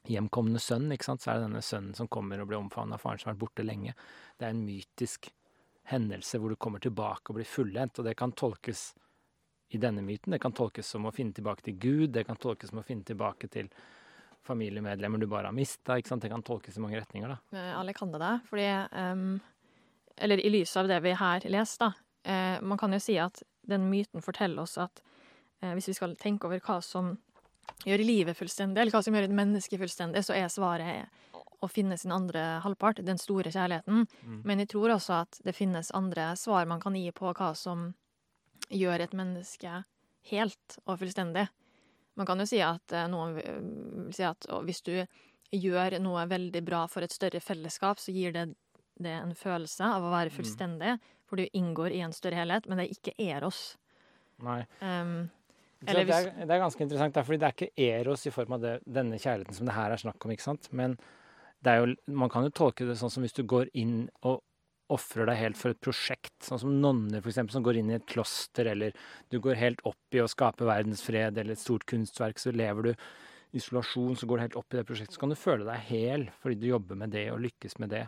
hjemkomne 0.08 0.62
sønn, 0.64 0.88
ikke 0.94 1.10
sant, 1.10 1.24
så 1.24 1.32
er 1.32 1.40
det 1.40 1.50
denne 1.50 1.66
sønnen 1.66 1.98
som 1.98 2.08
kommer 2.12 2.40
og 2.40 2.50
blir 2.50 2.60
omfavnet 2.62 2.96
av 2.96 3.04
faren 3.04 3.20
som 3.20 3.30
har 3.30 3.36
vært 3.36 3.44
borte 3.44 3.66
lenge. 3.68 3.94
Det 4.40 4.48
er 4.48 4.56
en 4.56 4.66
mytisk 4.66 5.30
hendelse 5.90 6.40
hvor 6.40 6.54
du 6.54 6.60
kommer 6.62 6.82
tilbake 6.84 7.32
og 7.32 7.40
blir 7.40 7.50
fullendt, 7.50 8.00
og 8.00 8.08
det 8.08 8.16
kan 8.18 8.34
tolkes 8.38 8.92
i 9.70 9.78
denne 9.82 10.02
myten. 10.06 10.34
Det 10.34 10.42
kan 10.42 10.56
tolkes 10.56 10.88
som 10.88 11.06
å 11.06 11.14
finne 11.14 11.36
tilbake 11.38 11.66
til 11.66 11.78
Gud, 11.82 12.10
det 12.16 12.26
kan 12.30 12.40
tolkes 12.40 12.72
som 12.72 12.82
å 12.82 12.86
finne 12.86 13.06
tilbake 13.06 13.50
til 13.52 13.70
familiemedlemmer 14.48 15.22
du 15.22 15.28
bare 15.30 15.50
har 15.50 15.56
mista. 15.56 16.00
Det 16.00 16.32
kan 16.32 16.44
tolkes 16.46 16.78
i 16.78 16.84
mange 16.84 17.00
retninger, 17.00 17.30
da. 17.30 17.58
Eh, 17.58 17.72
Alle 17.78 17.94
kan 17.94 18.12
det 18.14 18.22
da. 18.22 18.38
Fordi 18.50 18.68
um, 18.96 19.40
Eller 20.18 20.42
i 20.44 20.50
lys 20.50 20.76
av 20.78 20.90
det 20.90 21.00
vi 21.06 21.14
her 21.16 21.46
leser, 21.52 21.86
da. 21.86 21.92
Uh, 22.26 22.58
man 22.66 22.78
kan 22.78 22.94
jo 22.94 23.00
si 23.04 23.18
at 23.22 23.44
den 23.70 23.88
myten 23.92 24.24
forteller 24.26 24.66
oss 24.66 24.78
at 24.82 25.04
uh, 25.64 25.74
hvis 25.76 25.92
vi 25.92 25.98
skal 26.00 26.18
tenke 26.20 26.50
over 26.50 26.62
hva 26.66 26.80
som 26.84 27.14
gjør 27.86 28.04
livet 28.06 28.38
fullstendig, 28.38 28.82
eller 28.82 28.96
hva 28.96 29.04
som 29.04 29.16
gjør 29.16 29.28
et 29.30 29.36
menneske 29.36 29.80
fullstendig, 29.80 30.24
så 30.26 30.36
er 30.38 30.52
svaret 30.52 31.10
å 31.60 31.68
finne 31.68 31.98
sin 32.00 32.14
andre 32.16 32.62
halvpart, 32.64 33.02
den 33.04 33.20
store 33.20 33.52
kjærligheten. 33.52 34.06
Mm. 34.24 34.42
Men 34.48 34.64
jeg 34.64 34.72
tror 34.72 34.94
også 34.96 35.22
at 35.26 35.40
det 35.44 35.56
finnes 35.58 35.92
andre 35.96 36.32
svar 36.40 36.68
man 36.70 36.80
kan 36.80 36.96
gi 36.96 37.10
på 37.12 37.34
hva 37.34 37.52
som 37.58 37.90
gjør 38.70 39.04
et 39.04 39.16
menneske 39.18 39.82
helt 40.32 40.78
og 40.86 41.00
fullstendig. 41.02 41.48
Man 42.20 42.28
kan 42.28 42.40
jo 42.40 42.48
si 42.48 42.60
at 42.64 42.96
eh, 42.96 43.08
noen 43.12 43.36
vil 43.38 43.60
vil 44.10 44.16
si 44.16 44.26
at 44.28 44.48
hvis 44.66 44.82
du 44.88 44.94
gjør 45.56 45.98
noe 46.04 46.26
veldig 46.30 46.62
bra 46.66 46.84
for 46.88 47.06
et 47.06 47.14
større 47.14 47.40
fellesskap, 47.42 48.00
så 48.00 48.14
gir 48.14 48.34
det, 48.36 48.46
det 49.02 49.16
en 49.18 49.36
følelse 49.36 49.84
av 49.86 50.04
å 50.04 50.12
være 50.14 50.30
Mm. 50.30 50.36
fullstendig, 50.36 51.00
for 51.26 51.38
du 51.38 51.48
inngår 51.54 51.92
i 51.92 52.02
en 52.02 52.14
større 52.14 52.36
helhet, 52.36 52.68
men 52.68 52.78
det 52.78 52.88
er 52.88 52.96
ikke 52.96 53.16
eros. 53.18 53.78
Nei. 54.40 54.66
Um, 54.82 55.30
Eller 55.88 56.06
det, 56.08 56.16
er, 56.16 56.44
det 56.44 56.52
er 56.52 56.62
ganske 56.62 56.84
interessant, 56.84 57.16
da, 57.16 57.24
fordi 57.24 57.40
det 57.40 57.48
er 57.48 57.56
ikke 57.56 57.88
eros 57.88 58.26
i 58.28 58.34
form 58.36 58.58
av 58.58 58.66
det, 58.66 58.74
denne 58.84 59.20
kjærligheten 59.20 59.56
som 59.56 59.70
det 59.70 59.78
her 59.78 59.96
er 59.96 60.02
snakk 60.02 60.26
om, 60.26 60.34
ikke 60.34 60.48
sant? 60.50 60.68
Men 60.76 60.98
det 61.64 61.72
er 61.72 61.82
jo, 61.82 61.96
man 62.20 62.32
kan 62.32 62.48
jo 62.48 62.54
tolke 62.56 62.88
det 62.88 62.98
sånn 63.00 63.12
som 63.14 63.24
hvis 63.24 63.38
du 63.38 63.46
går 63.48 63.72
inn 63.80 64.02
og 64.28 64.42
ofrer 64.90 65.30
deg 65.30 65.38
helt 65.38 65.60
for 65.60 65.72
et 65.72 65.82
prosjekt, 65.86 66.36
sånn 66.44 66.62
som 66.64 66.78
nonner 66.82 67.22
for 67.22 67.32
eksempel, 67.32 67.54
som 67.56 67.66
går 67.66 67.80
inn 67.80 67.92
i 67.94 67.98
et 68.00 68.08
kloster, 68.10 68.72
eller 68.72 68.96
du 69.30 69.38
går 69.44 69.60
helt 69.60 69.84
opp 69.88 70.18
i 70.18 70.24
å 70.24 70.30
skape 70.30 70.68
verdensfred 70.68 71.38
eller 71.38 71.56
et 71.56 71.62
stort 71.62 71.86
kunstverk, 71.90 72.42
så 72.42 72.54
lever 72.56 72.90
du 72.90 73.60
isolasjon, 73.60 74.18
så 74.18 74.28
går 74.30 74.40
du 74.40 74.46
helt 74.48 74.58
opp 74.60 74.74
i 74.74 74.80
det 74.80 74.86
prosjektet, 74.90 75.16
så 75.16 75.24
kan 75.24 75.34
du 75.34 75.38
føle 75.40 75.68
deg 75.68 75.86
hel 75.90 76.26
fordi 76.42 76.60
du 76.62 76.72
jobber 76.72 77.00
med 77.00 77.14
det 77.14 77.28
og 77.34 77.42
lykkes 77.46 77.78
med 77.82 77.94
det. 77.94 78.08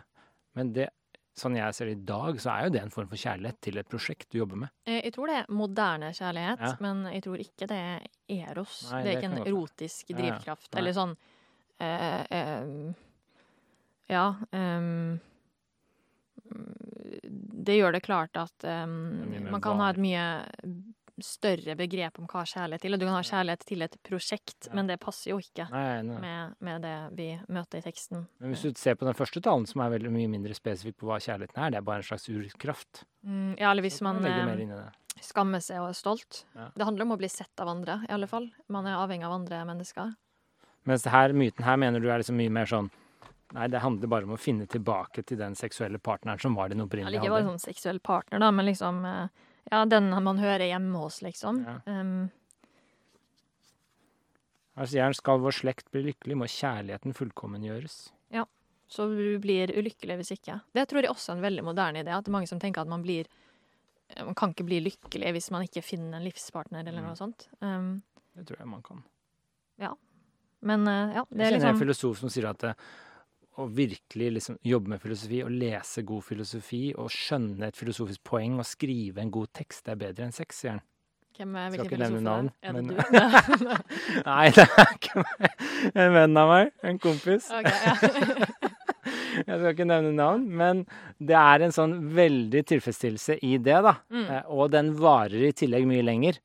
Men 0.58 0.74
det, 0.74 0.90
sånn 1.38 1.56
jeg 1.56 1.74
ser 1.74 1.86
det 1.88 1.92
i 1.96 2.04
dag, 2.04 2.36
så 2.42 2.50
er 2.52 2.64
jo 2.66 2.72
det 2.74 2.80
en 2.82 2.90
form 2.92 3.08
for 3.08 3.16
kjærlighet 3.16 3.60
til 3.64 3.78
et 3.80 3.88
prosjekt 3.88 4.28
du 4.30 4.38
jobber 4.42 4.56
med. 4.64 4.68
eh, 4.86 5.00
jeg 5.06 5.12
tror 5.14 5.26
det 5.32 5.36
er 5.40 5.46
moderne 5.52 6.10
kjærlighet, 6.12 6.60
Ja. 6.60 6.76
men 6.80 7.04
jeg 7.12 7.22
tror 7.24 7.38
ikke 7.40 7.66
det 7.70 7.78
er 7.78 8.06
eros. 8.28 8.90
Nei, 8.92 9.02
det 9.02 9.08
er 9.08 9.14
det 9.14 9.22
ikke 9.22 9.30
en 9.32 9.38
erotisk 9.46 9.52
erotisk 9.52 10.10
Ja, 10.10 10.16
ja. 10.16 10.22
drivkraft. 10.22 10.76
Eller 10.76 10.92
sånn 10.92 11.16
eh, 11.80 12.26
eh, 12.30 12.94
Ja. 14.12 14.34
ehm, 14.52 15.20
det 17.64 17.76
gjør 17.78 17.92
det 17.96 18.02
klart 18.04 18.36
at 18.36 18.64
ehm, 18.68 19.30
Det 19.32 19.40
man 19.50 19.60
kan 19.60 19.78
ha 19.80 19.90
et 19.90 20.00
mye 20.02 20.24
større 21.20 21.74
begrep 21.76 22.18
om 22.18 22.26
hva 22.30 22.44
kjærlighet 22.48 22.80
til. 22.86 22.94
Og 22.94 23.00
du 23.00 23.04
kan 23.06 23.16
ha 23.18 23.22
kjærlighet 23.26 23.64
til 23.68 23.82
et 23.84 23.96
prosjekt, 24.02 24.68
Ja. 24.68 24.74
men 24.74 24.86
det 24.86 24.98
passer 25.00 25.30
jo 25.30 25.38
ikke 25.38 25.68
Nei, 25.70 25.82
er 25.98 26.02
med, 26.02 26.54
med 26.60 26.82
det 26.82 26.94
vi 27.18 27.28
møter 27.52 27.78
i 27.78 27.82
teksten. 27.82 28.26
Men 28.40 28.54
hvis 28.54 28.62
du 28.62 28.72
ser 28.80 28.94
på 28.96 29.04
den 29.04 29.14
første 29.14 29.42
talen, 29.42 29.66
som 29.66 29.80
er 29.84 29.90
veldig 29.90 30.10
mye 30.10 30.30
mindre 30.32 30.54
spesifikk 30.54 30.96
på 31.02 31.06
hva 31.10 31.18
kjærligheten 31.20 31.58
er, 31.62 31.70
det 31.70 31.78
er 31.82 31.86
bare 31.86 32.00
en 32.00 32.08
slags 32.08 32.28
urkraft. 32.32 33.04
Mm, 33.26 33.58
ja, 33.58 33.70
eller 33.70 33.82
hvis 33.82 34.00
man 34.00 34.24
eh, 34.24 34.88
skammer 35.20 35.60
seg 35.60 35.82
og 35.82 35.90
er 35.90 35.98
stolt. 36.00 36.44
Ja. 36.56 36.70
Det 36.74 36.88
handler 36.88 37.04
om 37.04 37.12
å 37.12 37.20
bli 37.20 37.28
sett 37.28 37.60
av 37.60 37.68
andre, 37.68 38.00
i 38.08 38.12
alle 38.12 38.26
fall. 38.26 38.50
Man 38.68 38.86
er 38.86 38.96
avhengig 38.96 39.28
av 39.28 39.36
andre 39.36 39.64
mennesker. 39.68 40.14
Mens 40.88 41.04
her, 41.06 41.32
myten 41.36 41.62
her 41.64 41.76
mener 41.78 42.00
du 42.02 42.08
er 42.10 42.18
liksom 42.18 42.36
mye 42.40 42.50
mer 42.50 42.66
sånn 42.66 42.90
Nei, 43.52 43.66
det 43.68 43.82
handler 43.84 44.08
bare 44.08 44.24
om 44.24 44.32
å 44.32 44.38
finne 44.40 44.64
tilbake 44.64 45.20
til 45.28 45.36
den 45.36 45.52
seksuelle 45.54 45.98
partneren 46.00 46.40
som 46.40 46.54
var 46.56 46.70
din 46.72 46.80
opprinnelige. 46.80 47.18
Ja, 47.20 47.26
ikke 47.26 47.34
bare 47.34 47.50
sånn 47.50 47.60
seksuell 47.60 47.98
partner, 48.00 48.40
da, 48.40 48.48
men 48.50 48.64
liksom 48.64 49.02
eh, 49.04 49.26
Ja, 49.70 49.84
den 49.86 50.10
man 50.24 50.38
hører 50.38 50.66
hjemme 50.66 50.98
hos, 50.98 51.20
liksom. 51.22 51.62
Ja. 51.64 51.76
Um, 51.86 52.30
Her 54.76 54.88
sier 54.88 55.04
han 55.04 55.14
skal 55.16 55.40
vår 55.42 55.52
slekt 55.54 55.90
bli 55.92 56.02
lykkelig, 56.08 56.36
må 56.40 56.48
kjærligheten 56.48 57.14
fullkommengjøres. 57.16 58.10
så 58.92 59.06
du 59.08 59.38
blir 59.40 59.70
ulykkelig 59.72 60.18
hvis 60.20 60.34
ikke. 60.34 60.58
Det 60.76 60.82
tror 60.90 61.00
jeg 61.00 61.08
også 61.08 61.32
er 61.32 61.36
en 61.38 61.44
veldig 61.46 61.62
moderne 61.64 62.02
idé. 62.02 62.12
At 62.12 62.26
det 62.26 62.28
er 62.28 62.34
mange 62.34 62.48
som 62.50 62.58
tenker 62.60 62.82
at 62.82 62.88
man 62.92 63.00
blir 63.02 63.24
Man 64.26 64.34
kan 64.36 64.50
ikke 64.52 64.66
bli 64.68 64.80
lykkelig 64.84 65.30
hvis 65.32 65.46
man 65.50 65.62
ikke 65.64 65.80
finner 65.82 66.18
en 66.18 66.26
livspartner 66.26 66.82
eller 66.84 67.00
Mm. 67.00 67.06
noe 67.06 67.16
sånt. 67.16 67.46
Um, 67.62 68.02
Det 68.36 68.44
tror 68.46 68.58
jeg 68.58 68.68
man 68.68 68.82
kan. 68.82 69.02
Ja. 69.78 69.94
men 70.60 70.86
uh, 70.86 71.14
ja, 71.14 71.24
det 71.30 71.40
er 71.40 71.50
kjenner 71.52 71.54
en 71.54 71.60
liksom 71.60 71.78
filosof 71.80 72.18
som 72.18 72.28
sier 72.28 72.50
at 72.50 72.58
det, 72.58 72.74
å 73.60 73.66
virkelig 73.68 74.30
liksom 74.38 74.56
jobbe 74.64 74.88
med 74.94 75.00
filosofi, 75.02 75.42
og 75.44 75.50
lese 75.52 76.02
god 76.08 76.22
filosofi, 76.24 76.82
og 76.96 77.10
skjønne 77.12 77.68
et 77.68 77.76
filosofisk 77.76 78.22
poeng 78.24 78.58
og 78.62 78.64
skrive 78.68 79.20
en 79.20 79.30
god 79.34 79.50
tekst, 79.52 79.84
det 79.84 79.92
er 79.92 80.00
bedre 80.06 80.24
enn 80.28 80.32
sex, 80.36 80.62
sier 80.62 80.76
han. 80.78 80.82
Hvem 81.36 81.54
er 81.56 81.70
Skal 81.72 81.86
ikke 81.88 81.98
nevne 82.00 82.20
navn, 82.26 82.48
er 82.62 82.72
det? 82.72 82.82
Men- 82.82 82.88
du? 82.92 82.96
Nei, 84.28 84.50
det 84.52 84.66
er 84.68 84.90
ikke 84.98 85.22
meg. 85.24 85.54
En 85.94 86.12
venn 86.12 86.36
av 86.42 86.50
meg. 86.52 86.72
En 86.84 86.98
kompis. 87.00 87.46
Ok, 87.56 87.68
ja. 87.72 87.94
Jeg 89.32 89.56
skal 89.58 89.70
ikke 89.72 89.86
nevne 89.88 90.10
navn, 90.14 90.42
men 90.60 90.82
det 91.18 91.34
er 91.40 91.64
en 91.64 91.72
sånn 91.74 91.94
veldig 92.14 92.60
tilfredsstillelse 92.68 93.38
i 93.48 93.54
det, 93.64 93.78
da. 93.88 93.94
Mm. 94.12 94.26
Eh, 94.28 94.42
Og 94.52 94.68
den 94.74 94.92
varer 95.00 95.48
i 95.48 95.54
tillegg 95.56 95.88
mye 95.88 96.04
lenger. 96.04 96.36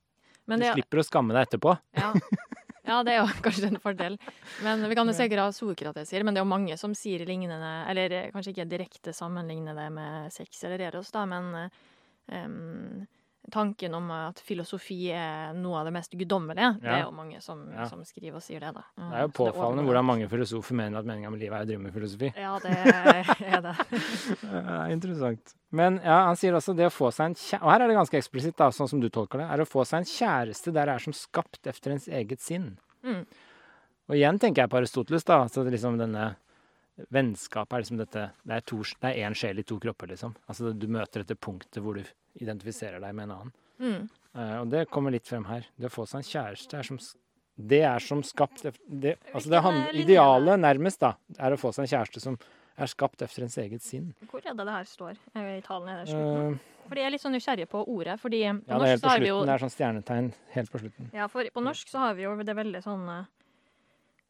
Men 0.48 0.64
Du 0.64 0.70
slipper 0.72 1.02
å 1.04 1.06
skamme 1.06 1.36
deg 1.36 1.50
etterpå. 1.50 1.76
ja. 2.00 2.14
ja, 2.88 3.02
det 3.04 3.14
er 3.14 3.20
jo 3.22 3.28
kanskje 3.46 3.72
en 3.72 3.82
fordel. 3.84 4.18
Men 4.64 4.88
Vi 4.90 4.98
kan 4.98 5.10
jo 5.10 5.16
sikkert 5.18 5.44
ha 5.44 5.52
Sokrates 5.56 6.10
sier, 6.14 6.24
men 6.26 6.34
det 6.34 6.42
er 6.42 6.48
jo 6.48 6.54
mange 6.54 6.78
som 6.80 6.96
sier 6.98 7.26
lignende 7.28 7.74
Eller 7.92 8.16
eh, 8.16 8.32
kanskje 8.34 8.56
ikke 8.56 8.70
direkte 8.72 9.14
sammenligne 9.16 9.76
det 9.78 9.90
med 9.94 10.34
sex 10.34 10.64
eller 10.68 10.88
eros, 10.90 11.12
da, 11.14 11.26
men 11.30 11.70
em, 12.32 13.06
tanken 13.52 13.94
om 13.96 14.10
at 14.12 14.40
filosofi 14.44 15.08
er 15.16 15.54
noe 15.56 15.80
av 15.80 15.88
det 15.88 15.94
mest 15.96 16.12
guddommelige, 16.20 16.74
det 16.82 16.90
er 16.92 17.04
jo 17.06 17.12
mange 17.16 17.40
som, 17.42 17.62
Ja. 17.72 17.86
som 17.88 18.04
skriver 18.04 18.36
og 18.36 18.44
sier 18.44 18.60
det, 18.60 18.74
da. 18.76 18.84
Det 18.98 19.20
er 19.22 19.22
jo 19.28 19.32
påfallende 19.38 19.84
er 19.84 19.88
hvordan 19.88 20.06
mange 20.06 20.28
filosofer 20.32 20.76
mener 20.76 21.00
at 21.00 21.08
meninga 21.08 21.32
med 21.32 21.40
livet 21.40 21.56
er 21.56 21.64
å 21.64 21.70
drive 21.70 21.84
med 21.86 21.94
filosofi. 21.96 22.32
Ja, 22.36 22.58
det 22.60 22.74
er 22.76 23.62
det. 23.62 23.76
Det 24.48 24.64
er 24.64 24.92
interessant. 24.92 25.54
Men 25.72 26.00
ja, 26.04 26.18
han 26.28 26.36
sier 26.40 26.56
også 26.56 26.76
det 26.76 26.88
å 26.88 26.94
få 26.94 27.10
seg 27.12 27.32
en 27.32 27.36
kjæreste 27.36 27.64
Og 27.66 27.72
her 27.74 27.82
er 27.84 27.88
det 27.92 27.98
ganske 27.98 28.18
eksplisitt, 28.20 28.56
da, 28.60 28.70
sånn 28.72 28.88
som 28.88 29.02
du 29.04 29.10
tolker 29.10 29.42
det. 29.42 29.48
Er 29.52 29.64
å 29.64 29.68
få 29.68 29.84
seg 29.88 30.04
en 30.04 30.10
kjæreste 30.12 30.72
der 30.76 30.92
er 30.94 31.00
som 31.04 31.16
skapt 31.16 31.68
efter 31.68 31.92
ens 31.96 32.08
eget 32.08 32.40
sinn. 32.44 32.78
Mm. 33.04 33.26
Og 34.08 34.16
igjen 34.16 34.40
tenker 34.40 34.64
jeg 34.64 34.72
på 34.72 34.78
Aristoteles, 34.80 35.26
da. 35.28 35.42
Altså 35.44 35.64
liksom 35.68 35.98
denne 36.00 36.36
Vennskapet 37.14 37.76
er 37.76 37.84
liksom 37.84 38.00
dette 38.00 38.24
Det 38.42 38.58
er 38.58 39.20
én 39.22 39.36
sjel 39.38 39.60
i 39.62 39.66
to 39.68 39.78
kropper, 39.80 40.10
liksom. 40.12 40.36
Altså 40.48 40.74
du 40.74 40.88
møter 40.92 41.24
dette 41.24 41.38
punktet 41.38 41.82
hvor 41.84 42.00
du 42.00 42.04
identifiserer 42.42 43.02
deg 43.02 43.16
med 43.16 43.28
en 43.28 43.36
annen. 43.36 43.56
Mm. 43.78 44.10
Uh, 44.38 44.56
og 44.62 44.72
det 44.74 44.88
kommer 44.90 45.14
litt 45.14 45.28
frem 45.30 45.46
her. 45.50 45.68
Det 45.78 45.90
å 45.90 45.94
få 45.94 46.06
seg 46.10 46.24
en 46.24 46.30
kjæreste 46.32 46.78
er 46.78 46.88
som 46.90 47.00
Det 47.58 47.82
er 47.90 48.00
som 48.06 48.22
skapt 48.26 48.64
det, 48.64 48.76
det, 48.86 49.16
Altså 49.34 49.50
det 49.50 49.62
eh, 49.66 50.02
idealet 50.04 50.60
nærmest, 50.62 51.02
da, 51.02 51.16
er 51.40 51.54
å 51.54 51.58
få 51.58 51.72
seg 51.74 51.86
en 51.86 51.94
kjæreste 51.96 52.22
som 52.22 52.38
er 52.78 52.90
skapt 52.92 53.22
efter 53.26 53.46
ens 53.48 53.58
eget 53.58 53.82
sinn. 53.82 54.12
Hvor 54.30 54.44
er 54.44 54.54
det 54.54 54.66
det 54.66 54.74
her 54.74 54.86
står 54.86 55.16
eh, 55.34 55.56
i 55.58 55.62
talen? 55.66 55.90
Er 55.90 56.04
det 56.04 56.12
slutten? 56.12 56.58
Eh, 56.60 56.84
Fordi 56.88 57.02
jeg 57.02 57.10
er 57.10 57.16
litt 57.16 57.24
sånn 57.24 57.34
nysgjerrig 57.34 57.70
på 57.72 57.82
ordet. 57.90 58.20
Fordi 58.22 58.44
på 58.46 58.54
ja, 58.54 58.60
det 58.62 58.76
er 58.76 58.78
norsk 58.78 58.92
helt 58.92 59.02
på 59.02 59.14
slutten. 59.16 59.30
jo. 59.32 59.40
Det 59.42 59.54
er 59.56 59.64
sånn 59.64 59.74
stjernetegn 59.74 60.30
helt 60.54 60.74
på 60.74 60.82
slutten. 60.84 61.10
Ja, 61.18 61.30
for 61.34 61.50
på 61.54 61.64
norsk 61.66 61.90
så 61.90 62.04
har 62.06 62.18
vi 62.20 62.28
jo 62.28 62.36
det 62.46 62.58
veldig 62.58 62.84
sånn 62.86 63.08
eh, 63.16 63.26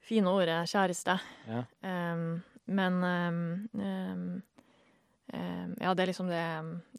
fine 0.07 0.31
ordet 0.31 0.61
kjæreste. 0.71 1.17
Ja. 1.51 1.65
Em, 1.91 2.29
men 2.67 2.93
um, 3.03 3.71
um, 3.73 4.43
Ja, 5.81 5.91
det 5.93 6.03
er 6.05 6.07
liksom 6.11 6.29
det, 6.31 6.43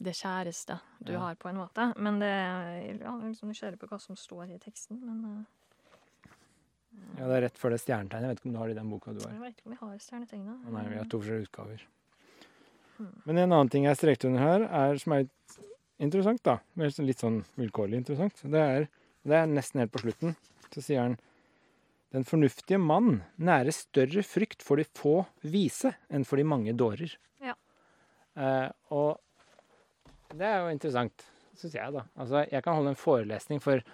det 0.04 0.12
kjæreste 0.18 0.78
du 1.02 1.12
Ja. 1.14 1.18
har, 1.22 1.34
på 1.40 1.48
en 1.48 1.56
måte. 1.56 1.86
Men 1.96 2.18
det 2.20 2.28
ja, 2.28 2.58
Jeg 2.76 2.98
liksom 3.00 3.48
nysgjerrig 3.48 3.78
på 3.80 3.88
hva 3.88 3.98
som 4.00 4.16
står 4.16 4.50
i 4.54 4.58
teksten. 4.60 5.00
Men 5.00 5.46
Ja, 7.18 7.26
det 7.28 7.36
er 7.38 7.42
rett 7.46 7.58
før 7.58 7.70
det 7.72 7.80
stjernetegnet. 7.80 8.26
Jeg 8.26 8.34
vet 8.34 8.40
ikke 8.42 8.48
om 8.50 8.52
du 8.52 8.58
har 8.58 8.68
det 8.68 8.76
i 8.76 8.78
den 8.80 8.90
boka 8.90 9.12
du 9.14 9.20
har. 9.24 9.32
jeg 9.32 9.40
vet 9.40 9.56
ikke 9.56 9.66
om 9.70 9.72
vi 9.72 9.78
har 9.80 9.98
stjernetegnet. 10.04 10.66
Å 10.68 10.72
nei, 10.74 10.84
vi 10.88 10.98
har 10.98 11.08
to 11.08 11.20
forskjellige 11.22 11.48
utgaver. 11.48 11.82
Hmm. 12.98 13.12
Men 13.24 13.38
en 13.38 13.52
annen 13.52 13.70
ting 13.70 13.84
jeg 13.86 13.96
strekte 13.96 14.26
under 14.28 14.40
her, 14.42 14.60
er, 14.66 14.98
som 14.98 15.12
er 15.14 15.26
interessant, 15.98 16.42
da. 16.42 16.58
Sånn- 16.76 17.06
Litt 17.06 17.18
sånn 17.22 17.44
vilkårlig 17.56 17.96
interessant. 18.02 18.42
Det 18.42 18.60
er, 18.60 18.88
det 19.24 19.34
er 19.38 19.46
nesten 19.46 19.80
helt 19.80 19.92
på 19.92 20.02
slutten. 20.04 20.36
Så 20.74 20.82
sier 20.82 21.00
han 21.00 21.16
Den 22.14 22.24
fornuftige 22.24 22.80
mann 22.80 23.20
nærer 23.36 23.74
større 23.76 24.22
frykt 24.24 24.64
for 24.64 24.80
de 24.80 24.86
få 24.96 25.20
vise 25.44 25.92
enn 26.09 26.24
for 26.24 26.40
de 26.40 26.46
mange 26.48 26.72
dårer. 26.72 27.12
Ja. 27.44 27.54
Eh, 28.38 28.68
og 28.96 29.18
det 30.32 30.46
er 30.48 30.62
jo 30.62 30.72
interessant, 30.72 31.24
syns 31.59 31.76
jeg, 31.76 31.92
da. 31.92 32.06
Altså, 32.16 32.44
jeg 32.48 32.64
kan 32.64 32.78
holde 32.78 32.94
en 32.94 33.00
forelesning 33.00 33.61
for 33.64 33.84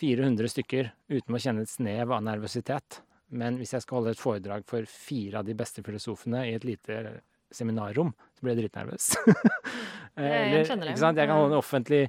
400 0.00 0.52
stykker 0.54 0.92
uten 1.12 1.36
å 1.36 1.40
kjenne 1.42 1.66
et 1.66 1.72
snev 1.72 2.14
av 2.16 2.24
nervøsitet. 2.24 3.02
Men 3.32 3.56
hvis 3.60 3.72
jeg 3.76 3.84
skal 3.84 4.00
holde 4.00 4.12
et 4.16 4.20
foredrag 4.20 4.64
for 4.68 4.88
fire 4.88 5.40
av 5.40 5.48
de 5.48 5.56
beste 5.56 5.84
filosofene 5.84 6.46
i 6.48 6.56
et 6.56 6.66
lite 6.68 7.20
seminarrom, 7.52 8.12
så 8.36 8.44
blir 8.44 8.56
jeg 8.56 8.66
dritnervøs. 8.66 9.12
Eh, 10.16 10.24
Jeg 10.52 10.68
Eller, 10.70 10.96
sant? 10.96 11.16
Jeg 11.16 11.28
kan 11.28 11.38
holde 11.38 11.54
en 11.54 11.62
offentlig 11.62 12.02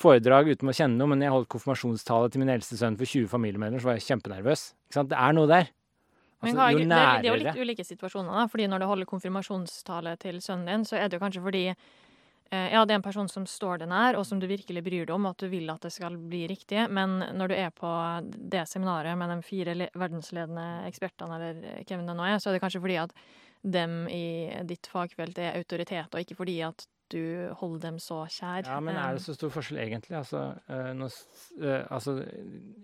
foredrag 0.00 0.48
uten 0.48 0.70
å 0.70 0.72
kjenne 0.72 0.96
noe, 0.96 1.10
men 1.12 1.20
jeg 1.20 1.32
holdt 1.34 1.50
konfirmasjonstale 1.52 2.30
til 2.32 2.40
min 2.40 2.52
eldste 2.54 2.78
sønn 2.80 2.96
for 2.96 3.04
20 3.04 3.28
familiemedlemmer, 3.28 3.82
så 3.82 3.90
var 3.90 3.98
jeg 3.98 4.08
kjempenervøs. 4.08 4.62
Det 4.96 5.18
er 5.18 5.36
noe 5.36 5.50
der. 5.50 5.68
Men 6.40 6.56
Altså, 6.56 6.56
hva, 6.56 6.68
jo 6.72 6.78
er, 6.80 7.20
det 7.20 7.28
er 7.28 7.34
jo 7.34 7.40
litt 7.42 7.58
ulike 7.60 7.84
situasjoner. 7.84 8.32
da, 8.32 8.46
fordi 8.48 8.66
Når 8.66 8.80
du 8.80 8.86
holder 8.88 9.08
konfirmasjonstale 9.10 10.16
til 10.22 10.40
sønnen 10.40 10.70
din, 10.72 10.84
så 10.88 10.96
er 10.96 11.08
det 11.08 11.18
jo 11.18 11.20
kanskje 11.20 11.42
fordi 11.44 11.66
eh, 11.68 12.68
ja, 12.72 12.84
det 12.86 12.94
er 12.94 12.96
en 12.96 13.04
person 13.04 13.28
som 13.28 13.44
står 13.44 13.82
deg 13.82 13.90
nær, 13.92 14.16
og 14.16 14.24
som 14.24 14.40
du 14.40 14.46
virkelig 14.48 14.82
bryr 14.82 15.04
deg 15.04 15.12
om, 15.14 15.26
at 15.28 15.36
du 15.36 15.50
vil 15.52 15.68
at 15.68 15.84
det 15.84 15.92
skal 15.92 16.16
bli 16.16 16.46
riktig. 16.48 16.86
Men 16.88 17.18
når 17.36 17.52
du 17.52 17.54
er 17.58 17.68
på 17.76 17.92
det 18.24 18.64
seminaret 18.72 19.18
med 19.20 19.28
de 19.34 19.42
fire 19.44 19.76
verdensledende 19.92 20.86
ekspertene, 20.88 21.36
eller 21.36 21.84
hvem 21.84 22.08
det 22.08 22.16
nå 22.16 22.24
er, 22.24 22.40
så 22.40 22.48
er 22.48 22.56
det 22.56 22.64
kanskje 22.64 22.80
fordi 22.80 22.96
at 23.04 23.12
dem 23.60 24.08
i 24.08 24.48
ditt 24.64 24.88
fagfelt 24.88 25.36
er 25.38 25.60
autoritet, 25.60 26.08
og 26.08 26.24
ikke 26.24 26.38
fordi 26.40 26.56
at 26.64 26.88
du 27.10 27.20
holder 27.60 27.80
dem 27.88 27.98
så 28.02 28.20
kjær. 28.30 28.64
Ja, 28.68 28.78
men 28.80 28.96
er 28.96 29.16
det 29.16 29.22
så 29.24 29.34
stor 29.36 29.50
forskjell 29.54 29.80
egentlig? 29.82 30.14
Altså, 30.20 30.42
eh, 30.70 30.92
nå 30.96 31.08
s- 31.10 31.50
eh, 31.60 31.82
altså, 31.90 32.14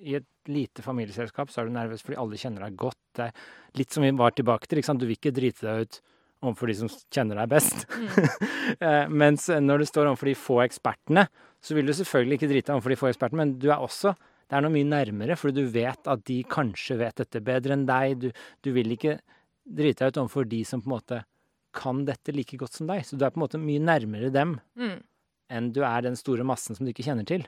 I 0.02 0.16
et 0.20 0.26
lite 0.50 0.82
familieselskap 0.82 1.50
så 1.50 1.62
er 1.62 1.70
du 1.70 1.74
nervøs 1.76 2.02
fordi 2.02 2.18
alle 2.22 2.36
kjenner 2.42 2.66
deg 2.66 2.76
godt. 2.76 2.98
Det 3.14 3.28
er 3.30 3.32
litt 3.78 3.90
som 3.94 4.02
vi 4.06 4.10
var 4.18 4.34
tilbake 4.36 4.66
til. 4.66 4.78
ikke 4.82 4.90
sant? 4.92 5.00
Du 5.00 5.06
vil 5.06 5.16
ikke 5.18 5.34
drite 5.34 5.62
deg 5.66 5.86
ut 5.86 6.00
overfor 6.42 6.66
de 6.70 6.74
som 6.82 6.88
kjenner 7.10 7.40
deg 7.40 7.48
best. 7.54 7.86
Mm. 7.88 9.12
Mens 9.24 9.48
når 9.48 9.78
du 9.82 9.86
står 9.88 10.10
overfor 10.10 10.30
de 10.30 10.34
få 10.38 10.58
ekspertene, 10.66 11.26
så 11.64 11.74
vil 11.74 11.86
du 11.88 11.94
selvfølgelig 11.96 12.38
ikke 12.40 12.50
drite 12.52 12.66
deg 12.70 12.74
overfor 12.76 12.92
de 12.94 12.98
få 13.00 13.08
ekspertene, 13.10 13.40
men 13.42 13.54
du 13.62 13.70
er 13.72 13.80
også 13.82 14.12
det 14.46 14.54
er 14.54 14.62
noe 14.62 14.70
mye 14.70 14.86
nærmere, 14.86 15.34
fordi 15.34 15.64
du 15.64 15.72
vet 15.74 16.06
at 16.06 16.20
de 16.28 16.36
kanskje 16.46 16.94
vet 17.00 17.16
dette 17.18 17.40
bedre 17.42 17.74
enn 17.74 17.82
deg. 17.88 18.12
Du, 18.22 18.28
du 18.62 18.68
vil 18.76 18.92
ikke 18.94 19.16
drite 19.66 20.04
deg 20.04 20.12
ut 20.14 20.20
overfor 20.22 20.46
de 20.46 20.60
som 20.68 20.78
på 20.84 20.86
en 20.86 20.94
måte 20.94 21.22
kan 21.76 22.04
dette 22.08 22.32
like 22.34 22.56
godt 22.58 22.72
som 22.80 22.88
deg. 22.90 23.04
Så 23.06 23.18
du 23.20 23.24
er 23.26 23.30
på 23.34 23.38
en 23.40 23.44
måte 23.46 23.60
mye 23.62 23.82
nærmere 23.84 24.32
dem 24.34 24.56
Mm. 24.76 24.98
enn 25.50 25.72
du 25.76 25.82
er 25.86 26.00
den 26.02 26.16
store 26.16 26.42
massen 26.48 26.74
som 26.74 26.86
du 26.86 26.92
ikke 26.92 27.04
kjenner 27.06 27.26
til. 27.28 27.44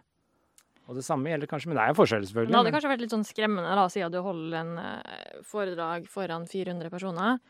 Og 0.89 0.95
det 0.97 1.05
samme 1.05 1.29
gjelder 1.29 1.49
kanskje, 1.51 1.69
men 1.69 1.77
det 1.77 1.83
er 1.85 1.89
jo 1.93 1.99
forskjell, 2.01 2.25
selvfølgelig. 2.25 2.53
Det 2.55 2.57
hadde 2.63 2.73
kanskje 2.73 2.91
vært 2.95 3.01
litt 3.05 3.13
sånn 3.13 3.27
skremmende, 3.29 3.75
da, 3.77 3.89
siden 3.93 4.13
du 4.15 4.23
holder 4.25 4.55
en 4.63 4.79
eh, 4.79 5.41
foredrag 5.45 6.07
foran 6.09 6.47
400 6.49 6.89
personer. 6.95 7.41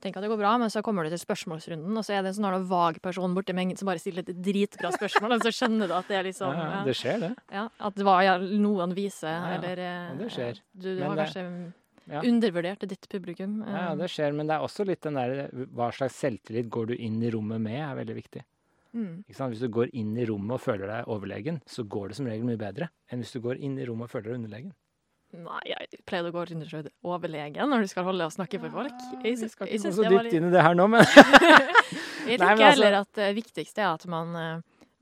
Tenk 0.00 0.16
at 0.16 0.22
det 0.22 0.30
går 0.30 0.38
bra, 0.38 0.52
men 0.58 0.70
så 0.70 0.78
kommer 0.82 1.02
du 1.06 1.10
til 1.10 1.18
spørsmålsrunden, 1.18 1.90
og 1.98 2.04
så 2.06 2.14
er 2.14 2.22
det 2.22 2.30
en 2.30 2.38
sånn 2.42 2.66
vag 2.70 3.00
person 3.02 3.32
borti 3.34 3.54
mengden 3.54 3.76
som 3.78 3.86
bare 3.90 3.98
stiller 3.98 4.22
et 4.26 4.42
dritbra 4.42 4.90
spørsmål, 4.94 5.32
og 5.34 5.42
så 5.46 5.50
skjønner 5.54 5.90
du 5.90 5.94
at 5.94 6.06
det 6.10 6.16
er 6.20 6.26
liksom 6.28 6.52
ja, 6.54 6.58
ja, 6.62 6.76
ja, 6.78 6.84
det 6.86 6.94
skjer, 6.98 7.18
det. 7.24 7.30
ja, 7.54 7.64
At 7.80 7.94
det 7.98 8.04
var 8.06 8.38
noen 8.46 8.94
vise, 8.94 9.26
Ja, 9.26 9.40
ja. 9.42 9.56
eller 9.58 9.82
ja, 9.82 10.14
det 10.20 10.28
skjer. 10.34 10.60
Du, 10.74 10.88
du 10.94 11.00
Men 11.00 11.08
har 11.10 11.16
det- 11.16 11.26
kanskje 11.26 11.72
Ja. 12.08 12.22
Undervurderte 12.24 12.88
ditt 12.88 13.08
publikum. 13.12 13.58
Ja, 13.66 13.72
ja, 13.74 13.92
eh, 13.92 13.96
det 14.00 14.08
skjer, 14.12 14.32
men 14.32 14.48
det 14.48 14.56
er 14.56 14.64
også 14.64 14.86
litt 14.88 15.02
den 15.04 15.18
der 15.18 15.50
hva 15.76 15.90
slags 15.92 16.16
selvtillit 16.22 16.70
går 16.72 16.86
du 16.92 16.94
inn 16.96 17.20
i 17.22 17.30
rommet 17.34 17.60
med, 17.60 17.76
er 17.84 17.94
veldig 18.00 18.16
viktig. 18.16 18.42
mm. 18.96 19.24
Hvis 19.28 19.60
du 19.60 19.68
går 19.68 19.90
inn 19.92 20.16
i 20.16 20.24
rommet 20.26 20.56
og 20.56 20.62
føler 20.64 20.88
deg 20.88 21.08
overlegen, 21.12 21.60
så 21.68 21.84
går 21.84 22.08
det 22.08 22.16
som 22.16 22.26
regel 22.30 22.46
mye 22.48 22.60
bedre 22.60 22.88
enn 23.12 23.20
hvis 23.20 23.32
du 23.36 23.40
går 23.44 23.60
inn 23.60 23.76
i 23.78 23.84
rommet 23.88 24.08
og 24.08 24.14
føler 24.16 24.32
deg 24.32 24.38
underlegen. 24.40 24.72
Nei, 25.36 25.60
jeg 25.68 26.00
pleide 26.08 26.30
å 26.30 26.32
gå 26.32 26.46
rundt 26.48 26.88
overlegen 27.04 27.68
når 27.68 27.84
du 27.84 27.90
skal 27.90 28.06
holde 28.08 28.24
og 28.24 28.32
snakke 28.32 28.56
for 28.62 28.72
folk. 28.72 28.94
Jeg, 29.20 29.36
Vi 29.36 29.48
skal 29.52 29.68
jeg 29.68 29.82
ikke 29.82 29.90
gå 29.92 29.96
så 29.98 30.08
dypt 30.14 30.32
inn 30.38 30.48
i 30.48 30.52
det 30.54 30.62
her 30.64 30.74
nå, 30.78 30.86
men 30.88 31.04
Jeg 32.28 32.40
tenker 32.40 32.48
altså- 32.54 32.70
heller 32.70 32.96
at 33.02 33.12
det 33.20 33.28
viktigste 33.36 33.84
er 33.84 33.90
at 33.92 34.06
man, 34.08 34.32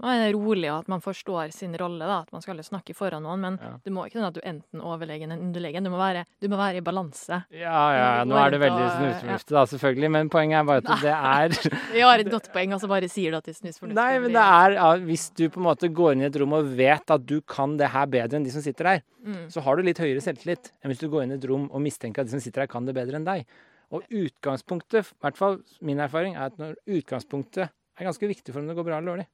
man 0.02 0.20
er 0.20 0.32
rolig, 0.36 0.68
og 0.72 0.80
at 0.84 0.88
man 0.92 1.00
forstår 1.00 1.52
sin 1.52 1.72
rolle. 1.80 2.04
da, 2.04 2.18
At 2.26 2.32
man 2.32 2.42
skal 2.42 2.56
snakke 2.62 2.94
foran 2.94 3.22
noen. 3.22 3.40
Men 3.40 3.58
Ja. 3.62 3.70
det 3.84 3.92
må 3.92 4.04
ikke 4.06 4.20
være 4.20 4.26
at 4.28 4.34
du 4.34 4.40
enten 4.44 4.80
overlegen 4.80 5.30
eller 5.32 5.42
underlegen. 5.42 5.84
Du 5.84 5.90
må 5.90 5.96
være, 5.96 6.24
du 6.40 6.48
må 6.48 6.56
være 6.56 6.76
i 6.76 6.80
balanse. 6.80 7.44
Ja, 7.50 7.80
ja, 7.96 8.24
nå 8.24 8.36
er 8.36 8.50
det 8.50 8.60
veldig 8.60 8.90
snusfornuftig, 8.98 9.54
da, 9.56 9.64
selvfølgelig. 9.64 10.10
Men 10.10 10.28
poenget 10.28 10.58
er 10.60 10.64
bare 10.64 10.82
at 10.84 11.00
det 11.00 11.14
er 11.14 11.48
Vi 11.96 12.00
har 12.00 12.18
et 12.18 12.30
godt 12.30 12.52
poeng, 12.52 12.74
og 12.74 12.80
så 12.80 12.88
bare 12.88 13.08
sier 13.08 13.30
du 13.30 13.36
at 13.38 13.44
det 13.44 13.56
er 13.56 13.60
snusfornuftig. 13.62 13.94
Nei, 13.96 14.18
men 14.18 14.32
det 14.32 14.42
er 14.44 14.76
ja, 14.76 14.96
Hvis 14.98 15.30
du 15.34 15.48
på 15.48 15.56
en 15.62 15.66
måte 15.70 15.88
går 15.92 16.12
inn 16.12 16.22
i 16.22 16.26
et 16.28 16.36
rom 16.40 16.52
og 16.52 16.76
vet 16.76 17.10
at 17.10 17.24
du 17.26 17.40
kan 17.40 17.76
det 17.76 17.88
her 17.90 18.06
bedre 18.06 18.36
enn 18.36 18.44
de 18.44 18.50
som 18.50 18.60
sitter 18.62 18.84
der, 18.84 19.02
Mm. 19.26 19.48
så 19.50 19.60
har 19.60 19.74
du 19.74 19.82
litt 19.82 19.98
høyere 19.98 20.20
selvtillit 20.22 20.68
enn 20.84 20.92
hvis 20.92 21.00
du 21.00 21.08
går 21.10 21.24
inn 21.24 21.32
i 21.32 21.34
et 21.34 21.44
rom 21.50 21.64
og 21.74 21.80
mistenker 21.82 22.20
at 22.22 22.26
de 22.28 22.30
som 22.30 22.38
sitter 22.38 22.60
der, 22.62 22.68
kan 22.70 22.86
det 22.86 22.94
bedre 22.94 23.16
enn 23.18 23.24
deg. 23.26 23.44
Og 23.90 24.04
utgangspunktet, 24.14 25.08
i 25.10 25.18
hvert 25.24 25.36
fall 25.36 25.56
min 25.82 25.98
erfaring, 25.98 26.36
er 26.36 26.46
at 26.50 26.58
når 26.60 26.76
utgangspunktet 26.86 27.66
er 27.98 28.04
ganske 28.06 28.28
viktig 28.28 28.52
for 28.54 28.60
om 28.62 28.68
det 28.70 28.76
går 28.76 28.84
bra 28.86 28.98
eller 29.00 29.16
dårlig. 29.16 29.26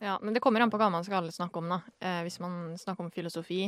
Ja, 0.00 0.18
men 0.22 0.34
det 0.34 0.40
kommer 0.40 0.64
an 0.64 0.72
på 0.72 0.78
hva 0.80 0.88
man 0.92 1.04
skal 1.04 1.28
snakke 1.32 1.60
om, 1.60 1.68
da. 1.68 1.80
Eh, 2.00 2.22
hvis 2.26 2.40
man 2.40 2.76
snakker 2.80 3.04
om 3.04 3.10
filosofi. 3.12 3.66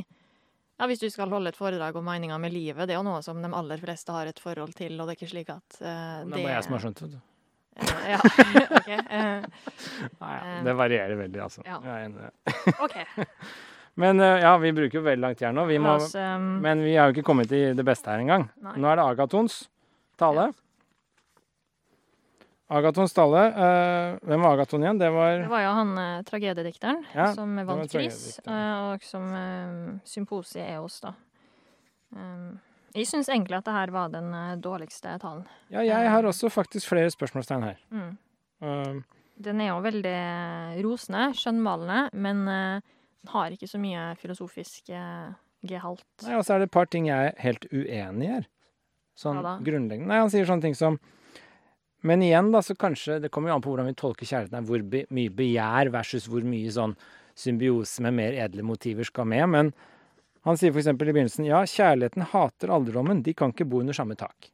Ja, 0.81 0.87
Hvis 0.89 1.03
du 1.03 1.11
skal 1.13 1.31
holde 1.31 1.53
et 1.53 1.59
foredrag 1.59 1.97
om 1.97 2.07
meninga 2.09 2.39
med 2.41 2.55
livet, 2.55 2.89
det 2.89 2.95
er 2.95 2.99
jo 2.99 3.05
noe 3.07 3.21
som 3.23 3.43
de 3.43 3.51
aller 3.55 3.79
fleste 3.79 4.15
har 4.15 4.27
et 4.27 4.41
forhold 4.41 4.73
til, 4.75 4.97
og 4.99 5.07
det 5.07 5.15
er 5.15 5.21
ikke 5.21 5.31
slik 5.31 5.53
at 5.53 5.77
eh, 5.79 6.25
Det 6.25 6.41
er 6.41 6.47
bare 6.47 6.57
jeg 6.57 6.65
som 6.67 6.75
har 6.75 6.83
skjønt 6.87 7.03
det. 7.05 7.21
Eh, 7.77 8.09
ja, 8.11 8.19
OK. 8.79 8.89
eh, 8.89 9.45
Nei, 10.23 10.33
ja, 10.33 10.41
Um, 10.43 10.65
det 10.67 10.75
varierer 10.77 11.21
veldig, 11.21 11.43
altså. 11.45 11.63
ja. 11.67 11.79
Jeg 11.85 11.93
er 11.93 12.09
enig 12.09 12.19
i 12.19 12.25
det. 12.25 13.29
Men 14.03 14.21
eh, 14.25 14.41
ja, 14.43 14.57
vi 14.59 14.73
bruker 14.73 14.99
jo 14.99 15.05
veldig 15.05 15.23
lang 15.23 15.37
tid 15.37 15.47
her 15.51 15.55
nå. 15.57 15.67
Vi 15.69 15.79
må, 15.83 15.95
oss, 16.01 16.15
um... 16.17 16.49
men 16.65 16.81
vi 16.85 16.97
har 16.97 17.11
jo 17.11 17.17
ikke 17.19 17.27
kommet 17.29 17.51
til 17.53 17.77
det 17.77 17.85
beste 17.85 18.09
her 18.09 18.23
engang. 18.25 18.49
Nå 18.57 18.89
er 18.89 18.97
det 18.99 19.05
Agatons 19.05 19.59
tale. 20.21 20.49
Agatons 22.73 23.13
Stalle. 23.13 23.43
Uh, 23.53 24.19
hvem 24.29 24.45
var 24.45 24.57
Agaton 24.57 24.85
igjen? 24.85 25.01
Det 25.01 25.11
var 25.13 25.43
Det 25.45 25.51
var 25.53 25.65
jo 25.65 25.73
han 25.77 25.93
uh, 25.99 26.23
tragediedikteren 26.29 27.03
Ja, 27.15 27.31
som 27.37 27.55
vant 27.69 27.93
pris, 27.93 28.39
eh, 28.47 28.75
og 28.89 29.05
som 29.07 29.29
uh, 29.31 29.99
symposiet 30.09 30.65
er 30.65 30.79
hos, 30.81 31.01
da. 31.05 31.15
Um, 32.17 32.61
jeg 32.93 33.09
syns 33.09 33.31
egentlig 33.33 33.57
at 33.57 33.69
det 33.69 33.77
her 33.77 33.93
var 33.95 34.11
den 34.13 34.33
dårligste 34.61 35.15
talen. 35.21 35.47
Ja, 35.73 35.81
jeg 35.81 36.11
har 36.13 36.27
også 36.29 36.51
faktisk 36.53 36.91
flere 36.91 37.13
spørsmålstegn 37.13 37.63
her. 37.65 37.79
Mm. 37.89 38.11
Um, 38.61 38.99
Den 39.41 39.63
er 39.65 39.71
jo 39.71 39.79
veldig 39.81 40.19
rosende, 40.85 41.31
skjønnmalende, 41.39 42.11
men 42.13 42.45
den 43.23 43.31
har 43.31 43.55
ikke 43.55 43.69
så 43.71 43.79
mye 43.79 44.13
filosofisk 44.19 44.91
eh, 44.91 45.35
gehalt. 45.63 46.07
Nei, 46.25 46.35
Og 46.35 46.43
så 46.43 46.57
er 46.57 46.63
det 46.63 46.71
et 46.71 46.75
par 46.75 46.89
ting 46.91 47.07
jeg 47.07 47.31
er 47.31 47.37
helt 47.39 47.69
uenig 47.71 48.27
i 48.27 48.33
her. 48.33 48.49
Sånn 49.15 49.39
ja, 49.39 49.59
grunnleggende. 49.63 50.09
Nei, 50.11 50.19
han 50.25 50.33
sier 50.33 50.49
sånne 50.49 50.67
ting 50.67 50.75
som 50.75 50.99
Men 52.03 52.23
igjen, 52.27 52.49
da, 52.51 52.59
så 52.67 52.75
kanskje 52.75 53.21
Det 53.23 53.31
kommer 53.31 53.53
jo 53.53 53.55
an 53.57 53.63
på 53.63 53.71
hvordan 53.71 53.87
vi 53.87 53.95
tolker 53.95 54.27
kjærligheten 54.27 54.59
her. 54.59 54.67
Hvor 54.69 54.83
be, 54.91 55.05
mye 55.15 55.31
begjær 55.31 55.91
versus 55.95 56.27
hvor 56.31 56.43
mye 56.43 56.71
sånn 56.75 56.97
symbiose 57.39 58.03
med 58.03 58.15
mer 58.19 58.33
edle 58.45 58.63
motiver 58.67 59.07
skal 59.09 59.29
med. 59.31 59.47
Men 59.49 59.73
han 60.45 60.59
sier 60.59 60.73
f.eks. 60.75 60.89
i 60.91 60.97
begynnelsen 60.99 61.47
ja, 61.47 61.63
kjærligheten 61.63 62.27
hater 62.33 62.73
alderdommen. 62.75 63.23
De 63.23 63.33
kan 63.39 63.53
ikke 63.55 63.69
bo 63.71 63.81
under 63.85 63.95
samme 63.97 64.17
tak. 64.19 64.51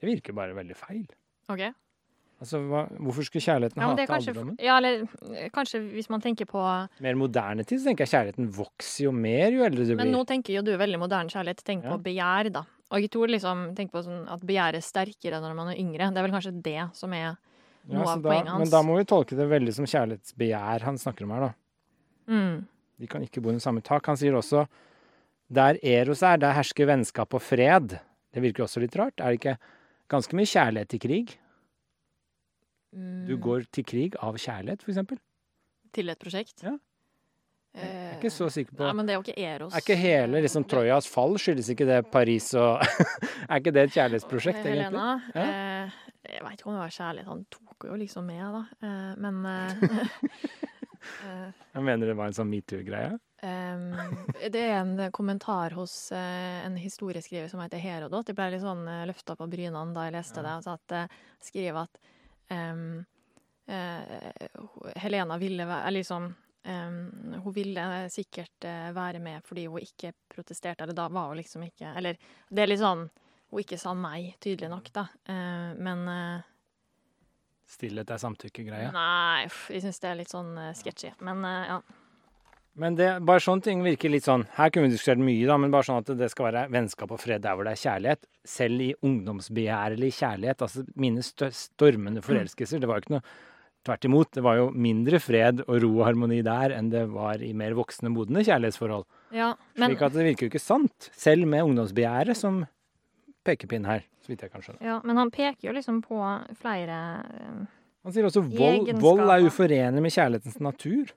Det 0.00 0.08
virker 0.08 0.34
bare 0.36 0.56
veldig 0.56 0.76
feil. 0.76 1.06
OK? 1.52 1.62
Altså, 2.40 2.56
hva, 2.64 2.86
hvorfor 2.96 3.26
skulle 3.26 3.44
kjærligheten 3.44 3.82
Ja, 3.82 3.86
men 3.90 3.98
hate 3.98 4.06
kanskje, 4.08 4.32
alderdommen? 4.32 4.56
ja, 4.64 4.78
eller 4.80 5.50
kanskje 5.52 5.82
hvis 5.92 6.08
man 6.08 6.22
tenker 6.24 6.48
på 6.48 6.62
Mer 7.04 7.18
moderne 7.20 7.66
tid 7.68 7.82
så 7.82 7.90
tenker 7.90 8.06
jeg 8.06 8.14
kjærligheten 8.14 8.46
vokser 8.56 9.04
jo 9.04 9.12
mer 9.12 9.52
jo 9.52 9.66
eldre 9.66 9.84
du 9.84 9.92
Men 9.94 10.06
blir. 10.08 10.14
nå 10.16 10.22
tenker 10.26 10.56
jo 10.56 10.62
du 10.64 10.70
veldig 10.80 11.00
moderne 11.02 11.28
kjærlighet. 11.28 11.60
Tenk 11.68 11.84
Ja. 11.84 11.92
på 11.92 12.02
begjær, 12.06 12.48
da. 12.54 12.62
Og 12.90 13.06
tror 13.12 13.30
liksom, 13.30 13.68
tenker 13.78 13.94
på 13.94 14.02
sånn 14.02 14.24
at 14.30 14.42
begjæret 14.42 14.80
er 14.80 14.84
sterkere 14.84 15.38
når 15.42 15.54
man 15.54 15.70
er 15.70 15.78
yngre. 15.78 16.10
Det 16.10 16.18
er 16.18 16.26
vel 16.26 16.34
kanskje 16.34 16.56
det 16.64 16.80
som 16.98 17.12
er 17.14 17.36
noe 17.90 18.02
ja, 18.02 18.14
av 18.16 18.22
da, 18.22 18.28
poenget 18.28 18.50
hans. 18.50 18.64
Men 18.64 18.72
da 18.72 18.82
må 18.86 18.96
vi 18.98 19.06
tolke 19.08 19.38
det 19.38 19.46
veldig 19.50 19.74
som 19.76 19.88
kjærlighetsbegjær 19.88 20.86
han 20.88 20.98
snakker 21.00 21.26
om 21.26 21.34
her, 21.36 21.46
da. 21.46 21.50
mm, 22.34 22.56
De 23.00 23.10
kan 23.10 23.26
ikke 23.26 23.42
bo 23.44 23.52
under 23.52 23.62
samme 23.62 23.84
tak. 23.86 24.10
Han 24.10 24.18
sier 24.18 24.36
også 24.38 24.66
der 25.50 25.78
Eros 25.86 26.22
er, 26.26 26.38
der 26.42 26.54
hersker 26.54 26.86
vennskap 26.90 27.34
og 27.34 27.42
fred. 27.42 27.96
Det 28.30 28.42
virker 28.42 28.66
også 28.66 28.82
litt 28.82 28.98
rart. 28.98 29.18
Er 29.18 29.32
det 29.32 29.40
ikke 29.40 29.56
ganske 30.10 30.36
mye 30.38 30.50
kjærlighet 30.50 30.90
til 30.92 31.02
krig? 31.02 31.32
Du 32.90 33.34
mm, 33.36 33.42
går 33.42 33.66
til 33.74 33.86
krig 33.86 34.18
av 34.18 34.38
kjærlighet, 34.38 34.82
eksempel. 34.90 35.18
Til 35.94 36.10
et 36.10 36.22
prosjekt. 36.22 36.62
Ja. 36.66 36.76
Jeg 37.70 37.86
er 37.86 38.16
ikke 38.18 38.32
så 38.34 38.48
sikker 38.50 38.74
på 38.74 38.82
Nei, 38.82 38.92
men 38.98 39.06
det 39.06 39.12
er 39.14 39.18
jo 39.20 39.22
ikke 39.22 39.42
Eros. 39.46 39.74
Er 39.76 39.82
ikke 39.84 39.96
hele 40.00 40.40
liksom 40.42 40.64
Trojas 40.66 41.06
fall, 41.06 41.36
skyldes 41.38 41.68
ikke 41.70 41.86
det 41.86 42.00
Paris 42.10 42.48
og 42.58 42.82
Er 43.50 43.60
ikke 43.60 43.72
det 43.76 43.84
et 43.86 43.94
kjærlighetsprosjekt, 43.94 44.64
egentlig? 44.64 44.88
Helena, 44.88 45.20
Ja. 45.36 45.44
eh, 45.44 45.98
jeg 46.34 46.42
veit 46.44 46.58
ikke 46.58 46.68
om 46.68 46.74
det 46.76 46.82
var 46.82 46.96
kjærlighet. 46.96 47.28
Han 47.30 47.44
tok 47.54 47.86
jo 47.88 47.96
liksom 48.00 48.26
med, 48.26 48.42
da. 48.56 48.62
Eh, 48.86 49.12
men 49.22 49.38
eh, 49.46 49.70
eh, 51.30 51.46
Jeg 51.76 51.86
mener 51.86 52.10
det 52.10 52.18
var 52.18 52.30
en 52.30 52.36
sånn 52.40 52.50
metoo-greie. 52.50 53.14
Det 53.40 54.60
er 54.60 54.74
en 54.82 54.92
kommentar 55.16 55.72
hos 55.78 55.94
eh, 56.12 56.58
en 56.66 56.74
historieskriver 56.76 57.48
som 57.48 57.62
heter 57.64 57.80
Herodot. 57.80 58.28
Jeg 58.28 58.36
ble 58.36 58.50
litt 58.52 58.60
sånn 58.66 58.82
uh, 58.84 59.06
løfta 59.08 59.32
på 59.38 59.46
brynene 59.48 59.94
da 59.96 60.04
jeg 60.10 60.16
leste 60.18 60.42
det. 60.44 60.58
Altså 60.58 60.74
at 60.76 61.16
skriver 61.40 61.86
at 61.86 62.02
eh, 63.70 63.96
Helena 65.00 65.38
ville 65.40 65.64
være 65.66 65.86
eller 65.88 66.02
liksom 66.02 66.28
Hun 66.62 67.52
ville 67.56 67.84
sikkert 68.12 68.66
eh, 68.68 68.90
være 68.92 69.18
med 69.22 69.40
fordi 69.48 69.64
hun 69.66 69.80
ikke 69.80 70.12
protesterte, 70.28 70.84
eller 70.84 70.96
da 70.96 71.06
var 71.08 71.30
hun 71.30 71.38
liksom 71.40 71.64
ikke 71.64 71.94
Eller 71.96 72.18
det 72.50 72.62
er 72.62 72.68
litt 72.68 72.82
sånn 72.82 73.06
Hun 73.50 73.62
ikke 73.62 73.78
sa 73.80 73.94
nei, 73.96 74.34
tydelig 74.38 74.68
nok, 74.68 74.90
da. 74.92 75.06
Eh, 75.24 75.70
men 75.80 76.04
eh, 76.12 76.48
Stillhet 77.70 78.10
er 78.10 78.18
samtykke-greie. 78.18 78.90
Nei, 78.92 79.46
jeg 79.70 79.84
syns 79.84 80.02
det 80.02 80.08
er 80.10 80.16
litt 80.18 80.32
sånn 80.32 80.56
sketchy. 80.74 81.12
Men 81.22 81.44
ja. 81.46 81.76
Men 82.80 82.96
det, 82.98 83.08
bare 83.26 83.42
sånne 83.42 83.62
ting 83.62 83.84
virker 83.84 84.12
litt 84.12 84.26
sånn 84.26 84.44
Her 84.56 84.70
kunne 84.72 84.88
vi 84.88 84.94
diskutert 84.94 85.22
mye, 85.22 85.46
da, 85.46 85.56
men 85.60 85.72
bare 85.74 85.86
sånn 85.86 86.02
at 86.02 86.10
det 86.18 86.30
skal 86.32 86.48
være 86.48 86.64
vennskap 86.74 87.14
og 87.14 87.20
fred 87.22 87.44
der 87.44 87.54
hvor 87.54 87.66
det 87.66 87.76
er 87.76 87.82
kjærlighet. 87.84 88.26
Selv 88.46 88.84
i 88.84 88.90
ungdomsbegjærlig 89.06 90.10
kjærlighet, 90.16 90.66
altså 90.66 90.84
mine 90.98 91.22
stormende 91.22 92.22
forelskelser, 92.26 92.82
det 92.82 92.90
var 92.90 92.98
jo 92.98 93.06
ikke 93.06 93.16
noe 93.16 93.24
Tvert 93.86 94.04
imot, 94.04 94.28
det 94.36 94.42
var 94.44 94.58
jo 94.58 94.66
mindre 94.76 95.16
fred 95.22 95.62
og 95.64 95.78
ro 95.80 95.90
og 95.94 96.04
harmoni 96.04 96.42
der 96.44 96.74
enn 96.76 96.90
det 96.92 97.06
var 97.14 97.40
i 97.40 97.54
mer 97.56 97.72
voksne, 97.78 98.12
modne 98.12 98.42
kjærlighetsforhold. 98.44 99.06
ja 99.32 99.54
men, 99.78 99.94
Slik 99.94 100.04
at 100.04 100.16
det 100.18 100.26
virker 100.26 100.46
jo 100.46 100.50
ikke 100.52 100.60
sant, 100.60 101.08
selv 101.16 101.48
med 101.48 101.64
ungdomsbegjæret 101.64 102.36
som 102.36 102.66
pekepinn 103.46 103.88
her, 103.88 104.04
så 104.20 104.34
vidt 104.34 104.44
jeg 104.44 104.52
kan 104.52 104.64
skjønne. 104.66 104.84
ja, 104.84 104.98
men 105.04 105.16
han 105.16 105.32
peker 105.32 105.70
jo 105.70 105.76
liksom 105.76 106.02
på 106.04 106.20
flere 106.60 106.98
egenskaper. 107.24 107.76
Han 108.00 108.14
sier 108.16 108.24
også 108.24 108.40
vold, 108.48 108.86
vold 109.00 109.26
er 109.28 109.44
uforenlig 109.44 110.00
med 110.00 110.12
kjærlighetens 110.14 110.60
natur. 110.64 111.10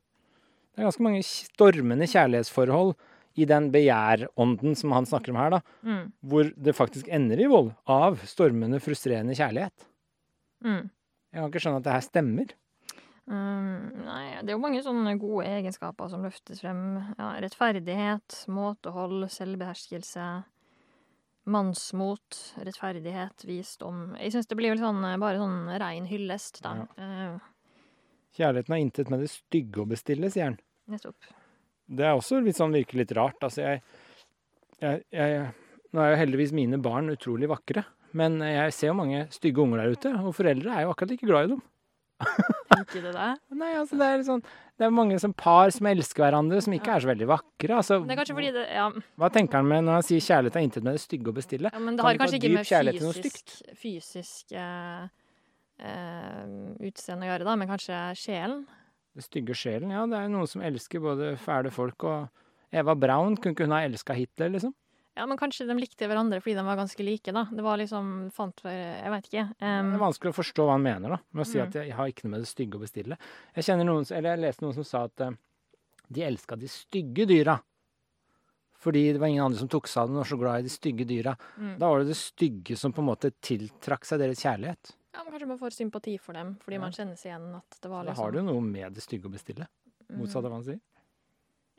Det 0.73 0.81
er 0.81 0.87
ganske 0.89 1.05
mange 1.05 1.21
stormende 1.23 2.07
kjærlighetsforhold 2.11 2.95
i 3.39 3.45
den 3.49 3.69
begjærånden 3.73 4.75
som 4.77 4.91
han 4.95 5.07
snakker 5.09 5.31
om 5.31 5.39
her, 5.39 5.55
da, 5.55 5.61
mm, 5.85 6.03
hvor 6.27 6.49
det 6.65 6.75
faktisk 6.75 7.07
ender 7.07 7.39
i 7.39 7.47
vold 7.49 7.71
av 7.89 8.19
stormende, 8.29 8.81
frustrerende 8.83 9.35
kjærlighet. 9.37 9.87
mm. 10.63 10.83
Jeg 11.33 11.41
kan 11.41 11.49
ikke 11.49 11.63
skjønne 11.65 11.81
at 11.81 11.87
det 11.87 11.95
her 11.95 12.05
stemmer. 12.05 12.51
Um, 13.23 14.03
nei, 14.03 14.23
det 14.43 14.51
er 14.51 14.57
jo 14.57 14.61
mange 14.61 14.81
sånne 14.85 15.15
gode 15.17 15.47
egenskaper 15.49 16.09
som 16.11 16.25
løftes 16.25 16.59
frem. 16.61 16.81
Ja, 17.17 17.31
rettferdighet, 17.41 18.43
måtehold, 18.51 19.25
selvbeherskelse, 19.33 20.27
mannsmot, 21.49 22.37
rettferdighet, 22.67 23.45
visdom. 23.47 24.11
Jeg 24.19 24.35
syns 24.35 24.51
det 24.51 24.59
blir 24.59 24.75
vel 24.75 24.83
sånn, 24.83 25.01
bare 25.23 25.39
sånn 25.41 25.71
rein 25.81 26.05
hyllest, 26.07 26.61
da. 26.65 26.75
Eh, 26.99 27.49
Kjærligheten 28.37 28.73
har 28.73 28.81
intet 28.81 29.09
med 29.13 29.23
det 29.23 29.31
stygge 29.31 29.83
å 29.83 29.89
bestille, 29.89 30.29
sier 30.33 30.51
han. 30.51 30.59
nettopp. 30.89 31.33
Det 31.85 32.05
er 32.07 32.15
også 32.15 32.39
litt 32.41 32.57
sånn 32.57 32.73
virker 32.73 33.01
litt 33.01 33.11
rart. 33.17 33.41
Altså, 33.45 33.65
jeg, 33.65 33.83
jeg, 34.81 35.03
jeg 35.13 35.51
Nå 35.93 36.01
er 36.01 36.15
jo 36.15 36.21
heldigvis 36.23 36.55
mine 36.57 36.79
barn 36.81 37.11
utrolig 37.13 37.45
vakre, 37.51 37.83
men 38.13 38.39
jeg 38.45 38.73
ser 38.77 38.91
jo 38.91 38.97
mange 38.97 39.25
stygge 39.33 39.63
unger 39.63 39.83
der 39.83 39.95
ute, 39.95 40.11
og 40.21 40.35
foreldre 40.37 40.73
er 40.73 40.85
jo 40.85 40.93
akkurat 40.93 41.15
ikke 41.15 41.29
glad 41.29 41.47
i 41.47 41.53
dem. 41.55 41.63
Tenker 42.23 43.01
du 43.01 43.09
det? 43.11 43.29
Nei, 43.61 43.71
altså 43.77 43.97
det 43.99 44.05
er 44.07 44.21
sånn 44.27 44.43
Det 44.79 44.85
er 44.85 44.93
mange 44.93 45.17
som 45.21 45.33
par 45.35 45.71
som 45.73 45.87
elsker 45.89 46.23
hverandre, 46.25 46.61
som 46.63 46.75
ikke 46.75 46.93
er 46.95 47.03
så 47.03 47.09
veldig 47.09 47.27
vakre. 47.29 47.79
Altså, 47.79 47.97
Det 48.05 48.15
er 48.15 48.19
kanskje 48.21 48.37
fordi 48.37 48.51
det 48.55 48.67
Ja, 48.69 48.85
Hva 49.19 49.29
tenker 49.33 49.59
han 49.59 49.69
med 49.69 49.87
når 49.87 49.99
han 49.99 50.05
sier 50.07 50.23
kjærlighet 50.23 50.59
er 50.59 50.67
intet 50.67 50.85
med 50.85 50.97
det 50.97 51.03
stygge 51.03 51.33
å 51.33 51.35
bestille? 51.35 51.73
ja 51.73 51.81
men 51.81 51.97
det 51.97 52.05
har 52.05 52.15
kan 52.15 52.23
kanskje 52.23 52.39
ikke 52.39 52.53
med 52.53 52.69
fysisk, 52.69 53.57
fysisk 53.81 54.55
uh, 54.57 55.09
uh, 55.83 56.45
utseende 56.79 57.27
å 57.27 57.31
gjøre, 57.33 57.49
da, 57.49 57.57
men 57.59 57.71
kanskje 57.73 57.99
sjelen? 58.19 58.63
Det 59.13 59.27
stygge 59.27 59.57
sjelen, 59.57 59.91
ja. 59.93 60.05
Det 60.09 60.17
er 60.17 60.31
noen 60.33 60.49
som 60.49 60.63
elsker 60.65 61.03
både 61.03 61.33
fæle 61.41 61.73
folk 61.73 62.07
og 62.09 62.73
Eva 62.73 62.95
Braun, 62.97 63.35
kunne 63.37 63.53
ikke 63.53 63.67
hun 63.67 63.75
ha 63.75 63.83
elska 63.85 64.15
Hitler, 64.17 64.49
liksom? 64.55 64.73
Ja, 65.15 65.25
men 65.29 65.37
kanskje 65.37 65.67
de 65.69 65.75
likte 65.77 66.07
hverandre 66.09 66.39
fordi 66.41 66.55
de 66.57 66.63
var 66.65 66.75
ganske 66.79 67.03
like, 67.05 67.31
da. 67.31 67.43
Det 67.53 67.61
var 67.61 67.77
liksom 67.77 68.31
fant 68.33 68.63
Jeg 68.65 69.11
veit 69.13 69.27
ikke. 69.29 69.43
Det 69.59 69.67
Um, 69.79 69.91
er 69.93 69.99
vanskelig 70.01 70.31
å 70.33 70.37
forstå 70.39 70.65
hva 70.65 70.71
han 70.77 70.81
mener 70.81 71.09
da, 71.09 71.19
med 71.31 71.45
å 71.45 71.47
si 71.47 71.59
Mm. 71.59 71.67
at 71.67 71.73
jeg 71.73 71.91
har 71.93 72.07
ikke 72.09 72.23
noe 72.25 72.31
med 72.31 72.41
det 72.41 72.49
stygge 72.49 72.75
å 72.79 72.81
bestille. 72.81 73.17
Jeg 73.55 73.63
kjenner 73.67 73.85
noen, 73.85 74.07
eller 74.11 74.29
jeg 74.35 74.39
leste 74.41 74.61
noen 74.65 74.73
som 74.73 74.83
sa 74.83 75.03
at 75.05 75.21
uh, 75.21 75.31
de 76.09 76.21
elska 76.25 76.57
de 76.57 76.67
stygge 76.67 77.27
dyra. 77.29 77.59
Fordi 78.83 79.13
det 79.13 79.19
var 79.21 79.27
ingen 79.31 79.45
andre 79.45 79.59
som 79.59 79.69
tok 79.71 79.87
seg 79.87 80.01
av 80.01 80.07
dem 80.09 80.17
og 80.17 80.23
var 80.25 80.29
så 80.33 80.39
glad 80.41 80.59
i 80.59 80.63
de 80.67 80.69
stygge 80.73 81.05
dyra. 81.07 81.37
mm. 81.57 81.77
Da 81.79 81.87
var 81.87 81.99
det 82.03 82.07
det 82.11 82.17
stygge 82.19 82.75
som 82.77 82.91
på 82.91 82.99
en 82.99 83.07
måte 83.07 83.31
tiltrakk 83.39 84.03
seg 84.05 84.19
deres 84.19 84.41
kjærlighet. 84.43 84.91
Ja, 85.13 85.23
men 85.23 85.31
Kanskje 85.31 85.47
man 85.47 85.59
får 85.61 85.75
sympati 85.77 86.17
for 86.19 86.33
dem, 86.33 86.55
fordi 86.59 86.73
Ja. 86.75 86.81
man 86.81 86.91
kjenner 86.91 87.15
seg 87.15 87.31
igjen 87.31 87.55
at 87.55 87.77
det 87.79 87.89
var 87.89 88.03
liksom... 88.03 88.05
Da 88.05 88.11
liksom 88.11 88.23
har 88.25 88.31
du 88.31 88.37
jo 88.39 88.43
noe 88.49 88.61
med 88.61 88.93
det 88.97 89.03
stygge 89.05 89.29
å 89.29 89.31
bestille. 89.31 89.67
Motsatt 90.09 90.43
av 90.43 90.49
hva 90.51 90.57
han 90.59 90.63
sier. 90.65 90.79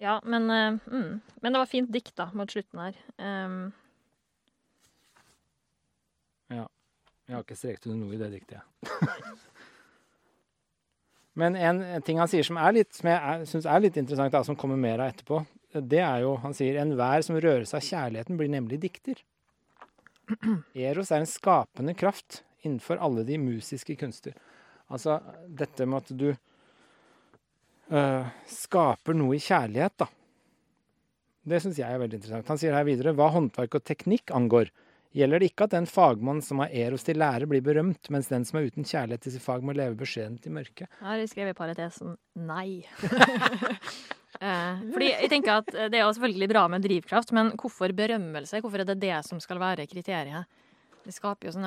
Ja, 0.04 0.18
men, 0.28 0.50
eh, 0.52 0.76
mm. 0.84 1.08
men 1.40 1.54
det 1.54 1.62
var 1.62 1.70
fint 1.70 1.88
dikt, 1.92 2.12
da, 2.20 2.28
mot 2.36 2.52
slutten 2.52 2.82
her. 2.84 3.00
Um, 3.16 3.72
Jeg 7.24 7.38
har 7.38 7.44
ikke 7.44 7.56
strekt 7.56 7.86
under 7.88 8.04
noe 8.04 8.16
i 8.16 8.20
det 8.20 8.30
diktet. 8.34 8.60
Men 11.40 11.56
en, 11.56 11.80
en 11.82 12.02
ting 12.04 12.20
han 12.20 12.28
sier 12.30 12.46
som, 12.46 12.60
litt, 12.76 12.92
som 12.94 13.08
jeg 13.10 13.46
syns 13.50 13.66
er 13.66 13.80
litt 13.82 13.96
interessant, 13.98 14.30
da, 14.30 14.44
som 14.46 14.58
kommer 14.58 14.78
mer 14.78 15.00
av 15.00 15.10
etterpå, 15.10 15.40
det 15.74 15.98
er 16.04 16.20
jo 16.22 16.36
Han 16.44 16.54
sier 16.54 16.76
enhver 16.78 17.24
som 17.26 17.34
rører 17.34 17.64
seg 17.66 17.80
av 17.80 17.86
kjærligheten, 17.88 18.36
blir 18.38 18.52
nemlig 18.52 18.78
dikter. 18.84 19.22
Eros 20.86 21.10
er 21.10 21.24
en 21.24 21.30
skapende 21.30 21.96
kraft 21.98 22.44
innenfor 22.62 23.00
alle 23.02 23.24
de 23.26 23.40
musiske 23.40 23.96
kunster. 23.98 24.36
Altså 24.86 25.18
dette 25.48 25.88
med 25.88 26.04
at 26.04 26.12
du 26.14 26.28
øh, 27.90 28.30
skaper 28.50 29.16
noe 29.16 29.36
i 29.36 29.42
kjærlighet, 29.42 29.96
da. 30.04 30.08
Det 31.44 31.60
syns 31.60 31.76
jeg 31.76 31.92
er 31.92 32.00
veldig 32.00 32.16
interessant. 32.16 32.48
Han 32.48 32.60
sier 32.60 32.72
her 32.76 32.86
videre 32.88 33.12
hva 33.16 33.28
håndverk 33.34 33.76
og 33.76 33.84
teknikk 33.84 34.32
angår, 34.32 34.70
gjelder 35.14 35.42
det 35.42 35.50
ikke 35.52 35.68
at 35.68 35.74
den 35.76 35.86
fagmann 35.86 36.40
som 36.42 36.62
har 36.62 36.72
Eros 36.74 37.04
til 37.06 37.20
lære, 37.20 37.46
blir 37.50 37.62
berømt, 37.64 38.10
mens 38.10 38.30
den 38.32 38.46
som 38.48 38.58
er 38.58 38.70
uten 38.70 38.86
kjærlighet 38.88 39.26
til 39.26 39.36
sitt 39.36 39.44
fag, 39.44 39.62
må 39.62 39.76
leve 39.76 39.98
beskjedent 40.00 40.46
i 40.48 40.52
mørket. 40.54 40.88
her 41.00 41.06
har 41.06 41.22
jeg 41.22 41.50
i 41.52 41.56
parentesen 41.56 42.16
nei. 42.34 42.84
Eh, 44.42 44.80
fordi 44.90 45.08
jeg 45.12 45.28
tenker 45.30 45.60
at 45.60 45.68
Det 45.70 45.94
er 45.94 46.02
jo 46.02 46.12
selvfølgelig 46.16 46.48
bra 46.50 46.64
med 46.66 46.82
drivkraft, 46.82 47.30
men 47.32 47.52
hvorfor 47.54 47.92
berømmelse? 47.94 48.58
Hvorfor 48.60 48.82
er 48.82 48.88
det 48.88 48.96
det 49.00 49.20
som 49.22 49.38
skal 49.38 49.60
være 49.62 49.86
kriteriet? 49.86 50.50
Det 51.04 51.12
skaper 51.12 51.48
jo 51.48 51.52
sånn 51.52 51.66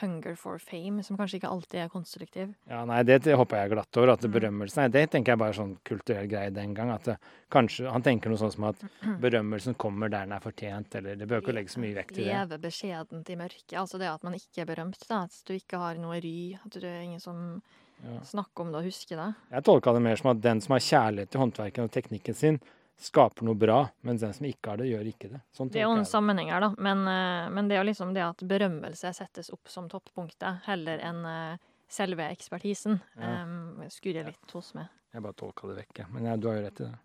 hunger 0.00 0.36
for 0.38 0.58
fame, 0.62 1.02
som 1.02 1.16
kanskje 1.18 1.40
ikke 1.40 1.50
alltid 1.50 1.80
er 1.82 1.88
konstruktiv. 1.90 2.52
Ja, 2.70 2.84
nei, 2.86 3.02
det, 3.02 3.16
håper 3.24 3.36
hopper 3.40 3.56
jeg 3.64 3.70
glatt 3.72 3.96
over. 3.98 4.12
At 4.12 4.22
Mm. 4.22 4.32
berømmelsen 4.36 4.76
Nei, 4.84 4.88
det 4.88 5.10
tenker 5.10 5.32
jeg 5.32 5.38
bare 5.38 5.48
er 5.50 5.58
sånn 5.58 5.76
kulturell 5.84 6.28
greie 6.30 6.50
den 6.54 6.74
gang. 6.74 6.90
At 6.90 7.02
det, 7.04 7.16
kanskje 7.50 7.90
Han 7.90 8.02
tenker 8.02 8.30
noe 8.30 8.38
sånn 8.38 8.52
som 8.52 8.64
at 8.70 8.76
berømmelsen 9.20 9.74
kommer 9.76 10.08
der 10.08 10.24
den 10.26 10.32
er 10.32 10.40
fortjent, 10.40 10.94
eller 10.94 11.16
det 11.16 11.26
bør 11.28 11.42
ikke 11.42 11.52
legge 11.54 11.68
så 11.74 11.80
mye 11.80 11.94
vekt 11.94 12.12
i 12.18 12.24
det. 12.24 12.26
Leve 12.30 12.58
beskjedent 12.62 13.28
i 13.30 13.36
mørket. 13.36 13.74
Altså 13.76 13.98
det 13.98 14.06
at 14.08 14.22
man 14.22 14.34
ikke 14.34 14.62
er 14.62 14.66
berømt. 14.66 15.02
Da. 15.08 15.24
At 15.24 15.42
du 15.46 15.54
ikke 15.54 15.78
har 15.78 15.94
noe 15.98 16.20
ry. 16.22 16.54
At 16.64 16.70
det 16.78 16.84
er 16.84 17.02
ingen 17.02 17.20
som 17.20 17.62
Ja. 18.02 18.20
snakker 18.24 18.60
om 18.62 18.72
det 18.72 18.78
og 18.78 18.84
husker 18.84 19.16
det. 19.16 19.34
Jeg 19.50 19.64
tolka 19.64 19.92
det 19.92 20.00
mer 20.00 20.16
som 20.16 20.30
at 20.30 20.40
den 20.40 20.60
som 20.60 20.72
har 20.72 20.80
kjærlighet 20.80 21.28
til 21.30 21.40
håndverken 21.40 21.84
og 21.84 21.90
teknikken 21.92 22.34
sin, 22.34 22.60
skaper 23.00 23.46
noe 23.48 23.56
bra, 23.56 23.78
mens 24.04 24.20
den 24.20 24.34
som 24.36 24.44
ikke 24.46 24.74
har 24.74 24.80
det, 24.82 24.90
gjør 24.90 25.06
ikke 25.08 25.30
det. 25.32 25.40
Sånn 25.56 25.70
Det 25.72 25.80
er 25.80 25.86
jo 25.88 25.96
en 25.96 26.04
sammenheng 26.08 26.50
her, 26.52 26.60
da. 26.60 26.70
Men, 26.76 27.02
eh, 27.08 27.48
men 27.50 27.68
det 27.70 27.76
er 27.78 27.80
jo 27.80 27.88
liksom 27.88 28.12
det 28.14 28.22
at 28.26 28.42
berømmelse 28.44 29.12
settes 29.16 29.48
opp 29.54 29.68
som 29.72 29.88
toppunktet, 29.88 30.60
heller 30.66 31.00
enn 31.08 31.22
eh, 31.24 31.68
selve 31.90 32.26
ekspertisen. 32.30 33.00
Ja. 33.16 33.42
Um, 33.42 33.80
skurrer 33.90 34.28
litt 34.28 34.52
hos 34.54 34.74
meg. 34.76 34.90
Jeg 35.14 35.24
bare 35.24 35.34
tolka 35.34 35.66
det 35.70 35.78
vekk, 35.80 35.94
jeg. 36.02 36.10
Men 36.14 36.28
ja, 36.28 36.36
du 36.36 36.46
har 36.50 36.60
jo 36.60 36.66
rett 36.66 36.80
i 36.80 36.84
det. 36.84 36.98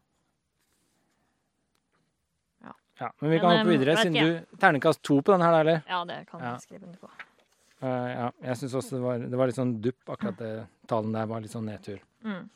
Ja. 2.68 2.74
Ja, 3.00 3.12
Men 3.20 3.30
vi 3.30 3.36
Men, 3.36 3.40
kan 3.40 3.58
hoppe 3.58 3.62
eh, 3.72 3.78
videre, 3.80 3.96
siden 3.98 4.14
du 4.52 4.58
Ternekast 4.62 5.02
to 5.02 5.22
på 5.22 5.32
den 5.32 5.42
her, 5.42 5.52
da, 5.56 5.60
eller? 5.64 5.82
Ja, 5.88 6.04
det 6.06 6.20
kan 6.30 6.44
Ja. 6.44 6.52
jeg 6.52 6.62
skrive 6.68 6.84
under 6.86 7.00
på. 7.00 7.10
Uh, 7.84 7.88
ja, 8.12 8.28
jeg 8.42 8.58
syns 8.58 8.74
også 8.74 8.96
det 8.96 9.02
var, 9.04 9.18
det 9.20 9.38
var 9.38 9.48
litt 9.48 9.58
sånn 9.58 9.74
dupp, 9.82 10.10
akkurat 10.10 10.38
det 10.38 10.68
talen 10.88 11.12
der 11.12 11.26
var 11.28 11.42
litt 11.42 11.52
sånn 11.52 11.66
nedtur. 11.66 12.00
Mm. 12.24 12.50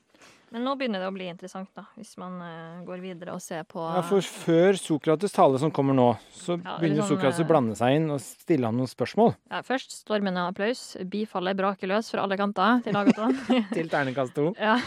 Men 0.50 0.64
nå 0.66 0.74
begynner 0.80 1.04
det 1.04 1.10
å 1.10 1.14
bli 1.14 1.28
interessant, 1.30 1.70
da, 1.78 1.84
hvis 2.00 2.16
man 2.18 2.40
uh, 2.42 2.80
går 2.88 3.04
videre 3.04 3.36
og 3.36 3.42
ser 3.44 3.68
på 3.70 3.84
Ja, 3.84 4.02
for 4.06 4.26
før 4.26 4.80
Sokrates' 4.82 5.36
tale 5.36 5.62
som 5.62 5.70
kommer 5.74 5.94
nå, 5.98 6.08
så 6.34 6.58
Ja, 6.58 6.80
begynner 6.82 7.04
sånn, 7.04 7.12
Sokrates 7.14 7.42
å 7.42 7.46
eh, 7.46 7.50
blande 7.52 7.78
seg 7.78 8.00
inn 8.00 8.10
og 8.16 8.22
stille 8.24 8.70
han 8.70 8.80
noen 8.80 8.90
spørsmål 8.90 9.36
Ja, 9.52 9.62
først 9.66 9.94
stormende 10.00 10.48
applaus. 10.50 10.84
Bifallet 11.12 11.60
braker 11.60 11.92
løs 11.94 12.10
fra 12.10 12.26
alle 12.26 12.40
kanter 12.40 12.82
til 12.86 12.98
Agaton. 12.98 13.38
til 13.78 13.94
ternekast 13.94 14.34
to. 14.38 14.50
ja. 14.58 14.80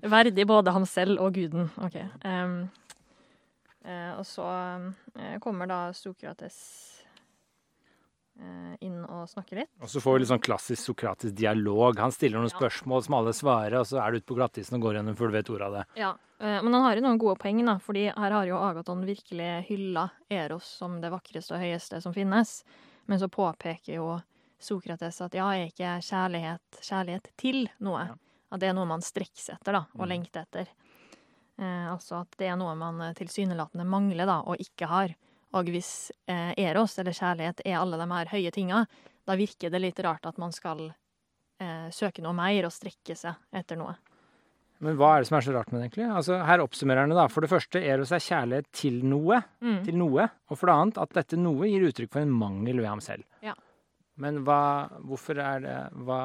Verdig 0.00 0.46
både 0.48 0.72
ham 0.72 0.86
selv 0.88 1.20
og 1.20 1.34
guden. 1.36 1.68
OK. 1.84 1.98
Um, 2.24 2.54
uh, 3.84 4.12
og 4.16 4.24
så 4.26 4.46
uh, 4.48 5.36
kommer 5.44 5.70
da 5.70 5.82
Sokrates 5.94 6.89
inn 8.80 9.04
og 9.04 9.28
snakke 9.28 9.58
litt. 9.58 9.68
Og 9.82 9.88
så 9.92 10.00
får 10.00 10.14
vi 10.14 10.18
litt 10.22 10.30
sånn 10.30 10.40
klassisk 10.44 10.82
sokratisk 10.94 11.34
dialog. 11.36 11.98
Han 11.98 12.12
stiller 12.12 12.38
noen 12.40 12.50
Ja. 12.50 12.56
spørsmål 12.58 13.04
som 13.04 13.14
alle 13.14 13.32
svarer, 13.36 13.78
og 13.80 13.86
så 13.86 14.00
er 14.00 14.10
du 14.12 14.16
ute 14.18 14.26
på 14.26 14.36
glattisen 14.38 14.74
og 14.78 14.82
går 14.86 14.94
gjennom 14.96 15.16
før 15.16 15.28
du 15.30 15.36
vet 15.36 15.50
ordet 15.50 15.66
av 15.66 15.72
det. 15.72 15.84
Ja, 16.00 16.10
eh, 16.40 16.62
Men 16.62 16.72
han 16.72 16.82
har 16.82 16.94
jo 16.96 17.02
noen 17.02 17.18
gode 17.18 17.38
poeng, 17.38 17.64
da, 17.66 17.76
fordi 17.78 18.06
her 18.16 18.30
har 18.30 18.46
jo 18.46 18.56
Agaton 18.56 19.04
virkelig 19.04 19.66
hylla 19.68 20.10
Eros 20.30 20.64
som 20.64 21.00
det 21.00 21.10
vakreste 21.12 21.52
og 21.52 21.60
høyeste 21.60 22.00
som 22.02 22.12
finnes. 22.14 22.64
Men 23.06 23.18
så 23.18 23.28
påpeker 23.28 23.94
jo 23.96 24.22
Sokrates 24.58 25.20
at 25.20 25.32
ja, 25.32 25.48
er 25.52 25.68
ikke 25.70 26.00
kjærlighet 26.00 26.80
kjærlighet 26.80 27.30
til 27.36 27.68
noe? 27.80 28.06
Ja. 28.08 28.14
At 28.52 28.60
det 28.60 28.68
er 28.70 28.74
noe 28.74 28.84
man 28.86 29.00
strekker 29.00 29.38
seg 29.40 29.56
etter 29.60 29.72
da, 29.72 29.86
og 29.94 30.06
Mm. 30.06 30.08
lengter 30.08 30.42
etter. 30.46 30.66
Eh, 31.58 31.86
altså 31.92 32.20
at 32.22 32.30
det 32.38 32.48
er 32.48 32.56
noe 32.56 32.74
man 32.74 33.00
eh, 33.02 33.12
tilsynelatende 33.14 33.84
mangler 33.86 34.26
da, 34.26 34.40
og 34.46 34.56
ikke 34.58 34.86
har. 34.88 35.14
Og 35.58 35.70
hvis 35.74 36.10
eh, 36.30 36.52
Eros, 36.62 36.98
eller 37.02 37.16
kjærlighet, 37.16 37.64
er 37.66 37.80
alle 37.80 37.98
de 37.98 38.06
her 38.12 38.30
høye 38.30 38.52
tinga, 38.54 38.84
da 39.26 39.36
virker 39.38 39.72
det 39.72 39.80
litt 39.82 39.98
rart 40.06 40.28
at 40.30 40.38
man 40.38 40.54
skal 40.54 40.84
eh, 40.86 41.88
søke 41.94 42.22
noe 42.22 42.36
mer 42.36 42.68
og 42.68 42.74
strekke 42.74 43.16
seg 43.18 43.58
etter 43.58 43.80
noe. 43.80 43.96
Men 44.80 44.96
hva 44.96 45.10
er 45.12 45.20
det 45.20 45.28
som 45.28 45.36
er 45.36 45.44
så 45.44 45.52
rart 45.52 45.72
med 45.72 45.82
det, 45.82 45.88
egentlig? 45.90 46.06
Altså, 46.08 46.38
her 46.48 46.62
oppsummerer 46.64 47.04
han 47.04 47.12
det, 47.12 47.18
da. 47.18 47.26
For 47.28 47.44
det 47.44 47.50
første, 47.52 47.82
Eros 47.84 48.14
er 48.16 48.22
kjærlighet 48.24 48.70
til 48.72 49.02
noe. 49.04 49.42
Mm. 49.60 49.80
Til 49.84 49.98
noe. 50.00 50.28
Og 50.48 50.56
for 50.56 50.70
det 50.70 50.76
annet 50.76 51.00
at 51.02 51.18
dette 51.18 51.36
noe 51.40 51.68
gir 51.68 51.84
uttrykk 51.90 52.14
for 52.14 52.24
en 52.24 52.32
mangel 52.32 52.80
ved 52.80 52.88
ham 52.88 53.02
selv. 53.04 53.26
Ja. 53.44 53.52
Men 54.20 54.40
hva 54.46 54.60
Hvorfor 55.08 55.38
er 55.40 55.62
det 55.64 55.76
Hva, 56.04 56.20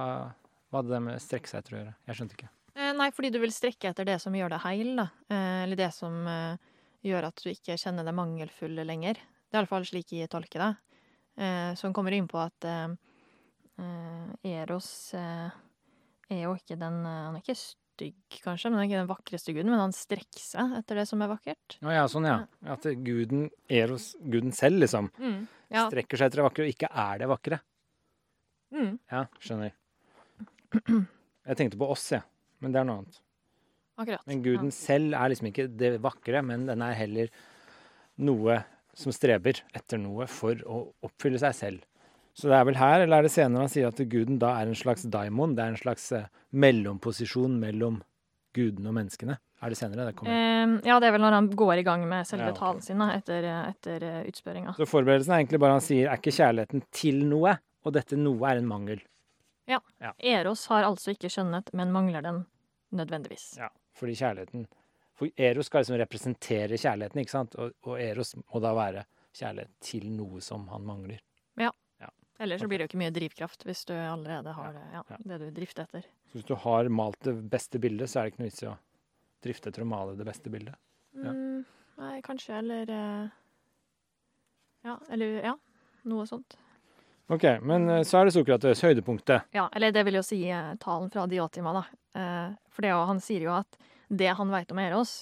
hva 0.72 0.82
hadde 0.82 0.94
det 0.94 1.02
med 1.04 1.24
strekke 1.24 1.52
seg 1.52 1.62
etter 1.62 1.76
å 1.76 1.80
gjøre? 1.82 1.94
Jeg 2.08 2.20
skjønte 2.20 2.38
ikke. 2.38 2.50
Eh, 2.76 2.94
Nei, 2.96 3.10
fordi 3.16 3.32
du 3.32 3.42
vil 3.44 3.54
strekke 3.56 3.92
etter 3.92 4.08
det 4.08 4.18
som 4.24 4.36
gjør 4.36 4.56
deg 4.56 4.64
heil, 4.66 4.96
da. 5.02 5.10
Eh, 5.32 5.60
eller 5.66 5.80
det 5.80 5.92
som 5.96 6.16
eh, 6.32 6.72
gjør 7.06 7.28
at 7.30 7.42
du 7.44 7.50
ikke 7.52 7.78
kjenner 7.80 8.06
deg 8.08 8.16
mangelfull 8.18 8.82
lenger. 8.86 9.16
Det 9.16 9.56
er 9.58 9.62
iallfall 9.64 9.86
slik 9.88 10.12
jeg 10.18 10.30
tolker 10.34 10.64
det. 10.64 10.72
Eh, 11.38 11.72
han 11.82 11.94
kommer 11.96 12.16
inn 12.16 12.28
på 12.32 12.40
at 12.42 12.66
eh, 12.68 12.94
eh, 13.82 14.54
Eros 14.56 14.90
eh, 15.18 15.50
er 16.32 16.46
jo 16.48 16.54
ikke 16.58 16.78
den 16.80 17.02
Han 17.06 17.36
er 17.38 17.42
ikke 17.44 17.56
stygg, 17.60 18.16
kanskje, 18.44 18.72
men 18.72 18.80
han 18.80 18.84
er 18.86 18.90
ikke 18.90 19.02
den 19.04 19.12
vakreste 19.12 19.54
guden, 19.56 19.70
men 19.72 19.80
han 19.84 19.94
strekker 19.96 20.42
seg 20.44 20.74
etter 20.82 20.98
det 21.00 21.06
som 21.08 21.22
er 21.24 21.30
vakkert. 21.32 21.78
Å 21.86 21.94
ja, 21.94 22.08
sånn, 22.12 22.26
ja. 22.28 22.42
At 22.74 22.84
guden, 23.06 23.46
Eros, 23.72 24.14
guden 24.20 24.52
selv, 24.56 24.82
liksom, 24.84 25.12
Ja. 25.72 25.86
strekker 25.90 26.20
seg 26.20 26.28
etter 26.28 26.42
det 26.42 26.48
vakre 26.50 26.66
og 26.66 26.74
ikke 26.74 26.90
er 26.92 27.22
det 27.24 27.30
vakre. 27.32 27.62
Mm, 28.76 28.98
Ja, 29.12 29.22
skjønner. 29.40 29.72
Jeg 30.76 31.56
tenkte 31.60 31.78
på 31.80 31.88
oss, 31.94 32.10
jeg. 32.12 32.26
Men 32.60 32.74
det 32.74 32.82
er 32.82 32.88
noe 32.90 32.98
annet. 33.04 33.20
Akkurat. 33.98 34.24
Men 34.30 34.44
guden 34.46 34.72
selv 34.76 35.16
er 35.18 35.32
liksom 35.32 35.50
ikke 35.52 35.68
det 35.80 35.96
vakre, 36.04 36.42
men 36.46 36.66
den 36.70 36.84
er 36.86 36.98
heller 36.98 37.34
noe 38.26 38.62
som 38.96 39.12
streber 39.16 39.60
etter 39.76 40.00
noe 40.00 40.28
for 40.32 40.60
å 40.64 40.86
oppfylle 41.06 41.42
seg 41.42 41.56
selv. 41.58 41.86
Så 42.36 42.50
det 42.52 42.58
er 42.58 42.66
vel 42.68 42.76
her, 42.80 43.02
eller 43.06 43.22
er 43.22 43.28
det 43.28 43.32
senere 43.32 43.64
han 43.64 43.72
sier 43.72 43.88
at 43.88 44.00
guden 44.12 44.40
da 44.42 44.58
er 44.60 44.68
en 44.68 44.76
slags 44.76 45.06
daimon? 45.08 45.56
Det 45.56 45.64
er 45.64 45.74
en 45.74 45.80
slags 45.80 46.10
eh, 46.16 46.28
mellomposisjon 46.52 47.56
mellom 47.62 48.02
gudene 48.56 48.92
og 48.92 48.98
menneskene? 48.98 49.38
Er 49.64 49.72
det 49.72 49.78
senere 49.80 50.10
det 50.10 50.16
kommer? 50.18 50.36
Eh, 50.36 50.74
ja, 50.90 50.98
det 51.00 51.08
er 51.08 51.16
vel 51.16 51.24
når 51.24 51.38
han 51.38 51.48
går 51.56 51.80
i 51.80 51.86
gang 51.88 52.04
med 52.08 52.28
selve 52.28 52.50
Ja, 52.50 52.52
okay. 52.52 52.60
talen 52.60 52.84
sin 52.84 53.00
da, 53.00 53.08
etter, 53.16 53.48
eh, 53.48 53.70
etter 53.72 54.04
eh, 54.04 54.20
utspørringa. 54.32 54.76
Så 54.76 54.88
forberedelsen 54.90 55.32
er 55.32 55.44
egentlig 55.44 55.62
bare 55.64 55.78
han 55.78 55.86
sier 55.86 56.12
er 56.12 56.20
ikke 56.20 56.36
kjærligheten 56.36 56.84
til 56.96 57.24
noe, 57.30 57.56
og 57.86 57.96
dette 57.96 58.20
noe 58.20 58.52
er 58.52 58.60
en 58.60 58.68
mangel. 58.68 59.04
Ja, 59.72 59.80
Eros 60.20 60.68
har 60.70 60.86
altså 60.86 61.16
ikke 61.16 61.32
skjønnhet, 61.32 61.72
men 61.74 61.94
mangler 61.96 62.22
den 62.22 62.44
nødvendigvis. 62.94 63.56
Ja, 63.58 63.72
fordi 63.96 64.16
kjærligheten 64.20 64.66
For 65.16 65.30
Eros 65.40 65.70
skal 65.70 65.82
liksom 65.86 65.96
representere 66.02 66.76
kjærligheten, 66.76 67.22
ikke 67.24 67.32
sant? 67.32 67.54
Og, 67.56 67.72
og 67.88 68.00
Eros 68.04 68.34
må 68.36 68.60
da 68.60 68.74
være 68.76 69.06
kjærlighet 69.36 69.72
til 69.80 70.10
noe 70.12 70.42
som 70.44 70.66
han 70.74 70.84
mangler. 70.88 71.22
Ja, 71.56 71.72
Ellers 72.44 72.60
så 72.60 72.68
blir 72.68 72.82
det 72.82 72.84
jo 72.84 72.90
ikke 72.90 73.00
mye 73.00 73.14
drivkraft 73.16 73.62
hvis 73.64 73.86
du 73.88 73.94
allerede 73.96 74.52
har 74.58 74.74
det, 74.76 74.82
ja, 74.92 75.04
Ja. 75.14 75.18
det 75.24 75.38
du 75.40 75.46
drifter 75.56 75.86
etter. 75.88 76.02
Så 76.28 76.36
hvis 76.42 76.48
du 76.50 76.56
har 76.60 76.90
malt 76.92 77.22
det 77.24 77.32
beste 77.48 77.80
bildet, 77.80 78.10
så 78.12 78.20
er 78.20 78.26
det 78.28 78.34
ikke 78.34 78.42
noe 78.44 78.50
vits 78.50 78.64
i 78.66 78.68
å 78.68 78.76
drifte 79.46 79.72
etter 79.72 79.86
å 79.86 79.88
male 79.88 80.18
det 80.20 80.26
beste 80.28 80.52
bildet. 80.52 80.76
Ja. 81.16 81.32
Mm, 81.32 81.64
nei, 82.02 82.18
kanskje, 82.28 82.58
eller 82.60 82.92
eh, 82.92 83.30
Ja, 84.84 84.98
eller 85.10 85.40
ja, 85.48 85.56
noe 86.12 86.28
sånt. 86.28 86.58
Ok, 87.28 87.44
men 87.62 87.90
eh, 87.90 88.04
så 88.04 88.20
er 88.20 88.26
det 88.28 88.34
Sokrates, 88.36 88.82
høydepunktet. 88.86 89.48
Ja, 89.52 89.66
eller 89.74 89.92
det 89.92 90.04
vil 90.06 90.20
jo 90.20 90.24
si 90.26 90.44
eh, 90.50 90.74
talen 90.82 91.10
fra 91.10 91.26
Diotima, 91.28 91.72
da. 91.74 91.86
Eh, 92.22 92.52
for 92.70 92.86
det 92.86 92.92
jo, 92.92 93.00
han 93.10 93.22
sier 93.24 93.48
jo 93.48 93.56
at 93.56 93.80
det 94.08 94.30
han 94.38 94.52
veit 94.54 94.70
om 94.72 94.80
Eros 94.84 95.16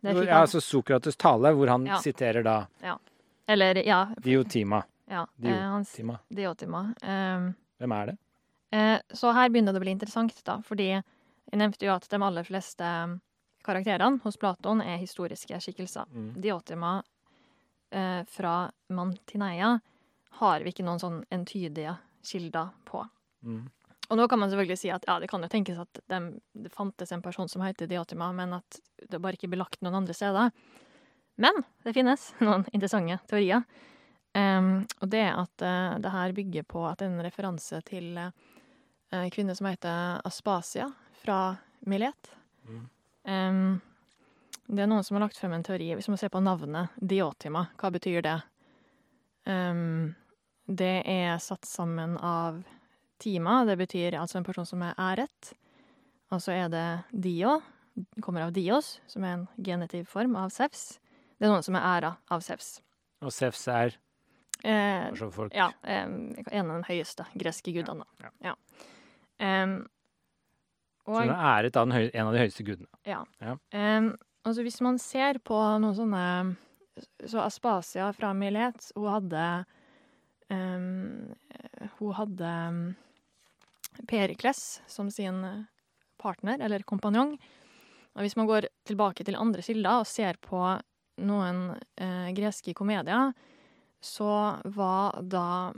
det 0.00 0.14
fikk 0.14 0.30
Ja, 0.30 0.38
altså 0.44 0.60
Sokrates 0.62 1.18
tale, 1.20 1.50
hvor 1.58 1.68
han 1.68 1.84
Ja. 1.88 1.98
siterer 2.00 2.46
da 2.46 2.54
ja. 2.80 2.94
Eller, 3.50 3.80
ja, 3.84 4.04
Diotima. 4.22 4.84
ja 5.10 5.26
hans... 5.42 5.50
han, 5.50 5.82
Diotima. 5.82 6.18
Diotima. 6.30 6.84
Eh, 7.02 7.50
Hvem 7.82 7.92
er 7.98 8.06
det? 8.12 8.16
Så 9.18 9.32
her 9.34 9.50
begynner 9.50 9.74
det 9.74 9.80
å 9.80 9.82
bli 9.82 9.90
interessant, 9.90 10.36
da, 10.46 10.60
fordi 10.62 10.86
jeg 10.92 11.58
nevnte 11.58 11.82
jo 11.88 11.90
at 11.96 12.06
de 12.08 12.20
aller 12.22 12.46
fleste 12.46 12.86
karakterene 13.66 14.20
hos 14.22 14.38
Platon 14.38 14.78
er 14.84 15.00
historiske 15.02 15.58
skikkelser. 15.58 16.06
Mm. 16.14 16.28
Diotima 16.38 16.92
fra 18.30 18.52
Mantineia 18.94 19.80
har 20.38 20.64
vi 20.64 20.72
ikke 20.72 20.86
noen 20.86 21.00
sånn 21.02 21.20
entydige 21.34 21.96
kilder 22.26 22.70
på. 22.88 23.02
Mm. 23.42 23.64
Og 24.10 24.18
nå 24.18 24.26
kan 24.28 24.40
man 24.42 24.50
selvfølgelig 24.50 24.78
si 24.80 24.90
at 24.90 25.04
ja, 25.06 25.18
det 25.22 25.28
kan 25.30 25.44
jo 25.44 25.50
tenkes 25.50 25.78
at 25.78 26.00
de, 26.10 26.20
det 26.64 26.72
fantes 26.74 27.12
en 27.14 27.22
person 27.22 27.48
som 27.48 27.62
heter 27.62 27.90
Diotima, 27.90 28.32
men 28.34 28.56
at 28.58 28.80
det 29.10 29.20
bare 29.22 29.38
ikke 29.38 29.52
ble 29.52 29.60
lagt 29.60 29.78
noen 29.84 30.00
andre 30.00 30.16
steder. 30.16 30.50
Men 31.40 31.62
det 31.86 31.94
finnes 31.94 32.30
noen 32.46 32.66
interessante 32.74 33.20
teorier. 33.30 33.62
Um, 34.34 34.86
og 35.02 35.10
det 35.10 35.24
er 35.26 35.38
at 35.38 35.64
uh, 35.66 35.98
det 36.02 36.14
her 36.14 36.34
bygger 36.34 36.66
på 36.70 36.84
at 36.86 37.02
er 37.02 37.10
en 37.10 37.22
referanse 37.24 37.80
til 37.82 38.14
eh, 38.14 38.30
en 39.10 39.32
kvinne 39.34 39.56
som 39.58 39.66
heter 39.66 40.20
Aspasia 40.26 40.86
fra 41.24 41.56
Milet. 41.90 42.30
Mm. 42.68 42.84
Um, 43.26 43.80
det 44.70 44.84
er 44.84 44.90
noen 44.90 45.02
som 45.06 45.18
har 45.18 45.24
lagt 45.26 45.38
frem 45.40 45.56
en 45.56 45.66
teori. 45.66 45.88
Hvis 45.98 46.06
man 46.10 46.18
ser 46.20 46.30
på 46.30 46.42
navnet 46.42 46.94
Diotima, 46.94 47.64
hva 47.78 47.90
betyr 47.90 48.22
det? 48.22 48.36
Em, 49.50 50.12
det 50.70 51.02
er 51.10 51.38
satt 51.42 51.66
sammen 51.66 52.16
av 52.22 52.62
Tima, 53.20 53.64
det 53.68 53.76
betyr 53.80 54.16
altså 54.16 54.38
en 54.40 54.46
person 54.46 54.66
som 54.68 54.82
er 54.86 54.94
æret. 54.96 55.52
Og 56.30 56.40
så 56.40 56.54
er 56.54 56.70
det 56.72 56.84
Dio, 57.12 57.58
kommer 58.22 58.46
av 58.46 58.52
Dios, 58.56 59.00
som 59.10 59.24
er 59.26 59.34
en 59.34 59.48
genitiv 59.58 60.06
form 60.08 60.36
av 60.40 60.52
Sevs. 60.54 61.00
Det 61.36 61.48
er 61.48 61.52
noen 61.52 61.66
som 61.66 61.76
er 61.76 61.84
æra 61.88 62.12
av 62.32 62.44
Sevs. 62.46 62.78
Og 63.20 63.34
Sefs 63.34 63.66
er 63.68 63.98
Eh, 64.60 65.14
folk 65.32 65.54
ja, 65.56 65.70
Eh, 65.82 66.04
en 66.04 66.70
av 66.70 66.82
de 66.82 66.88
høyeste 66.92 67.24
greske 67.32 67.72
gudene. 67.72 68.04
Ja, 68.20 68.30
Ja. 68.44 68.54
Em, 69.38 69.88
Så 71.06 71.14
hun 71.16 71.30
er 71.30 71.62
æret 71.64 71.76
av 71.76 71.88
den 71.88 71.96
høy, 71.96 72.10
en 72.12 72.26
av 72.26 72.34
de 72.34 72.40
høyeste 72.40 72.64
gudene. 72.66 72.86
Em, 73.72 74.10
altså 74.44 74.62
hvis 74.62 74.80
man 74.82 74.98
ser 74.98 75.38
på 75.38 75.56
noen 75.80 75.96
sånne 75.96 76.56
Så 77.26 77.40
Aspasia 77.40 78.12
fra 78.12 78.34
Milet, 78.34 78.92
hun 78.94 79.08
hadde 79.08 79.64
Hun 80.50 82.14
hadde 82.18 82.50
Perikles 84.10 84.82
som 84.90 85.10
sin 85.10 85.42
partner, 86.20 86.60
eller 86.60 86.82
kompanjong. 86.82 87.36
Og 88.14 88.24
hvis 88.24 88.36
man 88.36 88.48
går 88.50 88.68
tilbake 88.88 89.24
til 89.24 89.38
andre 89.38 89.62
kilder 89.64 90.02
og 90.02 90.08
ser 90.10 90.38
på 90.42 90.60
noen 91.20 91.62
eh, 92.00 92.30
greske 92.36 92.74
komedier, 92.76 93.32
så 94.00 94.60
var 94.64 95.20
da 95.22 95.72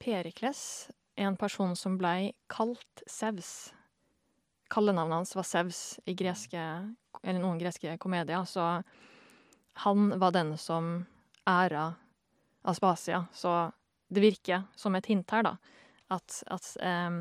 Perikles 0.00 0.90
en 1.20 1.36
person 1.36 1.76
som 1.76 1.98
blei 2.00 2.32
kalt 2.50 3.04
Sevs. 3.06 3.70
Kallenavnet 4.70 5.20
hans 5.20 5.36
var 5.36 5.46
Sevs 5.46 5.82
i 6.08 6.14
greske, 6.18 6.62
eller 7.22 7.42
noen 7.42 7.60
greske 7.60 7.96
komedier, 8.02 8.44
så 8.48 8.80
han 9.84 10.12
var 10.20 10.34
den 10.34 10.56
som 10.58 11.04
æra 11.48 11.92
Aspasia. 12.62 13.24
Så 13.32 13.70
det 14.10 14.22
virker 14.24 14.64
som 14.76 14.94
et 14.98 15.06
hint 15.10 15.30
her, 15.30 15.46
da, 15.46 15.54
at, 16.10 16.40
at 16.50 16.68
um, 16.82 17.20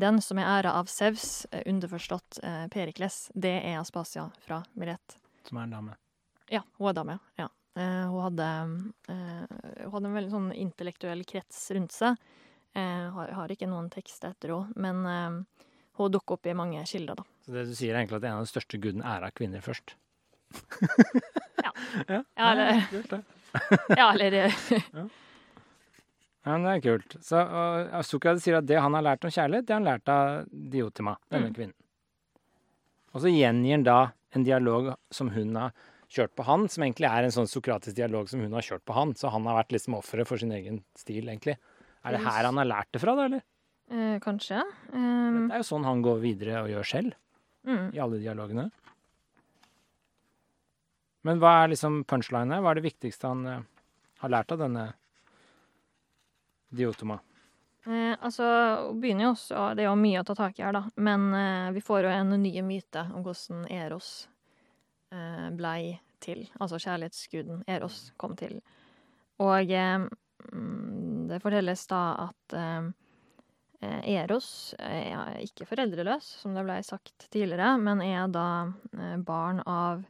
den 0.00 0.20
som 0.24 0.38
er 0.40 0.48
æra 0.48 0.72
av 0.80 0.88
Sevs, 0.88 1.44
eh, 1.52 1.62
underforstått 1.68 2.40
uh, 2.44 2.66
Perikles, 2.72 3.26
det 3.36 3.52
er 3.60 3.78
Aspasia 3.80 4.26
fra 4.46 4.62
Milet. 4.80 5.16
Som 5.48 5.60
er 5.60 5.68
en 5.68 5.74
dame. 5.76 5.96
Ja, 6.50 6.62
hun 6.80 6.88
er 6.90 6.96
dame, 6.96 7.18
ja. 7.38 7.48
Uh, 7.78 8.06
hun, 8.10 8.20
hadde, 8.24 8.46
uh, 9.12 9.44
hun 9.84 9.92
hadde 9.92 10.08
en 10.08 10.16
veldig 10.16 10.32
sånn 10.32 10.48
intellektuell 10.56 11.24
krets 11.28 11.60
rundt 11.76 11.92
seg. 11.94 12.16
Uh, 12.76 13.10
har, 13.18 13.34
har 13.36 13.52
ikke 13.52 13.68
noen 13.70 13.90
tekst 13.92 14.24
etter 14.26 14.54
henne, 14.56 14.72
men 15.04 15.44
hun 16.00 16.12
dukker 16.14 16.38
opp 16.38 16.48
i 16.48 16.56
mange 16.56 16.80
kilder, 16.88 17.20
da. 17.20 17.26
Så 17.44 17.52
det 17.54 17.66
du 17.68 17.74
sier 17.76 17.92
er 17.92 18.00
egentlig 18.00 18.20
at 18.22 18.28
en 18.30 18.38
av 18.40 18.46
de 18.46 18.50
største 18.54 18.78
gudene 18.80 19.04
er 19.04 19.26
av 19.28 19.36
kvinner 19.36 19.60
først? 19.64 19.96
Ja. 21.60 21.72
ja. 22.08 22.22
Ja, 22.38 22.46
eller- 22.52 23.24
Ja, 23.98 24.06
eller 24.14 24.36
Ja, 26.46 26.56
men 26.56 26.64
det 26.64 26.72
er 26.78 26.84
kult. 26.86 27.16
Så 27.22 27.36
og, 27.44 27.90
Sokrates 28.08 28.42
sier 28.46 28.56
at 28.60 28.66
det 28.66 28.78
han 28.80 28.94
har 28.96 29.04
lært 29.04 29.24
om 29.28 29.32
kjærlighet, 29.34 29.66
det 29.68 29.74
har 29.74 29.80
han 29.82 29.88
lært 29.90 30.08
av 30.08 30.46
Diotima, 30.72 31.16
denne 31.30 31.50
Mm. 31.50 31.54
kvinnen. 31.54 31.74
Og 33.12 33.20
så 33.20 33.28
gjengir 33.32 33.72
han 33.76 33.82
da 33.84 33.98
en 34.32 34.44
dialog 34.46 34.94
som 35.10 35.28
hun 35.34 35.54
har 35.56 35.72
kjørt 36.08 36.32
på 36.38 36.44
han, 36.46 36.68
som 36.68 36.82
egentlig 36.84 37.06
er 37.10 37.24
en 37.26 37.30
sånn 37.34 37.50
sokratisk 37.50 37.94
dialog 37.96 38.28
som 38.28 38.40
hun 38.40 38.52
har 38.52 38.62
kjørt 38.62 38.84
på 38.86 38.94
han. 38.94 39.12
Så 39.14 39.30
han 39.30 39.44
har 39.46 39.58
vært 39.64 39.72
liksom 39.76 39.94
offeret 39.98 40.26
for 40.26 40.38
sin 40.38 40.50
egen 40.52 40.82
stil, 40.96 41.26
egentlig. 41.28 41.56
Er 42.04 42.12
det 42.16 42.20
her 42.24 42.44
han 42.48 42.56
har 42.56 42.64
lært 42.66 42.90
det 42.92 43.00
fra, 43.02 43.14
da, 43.14 43.24
eller? 43.28 43.42
eh, 43.90 44.18
Kanskje. 44.20 44.62
Um, 44.94 45.48
Det 45.48 45.54
er 45.58 45.60
jo 45.60 45.68
sånn 45.76 45.84
han 45.84 46.00
går 46.02 46.20
videre 46.22 46.62
og 46.62 46.70
gjør 46.70 46.86
selv, 46.86 47.14
mm. 47.66 47.92
i 47.94 47.98
alle 48.00 48.18
dialogene. 48.22 48.70
Men 51.24 51.38
hva 51.42 51.64
er 51.64 51.68
liksom 51.74 52.04
punchlinet? 52.08 52.62
Hva 52.62 52.70
er 52.72 52.80
det 52.80 52.86
viktigste 52.88 53.28
han 53.28 53.46
eh, 53.46 53.60
har 54.22 54.32
lært 54.32 54.52
av 54.52 54.58
denne 54.62 54.86
Diotoma? 56.70 57.18
Eh, 57.86 58.16
altså, 58.20 58.44
begynner 59.00 59.24
jo 59.24 59.32
også 59.32 59.70
Det 59.74 59.86
er 59.86 59.88
jo 59.88 59.96
mye 59.96 60.20
å 60.20 60.26
ta 60.28 60.36
tak 60.36 60.58
i 60.58 60.64
her, 60.66 60.76
da. 60.76 60.84
Men 61.00 61.30
eh, 61.34 61.70
vi 61.76 61.82
får 61.84 62.04
jo 62.04 62.12
en 62.12 62.36
ny 62.42 62.52
myte 62.66 63.06
om 63.14 63.24
hvordan 63.24 63.64
Eros 63.72 64.28
eh, 65.14 65.48
blei 65.56 65.96
til. 66.20 66.44
Altså 66.60 66.80
kjærlighetsguden 66.82 67.64
Eros 67.70 68.10
kom 68.20 68.36
til. 68.36 68.58
Og 69.40 69.72
eh, 69.72 70.04
mm, 70.52 71.28
det 71.30 71.40
fortelles 71.40 71.86
da 71.88 72.02
at 72.28 72.56
eh, 72.60 72.90
Eros 74.12 74.74
er 74.76 75.38
ikke 75.40 75.64
foreldreløs, 75.70 76.26
som 76.42 76.52
det 76.52 76.66
blei 76.66 76.82
sagt 76.84 77.30
tidligere, 77.32 77.78
men 77.80 78.02
er 78.04 78.28
da 78.28 78.48
eh, 78.92 79.16
barn 79.24 79.62
av 79.64 80.04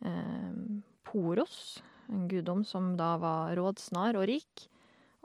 eh, 0.00 0.56
Poros, 1.06 1.82
en 2.08 2.24
guddom 2.30 2.64
som 2.64 2.94
da 2.96 3.18
var 3.20 3.52
rådsnar 3.58 4.16
og 4.16 4.26
rik 4.30 4.64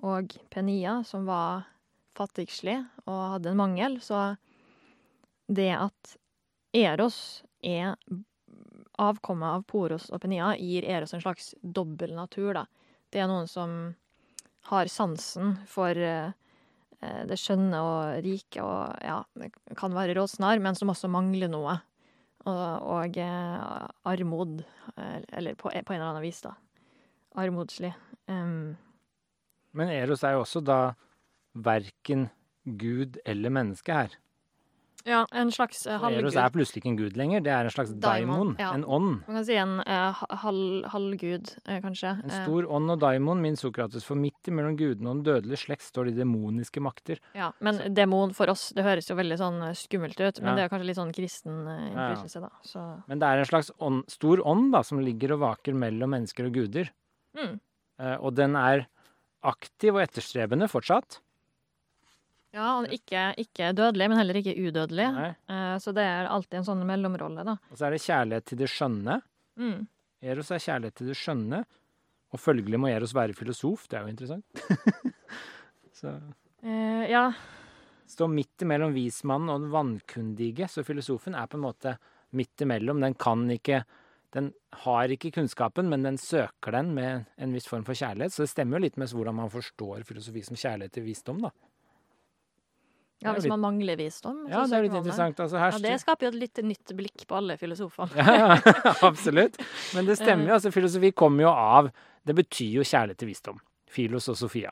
og 0.01 0.33
Penia, 0.49 1.01
som 1.07 1.27
var 1.29 1.67
fattigslig 2.17 2.79
og 3.05 3.21
hadde 3.35 3.51
en 3.51 3.59
mangel. 3.59 3.99
Så 4.03 4.35
det 5.51 5.71
at 5.77 6.15
Eros 6.75 7.43
er 7.61 7.95
avkommet 9.01 9.57
av 9.57 9.65
Poros 9.69 10.09
og 10.11 10.21
Penia, 10.23 10.53
gir 10.59 10.85
Eros 10.87 11.13
en 11.15 11.23
slags 11.23 11.53
dobbel 11.61 12.15
natur, 12.17 12.53
da. 12.57 12.65
Det 13.11 13.21
er 13.21 13.29
noen 13.29 13.49
som 13.49 13.93
har 14.69 14.89
sansen 14.91 15.55
for 15.67 15.97
eh, 15.97 16.33
det 17.27 17.37
skjønne 17.39 17.79
og 17.81 18.21
rike 18.25 18.61
og 18.63 19.01
ja, 19.03 19.17
kan 19.77 19.95
være 19.95 20.15
rådsnar, 20.19 20.61
men 20.63 20.77
som 20.77 20.93
også 20.93 21.09
mangler 21.11 21.51
noe. 21.51 21.79
Og, 22.41 22.61
og 22.97 23.17
eh, 23.21 23.89
armod, 24.09 24.61
eh, 24.95 25.17
eller 25.37 25.57
på, 25.57 25.69
på 25.73 25.93
en 25.93 25.99
eller 25.99 26.13
annen 26.13 26.25
vis, 26.25 26.41
da. 26.45 26.55
Armodslig. 27.41 27.93
Um, 28.27 28.77
Men 29.73 29.89
Eros 29.89 30.23
er 30.27 30.33
jo 30.37 30.43
også 30.45 30.63
da 30.63 30.79
verken 31.55 32.29
gud 32.65 33.17
eller 33.25 33.49
menneske 33.53 33.93
her. 33.95 34.17
Ja, 35.01 35.23
en 35.33 35.49
slags 35.49 35.79
uh, 35.89 35.95
halvgud. 35.97 36.19
Eros 36.27 36.35
er 36.37 36.51
plutselig 36.53 36.83
ikke 36.83 36.89
en 36.91 36.97
gud 36.99 37.15
lenger, 37.17 37.41
det 37.41 37.49
er 37.49 37.65
en 37.65 37.73
slags 37.73 37.89
daimon, 37.97 38.51
Daimon, 38.51 38.51
ja. 38.61 38.67
en 38.77 38.83
ånd. 38.85 39.15
Man 39.25 39.39
kan 39.39 39.45
si 39.47 39.55
en 39.57 39.71
halv, 40.43 40.83
halvgud, 40.93 41.49
uh, 41.65 41.77
kanskje. 41.81 42.11
En 42.21 42.29
Eh, 42.29 42.43
stor 42.43 42.67
ånd 42.77 42.93
og 42.93 42.99
daimon, 43.01 43.41
min 43.41 43.57
Sokrates, 43.57 44.05
for 44.05 44.19
midt 44.21 44.51
mellom 44.53 44.77
gudene 44.77 45.09
og 45.09 45.23
den 45.23 45.25
dødelige 45.25 45.63
slekt 45.63 45.87
står 45.87 46.11
de 46.11 46.19
demoniske 46.19 46.83
makter. 46.85 47.17
ja, 47.33 47.49
men 47.65 47.81
demon 47.97 48.35
for 48.37 48.53
oss, 48.53 48.67
det 48.77 48.85
høres 48.85 49.09
jo 49.09 49.17
veldig 49.17 49.39
sånn 49.41 49.57
eh, 49.71 49.73
skummelt 49.73 50.21
ut, 50.21 50.39
men 50.39 50.51
Ja. 50.51 50.55
det 50.55 50.63
er 50.67 50.69
kanskje 50.75 50.89
litt 50.91 51.01
sånn 51.01 51.13
kristen 51.17 51.57
innflytelse, 51.65 52.41
da. 52.45 52.51
Så 52.61 53.03
Men 53.07 53.17
det 53.17 53.27
er 53.27 53.37
en 53.39 53.49
slags 53.49 53.71
ånd, 53.79 54.05
stor 54.07 54.37
ånd 54.45 54.71
da, 54.71 54.83
som 54.83 54.99
ligger 55.01 55.33
og 55.33 55.39
vaker 55.47 55.73
mellom 55.73 56.13
mennesker 56.13 56.45
og 56.45 56.53
guder. 56.53 56.91
mm. 57.35 57.59
Eh, 58.01 58.17
og 58.21 58.35
den 58.35 58.55
er 58.55 58.85
aktiv 59.47 59.95
og 59.95 60.03
etterstrebende 60.03 60.69
fortsatt. 60.71 61.19
Ja, 62.51 62.65
han 62.65 62.89
er 62.89 62.95
ikke, 62.97 63.23
ikke 63.39 63.71
dødelig, 63.77 64.09
men 64.11 64.19
heller 64.19 64.39
ikke 64.41 64.57
udødelig. 64.59 65.07
Eh, 65.47 65.75
så 65.79 65.93
det 65.95 66.03
er 66.03 66.27
alltid 66.27 66.59
en 66.59 66.67
sånn 66.67 66.83
mellomrolle, 66.87 67.45
da. 67.47 67.55
Og 67.71 67.79
så 67.79 67.87
er 67.87 67.95
det 67.95 68.03
kjærlighet 68.03 68.49
til 68.49 68.59
det 68.59 68.69
skjønne. 68.73 69.21
Mm. 69.61 69.77
Eros 70.21 70.51
er 70.51 70.65
kjærlighet 70.65 70.99
til 70.99 71.13
det 71.13 71.17
skjønne. 71.19 71.63
Og 72.31 72.39
følgelig 72.39 72.79
må 72.79 72.91
Eros 72.91 73.15
være 73.15 73.35
filosof. 73.35 73.87
Det 73.91 73.97
er 73.99 74.05
jo 74.05 74.11
interessant. 74.11 74.63
så 76.01 76.15
Eh, 76.61 77.11
ja. 77.11 77.33
Stå 78.05 78.27
midt 78.27 78.61
imellom 78.61 78.93
vismannen 78.93 79.49
og 79.49 79.63
den 79.63 79.71
vannkundige. 79.73 80.67
Så 80.69 80.83
filosofen 80.85 81.35
er 81.37 81.47
på 81.49 81.57
en 81.57 81.65
måte 81.65 81.95
midt 82.37 82.61
imellom. 82.61 83.01
Den 83.01 83.15
kan 83.19 83.47
ikke 83.51 83.83
Den 84.33 84.53
har 84.85 85.11
ikke 85.11 85.31
kunnskapen, 85.35 85.89
men 85.91 86.03
den 86.07 86.17
søker 86.17 86.71
den 86.71 86.93
med 86.95 87.25
en 87.37 87.51
viss 87.53 87.67
form 87.67 87.83
for 87.83 87.93
kjærlighet. 87.93 88.31
Så 88.31 88.45
det 88.45 88.49
stemmer 88.53 88.79
jo 88.79 88.85
litt 88.85 88.97
med 88.97 89.11
hvordan 89.11 89.35
man 89.35 89.49
forstår 89.51 90.05
filosofi 90.07 90.41
som 90.47 90.55
kjærlighet 90.55 90.93
til 90.95 91.03
visdom, 91.03 91.41
da. 91.43 91.49
ja, 93.21 93.33
hvis 93.35 93.43
litt- 93.45 93.51
man 93.53 93.59
mangler 93.61 93.97
visdom. 93.99 94.37
Ja, 94.49 94.63
det 94.65 94.77
er 94.77 94.85
litt 94.87 94.95
interessant. 94.97 95.39
Altså, 95.43 95.57
her 95.59 95.71
Ja, 95.75 95.77
det 95.83 95.99
skaper 96.01 96.25
jo 96.25 96.31
et 96.31 96.39
litt 96.41 96.61
nytt 96.65 96.93
blikk 96.97 97.25
på 97.27 97.35
alle 97.37 97.57
filosofene. 97.57 98.15
Ja, 98.17 98.55
ja, 98.55 98.93
absolutt. 99.05 99.59
Men 99.95 100.05
det 100.07 100.15
stemmer 100.17 100.47
jo. 100.47 100.53
altså 100.57 100.71
Filosofi 100.73 101.11
kommer 101.11 101.43
jo 101.43 101.49
av 101.51 101.91
Det 102.25 102.35
betyr 102.37 102.79
jo 102.79 102.81
kjærlighet 102.85 103.17
til 103.17 103.27
visdom. 103.29 103.59
Filos 103.89 104.27
og 104.29 104.37
Sofia. 104.37 104.71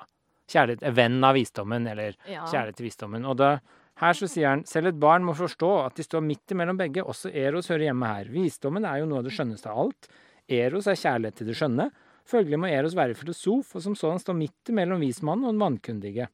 Kjærlighet, 0.50 0.84
venn 0.96 1.20
av 1.24 1.34
visdommen, 1.36 1.86
eller 1.88 2.16
Ja. 2.30 2.46
kjærlighet 2.50 2.76
til 2.78 2.86
visdommen. 2.88 3.26
Og 3.26 3.38
da, 3.38 3.60
her 4.00 4.16
så 4.16 4.30
sier 4.32 4.48
han 4.54 4.62
selv 4.68 4.94
et 4.94 5.00
barn 5.00 5.26
må 5.28 5.36
forstå 5.36 5.70
at 5.84 5.98
de 6.00 6.06
står 6.06 6.24
midt 6.24 6.54
imellom 6.56 6.78
begge. 6.80 7.04
Også 7.04 7.32
Eros 7.36 7.68
hører 7.72 7.90
hjemme 7.90 8.08
her. 8.08 8.30
Visdommen 8.32 8.88
er 8.88 9.02
jo 9.02 9.10
noe 9.10 9.20
av 9.20 9.28
det 9.28 9.34
skjønneste 9.36 9.72
av 9.72 9.82
alt. 9.84 10.10
Eros 10.50 10.88
er 10.88 11.00
kjærlighet 11.00 11.42
til 11.42 11.50
det 11.50 11.58
skjønne. 11.60 11.90
Følgelig 12.30 12.60
må 12.62 12.70
Eros 12.70 12.96
være 12.98 13.18
filosof, 13.18 13.74
og 13.76 13.84
som 13.84 13.96
sådan 13.98 14.22
stå 14.22 14.36
midt 14.38 14.72
imellom 14.72 15.02
vismannen 15.04 15.50
og 15.50 15.56
den 15.56 15.64
vannkundige. 15.64 16.30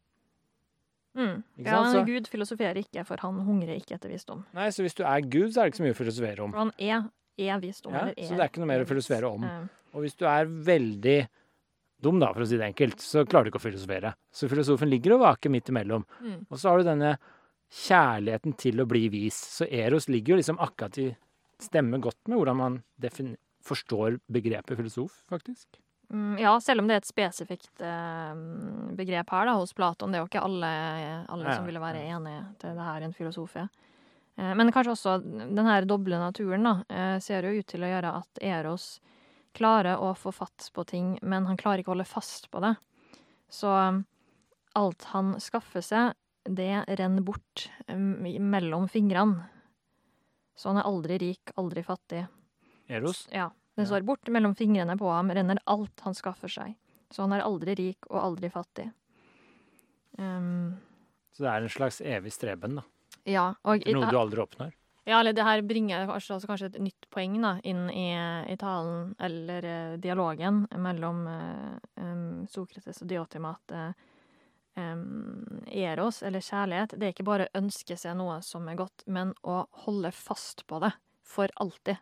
Mm. 1.16 1.40
Ja, 1.64 1.80
men 1.88 2.06
Gud 2.10 2.28
filosoferer 2.28 2.78
ikke, 2.82 3.06
for 3.08 3.22
han 3.24 3.40
hungrer 3.48 3.78
ikke 3.80 3.96
etter 3.96 4.12
visdom. 4.12 4.44
Nei, 4.56 4.68
så 4.76 4.84
hvis 4.84 4.98
du 4.98 5.06
er 5.08 5.24
Gud, 5.24 5.54
så 5.56 5.62
er 5.62 5.66
det 5.66 5.74
ikke 5.74 5.80
så 5.80 5.86
mye 5.86 5.96
å 5.96 6.00
filosofere 6.02 6.44
om. 6.44 6.52
For 6.52 6.64
han 6.66 6.74
er, 6.76 7.08
er 7.48 7.64
visdom. 7.64 7.96
Ja, 7.96 8.04
eller 8.12 8.28
så 8.28 8.36
det 8.36 8.44
er 8.44 8.52
ikke 8.52 8.64
noe 8.64 8.72
mer 8.74 8.84
å 8.84 8.86
er 8.86 8.92
filosofere 8.92 9.32
om. 9.32 9.48
Og 9.96 10.04
hvis 10.04 10.20
du 10.20 10.26
er 10.28 10.52
veldig 10.70 11.18
dum, 12.04 12.20
da, 12.20 12.34
for 12.36 12.44
å 12.44 12.50
si 12.50 12.60
det 12.60 12.68
enkelt, 12.68 13.00
så 13.02 13.24
klarer 13.24 13.48
du 13.48 13.54
ikke 13.54 13.64
å 13.64 13.66
filosofere. 13.66 14.12
Så 14.36 14.52
filosofen 14.52 14.92
ligger 14.92 15.16
og 15.16 15.24
vaker 15.24 15.54
midt 15.54 15.72
imellom. 15.72 16.04
Mm. 16.20 16.42
Og 16.50 16.60
så 16.60 16.70
har 16.70 16.84
du 16.84 16.90
denne 16.90 17.16
kjærligheten 17.76 18.56
til 18.60 18.82
å 18.82 18.88
bli 18.90 19.08
vis. 19.12 19.38
Så 19.58 19.68
Eros 19.68 20.08
ligger 20.12 20.36
jo 20.36 20.42
liksom 20.42 20.62
akkurat 20.64 21.00
i 21.04 21.12
Stemmer 21.56 22.02
godt 22.04 22.28
med 22.28 22.36
hvordan 22.36 22.58
man 22.60 22.74
forstår 23.64 24.18
begrepet 24.28 24.76
filosof, 24.76 25.14
faktisk. 25.32 25.78
Mm, 26.12 26.36
ja, 26.38 26.52
selv 26.60 26.84
om 26.84 26.90
det 26.90 26.98
er 26.98 27.02
et 27.02 27.08
spesifikt 27.08 27.82
eh, 27.82 28.34
begrep 28.98 29.32
her 29.32 29.48
da, 29.48 29.56
hos 29.56 29.72
Platon. 29.74 30.12
Det 30.12 30.20
er 30.20 30.26
jo 30.26 30.30
ikke 30.30 30.44
alle, 30.44 30.72
alle 31.32 31.48
Ja, 31.48 31.56
som 31.56 31.70
ville 31.70 31.82
være 31.82 32.04
enig 32.12 32.36
til 32.60 32.76
det 32.76 32.88
her 32.90 33.06
en 33.08 33.16
filosof 33.16 33.56
er. 33.64 33.70
Eh, 34.36 34.52
men 34.60 34.74
kanskje 34.76 34.94
også 34.94 35.16
den 35.24 35.64
her 35.66 35.88
doble 35.88 36.20
naturen 36.20 36.68
da, 36.68 36.76
eh, 36.92 37.16
ser 37.24 37.48
jo 37.48 37.56
ut 37.56 37.72
til 37.72 37.88
å 37.88 37.94
gjøre 37.94 38.14
at 38.20 38.44
Eros 38.44 38.90
klarer 39.56 40.04
å 40.04 40.12
få 40.20 40.36
fatt 40.36 40.70
på 40.76 40.86
ting, 40.92 41.16
men 41.24 41.48
han 41.48 41.58
klarer 41.58 41.82
ikke 41.82 41.94
å 41.94 41.96
holde 41.96 42.10
fast 42.12 42.52
på 42.52 42.60
det. 42.62 42.76
Så 43.48 43.72
alt 44.76 45.10
han 45.16 45.38
skaffer 45.40 45.82
seg, 45.86 46.12
det 46.46 46.86
renner 47.00 47.22
bort 47.26 47.66
um, 47.88 48.24
mellom 48.52 48.88
fingrene. 48.92 49.48
Så 50.56 50.70
han 50.72 50.80
er 50.80 50.88
aldri 50.88 51.18
rik, 51.20 51.52
aldri 51.60 51.84
fattig. 51.84 52.26
Eros. 52.88 53.26
Ja, 53.34 53.50
det 53.76 53.88
står 53.90 54.06
bort 54.08 54.30
mellom 54.32 54.54
fingrene 54.56 54.96
på 54.98 55.10
ham, 55.12 55.32
renner 55.36 55.60
alt 55.66 56.00
han 56.06 56.16
skaffer 56.16 56.48
seg. 56.52 56.76
Så 57.12 57.26
han 57.26 57.34
er 57.36 57.44
aldri 57.44 57.76
rik 57.76 58.08
og 58.10 58.22
aldri 58.22 58.50
fattig. 58.54 58.88
Um, 60.18 60.78
Så 61.36 61.44
det 61.44 61.52
er 61.52 61.66
en 61.66 61.70
slags 61.74 62.00
evig 62.02 62.32
streben, 62.32 62.78
da. 62.80 62.84
ja, 63.28 63.50
og 63.68 63.84
noe 63.92 64.08
du 64.08 64.16
aldri 64.18 64.40
oppnår. 64.40 64.72
ja, 65.06 65.20
eller 65.20 65.34
det 65.36 65.44
her 65.44 65.62
bringer 65.68 66.06
kanskje, 66.08 66.38
altså 66.38 66.48
kanskje 66.48 66.70
et 66.72 66.80
nytt 66.86 67.08
poeng 67.12 67.36
da, 67.44 67.58
inn 67.68 67.90
i, 67.92 68.08
i 68.48 68.56
talen, 68.58 69.12
eller 69.20 69.68
eh, 69.68 69.98
dialogen 70.00 70.64
mellom 70.72 71.26
eh, 71.28 71.76
em, 72.00 72.24
Sokrates 72.48 73.02
og 73.04 73.12
Diotima 73.12 73.52
at 73.58 73.76
eh, 73.76 73.92
em, 74.76 75.64
eros, 75.68 76.22
eller 76.24 76.44
kjærlighet, 76.44 76.96
det 77.00 77.08
er 77.08 77.16
ikke 77.16 77.28
bare 77.28 77.48
å 77.48 77.62
ønske 77.62 77.98
seg 78.00 78.18
noe 78.20 78.42
som 78.46 78.68
er 78.70 78.80
godt, 78.80 79.06
men 79.08 79.34
å 79.44 79.64
holde 79.86 80.12
fast 80.16 80.66
på 80.68 80.82
det 80.84 80.92
for 81.26 81.52
alltid. 81.62 82.02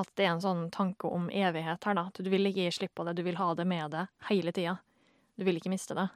At 0.00 0.10
det 0.16 0.26
er 0.26 0.34
en 0.34 0.44
sånn 0.44 0.64
tanke 0.72 1.10
om 1.10 1.28
evighet 1.30 1.84
her, 1.84 1.98
da. 1.98 2.08
At 2.08 2.22
du 2.22 2.30
vil 2.32 2.48
ikke 2.48 2.66
gi 2.66 2.78
slipp 2.80 2.94
på 2.96 3.06
det, 3.06 3.18
du 3.18 3.24
vil 3.26 3.38
ha 3.40 3.52
det 3.58 3.66
med 3.68 3.92
deg 3.94 4.30
hele 4.30 4.54
tida. 4.56 4.78
Du 5.36 5.44
vil 5.46 5.60
ikke 5.60 5.72
miste 5.72 5.96
det. 5.98 6.08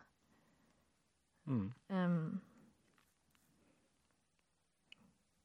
Mm. 1.45 1.67
Um, 1.93 2.19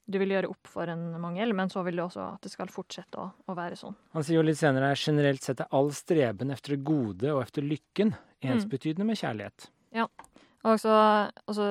du 0.10 0.18
vil 0.18 0.32
gjøre 0.34 0.50
opp 0.50 0.70
for 0.70 0.90
en 0.90 1.04
mangel, 1.22 1.54
men 1.54 1.70
så 1.70 1.84
vil 1.86 2.00
du 2.00 2.04
også 2.06 2.24
at 2.36 2.46
det 2.46 2.52
skal 2.54 2.72
fortsette 2.74 3.20
å, 3.20 3.28
å 3.46 3.58
være 3.58 3.78
sånn. 3.78 3.98
Han 4.16 4.26
sier 4.26 4.40
jo 4.40 4.46
litt 4.46 4.62
senere 4.62 4.90
her 4.90 5.02
generelt 5.02 5.46
sett 5.46 5.62
er 5.62 5.70
all 5.76 5.92
streben 5.94 6.54
efter 6.56 6.76
det 6.76 6.86
gode 6.88 7.34
og 7.34 7.44
efter 7.44 7.66
lykken 7.66 8.16
ensbetydende 8.40 9.06
med 9.06 9.20
kjærlighet. 9.20 9.70
Og 10.68 10.80
så, 10.82 10.94
og 11.48 11.56
så 11.56 11.66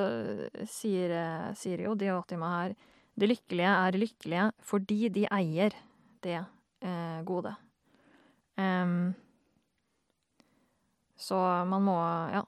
sier, 0.65 1.13
sier 1.57 1.83
jo 1.85 1.93
Diotima 1.93 2.49
her 2.55 2.71
De 3.19 3.27
lykkelige 3.29 3.73
er 3.85 3.97
lykkelige 4.01 4.45
fordi 4.65 5.09
de 5.13 5.27
eier 5.29 5.75
det 6.25 6.39
eh, 6.39 7.19
gode. 7.27 7.53
Um, 8.59 9.13
så 11.19 11.37
man 11.67 11.85
må 11.85 11.97
Ja. 12.33 12.43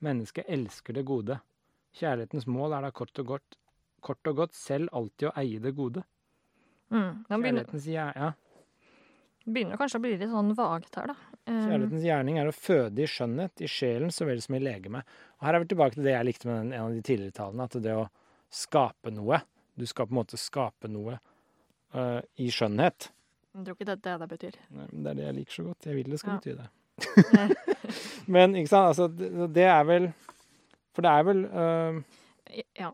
Mennesket 0.00 0.46
elsker 0.46 0.94
det 0.94 1.04
gode. 1.04 1.40
Kjærlighetens 1.98 2.46
mål 2.46 2.76
er 2.76 2.84
da 2.86 2.90
kort 2.94 3.18
og 3.18 3.26
godt, 3.26 3.56
kort 4.00 4.30
og 4.30 4.36
godt 4.36 4.54
selv 4.54 4.92
alltid 4.94 5.30
å 5.30 5.32
eie 5.40 5.58
det 5.58 5.72
gode. 5.74 6.04
Mm, 6.92 7.24
begynner, 7.26 7.64
Kjærlighetens, 7.66 7.88
ja. 7.90 8.06
ja. 8.14 8.30
begynner 9.44 9.80
kanskje 9.80 9.98
å 9.98 10.04
bli 10.04 10.14
litt 10.14 10.30
sånn 10.30 10.54
vagt 10.56 11.00
her, 11.00 11.10
da. 11.10 11.37
Kjærlighetens 11.48 12.04
gjerning 12.04 12.38
er 12.42 12.48
å 12.50 12.54
føde 12.54 13.02
i 13.04 13.08
skjønnhet, 13.08 13.62
i 13.64 13.68
sjelen 13.72 14.10
så 14.12 14.26
vel 14.28 14.40
som 14.44 14.56
i 14.58 14.60
legemet. 14.62 15.06
Og 15.40 15.46
her 15.48 15.56
er 15.56 15.62
vi 15.64 15.68
tilbake 15.72 15.96
til 15.96 16.04
det 16.04 16.12
jeg 16.12 16.26
likte 16.28 16.48
med 16.50 16.58
den, 16.60 16.72
en 16.76 16.84
av 16.88 16.96
de 16.96 17.02
tidligere 17.06 17.36
talene, 17.38 17.64
at 17.68 17.76
det 17.84 17.94
å 17.96 18.08
skape 18.52 19.12
noe 19.14 19.40
Du 19.78 19.84
skal 19.86 20.08
på 20.08 20.12
en 20.14 20.18
måte 20.18 20.36
skape 20.40 20.88
noe 20.90 21.18
uh, 21.94 22.20
i 22.42 22.48
skjønnhet. 22.50 23.10
Jeg 23.54 23.64
tror 23.64 23.76
ikke 23.76 23.86
det 23.86 23.94
er 23.94 24.00
det 24.02 24.14
det 24.20 24.28
betyr. 24.32 24.56
Nei, 24.74 24.86
men 24.92 25.04
Det 25.04 25.10
er 25.12 25.18
det 25.20 25.24
jeg 25.28 25.36
liker 25.38 25.54
så 25.54 25.64
godt. 25.68 25.86
Jeg 25.86 25.98
vil 26.00 26.10
det 26.12 26.18
skal 26.18 26.32
Ja. 26.32 26.38
bety 26.38 26.56
det. 26.58 26.68
Men 28.34 28.56
ikke 28.58 28.68
sant, 28.72 28.88
altså 28.90 29.06
det, 29.08 29.28
det 29.54 29.64
er 29.70 29.84
vel 29.86 30.08
For 30.96 31.06
det 31.06 31.12
er 31.14 31.22
vel 31.28 31.44
uh, 31.46 32.00
Ja. 32.78 32.90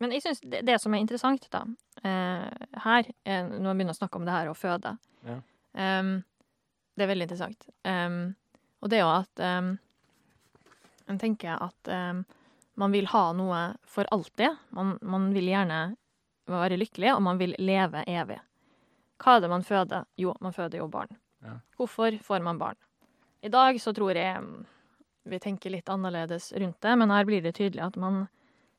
Men 0.00 0.14
jeg 0.14 0.22
syns 0.24 0.40
det, 0.46 0.62
det 0.64 0.78
som 0.80 0.94
er 0.94 1.02
interessant, 1.02 1.44
da, 1.52 1.64
uh, 2.06 2.46
her, 2.86 3.10
når 3.26 3.66
vi 3.66 3.78
begynner 3.82 3.92
å 3.92 3.98
snakke 3.98 4.16
om 4.20 4.24
det 4.28 4.32
her 4.38 4.48
å 4.48 4.56
føde 4.56 4.94
Ja. 5.26 5.40
em, 5.74 6.20
Det 7.00 7.06
er 7.06 7.08
veldig 7.14 7.24
interessant. 7.30 7.62
Um, 7.88 8.34
og 8.84 8.90
det 8.92 8.98
er 8.98 9.06
jo 9.06 9.12
at 9.14 9.40
um, 9.40 9.70
En 11.08 11.18
tenker 11.18 11.56
at 11.56 11.88
um, 11.88 12.20
man 12.76 12.92
vil 12.92 13.08
ha 13.08 13.22
noe 13.32 13.62
for 13.88 14.04
alltid. 14.12 14.58
Man, 14.76 14.98
man 15.00 15.30
vil 15.32 15.48
gjerne 15.48 15.78
være 16.50 16.76
lykkelig, 16.76 17.14
og 17.14 17.24
man 17.24 17.40
vil 17.40 17.56
leve 17.56 18.04
evig. 18.04 18.36
Hva 19.20 19.38
er 19.38 19.42
det 19.46 19.50
man 19.52 19.64
føder? 19.64 20.04
Jo, 20.20 20.36
man 20.44 20.52
føder 20.52 20.82
jo 20.82 20.90
barn. 20.92 21.16
Ja. 21.40 21.56
Hvorfor 21.80 22.20
får 22.24 22.44
man 22.44 22.60
barn? 22.60 22.76
I 23.40 23.48
dag 23.48 23.80
så 23.80 23.96
tror 23.96 24.20
jeg 24.20 24.44
vi 25.24 25.40
tenker 25.40 25.72
litt 25.72 25.88
annerledes 25.88 26.52
rundt 26.52 26.80
det, 26.84 26.96
men 27.00 27.16
her 27.16 27.24
blir 27.24 27.40
det 27.40 27.56
tydelig 27.56 27.88
at 27.88 27.96
man 28.00 28.26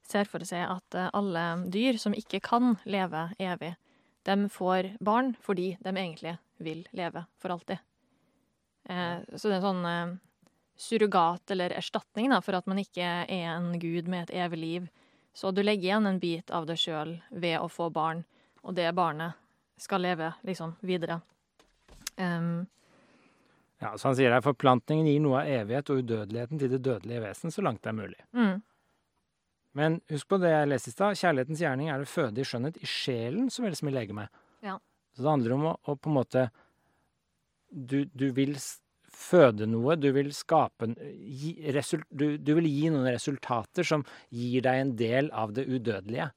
ser 0.05 0.29
for 0.29 0.45
seg 0.45 0.65
at 0.69 0.97
eh, 0.97 1.09
alle 1.17 1.65
dyr 1.73 1.97
som 2.01 2.13
ikke 2.13 2.41
kan 2.45 2.75
leve 2.85 3.31
evig, 3.41 3.75
de 4.29 4.37
får 4.53 4.93
barn 5.01 5.33
fordi 5.41 5.73
de 5.81 5.93
egentlig 5.95 6.37
vil 6.61 6.85
leve 6.93 7.25
for 7.41 7.57
alltid. 7.57 7.81
Eh, 8.89 9.21
så 9.35 9.49
det 9.49 9.59
er 9.59 9.65
sånn 9.65 9.85
eh, 9.85 10.15
surrogat 10.81 11.53
eller 11.53 11.75
erstatning 11.77 12.31
da, 12.33 12.41
for 12.41 12.57
at 12.57 12.67
man 12.69 12.81
ikke 12.81 13.05
er 13.05 13.53
en 13.53 13.73
gud 13.79 14.09
med 14.09 14.29
et 14.29 14.35
evig 14.45 14.59
liv. 14.59 14.89
Så 15.33 15.51
du 15.55 15.61
legger 15.63 15.91
igjen 15.91 16.09
en 16.09 16.19
bit 16.19 16.51
av 16.51 16.65
deg 16.67 16.79
sjøl 16.79 17.15
ved 17.29 17.59
å 17.61 17.69
få 17.71 17.89
barn, 17.93 18.25
og 18.65 18.75
det 18.75 18.89
barnet 18.97 19.37
skal 19.81 20.03
leve 20.03 20.33
liksom 20.47 20.75
videre. 20.85 21.21
Um, 22.17 22.67
Ja, 23.81 23.95
så 23.97 24.11
han 24.11 24.15
sier 24.17 24.29
her 24.29 24.43
forplantningen 24.45 25.07
gir 25.09 25.21
noe 25.23 25.39
av 25.39 25.47
evighet 25.49 25.87
og 25.89 26.03
udødeligheten 26.03 26.59
til 26.61 26.69
det 26.69 26.83
dødelige 26.85 27.23
vesen 27.23 27.53
så 27.53 27.63
langt 27.65 27.81
det 27.81 27.89
er 27.89 27.97
mulig. 27.97 28.19
mm, 28.37 28.59
Men 29.73 30.01
husk 30.11 30.27
på 30.27 30.37
det 30.37 30.51
jeg 30.51 30.67
leste 30.69 30.91
i 30.91 30.93
stad. 30.93 31.17
Kjærlighetens 31.17 31.63
gjerning 31.63 31.89
er 31.89 32.03
å 32.03 32.05
føde 32.05 32.41
i 32.41 32.45
skjønnhet 32.45 32.77
i 32.77 32.85
sjelen 32.85 33.49
så 33.49 33.63
vel 33.63 33.75
som 33.75 33.89
i 33.89 33.95
legemet. 33.95 34.29
Ja. 34.61 34.75
Så 35.15 35.23
det 35.23 35.31
handler 35.31 35.55
om 35.55 35.65
å, 35.71 35.73
å 35.81 35.95
på 35.95 36.11
en 36.11 36.17
måte 36.19 36.43
du, 37.71 38.05
du 38.05 38.29
vil 38.35 38.55
føde 39.11 39.67
noe, 39.67 39.95
du 39.99 40.09
vil 40.15 40.31
skape 40.35 40.91
gi, 40.97 41.55
result, 41.75 42.05
du, 42.09 42.37
du 42.37 42.53
vil 42.57 42.67
gi 42.69 42.91
noen 42.91 43.09
resultater 43.11 43.87
som 43.87 44.05
gir 44.29 44.63
deg 44.65 44.83
en 44.85 44.93
del 44.99 45.31
av 45.35 45.53
det 45.55 45.67
udødelige. 45.67 46.31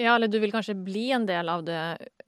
Ja, 0.00 0.14
eller 0.14 0.30
du 0.32 0.38
vil 0.40 0.52
kanskje 0.54 0.72
bli 0.80 1.10
en 1.12 1.26
del 1.28 1.48
av 1.52 1.64
det 1.66 1.76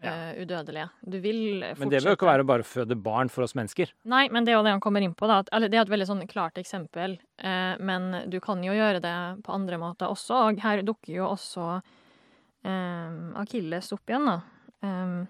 Ja. 0.02 0.10
eh, 0.10 0.42
udødelige. 0.42 0.88
Du 1.06 1.14
vil 1.22 1.62
fortsette. 1.62 1.78
Men 1.78 1.92
det 1.92 2.00
bør 2.02 2.10
jo 2.10 2.16
ikke 2.18 2.28
være 2.28 2.44
bare 2.44 2.64
å 2.64 2.68
føde 2.68 2.96
barn 3.00 3.30
for 3.32 3.46
oss 3.46 3.54
mennesker. 3.54 3.92
Nei, 4.04 4.26
men 4.28 4.44
det 4.44 4.52
er 4.52 4.58
jo 4.58 4.64
det 4.66 4.74
han 4.74 4.82
kommer 4.82 5.00
inn 5.00 5.14
på. 5.14 5.28
Da. 5.30 5.38
At, 5.46 5.48
det 5.70 5.78
er 5.78 5.86
et 5.86 5.92
veldig 5.94 6.08
sånn 6.10 6.26
klart 6.28 6.58
eksempel, 6.60 7.18
Uh, 7.42 7.74
men 7.82 8.30
du 8.30 8.36
kan 8.38 8.60
jo 8.62 8.70
gjøre 8.70 9.00
det 9.02 9.42
på 9.42 9.50
andre 9.50 9.78
måter 9.80 10.06
også. 10.06 10.36
Og 10.46 10.60
her 10.62 10.82
dukker 10.86 11.10
jo 11.16 11.24
også 11.32 11.64
eh, 12.62 13.16
Akilles 13.40 13.88
opp 13.96 14.06
igjen, 14.12 14.28
da. 14.28 14.36
Um, 14.82 15.24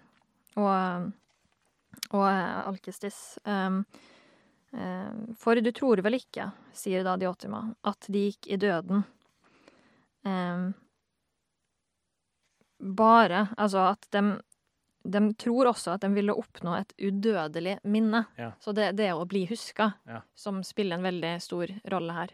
og 0.61 1.13
og 2.13 2.27
eh, 2.29 2.69
Alkestis. 2.69 3.39
Eh, 3.45 3.81
eh, 4.79 5.11
for 5.39 5.55
du 5.61 5.73
tror 5.73 6.03
vel 6.05 6.19
ikke, 6.21 6.51
sier 6.77 7.05
da 7.07 7.17
Diotima, 7.21 7.65
at 7.85 8.07
de 8.09 8.27
gikk 8.31 8.49
i 8.53 8.61
døden. 8.63 9.05
Eh, 10.25 10.71
bare 12.83 13.49
Altså 13.57 13.89
at 13.93 14.09
de 14.11 14.41
de 15.03 15.19
tror 15.35 15.67
også 15.67 15.97
at 15.97 16.05
de 16.05 16.13
ville 16.15 16.31
oppnå 16.39 16.77
et 16.79 16.93
udødelig 17.03 17.73
minne. 17.91 18.21
Ja. 18.39 18.53
Så 18.63 18.71
det, 18.71 18.93
det 18.95 19.09
å 19.11 19.25
bli 19.27 19.41
huska, 19.51 19.89
Ja. 20.07 20.21
som 20.39 20.61
spiller 20.63 20.95
en 20.95 21.03
veldig 21.03 21.33
stor 21.43 21.67
rolle 21.91 22.13
her. 22.15 22.29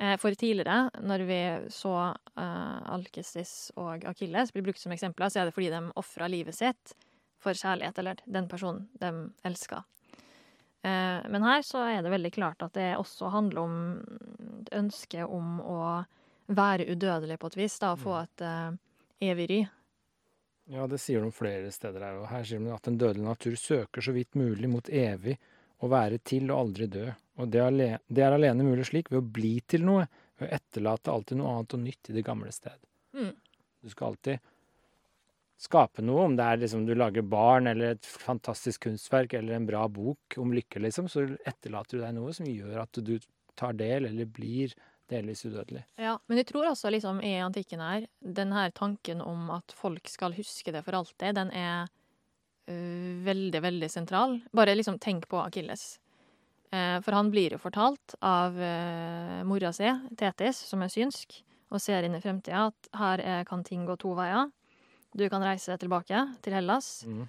Eh, 0.00 0.16
For 0.16 0.32
tidligere, 0.32 0.88
når 1.04 1.26
vi 1.28 1.68
så 1.68 1.92
eh, 2.38 2.80
Alkestis 2.88 3.70
og 3.76 4.02
Akilles 4.08 4.50
bli 4.56 4.62
brukt 4.64 4.80
som 4.80 4.92
eksempler, 4.96 5.28
så 5.28 5.42
er 5.42 5.44
det 5.50 5.54
fordi 5.58 5.68
de 5.74 5.82
ofra 6.00 6.26
livet 6.26 6.54
sitt 6.56 6.94
for 7.44 7.56
kjærlighet, 7.56 8.00
eller 8.00 8.22
den 8.24 8.48
personen 8.50 8.88
de 9.00 9.12
elska. 9.46 9.84
Eh, 10.84 11.20
men 11.30 11.46
her 11.46 11.62
så 11.64 11.84
er 11.88 12.02
det 12.04 12.12
veldig 12.12 12.32
klart 12.34 12.64
at 12.66 12.74
det 12.76 12.90
også 12.98 13.30
handler 13.32 13.62
om 13.62 13.78
et 14.60 14.72
ønske 14.76 15.24
om 15.24 15.60
å 15.60 15.78
være 16.52 16.90
udødelig 16.92 17.38
på 17.40 17.52
et 17.52 17.56
vis, 17.62 17.78
da, 17.80 17.94
og 17.94 18.02
få 18.04 18.18
et 18.20 18.44
eh, 18.44 18.76
evig 19.30 19.48
ry. 19.48 19.62
Ja, 20.72 20.86
det 20.88 20.98
sier 21.00 21.24
de 21.24 21.32
flere 21.32 21.72
steder 21.72 22.04
her. 22.04 22.20
Og 22.20 22.28
her 22.30 22.44
sier 22.44 22.60
de 22.60 22.72
at 22.72 22.84
den 22.88 22.98
dødelige 23.00 23.28
natur 23.28 23.56
søker 23.60 24.04
så 24.04 24.14
vidt 24.16 24.36
mulig 24.36 24.68
mot 24.70 24.88
evig 24.88 25.36
å 25.84 25.90
være 25.92 26.20
til 26.24 26.48
og 26.50 26.60
aldri 26.66 26.88
dø. 26.92 27.06
Og 27.40 27.50
det, 27.52 27.60
ale 27.60 27.88
det 28.06 28.24
er 28.24 28.36
alene 28.36 28.66
mulig 28.66 28.86
slik 28.88 29.10
ved 29.12 29.20
å 29.20 29.32
bli 29.36 29.58
til 29.68 29.84
noe, 29.84 30.06
ved 30.40 30.48
å 30.48 30.56
etterlate 30.56 31.12
alltid 31.12 31.40
noe 31.40 31.52
annet 31.52 31.76
og 31.76 31.82
nytt 31.84 32.10
i 32.10 32.16
det 32.16 32.24
gamle 32.26 32.52
sted. 32.54 32.76
Mm. 33.16 33.32
Du 33.84 33.92
skal 33.92 34.12
alltid 34.12 34.52
skape 35.64 36.04
noe, 36.04 36.26
om 36.28 36.34
det 36.38 36.46
er 36.46 36.60
liksom 36.62 36.84
du 36.86 36.94
lager 36.96 37.24
barn 37.26 37.70
eller 37.70 37.94
et 37.94 38.06
fantastisk 38.06 38.84
kunstverk 38.86 39.36
eller 39.38 39.56
en 39.56 39.68
bra 39.68 39.86
bok 39.88 40.36
om 40.40 40.52
lykke, 40.54 40.82
liksom, 40.84 41.08
så 41.10 41.26
etterlater 41.44 41.98
du 41.98 42.04
deg 42.04 42.16
noe 42.16 42.34
som 42.36 42.48
gjør 42.50 42.82
at 42.84 43.00
du 43.00 43.16
tar 43.58 43.76
del 43.78 44.10
eller 44.10 44.28
blir 44.28 44.74
delvis 45.10 45.44
udødelig. 45.44 45.84
Ja, 46.00 46.16
men 46.26 46.40
jeg 46.40 46.48
tror 46.48 46.70
også 46.70 46.90
liksom 46.92 47.20
i 47.24 47.34
antikken 47.44 47.82
her, 47.84 48.06
den 48.20 48.54
her 48.56 48.72
tanken 48.76 49.20
om 49.24 49.50
at 49.54 49.74
folk 49.76 50.08
skal 50.10 50.36
huske 50.36 50.72
det 50.74 50.84
for 50.86 50.96
alltid, 50.96 51.36
den 51.36 51.52
er 51.52 51.86
øh, 52.70 53.20
veldig, 53.26 53.62
veldig 53.62 53.90
sentral. 53.92 54.38
Bare 54.52 54.76
liksom 54.76 54.98
tenk 55.02 55.28
på 55.28 55.42
Akilles. 55.42 55.98
Eh, 56.72 56.98
for 57.04 57.16
han 57.16 57.30
blir 57.30 57.54
jo 57.54 57.60
fortalt 57.62 58.16
av 58.24 58.56
eh, 58.58 59.42
mora 59.46 59.72
si, 59.76 59.90
Tetis, 60.18 60.64
som 60.70 60.82
er 60.82 60.92
synsk, 60.92 61.42
og 61.74 61.82
ser 61.82 62.06
inn 62.06 62.16
i 62.16 62.22
fremtida 62.22 62.68
at 62.70 62.92
her 62.98 63.22
er, 63.22 63.48
kan 63.48 63.64
ting 63.66 63.84
gå 63.88 63.98
to 64.00 64.14
veier. 64.16 64.48
Du 65.16 65.28
kan 65.30 65.42
reise 65.46 65.76
tilbake 65.78 66.24
til 66.42 66.52
Hellas, 66.56 67.04
Mm. 67.06 67.28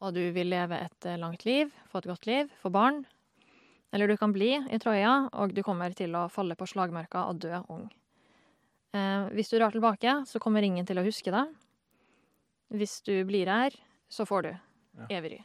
og 0.00 0.14
du 0.14 0.20
vil 0.32 0.46
leve 0.52 0.78
et 0.84 1.06
eh, 1.06 1.16
langt 1.18 1.44
liv, 1.44 1.70
få 1.90 1.98
et 1.98 2.04
godt 2.12 2.26
liv, 2.26 2.50
få 2.62 2.70
barn. 2.70 3.04
Eller 3.92 4.06
du 4.10 4.16
kan 4.16 4.32
bli 4.32 4.52
i 4.70 4.78
Troja, 4.78 5.28
og 5.32 5.54
du 5.54 5.62
kommer 5.62 5.94
til 5.94 6.10
å 6.18 6.28
falle 6.30 6.54
på 6.58 6.66
slagmarka 6.66 7.28
og 7.28 7.38
dø 7.42 7.60
ung. 7.68 7.88
Eh, 8.94 9.28
hvis 9.34 9.50
du 9.50 9.58
drar 9.58 9.70
tilbake, 9.74 10.24
så 10.26 10.38
kommer 10.42 10.62
ingen 10.62 10.86
til 10.86 10.98
å 10.98 11.04
huske 11.06 11.30
deg. 11.34 11.52
Hvis 12.74 13.00
du 13.06 13.24
blir 13.24 13.46
her, 13.46 13.70
så 14.08 14.24
får 14.26 14.42
du 14.42 14.52
Ja. 14.98 15.06
evig. 15.18 15.44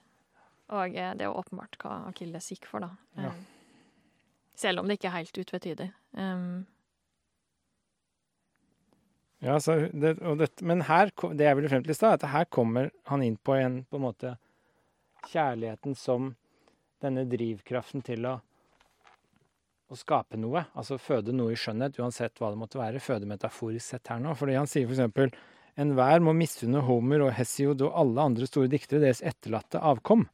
Og 0.69 0.95
eh, 0.95 1.13
det 1.15 1.21
er 1.21 1.31
jo 1.31 1.41
åpenbart 1.41 1.77
hva 1.79 2.07
Akilles 2.07 2.49
gikk 2.51 2.65
for, 2.65 2.79
da. 2.81 2.89
Ja. 3.17 3.29
Eh, 3.29 3.33
selv 4.55 4.79
om 4.79 4.87
det 4.87 4.99
ikke 4.99 5.07
er 5.09 5.23
helt 5.23 5.33
utvetydig. 5.37 5.91
Um, 6.13 6.65
Ja, 9.39 9.55
så 9.63 9.77
det, 9.95 10.17
dette, 10.19 10.65
men 10.67 10.81
her, 10.89 11.11
det 11.31 11.45
jeg 11.47 11.55
ville 11.55 11.69
frem 11.71 11.83
til 11.85 11.93
i 11.93 11.97
stad, 11.97 12.17
at 12.19 12.31
her 12.33 12.47
kommer 12.51 12.89
han 13.07 13.23
inn 13.23 13.37
på 13.39 13.55
en 13.55 13.81
på 13.87 13.99
en 13.99 14.03
måte 14.03 14.33
kjærligheten 15.31 15.95
som 15.95 16.33
denne 17.03 17.23
drivkraften 17.31 18.03
til 18.03 18.25
å, 18.27 18.33
å 19.89 19.97
skape 19.99 20.39
noe. 20.39 20.65
Altså 20.75 20.99
føde 20.99 21.31
noe 21.35 21.55
i 21.55 21.59
skjønnhet, 21.59 21.99
uansett 22.03 22.39
hva 22.39 22.51
det 22.51 22.59
måtte 22.59 22.79
være. 22.81 22.99
Føde 23.03 23.29
metaforisk 23.29 23.93
sett 23.95 24.11
her 24.11 24.19
nå. 24.23 24.35
Fordi 24.39 24.57
han 24.59 24.67
sier 24.69 24.89
eksempel 24.89 25.31
enhver 25.79 26.19
må 26.23 26.33
misunne 26.35 26.83
Homer 26.83 27.23
og 27.29 27.31
Hesiod 27.37 27.85
og 27.87 27.95
alle 28.01 28.27
andre 28.31 28.49
store 28.49 28.71
diktere 28.71 29.03
deres 29.05 29.23
etterlatte 29.23 29.79
avkom. 29.79 30.27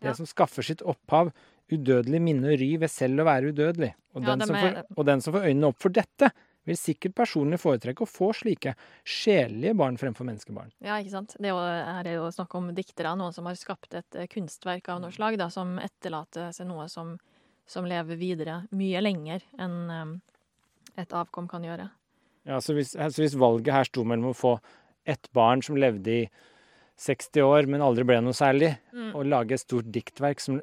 Det 0.00 0.12
Ja. 0.12 0.14
som 0.16 0.28
skaffer 0.28 0.64
sitt 0.64 0.82
opphav 0.82 1.32
udødelig 1.70 2.20
minne 2.20 2.52
og 2.52 2.60
ry 2.60 2.76
ved 2.80 2.90
selv 2.90 3.20
å 3.20 3.28
være 3.28 3.52
udødelig. 3.52 3.94
Og, 4.14 4.22
Ja, 4.22 4.34
den, 4.36 4.46
som 4.46 4.56
får, 4.56 4.84
og 4.96 5.06
den 5.06 5.20
som 5.20 5.34
får 5.34 5.44
øynene 5.48 5.68
opp 5.68 5.78
for 5.80 5.88
dette, 5.88 6.32
vil 6.68 6.76
sikkert 6.76 7.14
personlig 7.16 7.58
foretrekke 7.62 8.04
å 8.04 8.08
få 8.08 8.30
slike 8.36 8.74
sjelelige 9.06 9.74
barn 9.80 9.96
fremfor 10.00 10.26
menneskebarn. 10.28 10.72
ja, 10.84 10.98
ikke 11.00 11.14
sant. 11.14 11.36
Det 11.38 11.48
er 11.48 11.54
jo, 11.54 11.60
her 11.64 12.06
er 12.10 12.18
jo 12.18 12.26
snakk 12.34 12.54
om 12.58 12.68
diktere, 12.76 13.14
noen 13.16 13.32
som 13.32 13.46
har 13.48 13.56
skapt 13.58 13.94
et 13.94 14.14
eh, 14.18 14.28
kunstverk 14.30 14.88
av 14.92 15.00
noe 15.00 15.12
slag, 15.14 15.38
da, 15.40 15.48
som 15.50 15.78
etterlater 15.80 16.52
seg 16.52 16.68
noe 16.68 16.86
som, 16.92 17.16
som 17.66 17.88
lever 17.88 18.16
videre 18.20 18.60
mye 18.76 19.00
lenger 19.00 19.42
enn 19.58 20.20
et 20.98 21.12
avkom 21.16 21.46
kan 21.48 21.64
gjøre. 21.64 21.88
Ja, 22.48 22.58
så 22.60 22.74
hvis, 22.76 22.92
så 22.96 23.22
hvis 23.22 23.36
valget 23.38 23.72
her 23.74 23.84
sto 23.88 24.04
mellom 24.04 24.32
å 24.32 24.36
få 24.36 24.54
ett 25.08 25.28
barn 25.36 25.62
som 25.64 25.78
levde 25.80 26.10
i 26.10 26.24
60 27.00 27.40
år, 27.46 27.68
men 27.70 27.80
aldri 27.84 28.04
ble 28.04 28.18
noe 28.20 28.36
særlig, 28.36 28.74
Mm. 28.92 29.14
og 29.16 29.24
lage 29.24 29.54
et 29.56 29.62
stort 29.62 29.86
diktverk 29.88 30.40
som 30.42 30.60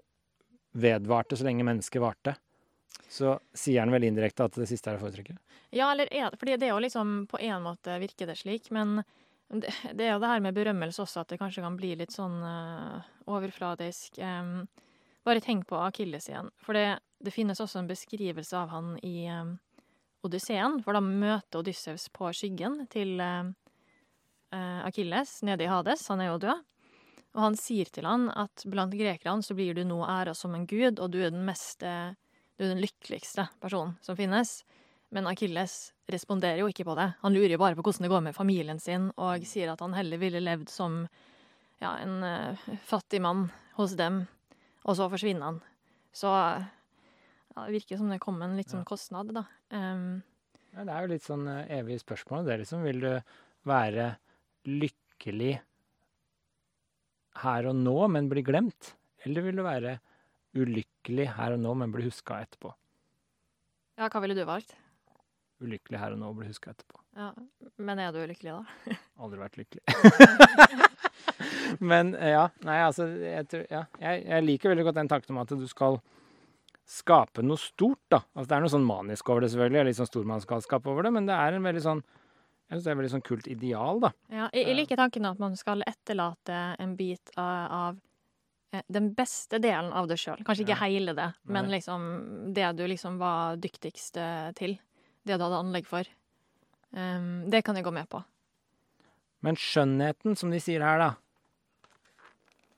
vedvarte 0.77 1.37
så 1.39 1.47
lenge 1.47 1.65
mennesket 1.65 2.01
varte, 2.03 2.35
så 3.09 3.37
sier 3.55 3.83
han 3.83 3.93
vel 3.93 4.07
indirekte 4.07 4.47
at 4.47 4.57
det 4.59 4.67
siste 4.69 4.91
er 4.91 4.99
å 4.99 5.03
foretrekke? 5.03 5.37
Ja, 5.75 5.91
eller 5.91 6.09
er 6.13 6.35
Fordi 6.39 6.57
det 6.59 6.69
er 6.69 6.73
jo 6.73 6.83
liksom 6.83 7.25
På 7.27 7.39
en 7.43 7.65
måte 7.65 7.97
virker 7.99 8.29
det 8.29 8.37
slik, 8.39 8.69
men 8.71 9.01
det, 9.47 9.71
det 9.93 10.07
er 10.07 10.13
jo 10.15 10.21
det 10.23 10.31
her 10.31 10.43
med 10.43 10.55
berømmelse 10.55 11.03
også, 11.03 11.23
at 11.23 11.31
det 11.31 11.39
kanskje 11.39 11.63
kan 11.63 11.77
bli 11.79 11.93
litt 11.95 12.11
sånn 12.11 12.35
uh, 12.43 13.05
overfladisk. 13.31 14.19
Um, 14.19 14.65
bare 15.23 15.43
tenk 15.43 15.63
på 15.69 15.79
Akilles 15.79 16.27
igjen. 16.27 16.49
For 16.59 16.75
det, 16.75 16.99
det 17.23 17.31
finnes 17.31 17.61
også 17.63 17.79
en 17.79 17.87
beskrivelse 17.87 18.57
av 18.59 18.73
han 18.75 18.97
i 19.07 19.29
um, 19.31 19.53
Odysseen, 20.27 20.81
for 20.83 20.97
da 20.97 21.03
møter 21.03 21.61
Odysseus 21.61 22.09
på 22.11 22.27
skyggen 22.35 22.81
til 22.91 23.21
uh, 23.23 23.47
Akilles 24.83 25.37
nede 25.47 25.63
i 25.63 25.71
Hades. 25.71 26.03
Han 26.11 26.25
er 26.25 26.33
jo 26.33 26.41
død. 26.43 26.67
Og 27.37 27.43
han 27.43 27.57
sier 27.59 27.89
til 27.93 28.07
han 28.09 28.31
at 28.33 28.63
blant 28.65 28.95
grekerne 28.97 29.45
så 29.45 29.55
blir 29.57 29.77
du 29.77 29.83
nå 29.85 29.99
æra 30.09 30.33
som 30.35 30.55
en 30.57 30.65
gud, 30.67 30.97
og 30.97 31.11
du 31.13 31.19
er 31.21 31.29
den 31.29 31.45
mest 31.45 31.83
eh, 31.85 32.15
Du 32.57 32.65
er 32.65 32.73
den 32.73 32.81
lykkeligste 32.81 33.47
personen 33.61 33.95
som 34.01 34.17
finnes. 34.17 34.63
Men 35.13 35.29
Akilles 35.29 35.93
responderer 36.11 36.59
jo 36.59 36.67
ikke 36.71 36.83
på 36.87 36.95
det. 36.97 37.11
Han 37.21 37.35
lurer 37.35 37.53
jo 37.53 37.61
bare 37.61 37.77
på 37.77 37.85
hvordan 37.85 38.07
det 38.07 38.11
går 38.11 38.23
med 38.25 38.35
familien 38.35 38.79
sin, 38.83 39.11
og 39.15 39.45
sier 39.47 39.71
at 39.71 39.83
han 39.83 39.95
heller 39.95 40.19
ville 40.19 40.41
levd 40.43 40.67
som 40.71 41.03
ja, 41.79 41.93
en 42.01 42.17
uh, 42.25 42.65
fattig 42.89 43.21
mann 43.23 43.45
hos 43.77 43.93
dem, 43.99 44.25
og 44.83 44.97
så 44.97 45.07
forsvinner 45.11 45.51
han. 45.51 45.61
Så 46.15 46.31
ja, 46.33 47.61
det 47.61 47.75
virker 47.77 48.01
som 48.01 48.09
det 48.11 48.19
kom 48.23 48.41
en 48.41 48.57
litt 48.57 48.73
sånn 48.73 48.87
kostnad, 48.87 49.31
da. 49.35 49.45
Um, 49.71 50.23
Ja, 50.73 50.83
det 50.83 50.93
er 50.93 51.05
jo 51.05 51.13
litt 51.13 51.25
sånn 51.25 51.47
eh, 51.49 51.71
evig 51.79 52.01
spørsmål. 52.03 52.43
Det 52.45 52.53
er 52.53 52.61
liksom, 52.61 52.83
vil 52.85 52.99
du 53.01 53.13
være 53.69 54.11
lykkelig 54.67 55.55
her 57.43 57.69
og 57.69 57.79
nå, 57.79 57.97
men 58.13 58.29
bli 58.29 58.43
glemt? 58.45 58.91
Eller 59.25 59.45
vil 59.45 59.57
du 59.57 59.63
være 59.65 59.97
ulykkelig 60.63 61.29
her 61.37 61.55
og 61.55 61.63
nå, 61.63 61.73
men 61.81 61.93
bli 61.93 62.07
huska 62.07 62.41
etterpå? 62.45 62.73
ja, 63.97 64.09
hva 64.13 64.21
ville 64.21 64.35
du 64.37 64.43
valgt? 64.45 64.75
Ulykkelig 65.63 65.97
her 65.97 66.13
og 66.13 66.19
nå, 66.21 66.33
bli 66.37 66.49
huska 66.51 66.69
etterpå. 66.73 66.99
Ja, 67.17 67.31
men 67.81 68.01
er 68.01 68.11
du 68.13 68.19
lykkelig, 68.29 68.59
da? 68.59 68.97
Aldri 69.25 69.41
vært 69.41 69.57
lykkelig. 69.57 69.81
men 71.91 72.13
ja, 72.13 72.43
nei, 72.67 72.77
altså 72.85 73.07
jeg, 73.09 73.47
tror, 73.49 73.65
ja, 73.73 73.87
jeg, 74.03 74.21
jeg 74.27 74.45
liker 74.45 74.73
veldig 74.73 74.85
godt 74.85 74.99
den 74.99 75.09
tanken 75.09 75.33
om 75.33 75.41
at 75.41 75.55
du 75.57 75.65
skal 75.69 75.97
skape 76.87 77.43
noe 77.43 77.59
stort, 77.59 78.03
da. 78.13 78.21
Altså, 78.35 78.51
det 78.51 78.57
er 78.59 78.63
noe 78.63 78.75
sånn 78.75 78.85
manisk 78.87 79.33
over 79.33 79.43
det, 79.43 79.49
selvfølgelig, 79.55 79.89
litt 79.89 79.97
sånn 79.97 80.11
stormannsgalskap 80.11 80.85
over 80.87 81.07
det, 81.07 81.15
men 81.17 81.25
det 81.27 81.35
er 81.35 81.57
en 81.57 81.65
veldig 81.67 81.83
sånn 81.83 82.05
jeg 82.67 82.75
synes 82.75 82.83
det 82.83 82.89
er 82.89 82.95
et 82.95 82.99
veldig 82.99 83.11
sånn 83.13 83.23
kult 83.23 83.45
ideal, 83.47 83.99
da. 84.03 84.09
Ja, 84.27 84.45
jeg, 84.51 84.65
jeg 84.67 84.75
liker 84.75 84.99
tanken 84.99 85.27
at 85.29 85.37
man 85.39 85.53
skal 85.55 85.85
etterlate 85.87 86.57
en 86.83 86.97
bit 86.99 87.31
av, 87.39 87.61
av 87.71 88.01
den 88.87 89.11
beste 89.15 89.59
delen 89.63 89.93
av 89.95 90.09
deg 90.09 90.19
sjøl. 90.19 90.41
Kanskje 90.45 90.65
ikke 90.65 90.79
hele 90.81 91.15
det, 91.17 91.29
men 91.47 91.69
liksom 91.71 92.07
det 92.55 92.71
du 92.77 92.83
liksom 92.89 93.19
var 93.21 93.59
dyktigst 93.63 94.19
eh, 94.21 94.49
til. 94.57 94.75
Det 95.27 95.37
du 95.37 95.43
hadde 95.43 95.61
anlegg 95.61 95.87
for. 95.87 96.07
Um, 96.91 97.47
det 97.51 97.63
kan 97.67 97.75
jeg 97.75 97.85
gå 97.87 97.91
med 97.95 98.07
på. 98.11 98.21
Men 99.43 99.57
skjønnheten, 99.59 100.37
som 100.39 100.51
de 100.51 100.59
sier 100.63 100.83
her, 100.83 101.01
da 101.03 101.09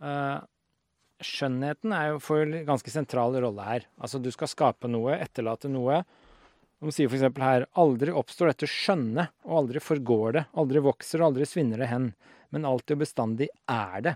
uh, 0.03 0.47
Skjønnheten 1.19 1.91
er 1.91 2.13
jo 2.13 2.19
for 2.23 2.45
en 2.45 2.65
ganske 2.67 2.91
sentral 2.93 3.35
rolle 3.43 3.63
her. 3.65 3.85
Altså, 3.99 4.21
du 4.23 4.29
skal 4.31 4.47
skape 4.47 4.87
noe, 4.87 5.17
etterlate 5.19 5.67
noe. 5.71 5.97
De 6.79 6.93
sier 6.95 7.11
f.eks. 7.11 7.25
her 7.43 7.65
aldri 7.81 8.13
oppstår 8.15 8.53
dette 8.53 8.69
skjønne, 8.71 9.25
og 9.43 9.57
aldri 9.65 9.81
forgår 9.83 10.37
det. 10.37 10.43
Aldri 10.63 10.79
vokser, 10.85 11.19
og 11.19 11.33
aldri 11.33 11.47
svinner 11.49 11.83
det 11.83 11.89
hen. 11.91 12.07
Men 12.55 12.67
alltid 12.69 12.95
og 12.95 13.01
bestandig 13.03 13.49
er 13.67 14.05
det. 14.05 14.15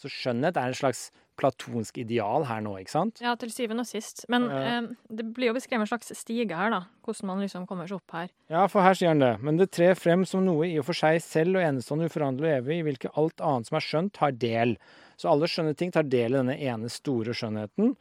Så 0.00 0.08
skjønnhet 0.08 0.56
er 0.56 0.70
en 0.70 0.76
slags 0.78 1.10
platonsk 1.40 1.96
ideal 2.02 2.44
her 2.48 2.60
nå, 2.64 2.74
ikke 2.80 2.92
sant? 2.92 3.20
Ja, 3.24 3.34
til 3.40 3.48
syvende 3.52 3.84
og 3.84 3.88
sist. 3.88 4.24
Men 4.32 4.46
Ja. 4.48 4.60
eh, 4.80 4.88
det 5.12 5.26
blir 5.36 5.50
jo 5.50 5.54
beskrevet 5.56 5.84
en 5.86 5.90
slags 5.92 6.12
stige 6.16 6.56
her, 6.56 6.70
da. 6.72 6.82
Hvordan 7.04 7.26
man 7.30 7.40
liksom 7.40 7.66
kommer 7.68 7.88
seg 7.88 7.96
opp 8.00 8.12
her. 8.16 8.28
Ja, 8.48 8.66
for 8.66 8.82
her 8.84 8.94
sier 8.96 9.08
han 9.12 9.20
det. 9.20 9.40
Men 9.42 9.56
det 9.60 9.70
trer 9.72 9.94
frem 9.96 10.24
som 10.28 10.44
noe 10.44 10.64
i 10.68 10.78
og 10.80 10.84
for 10.88 10.96
seg 10.96 11.20
selv 11.24 11.56
og 11.56 11.64
enestående 11.64 12.08
uforanderlig 12.10 12.50
og 12.50 12.64
evig, 12.64 12.78
i 12.80 12.86
hvilket 12.88 13.16
alt 13.16 13.40
annet 13.40 13.66
som 13.68 13.76
er 13.76 13.86
skjønt, 13.86 14.16
har 14.24 14.32
del. 14.32 14.76
Så 15.16 15.28
alle 15.30 15.48
skjønne 15.48 15.76
ting 15.76 15.92
tar 15.92 16.04
del 16.08 16.32
i 16.32 16.40
denne 16.40 16.58
ene 16.60 16.88
store 16.92 17.32
skjønnheten. 17.36 17.96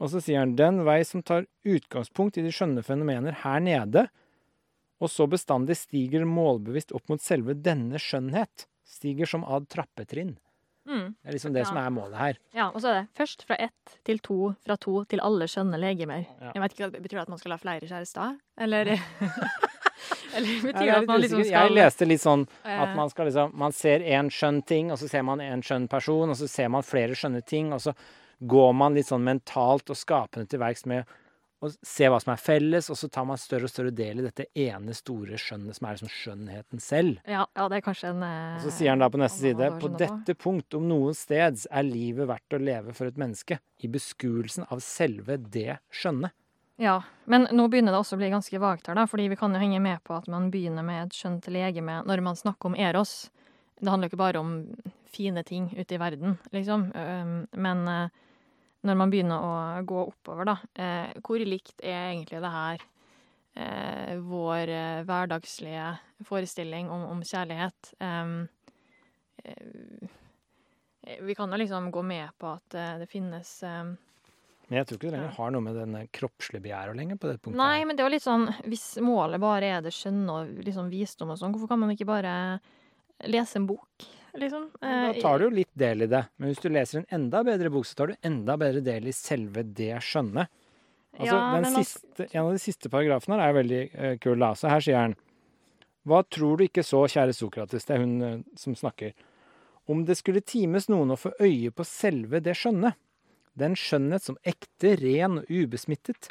Og 0.00 0.10
så 0.10 0.20
sier 0.22 0.38
han 0.42 0.56
den 0.58 0.84
vei 0.86 1.00
som 1.06 1.22
tar 1.22 1.46
utgangspunkt 1.64 2.38
i 2.38 2.42
de 2.42 2.50
skjønne 2.50 2.82
fenomener 2.82 3.42
her 3.44 3.60
nede, 3.62 4.08
og 5.00 5.10
så 5.10 5.26
bestandig 5.30 5.76
stiger 5.78 6.24
målbevisst 6.26 6.92
opp 6.94 7.08
mot 7.10 7.20
selve 7.22 7.54
denne 7.54 7.98
skjønnhet, 8.02 8.66
stiger 8.86 9.26
som 9.26 9.44
ad 9.44 9.68
trappetrinn. 9.68 10.36
Mm. 10.86 11.14
Det 11.22 11.28
er 11.30 11.32
liksom 11.32 11.52
det 11.54 11.62
Ja. 11.62 11.68
som 11.70 11.76
er 11.80 11.90
målet 11.90 12.16
her. 12.18 12.38
Ja, 12.54 12.66
og 12.68 12.80
så 12.82 12.88
er 12.90 12.94
det 13.00 13.08
først 13.16 13.44
fra 13.48 13.56
ett 13.58 13.98
til 14.04 14.18
to, 14.18 14.54
fra 14.66 14.76
to 14.76 15.04
til 15.08 15.20
alle 15.24 15.46
skjønne 15.48 15.78
legemer. 15.80 16.26
Ja. 16.40 16.52
Jeg 16.54 16.62
vet 16.62 16.72
ikke, 16.78 16.90
Betyr 17.02 17.16
det 17.16 17.22
at 17.22 17.28
man 17.32 17.38
skal 17.38 17.52
ha 17.52 17.58
flere 17.58 17.80
kjærester? 17.88 18.36
Eller 18.58 18.84
Eller 20.34 20.62
betyr 20.62 20.84
det 20.84 20.94
at 20.96 21.06
man 21.06 21.20
liksom 21.22 21.44
skal 21.44 21.68
jeg 21.68 21.74
leste 21.76 22.06
litt 22.08 22.20
sånn 22.20 22.46
At 22.64 22.94
man 22.96 23.08
skal 23.12 23.28
liksom 23.30 23.54
Man 23.56 23.72
ser 23.72 24.00
én 24.00 24.30
skjønn 24.32 24.62
ting, 24.66 24.90
og 24.92 24.98
så 24.98 25.08
ser 25.08 25.22
man 25.22 25.40
en 25.40 25.62
skjønn 25.62 25.88
person, 25.88 26.30
og 26.30 26.36
så 26.36 26.48
ser 26.50 26.68
man 26.68 26.82
flere 26.82 27.14
skjønne 27.14 27.44
ting, 27.46 27.72
og 27.72 27.80
så 27.80 27.94
går 28.44 28.72
man 28.74 28.94
litt 28.94 29.06
sånn 29.08 29.24
mentalt 29.24 29.88
og 29.90 29.96
skapende 29.96 30.48
til 30.50 30.58
verks 30.60 30.84
med 30.90 31.06
å 31.62 31.70
se 31.70 32.08
hva 32.10 32.18
som 32.20 32.32
er 32.34 32.40
felles, 32.40 32.90
og 32.92 32.98
så 32.98 33.08
tar 33.12 33.26
man 33.28 33.40
større 33.40 33.68
og 33.68 33.72
større 33.72 33.92
del 33.94 34.20
i 34.20 34.26
dette 34.26 34.46
ene 34.58 34.94
store 34.96 35.38
skjønnet 35.40 35.78
som 35.78 35.88
er 35.88 35.96
liksom 35.96 36.12
skjønnheten 36.12 36.82
selv. 36.82 37.20
ja, 37.24 37.44
ja, 37.46 37.66
det 37.70 37.78
er 37.78 37.84
kanskje 37.86 38.12
en 38.12 38.24
Og 38.26 38.64
så 38.66 38.74
sier 38.74 38.92
han 38.92 39.04
da 39.04 39.10
på 39.12 39.20
neste 39.22 39.46
side 39.46 39.70
på 39.80 39.92
dette 39.96 40.36
punkt 40.36 40.76
om 40.76 40.88
noen 40.90 41.16
steds 41.16 41.66
er 41.70 41.86
livet 41.86 42.28
verdt 42.30 42.56
å 42.56 42.62
leve 42.62 42.96
for 42.96 43.08
et 43.08 43.20
menneske, 43.20 43.60
i 43.80 43.90
beskuelsen 43.90 44.66
av 44.68 44.82
selve 44.84 45.38
det 45.38 45.78
skjønne. 45.94 46.32
Ja, 46.80 46.98
men 47.30 47.46
nå 47.54 47.68
begynner 47.70 47.94
det 47.94 48.00
også 48.02 48.16
å 48.16 48.20
bli 48.20 48.32
ganske 48.32 48.58
vagt 48.58 48.88
her, 48.90 48.98
da, 48.98 49.06
fordi 49.06 49.28
vi 49.30 49.38
kan 49.38 49.54
jo 49.54 49.62
henge 49.62 49.78
med 49.82 50.02
på 50.02 50.16
at 50.16 50.26
man 50.30 50.50
begynner 50.50 50.82
med 50.86 51.04
et 51.06 51.16
skjønt 51.16 51.46
legeme 51.54 52.00
når 52.08 52.22
man 52.26 52.38
snakker 52.38 52.72
om 52.72 52.74
Eros. 52.74 53.30
Det 53.78 53.90
handler 53.90 54.08
jo 54.08 54.14
ikke 54.14 54.24
bare 54.24 54.42
om 54.42 54.54
fine 55.14 55.44
ting 55.46 55.68
ute 55.76 55.94
i 55.94 56.00
verden, 56.02 56.34
liksom, 56.54 56.88
men 57.54 57.88
eh, 57.90 58.22
når 58.84 58.98
man 59.00 59.12
begynner 59.12 59.44
å 59.44 59.84
gå 59.88 60.00
oppover, 60.10 60.48
da, 60.48 60.56
eh, 60.76 61.14
hvor 61.24 61.40
likt 61.40 61.80
er 61.80 62.10
egentlig 62.12 62.42
det 62.44 62.52
her 62.52 62.84
eh, 63.56 64.16
vår 64.20 64.72
eh, 64.72 65.04
hverdagslige 65.08 65.86
forestilling 66.28 66.90
om, 66.92 67.06
om 67.14 67.22
kjærlighet? 67.24 67.94
Um, 68.00 68.36
eh, 69.44 70.10
vi 71.20 71.36
kan 71.36 71.52
jo 71.52 71.60
liksom 71.60 71.90
gå 71.92 72.02
med 72.02 72.32
på 72.40 72.52
at 72.54 72.76
eh, 72.80 72.96
det 73.02 73.08
finnes 73.12 73.50
eh, 73.62 73.84
Men 74.68 74.78
jeg 74.78 74.88
tror 74.88 74.98
ikke 74.98 75.08
det 75.10 75.16
lenger 75.18 75.36
har 75.38 75.54
noe 75.54 75.64
med 75.64 75.76
denne 75.76 76.04
kroppslige 76.08 76.64
begjæret 76.64 76.96
lenger 76.96 77.20
på 77.20 77.28
det 77.28 77.38
punktet. 77.40 77.60
Nei, 77.60 77.84
men 77.84 77.96
det 77.96 78.04
er 78.04 78.08
jo 78.08 78.14
litt 78.16 78.24
sånn 78.24 78.46
Hvis 78.64 78.86
målet 79.04 79.42
bare 79.42 79.74
er 79.78 79.84
det 79.84 79.92
skjønne 79.96 80.38
og 80.38 80.64
liksom 80.64 80.92
visdom 80.92 81.34
og 81.34 81.40
sånn, 81.40 81.56
hvorfor 81.56 81.72
kan 81.74 81.82
man 81.82 81.92
ikke 81.96 82.08
bare 82.08 82.34
lese 83.30 83.60
en 83.60 83.68
bok, 83.68 84.06
liksom? 84.40 84.68
Men 84.80 85.14
Da 85.14 85.20
tar 85.20 85.38
du 85.38 85.46
jo 85.46 85.54
litt 85.54 85.72
del 85.78 86.06
i 86.06 86.10
det. 86.10 86.24
Men 86.36 86.50
hvis 86.50 86.62
du 86.62 86.68
leser 86.72 87.00
en 87.00 87.10
enda 87.18 87.42
bedre 87.46 87.70
bok, 87.74 87.86
så 87.88 87.98
tar 87.98 88.12
du 88.12 88.28
enda 88.30 88.56
bedre 88.60 88.82
del 88.84 89.10
i 89.10 89.14
selve 89.16 89.64
det 89.64 89.92
skjønnet. 90.04 90.50
Altså, 91.14 91.36
Ja, 91.36 91.60
den 91.62 91.84
siste, 91.84 92.26
en 92.32 92.46
av 92.46 92.52
de 92.52 92.62
siste 92.62 92.90
paragrafene 92.90 93.38
her 93.38 93.52
er 93.52 93.58
veldig 93.60 93.82
uh, 93.94 94.16
kul. 94.18 94.38
Da. 94.42 94.50
Så 94.58 94.72
her 94.72 94.82
sier 94.82 94.98
han 94.98 95.14
Hva 96.04 96.24
tror 96.26 96.58
du 96.58 96.66
ikke 96.66 96.82
så, 96.84 97.04
kjære 97.08 97.36
Sokrates, 97.36 97.86
det 97.86 97.94
er 97.94 98.02
hun 98.02 98.16
uh, 98.22 98.42
som 98.58 98.74
snakker, 98.76 99.14
om 99.86 100.04
det 100.08 100.16
skulle 100.18 100.40
times 100.40 100.88
noen 100.88 101.12
å 101.12 101.20
få 101.20 101.34
øye 101.44 101.70
på 101.70 101.84
selve 101.86 102.40
det 102.44 102.56
skjønne, 102.56 102.94
den 103.54 103.76
skjønnhet 103.78 104.24
som 104.24 104.38
ekte, 104.42 104.96
ren 105.00 105.42
og 105.42 105.50
ubesmittet, 105.52 106.30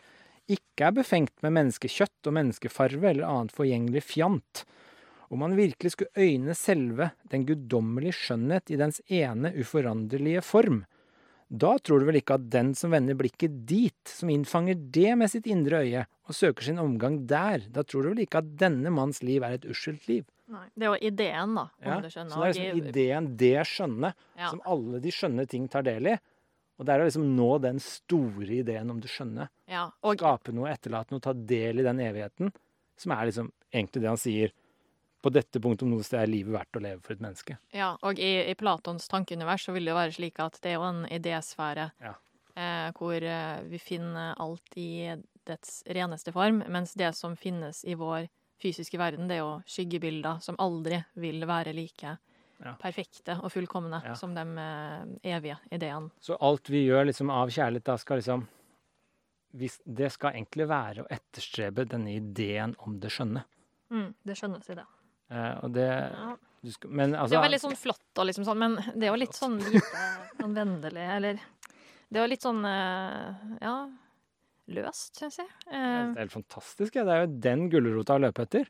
ikke 0.52 0.90
er 0.90 0.96
befengt 0.98 1.36
med 1.46 1.56
menneskekjøtt 1.56 2.28
og 2.28 2.36
menneskefarve 2.36 3.14
eller 3.14 3.30
annet 3.30 3.56
forgjengelig 3.56 4.04
fjant, 4.10 4.64
om 5.30 5.40
man 5.40 5.56
virkelig 5.58 5.94
skulle 5.94 6.16
øyne 6.18 6.56
selve 6.58 7.12
den 7.32 7.46
guddommelige 7.48 8.16
skjønnhet 8.18 8.72
i 8.74 8.80
dens 8.80 9.00
ene 9.08 9.54
uforanderlige 9.60 10.44
form, 10.46 10.84
da 11.54 11.76
tror 11.78 12.02
du 12.02 12.08
vel 12.08 12.18
ikke 12.18 12.38
at 12.40 12.46
den 12.50 12.72
som 12.74 12.94
vender 12.96 13.18
blikket 13.20 13.60
dit, 13.70 14.10
som 14.10 14.32
innfanger 14.34 14.80
det 14.96 15.12
med 15.20 15.30
sitt 15.30 15.46
indre 15.46 15.84
øye, 15.86 16.06
og 16.26 16.34
søker 16.38 16.66
sin 16.66 16.80
omgang 16.82 17.20
der, 17.30 17.68
da 17.70 17.84
tror 17.86 18.08
du 18.08 18.14
vel 18.14 18.24
ikke 18.26 18.42
at 18.42 18.54
denne 18.58 18.90
manns 18.94 19.22
liv 19.22 19.44
er 19.46 19.60
et 19.60 19.68
uskyldt 19.70 20.08
liv? 20.10 20.24
Nei, 20.54 20.66
det 20.76 20.88
er 20.88 20.92
jo 20.96 21.12
ideen, 21.12 21.54
da, 21.56 21.68
om 21.70 21.88
Ja, 21.92 22.00
det 22.02 22.12
skjønner. 22.14 22.34
så 22.34 22.40
det 22.42 22.48
er 22.50 22.74
liksom 22.74 22.90
ideen 22.90 23.28
det 23.38 23.68
skjønne, 23.70 24.14
ja, 24.40 24.50
som 24.50 24.64
alle 24.66 25.02
de 25.04 25.14
skjønne 25.14 25.46
ting 25.50 25.68
tar 25.72 25.86
del 25.86 26.10
i. 26.16 26.18
Og 26.82 26.88
det 26.88 26.96
er 26.96 27.04
å 27.04 27.06
liksom 27.06 27.30
nå 27.38 27.52
den 27.62 27.80
store 27.80 28.50
ideen 28.58 28.90
om 28.90 29.00
det 29.00 29.12
skjønne. 29.14 29.48
ja, 29.70 29.86
og, 30.02 30.18
Skape 30.18 30.52
noe, 30.58 30.72
etterlate 30.74 31.14
noe, 31.14 31.22
ta 31.22 31.34
del 31.34 31.80
i 31.80 31.86
den 31.86 32.02
evigheten. 32.02 32.50
Som 32.98 33.14
er 33.14 33.30
liksom 33.30 33.52
egentlig 33.72 34.02
det 34.02 34.10
han 34.10 34.18
sier. 34.22 34.52
På 35.24 35.32
dette 35.32 35.60
punktet 35.64 35.86
om 35.88 35.94
noe 35.94 36.04
sted 36.04 36.20
er 36.20 36.28
livet 36.28 36.52
verdt 36.54 36.76
å 36.76 36.82
leve 36.84 37.00
for 37.02 37.14
et 37.16 37.22
menneske. 37.24 37.56
ja, 37.72 37.94
og 38.04 38.20
i, 38.20 38.32
i 38.52 38.56
Platons 38.60 39.08
tankeunivers 39.08 39.64
så 39.66 39.72
vil 39.76 39.86
det 39.88 39.94
jo 39.94 40.00
være 40.02 40.16
slik 40.18 40.40
at 40.44 40.60
det 40.62 40.74
er 40.74 40.78
jo 40.82 40.88
en 40.90 41.06
idésfære 41.08 41.86
Ja. 42.04 42.14
eh, 42.56 42.92
hvor 42.98 43.16
eh, 43.24 43.62
vi 43.72 43.80
finner 43.80 44.36
alt 44.38 44.76
i 44.78 45.16
dets 45.48 45.84
reneste 45.88 46.32
form, 46.36 46.62
mens 46.68 46.94
det 47.00 47.14
som 47.16 47.36
finnes 47.40 47.84
i 47.86 47.96
vår 48.00 48.28
fysiske 48.62 48.98
verden, 49.00 49.28
det 49.28 49.36
er 49.40 49.42
jo 49.44 49.62
skyggebilder 49.68 50.42
som 50.44 50.56
aldri 50.60 51.02
vil 51.16 51.46
være 51.48 51.74
like 51.74 52.18
Ja. 52.64 52.76
perfekte 52.80 53.40
og 53.44 53.52
fullkomne 53.52 54.02
Ja. 54.06 54.14
som 54.16 54.34
de 54.36 54.42
eh, 54.42 55.36
evige 55.36 55.58
ideene. 55.72 56.12
Så 56.22 56.38
alt 56.40 56.70
vi 56.70 56.86
gjør 56.86 57.06
liksom 57.10 57.30
av 57.30 57.50
kjærlighet, 57.50 57.84
da 57.84 57.96
skal 57.98 58.18
liksom 58.20 58.46
hvis, 59.56 59.80
Det 59.86 60.12
skal 60.12 60.34
egentlig 60.34 60.68
være 60.68 61.04
å 61.04 61.08
etterstrebe 61.10 61.86
denne 61.88 62.16
ideen 62.16 62.76
om 62.80 63.00
det 63.00 63.12
skjønne. 63.12 63.44
Mm, 63.92 64.14
det 64.26 64.36
skjønnes 64.40 64.70
i 64.70 64.76
det. 64.76 64.86
Eh, 65.32 65.54
og 65.64 65.72
det 65.74 65.88
Ja. 65.88 66.36
du 66.64 66.72
skal, 66.72 66.90
Men 66.92 67.12
Det 67.12 67.20
altså 67.20 67.34
er 67.36 67.40
jo 67.40 67.46
veldig 67.50 67.62
sånn 67.64 67.78
flott 67.80 68.20
og 68.20 68.26
liksom 68.28 68.46
sånn, 68.46 68.58
men 68.58 68.76
det 69.00 69.04
er 69.08 69.12
jo 69.12 69.20
litt 69.20 69.34
sånn 69.38 69.58
lite 69.60 70.04
anvendelig, 70.44 71.08
eller 71.18 71.40
Det 72.14 72.22
jo 72.22 72.30
litt 72.30 72.44
sånn 72.46 72.64
uh, 72.66 73.34
ja 73.62 73.90
løst, 74.70 75.16
syns 75.18 75.38
jeg. 75.42 75.48
Det 75.66 75.74
Eh, 75.76 76.12
er 76.14 76.20
helt 76.22 76.32
fantastisk. 76.32 76.96
Ja. 76.96 77.04
Det 77.04 77.12
er 77.16 77.26
jo 77.26 77.40
den 77.42 77.70
gulrota 77.70 78.16
å 78.16 78.22
løpe 78.22 78.44
etter. 78.46 78.70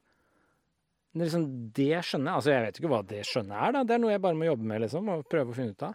Det 1.13 1.27
liksom 1.27 1.71
det 1.73 1.99
skjønnet 2.07 2.33
Altså, 2.33 2.49
jeg 2.49 2.63
vet 2.65 2.79
ikke 2.79 2.89
hva 2.89 3.01
det 3.05 3.19
skjønnet 3.29 3.53
er, 3.53 3.71
da. 3.75 3.83
Det 3.83 3.93
er 3.93 3.99
noe 4.01 4.11
jeg 4.15 4.21
bare 4.23 4.33
må 4.39 4.47
jobbe 4.47 4.65
med, 4.65 4.81
liksom, 4.81 5.09
og 5.13 5.27
prøve 5.29 5.51
å 5.51 5.57
finne 5.57 5.75
ut 5.75 5.83
av. 5.83 5.93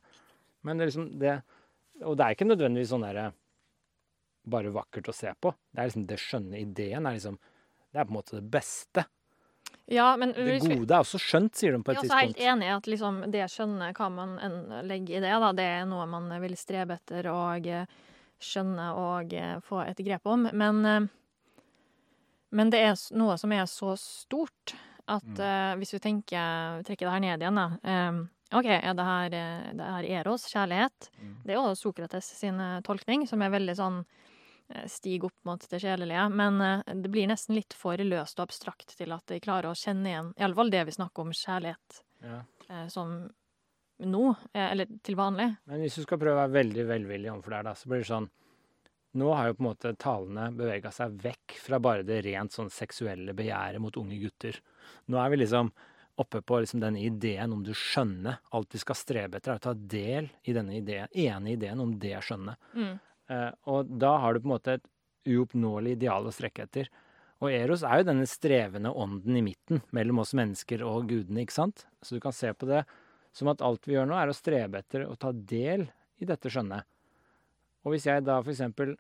Men 0.63 0.77
det 0.79 0.85
er 0.85 0.91
liksom 0.93 1.19
det 1.19 1.43
Og 2.05 2.17
det 2.17 2.25
er 2.27 2.35
ikke 2.37 2.47
nødvendigvis 2.47 2.93
sånn 2.93 3.03
derre 3.03 3.33
bare 4.47 4.71
vakkert 4.71 5.09
å 5.11 5.15
se 5.15 5.33
på. 5.41 5.51
Det 5.75 5.81
er 5.83 5.89
liksom 5.91 6.07
det 6.07 6.19
skjønne 6.23 6.61
ideen 6.61 7.07
er 7.07 7.17
liksom 7.19 7.39
Det 7.93 7.99
er 7.99 8.05
på 8.05 8.13
en 8.13 8.19
måte 8.21 8.37
det 8.39 8.51
beste. 8.51 9.05
Ja, 9.91 10.17
men 10.21 10.35
Det 10.37 10.59
gode 10.61 10.93
er 10.93 11.01
også 11.01 11.19
skjønt, 11.23 11.55
sier 11.57 11.73
de 11.73 11.81
på 11.81 11.95
et 11.95 12.03
tidspunkt. 12.03 12.13
Jeg 12.13 12.19
er 12.21 12.29
også 12.29 12.43
helt 12.43 12.43
enig 12.53 12.67
i 12.67 12.75
at 12.75 12.89
liksom 12.93 13.21
det 13.33 13.45
skjønne, 13.49 13.89
hva 13.97 14.09
man 14.13 14.35
enn 14.45 14.59
legger 14.85 15.17
i 15.17 15.23
det, 15.25 15.31
da, 15.45 15.53
det 15.57 15.69
er 15.79 15.87
noe 15.89 16.05
man 16.11 16.29
vil 16.43 16.57
strebe 16.61 16.99
etter 16.99 17.31
og 17.33 17.69
eh, 17.73 17.87
skjønne 18.45 18.91
og 19.01 19.33
eh, 19.33 19.55
få 19.65 19.81
et 19.87 20.03
grep 20.05 20.29
om. 20.29 20.45
Men, 20.53 20.83
eh, 20.85 21.09
men 22.53 22.75
det 22.75 22.83
er 22.85 23.01
noe 23.17 23.39
som 23.41 23.57
er 23.57 23.65
så 23.71 23.97
stort 24.01 24.77
at 25.09 25.25
Mm. 25.25 25.41
uh, 25.41 25.75
hvis 25.81 25.95
vi 25.95 25.99
tenker, 26.05 26.83
trekker 26.85 27.07
det 27.07 27.13
her 27.15 27.21
ned 27.25 27.41
igjen, 27.41 27.57
da 27.57 28.11
um, 28.11 28.19
OK, 28.53 28.67
er 28.69 28.93
det 28.93 29.05
her, 29.07 29.29
det 29.33 29.87
her 29.87 30.09
eros, 30.21 30.45
kjærlighet? 30.53 31.09
Mm. 31.17 31.31
Det 31.47 31.55
er 31.55 31.57
jo 31.57 31.73
Sokrates 31.75 32.29
sin 32.37 32.61
tolkning, 32.85 33.25
som 33.29 33.41
er 33.41 33.55
veldig 33.55 33.77
sånn 33.77 34.03
eh, 34.75 34.87
stig 34.91 35.25
opp 35.25 35.37
mot 35.49 35.65
det 35.71 35.81
sjelelige. 35.83 36.29
Men 36.31 36.61
eh, 36.65 36.95
det 36.95 37.11
blir 37.13 37.29
nesten 37.31 37.57
litt 37.59 37.75
for 37.77 37.99
løst 38.05 38.39
og 38.41 38.49
abstrakt 38.49 38.95
til 38.99 39.13
at 39.17 39.27
de 39.31 39.41
klarer 39.45 39.71
å 39.71 39.77
kjenne 39.79 40.11
igjen 40.13 40.33
i 40.37 40.47
alle 40.47 40.59
fall 40.59 40.73
det 40.75 40.85
vi 40.89 40.97
snakker 40.99 41.27
om 41.27 41.35
kjærlighet 41.37 42.03
Ja. 42.25 42.41
eh, 42.69 42.87
som 42.93 43.19
nå, 43.99 44.25
eller 44.55 44.87
til 45.03 45.17
vanlig. 45.19 45.49
Men 45.67 45.81
hvis 45.83 45.97
du 45.99 46.05
skal 46.05 46.21
prøve 46.23 46.37
å 46.37 46.43
være 46.45 46.55
veldig 46.55 46.85
velvillig 46.87 47.33
overfor 47.33 47.51
det 47.51 47.57
her, 47.59 47.67
da, 47.67 47.73
så 47.75 47.89
blir 47.91 48.05
det 48.05 48.11
sånn 48.13 48.29
Nå 49.19 49.31
har 49.33 49.49
jo 49.49 49.55
på 49.57 49.63
en 49.63 49.67
måte 49.71 49.91
talene 49.99 50.51
bevega 50.55 50.91
seg 50.93 51.15
vekk 51.25 51.55
fra 51.65 51.79
bare 51.83 52.05
det 52.07 52.21
rent 52.27 52.53
sånn 52.55 52.69
seksuelle 52.71 53.33
begjæret 53.35 53.81
mot 53.81 53.97
unge 53.97 54.19
gutter. 54.21 54.59
Nå 55.09 55.17
er 55.19 55.31
vi 55.33 55.39
liksom 55.41 55.71
oppe 56.21 56.43
på 56.43 56.59
liksom 56.61 56.83
denne 56.83 57.01
ideen 57.01 57.53
om 57.57 57.63
du 57.65 57.73
skjønner. 57.75 58.37
Alt 58.55 58.75
vi 58.77 58.81
skal 58.83 58.99
strebe 58.99 59.39
etter, 59.39 59.55
er 59.55 59.61
å 59.63 59.65
ta 59.71 59.73
del 59.75 60.29
i 60.45 60.55
denne 60.55 60.77
ideen, 60.77 61.09
ene 61.15 61.55
ideen 61.55 61.81
om 61.83 61.95
det 61.99 62.19
skjønne. 62.27 62.57
Mm. 62.75 62.99
Eh, 63.29 63.51
og 63.69 63.91
da 64.01 64.15
har 64.23 64.35
du 64.35 64.43
på 64.43 64.49
en 64.49 64.55
måte 64.55 64.79
et 64.79 64.89
uoppnåelig 65.29 65.99
ideal 65.99 66.29
å 66.29 66.35
strekke 66.35 66.65
etter. 66.69 66.89
Og 67.39 67.53
Eros 67.55 67.85
er 67.87 68.01
jo 68.01 68.09
denne 68.09 68.27
strevende 68.27 68.91
ånden 68.91 69.37
i 69.39 69.45
midten 69.47 69.83
mellom 69.95 70.25
oss 70.25 70.35
mennesker 70.35 70.83
og 70.87 71.11
gudene, 71.11 71.45
ikke 71.45 71.55
sant? 71.55 71.85
Så 72.03 72.17
du 72.17 72.23
kan 72.23 72.35
se 72.35 72.51
på 72.55 72.67
det 72.67 72.83
som 73.37 73.51
at 73.53 73.63
alt 73.63 73.87
vi 73.87 73.95
gjør 73.95 74.09
nå, 74.11 74.17
er 74.19 74.33
å 74.33 74.37
strebe 74.37 74.81
etter 74.81 75.05
å 75.07 75.15
ta 75.21 75.31
del 75.33 75.87
i 76.19 76.27
dette 76.27 76.51
skjønnet. 76.51 76.89
Og 77.87 77.95
hvis 77.95 78.09
jeg 78.09 78.25
da 78.27 78.41
eksempel 78.43 78.97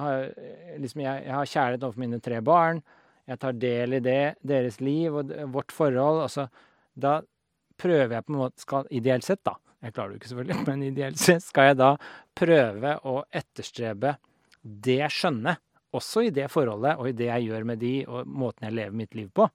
har, 0.00 0.30
eh, 0.30 0.78
liksom 0.80 1.02
jeg, 1.04 1.26
jeg 1.26 1.34
har 1.34 1.52
kjærlighet 1.52 1.84
overfor 1.84 2.04
mine 2.06 2.22
tre 2.24 2.40
barn, 2.44 2.80
jeg 3.28 3.40
tar 3.42 3.58
del 3.60 3.98
i 3.98 4.00
det, 4.00 4.22
deres 4.40 4.78
liv 4.80 5.18
og 5.20 5.32
vårt 5.52 5.74
forhold, 5.74 6.22
altså 6.24 6.46
da 6.96 7.18
prøver 7.78 8.16
jeg 8.16 8.24
på 8.24 8.32
en 8.32 8.40
måte, 8.40 8.62
skal, 8.62 8.88
ideelt 8.94 9.26
sett 9.26 9.42
da, 9.44 9.58
jeg 9.84 9.94
klarer 9.94 10.10
det 10.10 10.16
jo 10.16 10.20
ikke 10.22 10.32
selvfølgelig, 10.32 10.58
men 10.66 10.82
ideelt 10.88 11.20
sett 11.22 11.44
skal 11.44 11.70
jeg 11.70 11.78
da 11.78 11.92
prøve 12.38 12.96
å 13.06 13.20
etterstrebe 13.30 14.16
det 14.62 15.00
skjønne, 15.14 15.54
også 15.94 16.26
i 16.26 16.32
det 16.34 16.50
forholdet 16.52 16.98
og 17.00 17.08
i 17.08 17.14
det 17.16 17.30
jeg 17.30 17.48
gjør 17.48 17.64
med 17.70 17.80
de 17.80 17.92
og 18.10 18.26
måten 18.28 18.66
jeg 18.68 18.76
lever 18.76 18.96
mitt 18.98 19.14
liv 19.16 19.30
på. 19.32 19.46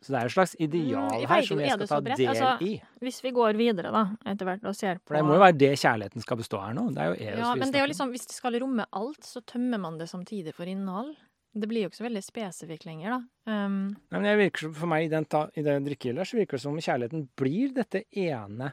Så 0.00 0.14
det 0.14 0.20
er 0.22 0.30
et 0.30 0.32
slags 0.32 0.54
ideal 0.56 1.10
Mm, 1.12 1.26
her 1.28 1.42
som 1.44 1.58
jeg 1.60 1.74
skal 1.76 1.88
ta 1.90 1.98
del 2.00 2.30
Altså, 2.32 2.52
i. 2.64 2.70
Hvis 3.04 3.18
vi 3.20 3.32
går 3.36 3.58
videre, 3.58 3.90
da, 3.92 4.06
etter 4.32 4.48
hvert, 4.48 4.62
og 4.64 4.76
ser 4.78 4.96
på 4.96 5.10
For 5.10 5.18
det 5.18 5.26
må 5.28 5.34
jo 5.36 5.42
være 5.42 5.58
det 5.60 5.74
kjærligheten 5.76 6.24
skal 6.24 6.40
bestå 6.40 6.60
her 6.62 6.72
nå. 6.78 6.86
Det 6.96 7.02
er 7.02 7.10
jo 7.10 7.18
Ja, 7.42 7.50
men 7.60 7.68
det 7.68 7.82
er 7.82 7.84
jo 7.84 7.90
liksom, 7.92 8.14
hvis 8.14 8.24
det 8.30 8.38
skal 8.38 8.56
romme 8.62 8.86
alt, 8.96 9.20
så 9.28 9.42
tømmer 9.44 9.82
man 9.82 9.98
det 10.00 10.08
samtidig 10.08 10.54
for 10.56 10.64
innhold. 10.64 11.12
Det 11.52 11.66
blir 11.66 11.82
jo 11.82 11.90
ikke 11.90 11.98
så 11.98 12.06
veldig 12.06 12.22
spesifikt 12.22 12.84
lenger, 12.86 13.16
da. 13.16 13.50
Um, 13.50 13.80
Nei, 14.12 14.20
men 14.20 14.38
virker, 14.38 14.70
For 14.76 14.90
meg 14.90 15.08
i, 15.08 15.10
den 15.10 15.26
i 15.58 15.64
det 15.66 16.26
så 16.28 16.38
virker 16.38 16.56
det 16.56 16.62
som 16.62 16.76
om 16.76 16.84
kjærligheten 16.84 17.26
blir 17.38 17.74
dette 17.74 18.04
ene 18.14 18.70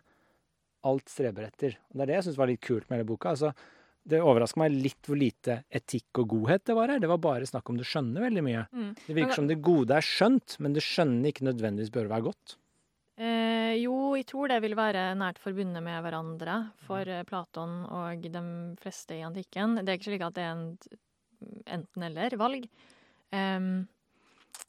alt 0.88 1.10
streber 1.10 1.48
etter. 1.48 1.80
Og 1.90 1.98
Det 1.98 2.06
er 2.06 2.12
det 2.12 2.20
jeg 2.20 2.28
syns 2.28 2.38
var 2.38 2.52
litt 2.52 2.62
kult 2.64 2.86
med 2.88 3.00
hele 3.00 3.10
boka. 3.10 3.34
altså 3.34 3.54
det 4.08 4.22
overrasker 4.24 4.62
meg 4.62 4.76
litt 4.76 5.10
hvor 5.10 5.20
lite 5.20 5.58
etikk 5.68 6.22
og 6.22 6.30
godhet 6.32 6.64
det 6.70 6.76
var 6.78 6.94
her. 6.94 7.02
Det 7.04 7.10
var 7.12 7.20
bare 7.24 7.50
snakk 7.50 7.68
om 7.68 7.80
du 7.80 7.84
skjønner 7.84 8.24
veldig 8.24 8.44
mye. 8.46 8.64
mm. 8.72 8.94
Det 9.08 9.16
virker 9.18 9.36
som 9.36 9.50
det 9.50 9.60
gode 9.64 9.98
er 9.98 10.06
skjønt, 10.06 10.56
men 10.64 10.78
det 10.78 10.86
skjønne 10.86 11.28
ikke 11.28 11.48
nødvendigvis 11.50 11.92
bør 11.92 12.08
være 12.14 12.28
godt. 12.30 12.56
Eh, 13.18 13.74
jo, 13.82 14.14
jeg 14.16 14.28
tror 14.30 14.52
det 14.52 14.62
vil 14.64 14.78
være 14.78 15.10
nært 15.18 15.42
forbundet 15.42 15.84
med 15.84 16.00
hverandre 16.06 16.58
for 16.86 17.10
eh, 17.10 17.26
Platon 17.28 17.82
og 17.90 18.24
de 18.24 18.44
fleste 18.80 19.18
i 19.18 19.26
antikken. 19.26 19.80
Det 19.82 19.90
er 19.90 20.00
ikke 20.00 20.12
slik 20.12 20.26
at 20.28 20.38
det 20.38 20.46
er 20.46 20.54
en 20.54 20.68
enten-eller-valg. 21.66 22.68
Um, 23.32 23.88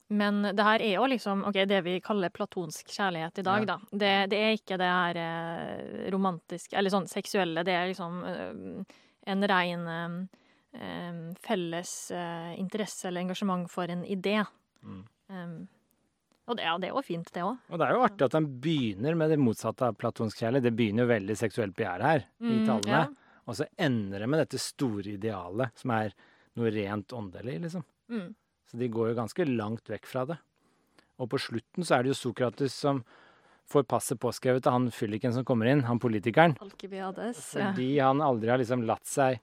men 0.09 0.41
det 0.57 0.65
her 0.65 0.81
er 0.81 0.95
jo 0.97 1.07
liksom 1.11 1.43
ok, 1.49 1.59
det 1.69 1.83
vi 1.85 1.99
kaller 2.05 2.33
platonsk 2.33 2.89
kjærlighet 2.89 3.41
i 3.43 3.45
dag, 3.45 3.65
Ja. 3.65 3.75
da. 3.75 3.79
Det, 3.93 4.13
det 4.33 4.39
er 4.41 4.57
ikke 4.57 4.79
det 4.81 4.89
her 4.89 5.19
eh, 5.21 6.11
romantiske, 6.15 6.77
eller 6.77 6.93
sånn 6.93 7.09
seksuelle. 7.11 7.65
Det 7.65 7.75
er 7.77 7.91
liksom 7.91 8.23
eh, 8.25 9.01
en 9.29 9.49
rein 9.53 9.85
eh, 9.93 11.19
felles 11.45 11.93
eh, 12.17 12.55
interesse 12.61 13.09
eller 13.09 13.27
engasjement 13.27 13.69
for 13.71 13.93
en 13.93 14.05
idé. 14.09 14.39
Mm. 14.83 15.03
Um, 15.29 15.59
og 16.49 16.57
det, 16.57 16.65
ja, 16.65 16.79
det 16.81 16.89
er 16.89 16.95
jo 16.97 17.05
fint, 17.05 17.29
det 17.35 17.45
òg. 17.45 17.61
Og 17.69 17.77
det 17.77 17.85
er 17.87 17.93
jo 17.93 18.05
artig 18.07 18.25
at 18.25 18.37
han 18.39 18.49
begynner 18.65 19.19
med 19.21 19.35
det 19.35 19.41
motsatte 19.43 19.91
av 19.91 19.99
platonsk 20.01 20.41
kjærlighet. 20.41 20.71
Det 20.71 20.77
begynner 20.79 21.05
jo 21.05 21.13
veldig 21.13 21.37
seksuelt 21.37 21.77
begjær 21.77 22.05
her, 22.07 22.25
i 22.41 22.63
talene. 22.65 23.03
Og 23.45 23.57
så 23.61 23.67
ender 23.77 24.25
det 24.25 24.29
med 24.33 24.41
dette 24.41 24.61
store 24.61 25.13
idealet, 25.19 25.77
som 25.77 25.93
er 25.99 26.17
noe 26.59 26.73
rent 26.75 27.15
åndelig, 27.17 27.57
liksom. 27.65 27.87
Mm. 28.13 28.29
Så 28.69 28.77
de 28.81 28.91
går 28.93 29.13
jo 29.13 29.19
ganske 29.19 29.47
langt 29.49 29.89
vekk 29.89 30.07
fra 30.09 30.27
det. 30.29 30.39
Og 31.19 31.31
på 31.33 31.41
slutten 31.41 31.87
så 31.87 31.97
er 31.97 32.05
det 32.05 32.13
jo 32.13 32.19
Sokrates 32.19 32.75
som 32.77 33.03
får 33.69 33.85
passet 33.89 34.21
påskrevet 34.21 34.67
av 34.69 34.77
han 34.77 34.89
fylliken 34.95 35.35
som 35.35 35.45
kommer 35.45 35.69
inn, 35.69 35.85
han 35.89 36.01
politikeren. 36.01 36.57
Alkibiades. 36.65 37.41
ja. 37.55 37.71
Fordi 37.71 37.89
han 37.99 38.23
aldri 38.25 38.53
har 38.53 38.61
liksom 38.61 38.85
latt 38.89 39.07
seg 39.09 39.41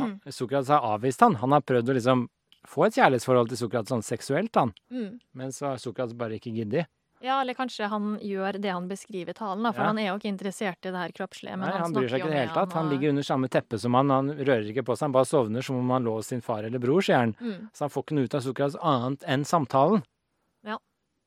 han, 0.00 0.18
Sokrates 0.38 0.72
har 0.72 0.86
avvist 0.86 1.22
han. 1.24 1.38
Han 1.42 1.54
har 1.54 1.66
prøvd 1.66 1.92
å 1.92 1.98
liksom 1.98 2.24
få 2.68 2.86
et 2.86 2.98
kjærlighetsforhold 2.98 3.52
til 3.52 3.60
Sokrates 3.62 3.92
sånn 3.94 4.06
seksuelt, 4.06 4.54
han. 4.58 4.74
Mm. 4.92 5.20
Men 5.38 5.54
så 5.54 5.70
har 5.70 5.82
Sokrates 5.82 6.16
bare 6.18 6.38
ikke 6.40 6.52
giddet. 6.54 6.90
Ja, 7.22 7.40
eller 7.42 7.52
kanskje 7.52 7.86
han 7.92 8.14
gjør 8.24 8.56
det 8.60 8.70
han 8.72 8.86
beskriver 8.88 9.30
i 9.30 9.36
talen, 9.36 9.62
da, 9.62 9.72
for 9.72 9.82
Ja. 9.82 9.86
han 9.90 9.98
er 9.98 10.06
jo 10.08 10.14
ikke 10.16 10.30
interessert 10.32 10.78
i 10.86 10.90
det 10.90 10.96
her 10.96 11.12
kroppslige. 11.12 11.52
Men 11.58 11.68
Nei, 11.68 11.78
han 11.78 11.92
bryr 11.92 12.08
seg 12.08 12.20
ikke 12.22 12.30
i 12.30 12.32
det 12.32 12.38
hele 12.40 12.54
tatt. 12.54 12.72
Han 12.72 12.86
og- 12.86 12.92
ligger 12.94 13.10
under 13.10 13.22
samme 13.22 13.48
teppe 13.52 13.78
som 13.78 13.92
han, 13.94 14.08
han 14.10 14.30
rører 14.38 14.70
ikke 14.72 14.84
på 14.86 14.96
seg. 14.96 15.00
Han 15.08 15.12
bare 15.12 15.28
sovner 15.28 15.62
som 15.62 15.76
om 15.76 15.90
han 15.90 16.04
lå 16.04 16.14
hos 16.16 16.26
sin 16.32 16.40
far 16.40 16.64
eller 16.64 16.78
bror, 16.78 17.02
sier 17.02 17.18
han. 17.18 17.34
mm. 17.34 17.68
Så 17.74 17.80
han 17.84 17.90
får 17.90 18.04
ikke 18.06 18.14
noe 18.16 18.24
ut 18.24 18.34
av 18.34 18.40
Sokrates 18.40 18.76
annet 18.80 19.20
enn 19.28 19.44
samtalen. 19.44 20.02
Ja. 20.64 20.78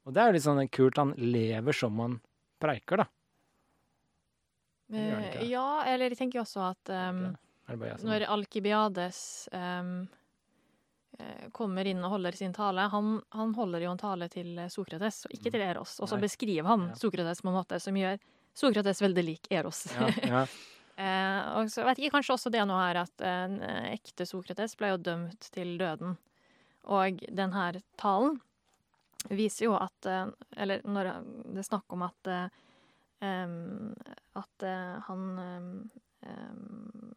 Og 0.05 0.13
det 0.13 0.17
er 0.23 0.25
jo 0.27 0.33
litt 0.33 0.43
sånn 0.49 0.69
kult. 0.71 0.97
Han 0.97 1.13
lever 1.13 1.73
som 1.73 1.99
han 1.99 2.19
preiker, 2.59 2.97
da. 2.97 3.05
Han. 4.91 4.99
Eh, 4.99 5.43
Ja, 5.49 5.83
eller 5.85 6.09
jeg 6.09 6.17
tenker 6.17 6.39
jo 6.39 6.43
også 6.43 6.71
at 6.71 6.89
um, 6.89 7.37
når 8.03 8.25
Alkibiades 8.27 9.47
um, 9.53 10.07
kommer 11.53 11.85
inn 11.87 11.99
og 12.03 12.15
holder 12.15 12.35
sin 12.35 12.53
tale 12.55 12.87
han, 12.89 13.21
han 13.35 13.51
holder 13.53 13.83
jo 13.85 13.91
en 13.93 13.99
tale 14.01 14.27
til 14.33 14.57
Sokrates, 14.73 15.25
og 15.27 15.35
ikke 15.35 15.51
til 15.53 15.61
Eros. 15.61 15.99
Og 16.01 16.09
så 16.09 16.17
Mm. 16.17 16.21
Beskriver 16.25 16.67
han. 16.67 16.87
Sokrates 16.97 17.41
på 17.41 17.51
en 17.51 17.57
måte 17.59 17.79
som 17.79 17.95
gjør 17.95 18.17
Sokrates 18.57 19.01
veldig 19.01 19.23
lik 19.23 19.47
Eros. 19.51 19.85
ja, 19.93 20.09
ja. 20.27 20.45
Eh, 20.93 21.39
og 21.57 21.71
så 21.73 21.81
vet 21.87 21.97
jeg 21.97 22.11
kanskje 22.13 22.35
også 22.35 22.51
det 22.53 22.61
nå 22.69 22.75
her 22.77 22.99
at 23.01 23.21
en 23.25 23.55
eh, 23.65 23.95
ekte 23.95 24.27
Sokrates 24.29 24.75
ble 24.77 24.91
jo 24.91 24.99
dømt 25.01 25.47
til 25.55 25.71
døden. 25.79 26.19
Og 26.85 27.17
den 27.33 27.53
her 27.55 27.79
talen 27.97 28.35
viser 29.33 29.65
jo 29.71 29.73
at 29.73 30.05
eh, 30.05 30.27
Eller 30.55 30.83
når 30.85 31.09
det 31.49 31.63
er 31.63 31.65
snakk 31.65 31.89
om 31.97 32.03
at 32.05 32.29
um, 33.23 33.95
At 34.37 34.63
eh, 34.69 35.01
han 35.07 35.23
em, 35.41 35.71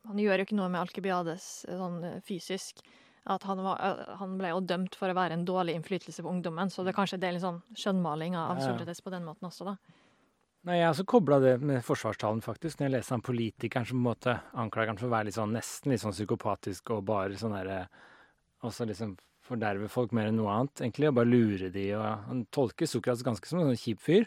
Han 0.09 0.19
gjør 0.25 0.41
jo 0.41 0.47
ikke 0.49 0.57
noe 0.57 0.71
med 0.73 0.81
Alkibiades 0.81 1.67
eh, 1.69 1.77
sånn 1.77 2.01
eh, 2.05 2.21
fysisk. 2.25 2.81
At 3.27 3.43
han, 3.49 3.59
var, 3.65 3.81
eh, 3.83 4.17
han 4.21 4.37
ble 4.39 4.53
jo 4.53 4.63
dømt 4.63 4.97
for 4.99 5.11
å 5.11 5.17
være 5.19 5.35
en 5.35 5.47
dårlig 5.49 5.75
innflytelse 5.75 6.23
på 6.23 6.31
ungdommen, 6.31 6.71
så 6.71 6.85
det 6.87 6.93
er 6.93 6.99
kanskje 7.01 7.19
det 7.19 7.29
er 7.29 7.37
litt 7.37 7.47
sånn 7.47 7.63
skjønnmaling 7.75 8.37
av. 8.39 8.61
Sokrates 8.63 9.03
på 9.03 9.13
den 9.15 9.27
måten 9.27 9.49
også, 9.49 9.73
da. 9.73 9.77
Nei, 10.67 10.81
jeg 10.81 10.87
har 10.89 10.95
også 10.97 11.07
kobla 11.07 11.39
det 11.43 11.53
med 11.63 11.85
forsvarstalen, 11.87 12.41
faktisk, 12.43 12.81
når 12.81 12.89
jeg 12.89 12.95
leser 12.97 13.15
han 13.15 13.23
politikeren 13.27 13.87
som 13.87 13.99
på 13.99 14.03
en 14.03 14.09
måte 14.09 14.33
anklager 14.59 14.91
han 14.91 14.99
for 14.99 15.07
å 15.07 15.13
være 15.13 15.29
litt 15.29 15.37
sånn, 15.37 15.55
nesten 15.55 15.93
litt 15.93 16.03
sånn 16.03 16.15
psykopatisk 16.15 16.91
og 16.97 17.05
bare 17.07 17.39
sånn 17.39 17.55
derre 17.55 17.85
Også 18.67 18.87
liksom 18.89 19.13
forderve 19.47 19.87
folk 19.93 20.15
mer 20.17 20.31
enn 20.31 20.41
noe 20.41 20.51
annet, 20.51 20.81
egentlig, 20.83 21.11
og 21.11 21.19
bare 21.21 21.31
lure 21.31 21.71
de, 21.71 21.85
og 21.95 22.25
Han 22.27 22.43
tolker 22.51 22.89
Sokrates 22.91 23.23
ganske 23.27 23.47
som 23.47 23.61
en 23.61 23.71
sånn 23.71 23.79
kjip 23.79 24.03
fyr. 24.03 24.27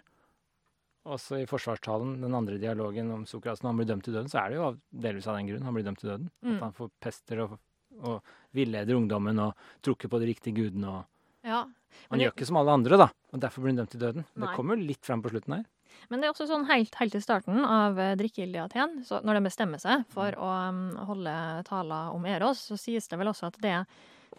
Også 1.10 1.42
i 1.42 1.48
forsvarstalen, 1.50 2.22
den 2.24 2.38
andre 2.38 2.60
dialogen 2.62 3.12
om 3.12 3.26
Sokrates 3.28 3.64
når 3.64 3.74
han 3.74 3.82
blir 3.82 3.90
dømt 3.90 4.08
til 4.08 4.16
døden, 4.16 4.32
så 4.32 4.44
er 4.44 4.52
det 4.52 4.60
jo 4.60 4.70
delvis 5.08 5.28
av 5.28 5.40
den 5.40 5.50
grunn 5.50 5.68
han 5.68 5.76
blir 5.76 5.88
dømt 5.88 6.00
til 6.04 6.12
døden. 6.14 6.32
Mm. 6.46 6.54
At 6.56 6.66
han 6.70 6.78
forpester 6.78 7.44
og, 7.44 7.58
og 8.04 8.24
villeder 8.56 8.98
ungdommen 8.98 9.40
og 9.44 9.54
trukker 9.86 10.10
på 10.12 10.20
de 10.22 10.32
riktige 10.32 10.56
gudene 10.56 10.90
og 11.00 11.06
Ja. 11.48 11.66
Han 12.12 12.20
gjør 12.22 12.34
ikke 12.34 12.46
som 12.46 12.58
alle 12.60 12.72
andre, 12.72 12.98
da, 12.98 13.08
og 13.34 13.40
derfor 13.42 13.64
blir 13.64 13.74
han 13.74 13.80
dømt 13.82 13.92
til 13.92 14.02
døden. 14.02 14.26
Nei. 14.36 14.48
Det 14.48 14.56
kommer 14.56 14.78
litt 14.78 15.06
fram 15.06 15.22
på 15.24 15.32
slutten 15.32 15.56
her. 15.56 15.66
Men 16.10 16.22
det 16.22 16.28
er 16.28 16.34
også 16.34 16.48
sånn 16.50 16.68
helt, 16.70 16.94
helt 17.00 17.16
til 17.16 17.24
starten 17.24 17.64
av 17.66 17.98
eh, 18.00 18.14
i 18.20 18.58
Aten, 18.62 19.02
så 19.04 19.22
når 19.26 19.40
de 19.40 19.42
bestemmer 19.50 19.82
seg 19.82 20.06
for 20.14 20.36
å 20.38 20.50
um, 20.70 20.96
holde 21.10 21.34
taler 21.68 22.14
om 22.14 22.26
Eros, 22.30 22.62
så 22.70 22.78
sies 22.78 23.08
det 23.08 23.18
vel 23.20 23.32
også 23.32 23.50
at 23.50 23.58
det 23.64 23.74
er 23.82 23.86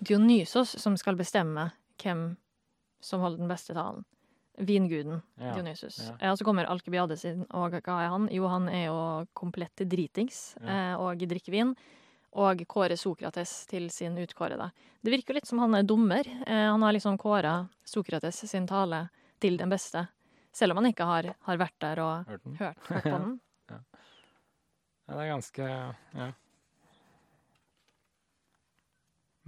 Dionysos 0.00 0.78
som 0.80 0.96
skal 0.96 1.16
bestemme 1.18 1.70
hvem 2.00 2.36
som 3.02 3.20
holder 3.20 3.42
den 3.42 3.50
beste 3.50 3.74
talen. 3.76 4.04
Vinguden 4.60 5.22
Ja, 5.40 5.54
Dionysus. 5.54 5.98
ja. 6.04 6.16
Ja. 6.20 6.36
så 6.36 6.44
kommer 6.44 6.68
Alkebiades 6.68 7.24
inn, 7.24 7.46
og 7.50 7.72
hva 7.72 7.96
er 8.04 8.10
han? 8.12 8.28
Jo, 8.32 8.46
han 8.48 8.68
er 8.68 8.86
jo 8.86 8.98
komplett 9.34 9.76
dritings 9.88 10.54
Ja. 10.60 10.68
eh, 10.68 10.94
og 11.00 11.18
drikker 11.18 11.52
vin. 11.52 11.74
Og 12.38 12.62
kårer 12.70 12.96
Sokrates 12.96 13.66
til 13.66 13.88
sin 13.90 14.14
utkårede. 14.18 14.70
Det 15.02 15.10
virker 15.10 15.34
litt 15.34 15.48
som 15.48 15.58
han 15.58 15.74
er 15.74 15.82
dommer. 15.82 16.26
Eh, 16.46 16.66
han 16.70 16.82
har 16.82 16.94
liksom 16.94 17.18
kåra 17.18 17.68
Sokrates 17.84 18.44
sin 18.50 18.68
tale 18.70 19.08
til 19.42 19.56
den 19.58 19.72
beste. 19.72 20.06
Selv 20.54 20.72
om 20.74 20.82
han 20.82 20.90
ikke 20.92 21.06
har, 21.08 21.32
har 21.46 21.58
vært 21.58 21.78
der 21.82 22.02
og 22.04 22.30
Hørt 22.30 22.46
hørt, 22.60 22.84
på 22.86 23.02
den. 23.08 23.40
Ja, 23.70 25.16
det 25.16 25.24
er 25.24 25.32
ganske 25.34 25.66
Ja. 26.14 26.30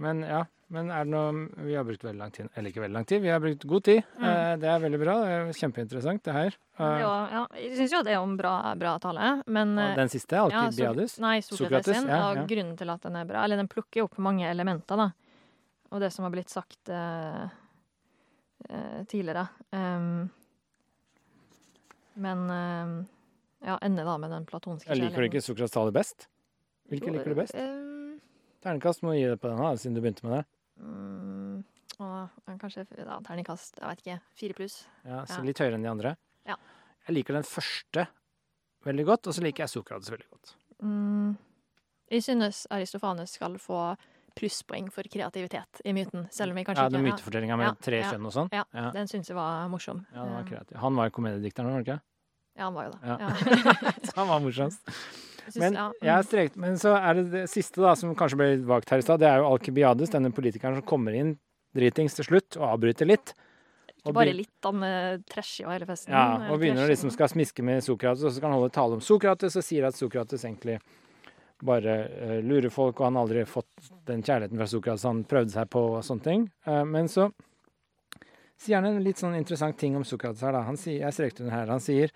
Men 0.01 0.23
ja. 0.25 0.43
Men 0.73 0.89
er 0.89 1.05
det 1.05 1.11
noe 1.13 1.65
Vi 1.67 1.75
har 1.77 1.83
brukt 1.85 2.01
veldig 2.01 2.17
lang 2.17 2.31
tid. 2.33 2.47
Eller 2.55 2.71
ikke 2.71 2.81
veldig 2.81 2.95
lang 2.97 3.05
tid, 3.05 3.21
vi 3.21 3.29
har 3.29 3.41
brukt 3.43 3.65
god 3.69 3.83
tid. 3.85 3.99
Mm. 4.17 4.23
Eh, 4.25 4.53
Det 4.63 4.69
er 4.71 4.79
veldig 4.81 4.99
bra. 5.03 5.15
Det 5.21 5.33
er 5.35 5.51
kjempeinteressant, 5.59 6.23
det 6.25 6.33
her. 6.33 6.49
Det 6.49 6.59
Eh, 6.83 6.99
ja, 7.03 7.41
jeg 7.61 7.75
syns 7.77 7.91
jo 7.93 7.99
det 8.01 8.13
er 8.15 8.17
en 8.23 8.37
bra, 8.37 8.53
bra 8.81 8.97
tale, 8.97 9.43
men 9.45 9.75
og 9.77 9.83
eh, 9.91 9.95
den 9.99 10.09
siste, 10.09 10.33
ja, 10.33 10.47
so 10.49 10.71
Sokrates, 10.73 11.19
Sokrates, 11.59 11.97
sin. 11.99 12.07
ja, 12.09 12.31
og 12.31 12.47
grunnen 12.49 12.75
til 12.79 12.89
at 12.89 13.01
den 13.05 13.15
er 13.19 13.25
bra 13.29 13.43
Eller 13.43 13.57
den 13.61 13.67
plukker 13.69 14.01
jo 14.01 14.05
opp 14.07 14.17
mange 14.17 14.49
elementer, 14.49 14.97
da. 14.97 15.11
Og 15.91 16.01
det 16.01 16.09
som 16.11 16.25
har 16.25 16.31
blitt 16.33 16.49
sagt 16.49 16.89
eh, 16.89 17.45
tidligere. 19.05 19.45
Um, 19.69 20.31
men 22.15 22.49
eh, 22.49 23.05
ja, 23.69 23.77
ender 23.85 24.09
da 24.09 24.17
med 24.17 24.31
den 24.33 24.45
platonske 24.49 24.89
kjærligheten. 24.89 25.13
liker 25.13 25.21
du 25.21 25.29
ikke 25.29 25.45
Sokrates 25.45 25.77
tale 25.77 25.93
best? 25.93 26.27
Hvilke 26.89 27.13
liker 27.13 27.29
du 27.29 27.37
best? 27.43 27.53
Um, 27.53 27.92
Ternekast 28.63 29.03
må 29.03 29.13
du 29.13 29.19
gi 29.19 29.27
det 29.29 29.39
på 29.43 29.49
den, 29.51 29.59
her, 29.59 29.75
siden 29.81 29.95
du 29.97 30.01
begynte 30.03 30.23
med 30.27 30.37
det. 30.37 30.43
mm, 30.81 31.63
og, 32.03 32.29
kanskje 32.59 32.85
ja, 32.97 33.19
terningkast, 33.27 33.77
jeg 33.79 33.89
vet 33.91 34.01
ikke, 34.03 34.15
fire 34.39 34.53
pluss. 34.57 34.77
Ja, 35.05 35.23
så 35.29 35.37
Ja. 35.41 35.43
Litt 35.49 35.59
høyere 35.61 35.75
enn 35.77 35.83
de 35.85 35.91
andre. 35.91 36.15
Ja. 36.49 36.55
Jeg 37.07 37.15
liker 37.19 37.33
den 37.37 37.43
første 37.47 38.07
veldig 38.87 39.05
godt, 39.05 39.27
og 39.27 39.33
så 39.35 39.43
liker 39.45 39.63
jeg 39.65 39.69
Sokrates 39.75 40.09
veldig 40.11 40.29
godt. 40.31 40.55
Mm, 40.83 41.35
jeg 42.11 42.23
synes 42.23 42.65
Aristofanes 42.71 43.35
skal 43.37 43.55
få 43.61 43.95
plusspoeng 44.35 44.87
for 44.91 45.03
kreativitet 45.03 45.83
i 45.85 45.93
myten, 45.93 46.25
selv 46.33 46.51
om 46.51 46.57
jeg 46.57 46.65
kanskje 46.65 46.83
Ja, 46.87 46.89
den 46.89 47.03
mytefortellinga 47.05 47.57
med 47.59 47.67
Ja, 47.67 47.73
tre 47.79 47.99
ja, 48.01 48.09
kjønn 48.11 48.25
og 48.25 48.33
sånn. 48.33 48.49
ja, 48.51 48.63
Ja. 48.73 48.89
Den 48.91 49.07
syns 49.07 49.27
jeg 49.29 49.35
var 49.37 49.67
morsom. 49.69 50.05
Ja, 50.13 50.23
den 50.25 50.33
var 50.33 50.43
kreativ. 50.49 50.77
Han 50.81 50.95
var 50.95 51.05
jo 51.11 51.11
komediedikteren, 51.19 51.65
var 51.69 51.73
han 51.77 51.83
ikke? 51.85 52.01
Ja, 52.57 52.63
han 52.65 52.73
var 52.73 52.83
jo 52.85 52.91
det. 52.91 52.99
Ja. 53.03 53.17
Ja. 53.19 53.91
Han 54.15 54.27
var 54.27 54.39
morsomst. 54.39 54.81
Synes- 55.47 55.59
Men, 55.59 55.73
ja, 55.79 55.87
jeg 56.01 56.23
mm. 56.23 56.27
strekt, 56.29 56.59
men 56.59 56.77
så 56.79 56.95
er 56.97 57.19
det 57.19 57.25
det 57.31 57.45
siste, 57.51 57.81
da, 57.83 57.95
som 57.99 58.15
kanskje 58.15 58.39
ble 58.39 58.49
vagt 58.69 58.93
her 58.93 59.01
i 59.01 59.05
stad. 59.05 59.19
Det 59.19 59.29
er 59.29 59.41
jo 59.41 59.49
Alkibiades, 59.51 60.13
denne 60.13 60.31
politikeren 60.35 60.79
som 60.79 60.87
kommer 60.87 61.15
inn 61.17 61.35
dritings 61.75 62.15
til 62.15 62.29
slutt 62.29 62.59
og 62.59 62.67
avbryter 62.75 63.09
litt. 63.09 63.33
Ikke 64.03 64.13
bare 64.15 64.33
litt, 64.35 64.51
han 64.65 64.83
trasher 65.29 65.63
jo 65.63 65.71
hele 65.71 65.87
festen. 65.87 66.11
Ja, 66.11 66.51
og 66.51 66.59
begynner 66.59 66.83
å 66.83 66.91
liksom 66.91 67.11
skal 67.13 67.31
smiske 67.31 67.63
med 67.63 67.83
Sokrates, 67.85 68.23
og 68.23 68.31
så 68.31 68.37
skal 68.37 68.51
han 68.51 68.59
holde 68.59 68.73
tale 68.75 68.97
om 68.97 69.03
Sokrates, 69.03 69.55
og 69.55 69.63
sier 69.63 69.87
at 69.87 69.95
Sokrates 69.95 70.43
egentlig 70.43 70.79
bare 71.63 71.95
uh, 72.09 72.39
lurer 72.43 72.71
folk, 72.73 72.99
og 72.99 73.07
han 73.07 73.17
har 73.17 73.27
aldri 73.27 73.45
fått 73.47 73.89
den 74.07 74.23
kjærligheten 74.25 74.59
fra 74.59 74.67
Sokrates 74.67 75.07
han 75.07 75.23
prøvde 75.29 75.55
seg 75.55 75.71
på, 75.71 75.83
og 75.95 76.05
sånne 76.05 76.27
ting. 76.27 76.45
Uh, 76.67 76.83
men 76.87 77.07
så 77.11 77.29
sier 78.59 78.79
han 78.79 78.89
en 78.89 79.03
litt 79.03 79.21
sånn 79.21 79.37
interessant 79.37 79.77
ting 79.79 79.95
om 79.99 80.05
Sokrates 80.07 80.43
her, 80.43 80.55
da. 80.55 80.65
Han 80.67 80.79
sier, 80.79 81.01
jeg 81.05 81.15
strekte 81.15 81.45
under 81.45 81.55
her, 81.55 81.71
han 81.71 81.83
sier 81.83 82.13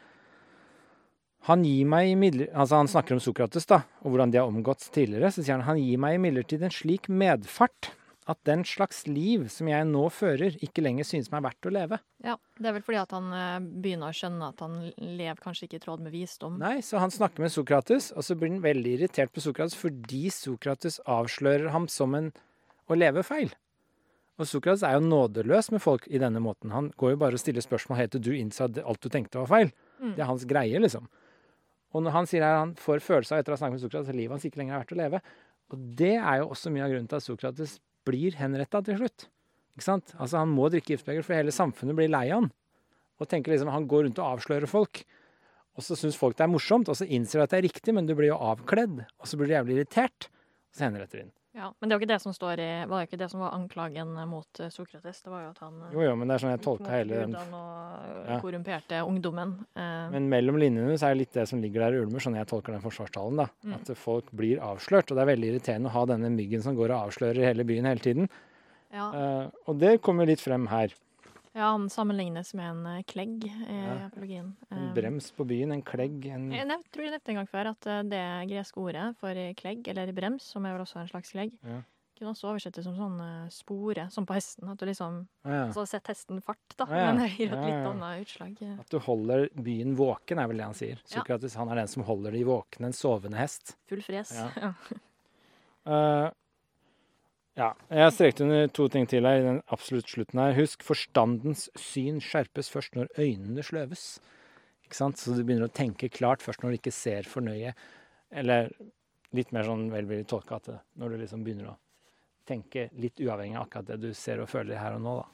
han 1.47 1.63
gir 1.63 1.87
meg 1.87 2.17
altså 2.51 2.81
Han 2.81 2.89
snakker 2.91 3.15
om 3.15 3.21
Sokrates 3.23 3.67
da, 3.69 3.83
og 4.03 4.11
hvordan 4.11 4.33
de 4.33 4.41
har 4.41 4.49
omgått 4.49 4.89
tidligere. 4.91 5.31
Så 5.31 5.43
sier 5.43 5.55
han 5.55 5.67
han 5.67 5.79
gir 5.79 6.01
meg 6.01 6.17
imidlertid 6.17 6.65
en 6.65 6.73
slik 6.73 7.07
medfart 7.07 7.93
at 8.27 8.39
den 8.43 8.65
slags 8.67 9.05
liv 9.07 9.45
som 9.51 9.69
jeg 9.71 9.85
nå 9.87 10.01
fører, 10.11 10.57
ikke 10.63 10.83
lenger 10.83 11.07
synes 11.07 11.29
meg 11.31 11.45
verdt 11.45 11.69
å 11.69 11.71
leve. 11.71 11.99
Ja, 12.25 12.35
Det 12.59 12.67
er 12.67 12.75
vel 12.75 12.83
fordi 12.83 12.99
at 12.99 13.13
han 13.15 13.29
eh, 13.31 13.67
begynner 13.85 14.11
å 14.11 14.17
skjønne 14.17 14.49
at 14.51 14.63
han 14.65 14.75
lever 14.99 15.39
kanskje 15.43 15.69
ikke 15.69 15.79
i 15.79 15.83
tråd 15.85 16.03
med 16.03 16.11
visdom. 16.11 16.57
Nei, 16.59 16.81
så 16.83 16.99
han 16.99 17.13
snakker 17.13 17.45
med 17.45 17.53
Sokrates, 17.53 18.09
og 18.11 18.27
så 18.27 18.35
blir 18.35 18.51
han 18.51 18.65
veldig 18.65 18.97
irritert 18.97 19.31
på 19.31 19.43
Sokrates 19.45 19.77
fordi 19.79 20.25
Sokrates 20.33 20.99
avslører 21.07 21.71
ham 21.71 21.87
som 21.91 22.17
en 22.19 22.33
å 22.91 22.99
leve 22.99 23.23
feil. 23.27 23.53
Og 24.37 24.49
Sokrates 24.49 24.83
er 24.85 24.97
jo 24.97 25.07
nådeløs 25.07 25.71
med 25.73 25.81
folk 25.81 26.03
i 26.11 26.19
denne 26.21 26.41
måten. 26.43 26.75
Han 26.75 26.91
går 26.99 27.15
jo 27.15 27.21
bare 27.23 27.39
og 27.39 27.41
stiller 27.41 27.63
spørsmål 27.63 28.01
helt 28.01 28.13
til 28.17 28.25
du 28.27 28.33
innser 28.35 28.67
at 28.67 28.83
alt 28.83 29.01
du 29.01 29.09
tenkte 29.13 29.39
var 29.39 29.49
feil. 29.49 29.71
Mm. 30.01 30.11
Det 30.17 30.21
er 30.21 30.29
hans 30.29 30.45
greie, 30.49 30.83
liksom. 30.83 31.07
Og 31.97 32.05
når 32.05 32.13
han 32.13 32.29
sier 32.29 32.45
her 32.45 32.59
han 32.59 32.75
får 32.77 33.01
følelse 33.01 33.33
av 33.33 33.41
etter 33.41 33.53
å 33.53 33.57
ha 33.57 33.61
snakket 33.63 33.79
med 33.79 33.83
Sokrates 33.83 34.11
at 34.13 34.17
livet 34.17 34.35
hans 34.35 34.45
ikke 34.45 34.61
lenger 34.61 34.77
er 34.77 34.83
verdt 34.83 34.93
å 34.93 34.99
leve, 35.01 35.21
og 35.73 35.83
det 35.99 36.13
er 36.15 36.39
jo 36.43 36.51
også 36.53 36.71
mye 36.71 36.85
av 36.85 36.93
grunnen 36.93 37.09
til 37.09 37.19
at 37.19 37.25
Sokrates 37.25 37.77
blir 38.07 38.37
henretta 38.39 38.83
til 38.85 38.99
slutt. 39.01 39.27
Ikke 39.75 39.85
sant? 39.85 40.13
Altså 40.17 40.39
Han 40.41 40.53
må 40.55 40.69
drikke 40.73 40.95
giftbeger, 40.95 41.25
for 41.25 41.37
hele 41.37 41.53
samfunnet 41.53 41.97
blir 41.97 42.11
lei 42.11 42.27
av 42.29 42.43
han. 42.43 42.51
Og 43.17 43.29
tenker 43.29 43.53
liksom 43.53 43.73
Han 43.73 43.87
går 43.89 44.07
rundt 44.07 44.21
og 44.21 44.37
avslører 44.37 44.69
folk. 44.69 45.03
Og 45.77 45.85
så 45.85 45.97
syns 45.97 46.17
folk 46.17 46.37
det 46.37 46.45
er 46.47 46.53
morsomt, 46.53 46.89
og 46.89 46.97
så 46.97 47.05
innser 47.05 47.39
du 47.41 47.43
at 47.45 47.53
det 47.53 47.59
er 47.59 47.67
riktig, 47.67 47.93
men 47.93 48.07
du 48.09 48.15
blir 48.17 48.31
jo 48.31 48.39
avkledd. 48.41 49.03
Og 49.21 49.29
så 49.29 49.37
blir 49.37 49.51
du 49.51 49.57
jævlig 49.57 49.75
irritert. 49.77 50.29
Og 50.71 50.79
så 50.79 50.87
henretter 50.87 51.19
de 51.19 51.25
ham. 51.27 51.33
Ja, 51.57 51.71
Men 51.79 51.89
det 51.89 51.95
var 51.95 52.01
ikke 52.03 52.13
det 52.13 52.21
som 52.21 52.33
står 52.33 52.59
i, 52.61 52.71
var 52.85 53.05
ikke 53.07 53.17
det 53.17 53.27
som 53.31 53.41
var 53.41 53.55
anklagen 53.57 54.11
mot 54.29 54.59
eh, 54.61 54.69
Sokrates. 54.69 55.23
Det 55.25 55.31
var 55.33 55.41
jo 55.41 55.53
at 55.55 55.61
han 55.65 55.79
eh, 55.87 55.93
Jo, 55.95 56.03
jo, 56.05 56.15
men 56.17 56.29
det 56.29 56.35
er 56.35 56.43
sånn 56.43 56.53
jeg 56.53 56.61
tolka 56.65 56.91
hele 56.93 57.21
den 57.23 57.33
Ja. 58.27 58.39
korrumperte 58.41 58.99
ungdommen. 59.07 59.65
Eh, 59.75 60.09
Men 60.11 60.29
mellom 60.29 60.57
linjene 60.59 60.97
så 60.97 61.07
er 61.09 61.13
det 61.15 61.19
litt 61.23 61.33
det 61.33 61.47
som 61.47 61.61
ligger 61.61 61.79
der 61.85 61.93
i 61.97 62.01
ulmer, 62.05 62.19
sånn 62.19 62.35
jeg 62.35 62.47
tolker 62.47 62.73
den 62.73 62.81
forsvarstalen. 62.81 63.37
da. 63.37 63.47
Mm. 63.63 63.73
At 63.75 63.97
folk 63.97 64.31
blir 64.31 64.59
avslørt. 64.59 65.09
Og 65.11 65.15
det 65.17 65.23
er 65.23 65.35
veldig 65.35 65.51
irriterende 65.53 65.87
å 65.89 65.95
ha 65.95 66.05
denne 66.05 66.29
myggen 66.35 66.61
som 66.61 66.75
går 66.75 66.91
og 66.91 67.09
avslører 67.09 67.43
hele 67.47 67.63
byen 67.63 67.85
hele 67.85 67.99
tiden. 67.99 68.29
ja, 68.93 69.11
Eh, 69.11 69.49
og 69.67 69.79
det 69.79 70.01
kommer 70.01 70.25
litt 70.25 70.39
frem 70.39 70.67
her. 70.67 70.93
ja, 71.55 71.71
han 71.71 71.87
sammenlignes 71.89 72.53
med 72.53 72.69
en 72.69 72.85
eh, 72.97 73.03
klegg 73.03 73.43
i 73.45 73.49
Ja. 73.67 74.09
apologien. 74.09 74.53
En 74.71 74.93
brems 74.93 75.31
på 75.31 75.45
byen, 75.47 75.71
en 75.73 75.81
klegg, 75.81 76.25
en 76.27 76.51
Jeg 76.51 76.67
nevnte 76.67 76.91
tror 76.91 77.03
jeg 77.03 77.11
nevnte 77.13 77.29
en 77.29 77.35
gang 77.35 77.47
før 77.47 77.67
at 77.71 78.09
det 78.09 78.49
greske 78.49 78.77
ordet 78.77 79.15
for 79.17 79.33
klegg, 79.55 79.87
eller 79.87 80.11
brems, 80.13 80.41
som 80.43 80.65
er 80.65 80.73
vel 80.77 80.81
også 80.85 80.99
en 81.01 81.07
slags 81.07 81.31
klegg, 81.31 81.51
Ja. 81.65 81.81
Kunne 82.17 82.33
også 82.33 82.71
det 82.73 82.83
som 82.85 82.95
sånn 82.97 83.19
eh, 83.23 83.49
spore, 83.53 84.07
som 84.13 84.25
på 84.27 84.35
hesten. 84.37 84.67
At 84.71 84.81
du 84.81 84.85
liksom 84.89 85.19
ja. 85.47 85.67
Så 85.75 85.85
setter 85.89 86.13
hesten 86.15 86.41
fart, 86.43 86.75
da. 86.79 86.87
Ja. 86.89 87.11
Men 87.11 87.21
det 87.23 87.29
gir 87.35 87.53
et 87.53 87.63
litt 87.63 87.87
annet 87.91 88.25
utslag. 88.25 88.57
eh. 88.65 88.73
At 88.81 88.89
du 88.93 88.97
holder 89.05 89.47
byen 89.53 89.95
våken, 89.99 90.41
er 90.41 90.49
vel 90.51 90.61
det 90.61 90.67
han 90.67 90.77
sier. 90.77 90.99
Sokrates 91.07 91.55
han 91.59 91.69
er 91.73 91.81
den 91.83 91.91
som 91.91 92.03
holder 92.07 92.35
de 92.35 92.43
våkne, 92.47 92.89
en 92.89 92.97
sovende 92.97 93.39
hest. 93.39 93.77
Full 93.91 94.03
fres. 94.05 94.33
Ja. 94.37 94.73
Eh, 95.87 96.29
ja. 97.55 97.69
Jeg 97.87 98.11
strekte 98.11 98.43
under 98.43 98.67
to 98.75 98.89
ting 98.91 99.05
til 99.07 99.23
her 99.23 99.39
i 99.39 99.45
den 99.45 99.61
absolutt 99.71 100.11
slutten 100.11 100.41
her. 100.41 100.51
Husk, 100.57 100.83
forstandens 100.83 101.69
syn 101.79 102.19
skjerpes 102.19 102.67
først 102.73 102.97
når 102.99 103.07
øynene 103.15 103.63
sløves. 103.63 104.03
Ikke 104.83 104.99
sant? 104.99 105.15
Så 105.21 105.31
du 105.37 105.45
begynner 105.47 105.69
å 105.69 105.73
tenke 105.73 106.09
klart 106.11 106.43
først 106.43 106.59
når 106.63 106.75
du 106.75 106.79
ikke 106.81 106.91
ser 106.91 107.23
for 107.23 107.45
nøye. 107.47 107.71
Eller 108.35 108.67
litt 109.35 109.51
mer 109.55 109.63
sånn 109.67 109.87
velvillig 109.91 110.27
tolka 110.27 110.59
at 110.59 110.69
når 110.99 111.15
du 111.15 111.17
liksom 111.23 111.47
begynner 111.47 111.71
å 111.71 111.77
tenke 112.47 112.87
litt 112.99 113.19
uavhengig 113.21 113.57
av 113.57 113.67
akkurat 113.67 113.91
det 113.91 113.99
du 114.05 114.09
ser 114.17 114.41
og 114.43 114.49
føler 114.51 114.79
her 114.79 114.97
og 114.97 115.03
nå, 115.03 115.17
da. 115.19 115.27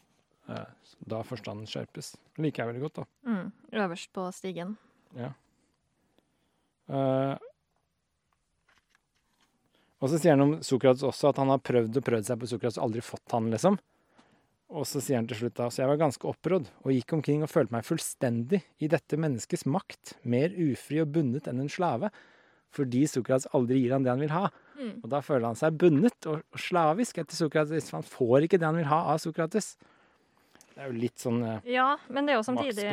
Eh, 0.53 0.67
så 0.89 1.09
Da 1.13 1.21
forstanden 1.27 1.69
skjerpes. 1.69 2.13
Det 2.35 2.43
liker 2.45 2.63
jeg 2.63 2.73
veldig 2.73 2.83
godt, 2.87 3.01
da. 3.01 3.05
Mm. 3.29 3.47
Øverst 3.85 4.13
på 4.15 4.27
stigen. 4.35 4.75
Ja. 5.17 5.31
Uh, 6.83 7.39
og 10.03 10.09
så 10.11 10.17
sier 10.19 10.35
han 10.35 10.43
om 10.43 10.57
Sokrates 10.65 11.05
også 11.07 11.29
at 11.29 11.37
han 11.39 11.51
har 11.53 11.61
prøvd 11.63 12.01
og 12.01 12.03
prøvd 12.03 12.27
seg 12.27 12.41
på 12.41 12.49
Sokrates 12.51 12.79
og 12.81 12.89
aldri 12.89 13.03
fått 13.05 13.35
han, 13.35 13.47
liksom. 13.53 13.77
Og 14.73 14.87
så 14.89 14.99
sier 15.03 15.21
han 15.21 15.29
til 15.29 15.37
slutt 15.39 15.55
da, 15.55 15.69
så 15.71 15.83
jeg 15.83 15.91
var 15.91 16.01
ganske 16.01 16.27
opprådd 16.27 16.67
og 16.81 16.91
gikk 16.91 17.13
omkring 17.15 17.45
og 17.45 17.51
følte 17.51 17.75
meg 17.75 17.87
fullstendig 17.87 18.59
i 18.83 18.89
dette 18.91 19.19
menneskets 19.21 19.67
makt, 19.69 20.15
mer 20.27 20.51
ufri 20.57 20.99
og 21.03 21.13
bundet 21.13 21.47
enn 21.47 21.61
en 21.63 21.71
slave, 21.71 22.09
fordi 22.73 23.05
Sokrates 23.07 23.47
aldri 23.55 23.83
gir 23.83 23.93
han 23.95 24.03
det 24.03 24.11
han 24.11 24.23
vil 24.23 24.33
ha. 24.33 24.47
Mm. 24.83 24.93
Og 25.03 25.09
da 25.11 25.21
føler 25.23 25.47
han 25.47 25.57
seg 25.59 25.77
bundet 25.79 26.27
og, 26.27 26.43
slavisk 26.59 27.21
etter 27.23 27.37
Sokrates, 27.37 27.91
han 27.95 28.03
får 28.03 28.47
ikke 28.47 28.59
det 28.59 28.67
han 28.67 28.79
vil 28.81 28.89
ha 28.91 29.01
av 29.13 29.21
Sokrates. 29.23 29.73
Det 30.73 30.81
er 30.81 30.89
jo 30.89 30.97
litt 30.97 31.21
sånn 31.21 31.43
eh, 31.45 31.67
Ja, 31.69 31.91
men 32.09 32.25
det 32.25 32.33
er 32.33 32.39
jo 32.39 32.45
samtidig. 32.47 32.85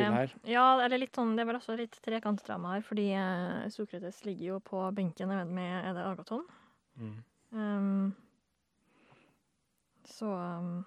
Ja, 0.45 0.65
eller 0.85 1.01
litt 1.01 1.17
sånn, 1.17 1.33
det 1.35 1.43
er 1.43 1.49
vel 1.49 1.57
også 1.57 1.75
litt 1.79 1.97
trekantdrama 2.05 2.75
her, 2.75 2.83
fordi 2.85 3.07
eh, 3.17 3.67
Sokrates 3.73 4.21
ligger 4.27 4.45
jo 4.53 4.59
på 4.63 4.83
benken 4.95 5.33
med 5.49 5.77
Er 5.81 5.95
det 5.97 6.05
Agaton? 6.05 6.43
Mm. 7.01 7.15
Um, 7.51 8.11
så 10.07 10.29
um, 10.31 10.83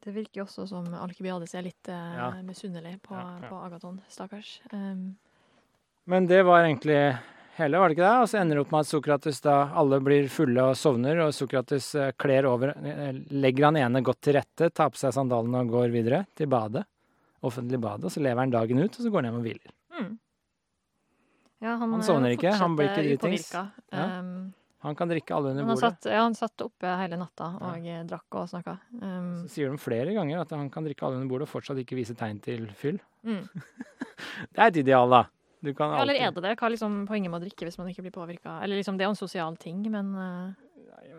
Det 0.00 0.14
virker 0.14 0.40
jo 0.40 0.46
også 0.46 0.64
som 0.70 0.86
Alkibiades 0.96 1.52
er 1.58 1.66
litt 1.66 1.90
eh, 1.92 2.14
Ja. 2.16 2.30
misunnelig 2.46 3.00
på, 3.04 3.14
Ja, 3.18 3.34
ja. 3.42 3.48
på 3.50 3.58
Agaton. 3.66 4.00
Stakkars. 4.08 4.60
Um, 4.72 5.16
Men 6.06 6.26
det 6.26 6.42
var 6.46 6.64
egentlig 6.64 7.18
hele, 7.62 7.78
var 7.80 7.88
det 7.90 7.96
ikke 7.96 8.06
det? 8.06 8.22
Og 8.24 8.28
så 8.30 8.38
ender 8.40 8.58
det 8.58 8.62
opp 8.64 8.72
med 8.74 8.84
at 8.84 8.88
Sokrates 8.90 9.40
da 9.44 9.56
alle 9.80 9.98
blir 10.04 10.28
fulle 10.32 10.64
og 10.70 10.78
sovner, 10.78 11.20
og 11.26 11.34
Sokrates 11.36 11.90
eh, 11.98 12.12
kler 12.20 12.48
over 12.50 12.72
eh, 12.76 13.12
Legger 13.30 13.68
han 13.70 13.78
ene 13.80 14.02
godt 14.06 14.20
til 14.26 14.36
rette, 14.38 14.70
tar 14.74 14.90
på 14.94 15.00
seg 15.00 15.14
sandalene 15.16 15.62
og 15.64 15.74
går 15.76 15.92
videre 15.94 16.24
til 16.38 16.48
badet. 16.52 16.84
Offentlig 17.46 17.80
bad, 17.80 18.04
og 18.04 18.12
så 18.12 18.20
lever 18.20 18.42
han 18.42 18.52
dagen 18.52 18.82
ut, 18.82 18.96
og 18.96 19.00
så 19.00 19.10
går 19.12 19.22
han 19.22 19.30
hjem 19.30 19.38
og 19.40 19.46
hviler. 19.48 19.74
mm. 19.98 20.10
Ja, 21.60 21.74
han, 21.76 21.90
Han 21.92 22.00
eh, 22.00 22.06
sovner 22.06 22.32
ikke, 22.32 22.54
han 22.56 22.76
blir 22.76 22.88
ikke 22.88 23.04
dritings. 23.04 23.50
Ja. 23.52 23.66
Um, 23.92 24.52
Han 24.80 24.94
kan 24.96 25.10
drikke 25.10 25.34
alle 25.36 25.50
under 25.50 25.66
han 25.66 25.74
bordet. 25.74 25.80
satt, 26.00 26.06
ja, 26.08 26.22
han 26.24 26.34
satt 26.38 26.62
oppe 26.64 26.92
hele 27.02 27.18
natta 27.20 27.50
og 27.60 27.84
ja. 27.84 27.98
drakk 28.08 28.38
og 28.40 28.46
snakka. 28.48 28.78
Um, 28.96 29.42
Så 29.44 29.58
sier 29.58 29.68
de 29.74 29.76
flere 29.82 30.14
ganger 30.16 30.40
at 30.40 30.54
han 30.56 30.70
kan 30.72 30.86
drikke 30.88 31.04
alle 31.04 31.18
under 31.20 31.28
bordet 31.28 31.44
og 31.48 31.52
fortsatt 31.52 31.82
ikke 31.82 31.98
vise 31.98 32.16
tegn 32.16 32.40
til 32.40 32.64
fyll. 32.80 32.96
mm. 33.28 33.42
Det 34.54 34.56
er 34.56 34.66
et 34.70 34.80
ideal, 34.80 35.12
da. 35.12 35.20
Du 35.62 35.74
kan 35.74 35.90
Ja, 35.92 36.02
eller 36.02 36.14
alltid 36.14 36.26
er 36.26 36.32
det 36.40 36.42
det? 36.48 36.56
Hva 36.58 36.66
er 36.66 36.72
liksom 36.76 37.06
poenget 37.06 37.30
med 37.30 37.42
å 37.42 37.44
drikke 37.44 37.66
hvis 37.68 37.76
man 37.78 37.88
ikke 37.92 38.02
blir 38.06 38.14
påvirka? 38.16 38.62
Eller 38.64 38.76
liksom, 38.80 38.96
det 38.96 39.04
er 39.04 39.10
jo 39.10 39.16
en 39.16 39.20
sosial 39.28 39.56
ting, 39.60 39.82
men 39.92 40.14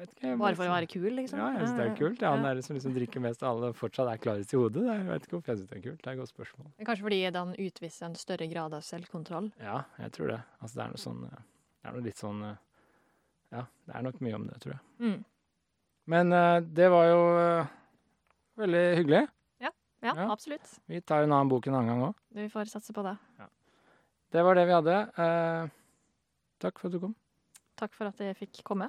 vet 0.01 0.09
ikke, 0.15 0.37
bare 0.39 0.55
for 0.57 0.65
å 0.65 0.73
være 0.73 0.87
kul, 0.89 1.09
liksom? 1.13 1.37
Ja, 1.37 1.49
jeg 1.53 1.67
syns 1.67 1.77
det 1.77 1.85
er 1.85 1.95
kult. 1.99 2.21
Ja, 2.23 2.31
han 2.33 2.43
Ja. 2.45 2.51
er 2.55 2.61
som 2.65 2.75
liksom 2.75 2.93
drikker 2.95 3.21
mest 3.21 3.43
av 3.43 3.55
alle 3.57 3.73
fortsatt 3.77 4.09
er 4.09 4.17
klarest 4.17 4.53
i 4.53 4.57
hodet. 4.57 4.83
Jeg 4.87 5.05
vet 5.05 5.21
ikke 5.27 5.35
hvorfor 5.37 5.51
jeg 5.53 5.57
syns 5.59 5.69
det 5.69 5.77
er 5.77 5.83
kult. 5.89 6.01
Det 6.01 6.07
er 6.07 6.11
et 6.13 6.19
godt 6.21 6.33
spørsmål. 6.33 6.71
Kanskje 6.89 7.05
fordi 7.05 7.19
han 7.37 7.53
utviser 7.53 8.05
en 8.05 8.15
større 8.15 8.47
grad 8.49 8.73
av 8.73 8.81
selvkontroll. 8.81 9.51
Ja, 9.61 9.83
jeg 9.99 10.11
tror 10.11 10.27
det. 10.33 10.41
Altså, 10.61 10.75
det 10.75 10.83
er 10.83 10.89
noe 10.95 11.03
sånn 11.05 11.23
eh, 11.25 11.41
Det 11.81 11.89
er 11.89 11.93
noe 11.93 12.03
litt 12.05 12.17
sånn 12.17 12.43
eh, 12.49 12.57
Ja, 13.51 13.65
det 13.85 13.95
er 13.95 14.01
nok 14.01 14.19
mye 14.21 14.35
om 14.35 14.47
det, 14.47 14.59
tror 14.61 14.73
jeg. 14.73 14.81
Mm. 14.99 15.25
Men 16.07 16.29
det 16.73 16.89
var 16.89 17.05
jo 17.05 17.21
veldig 18.57 18.83
hyggelig. 18.97 19.27
Ja, 19.59 19.69
Ja. 20.01 20.31
absolutt. 20.31 20.79
Vi 20.87 20.99
tar 21.01 21.23
en 21.23 21.31
annen 21.31 21.49
bok 21.49 21.67
en 21.67 21.75
annen 21.75 21.87
gang 21.87 22.01
òg. 22.09 22.15
Vi 22.33 22.47
får 22.49 22.65
satse 22.71 22.91
på 22.93 23.03
det. 23.03 23.17
Det 24.31 24.43
var 24.43 24.55
det 24.55 24.65
vi 24.69 24.75
hadde. 24.77 24.97
Eh, 25.19 25.71
takk 26.63 26.79
for 26.79 26.87
at 26.87 26.95
du 26.95 27.01
kom. 27.03 27.15
Takk 27.79 27.95
for 27.97 28.07
at 28.07 28.21
jeg 28.23 28.37
fikk 28.39 28.61
komme. 28.67 28.87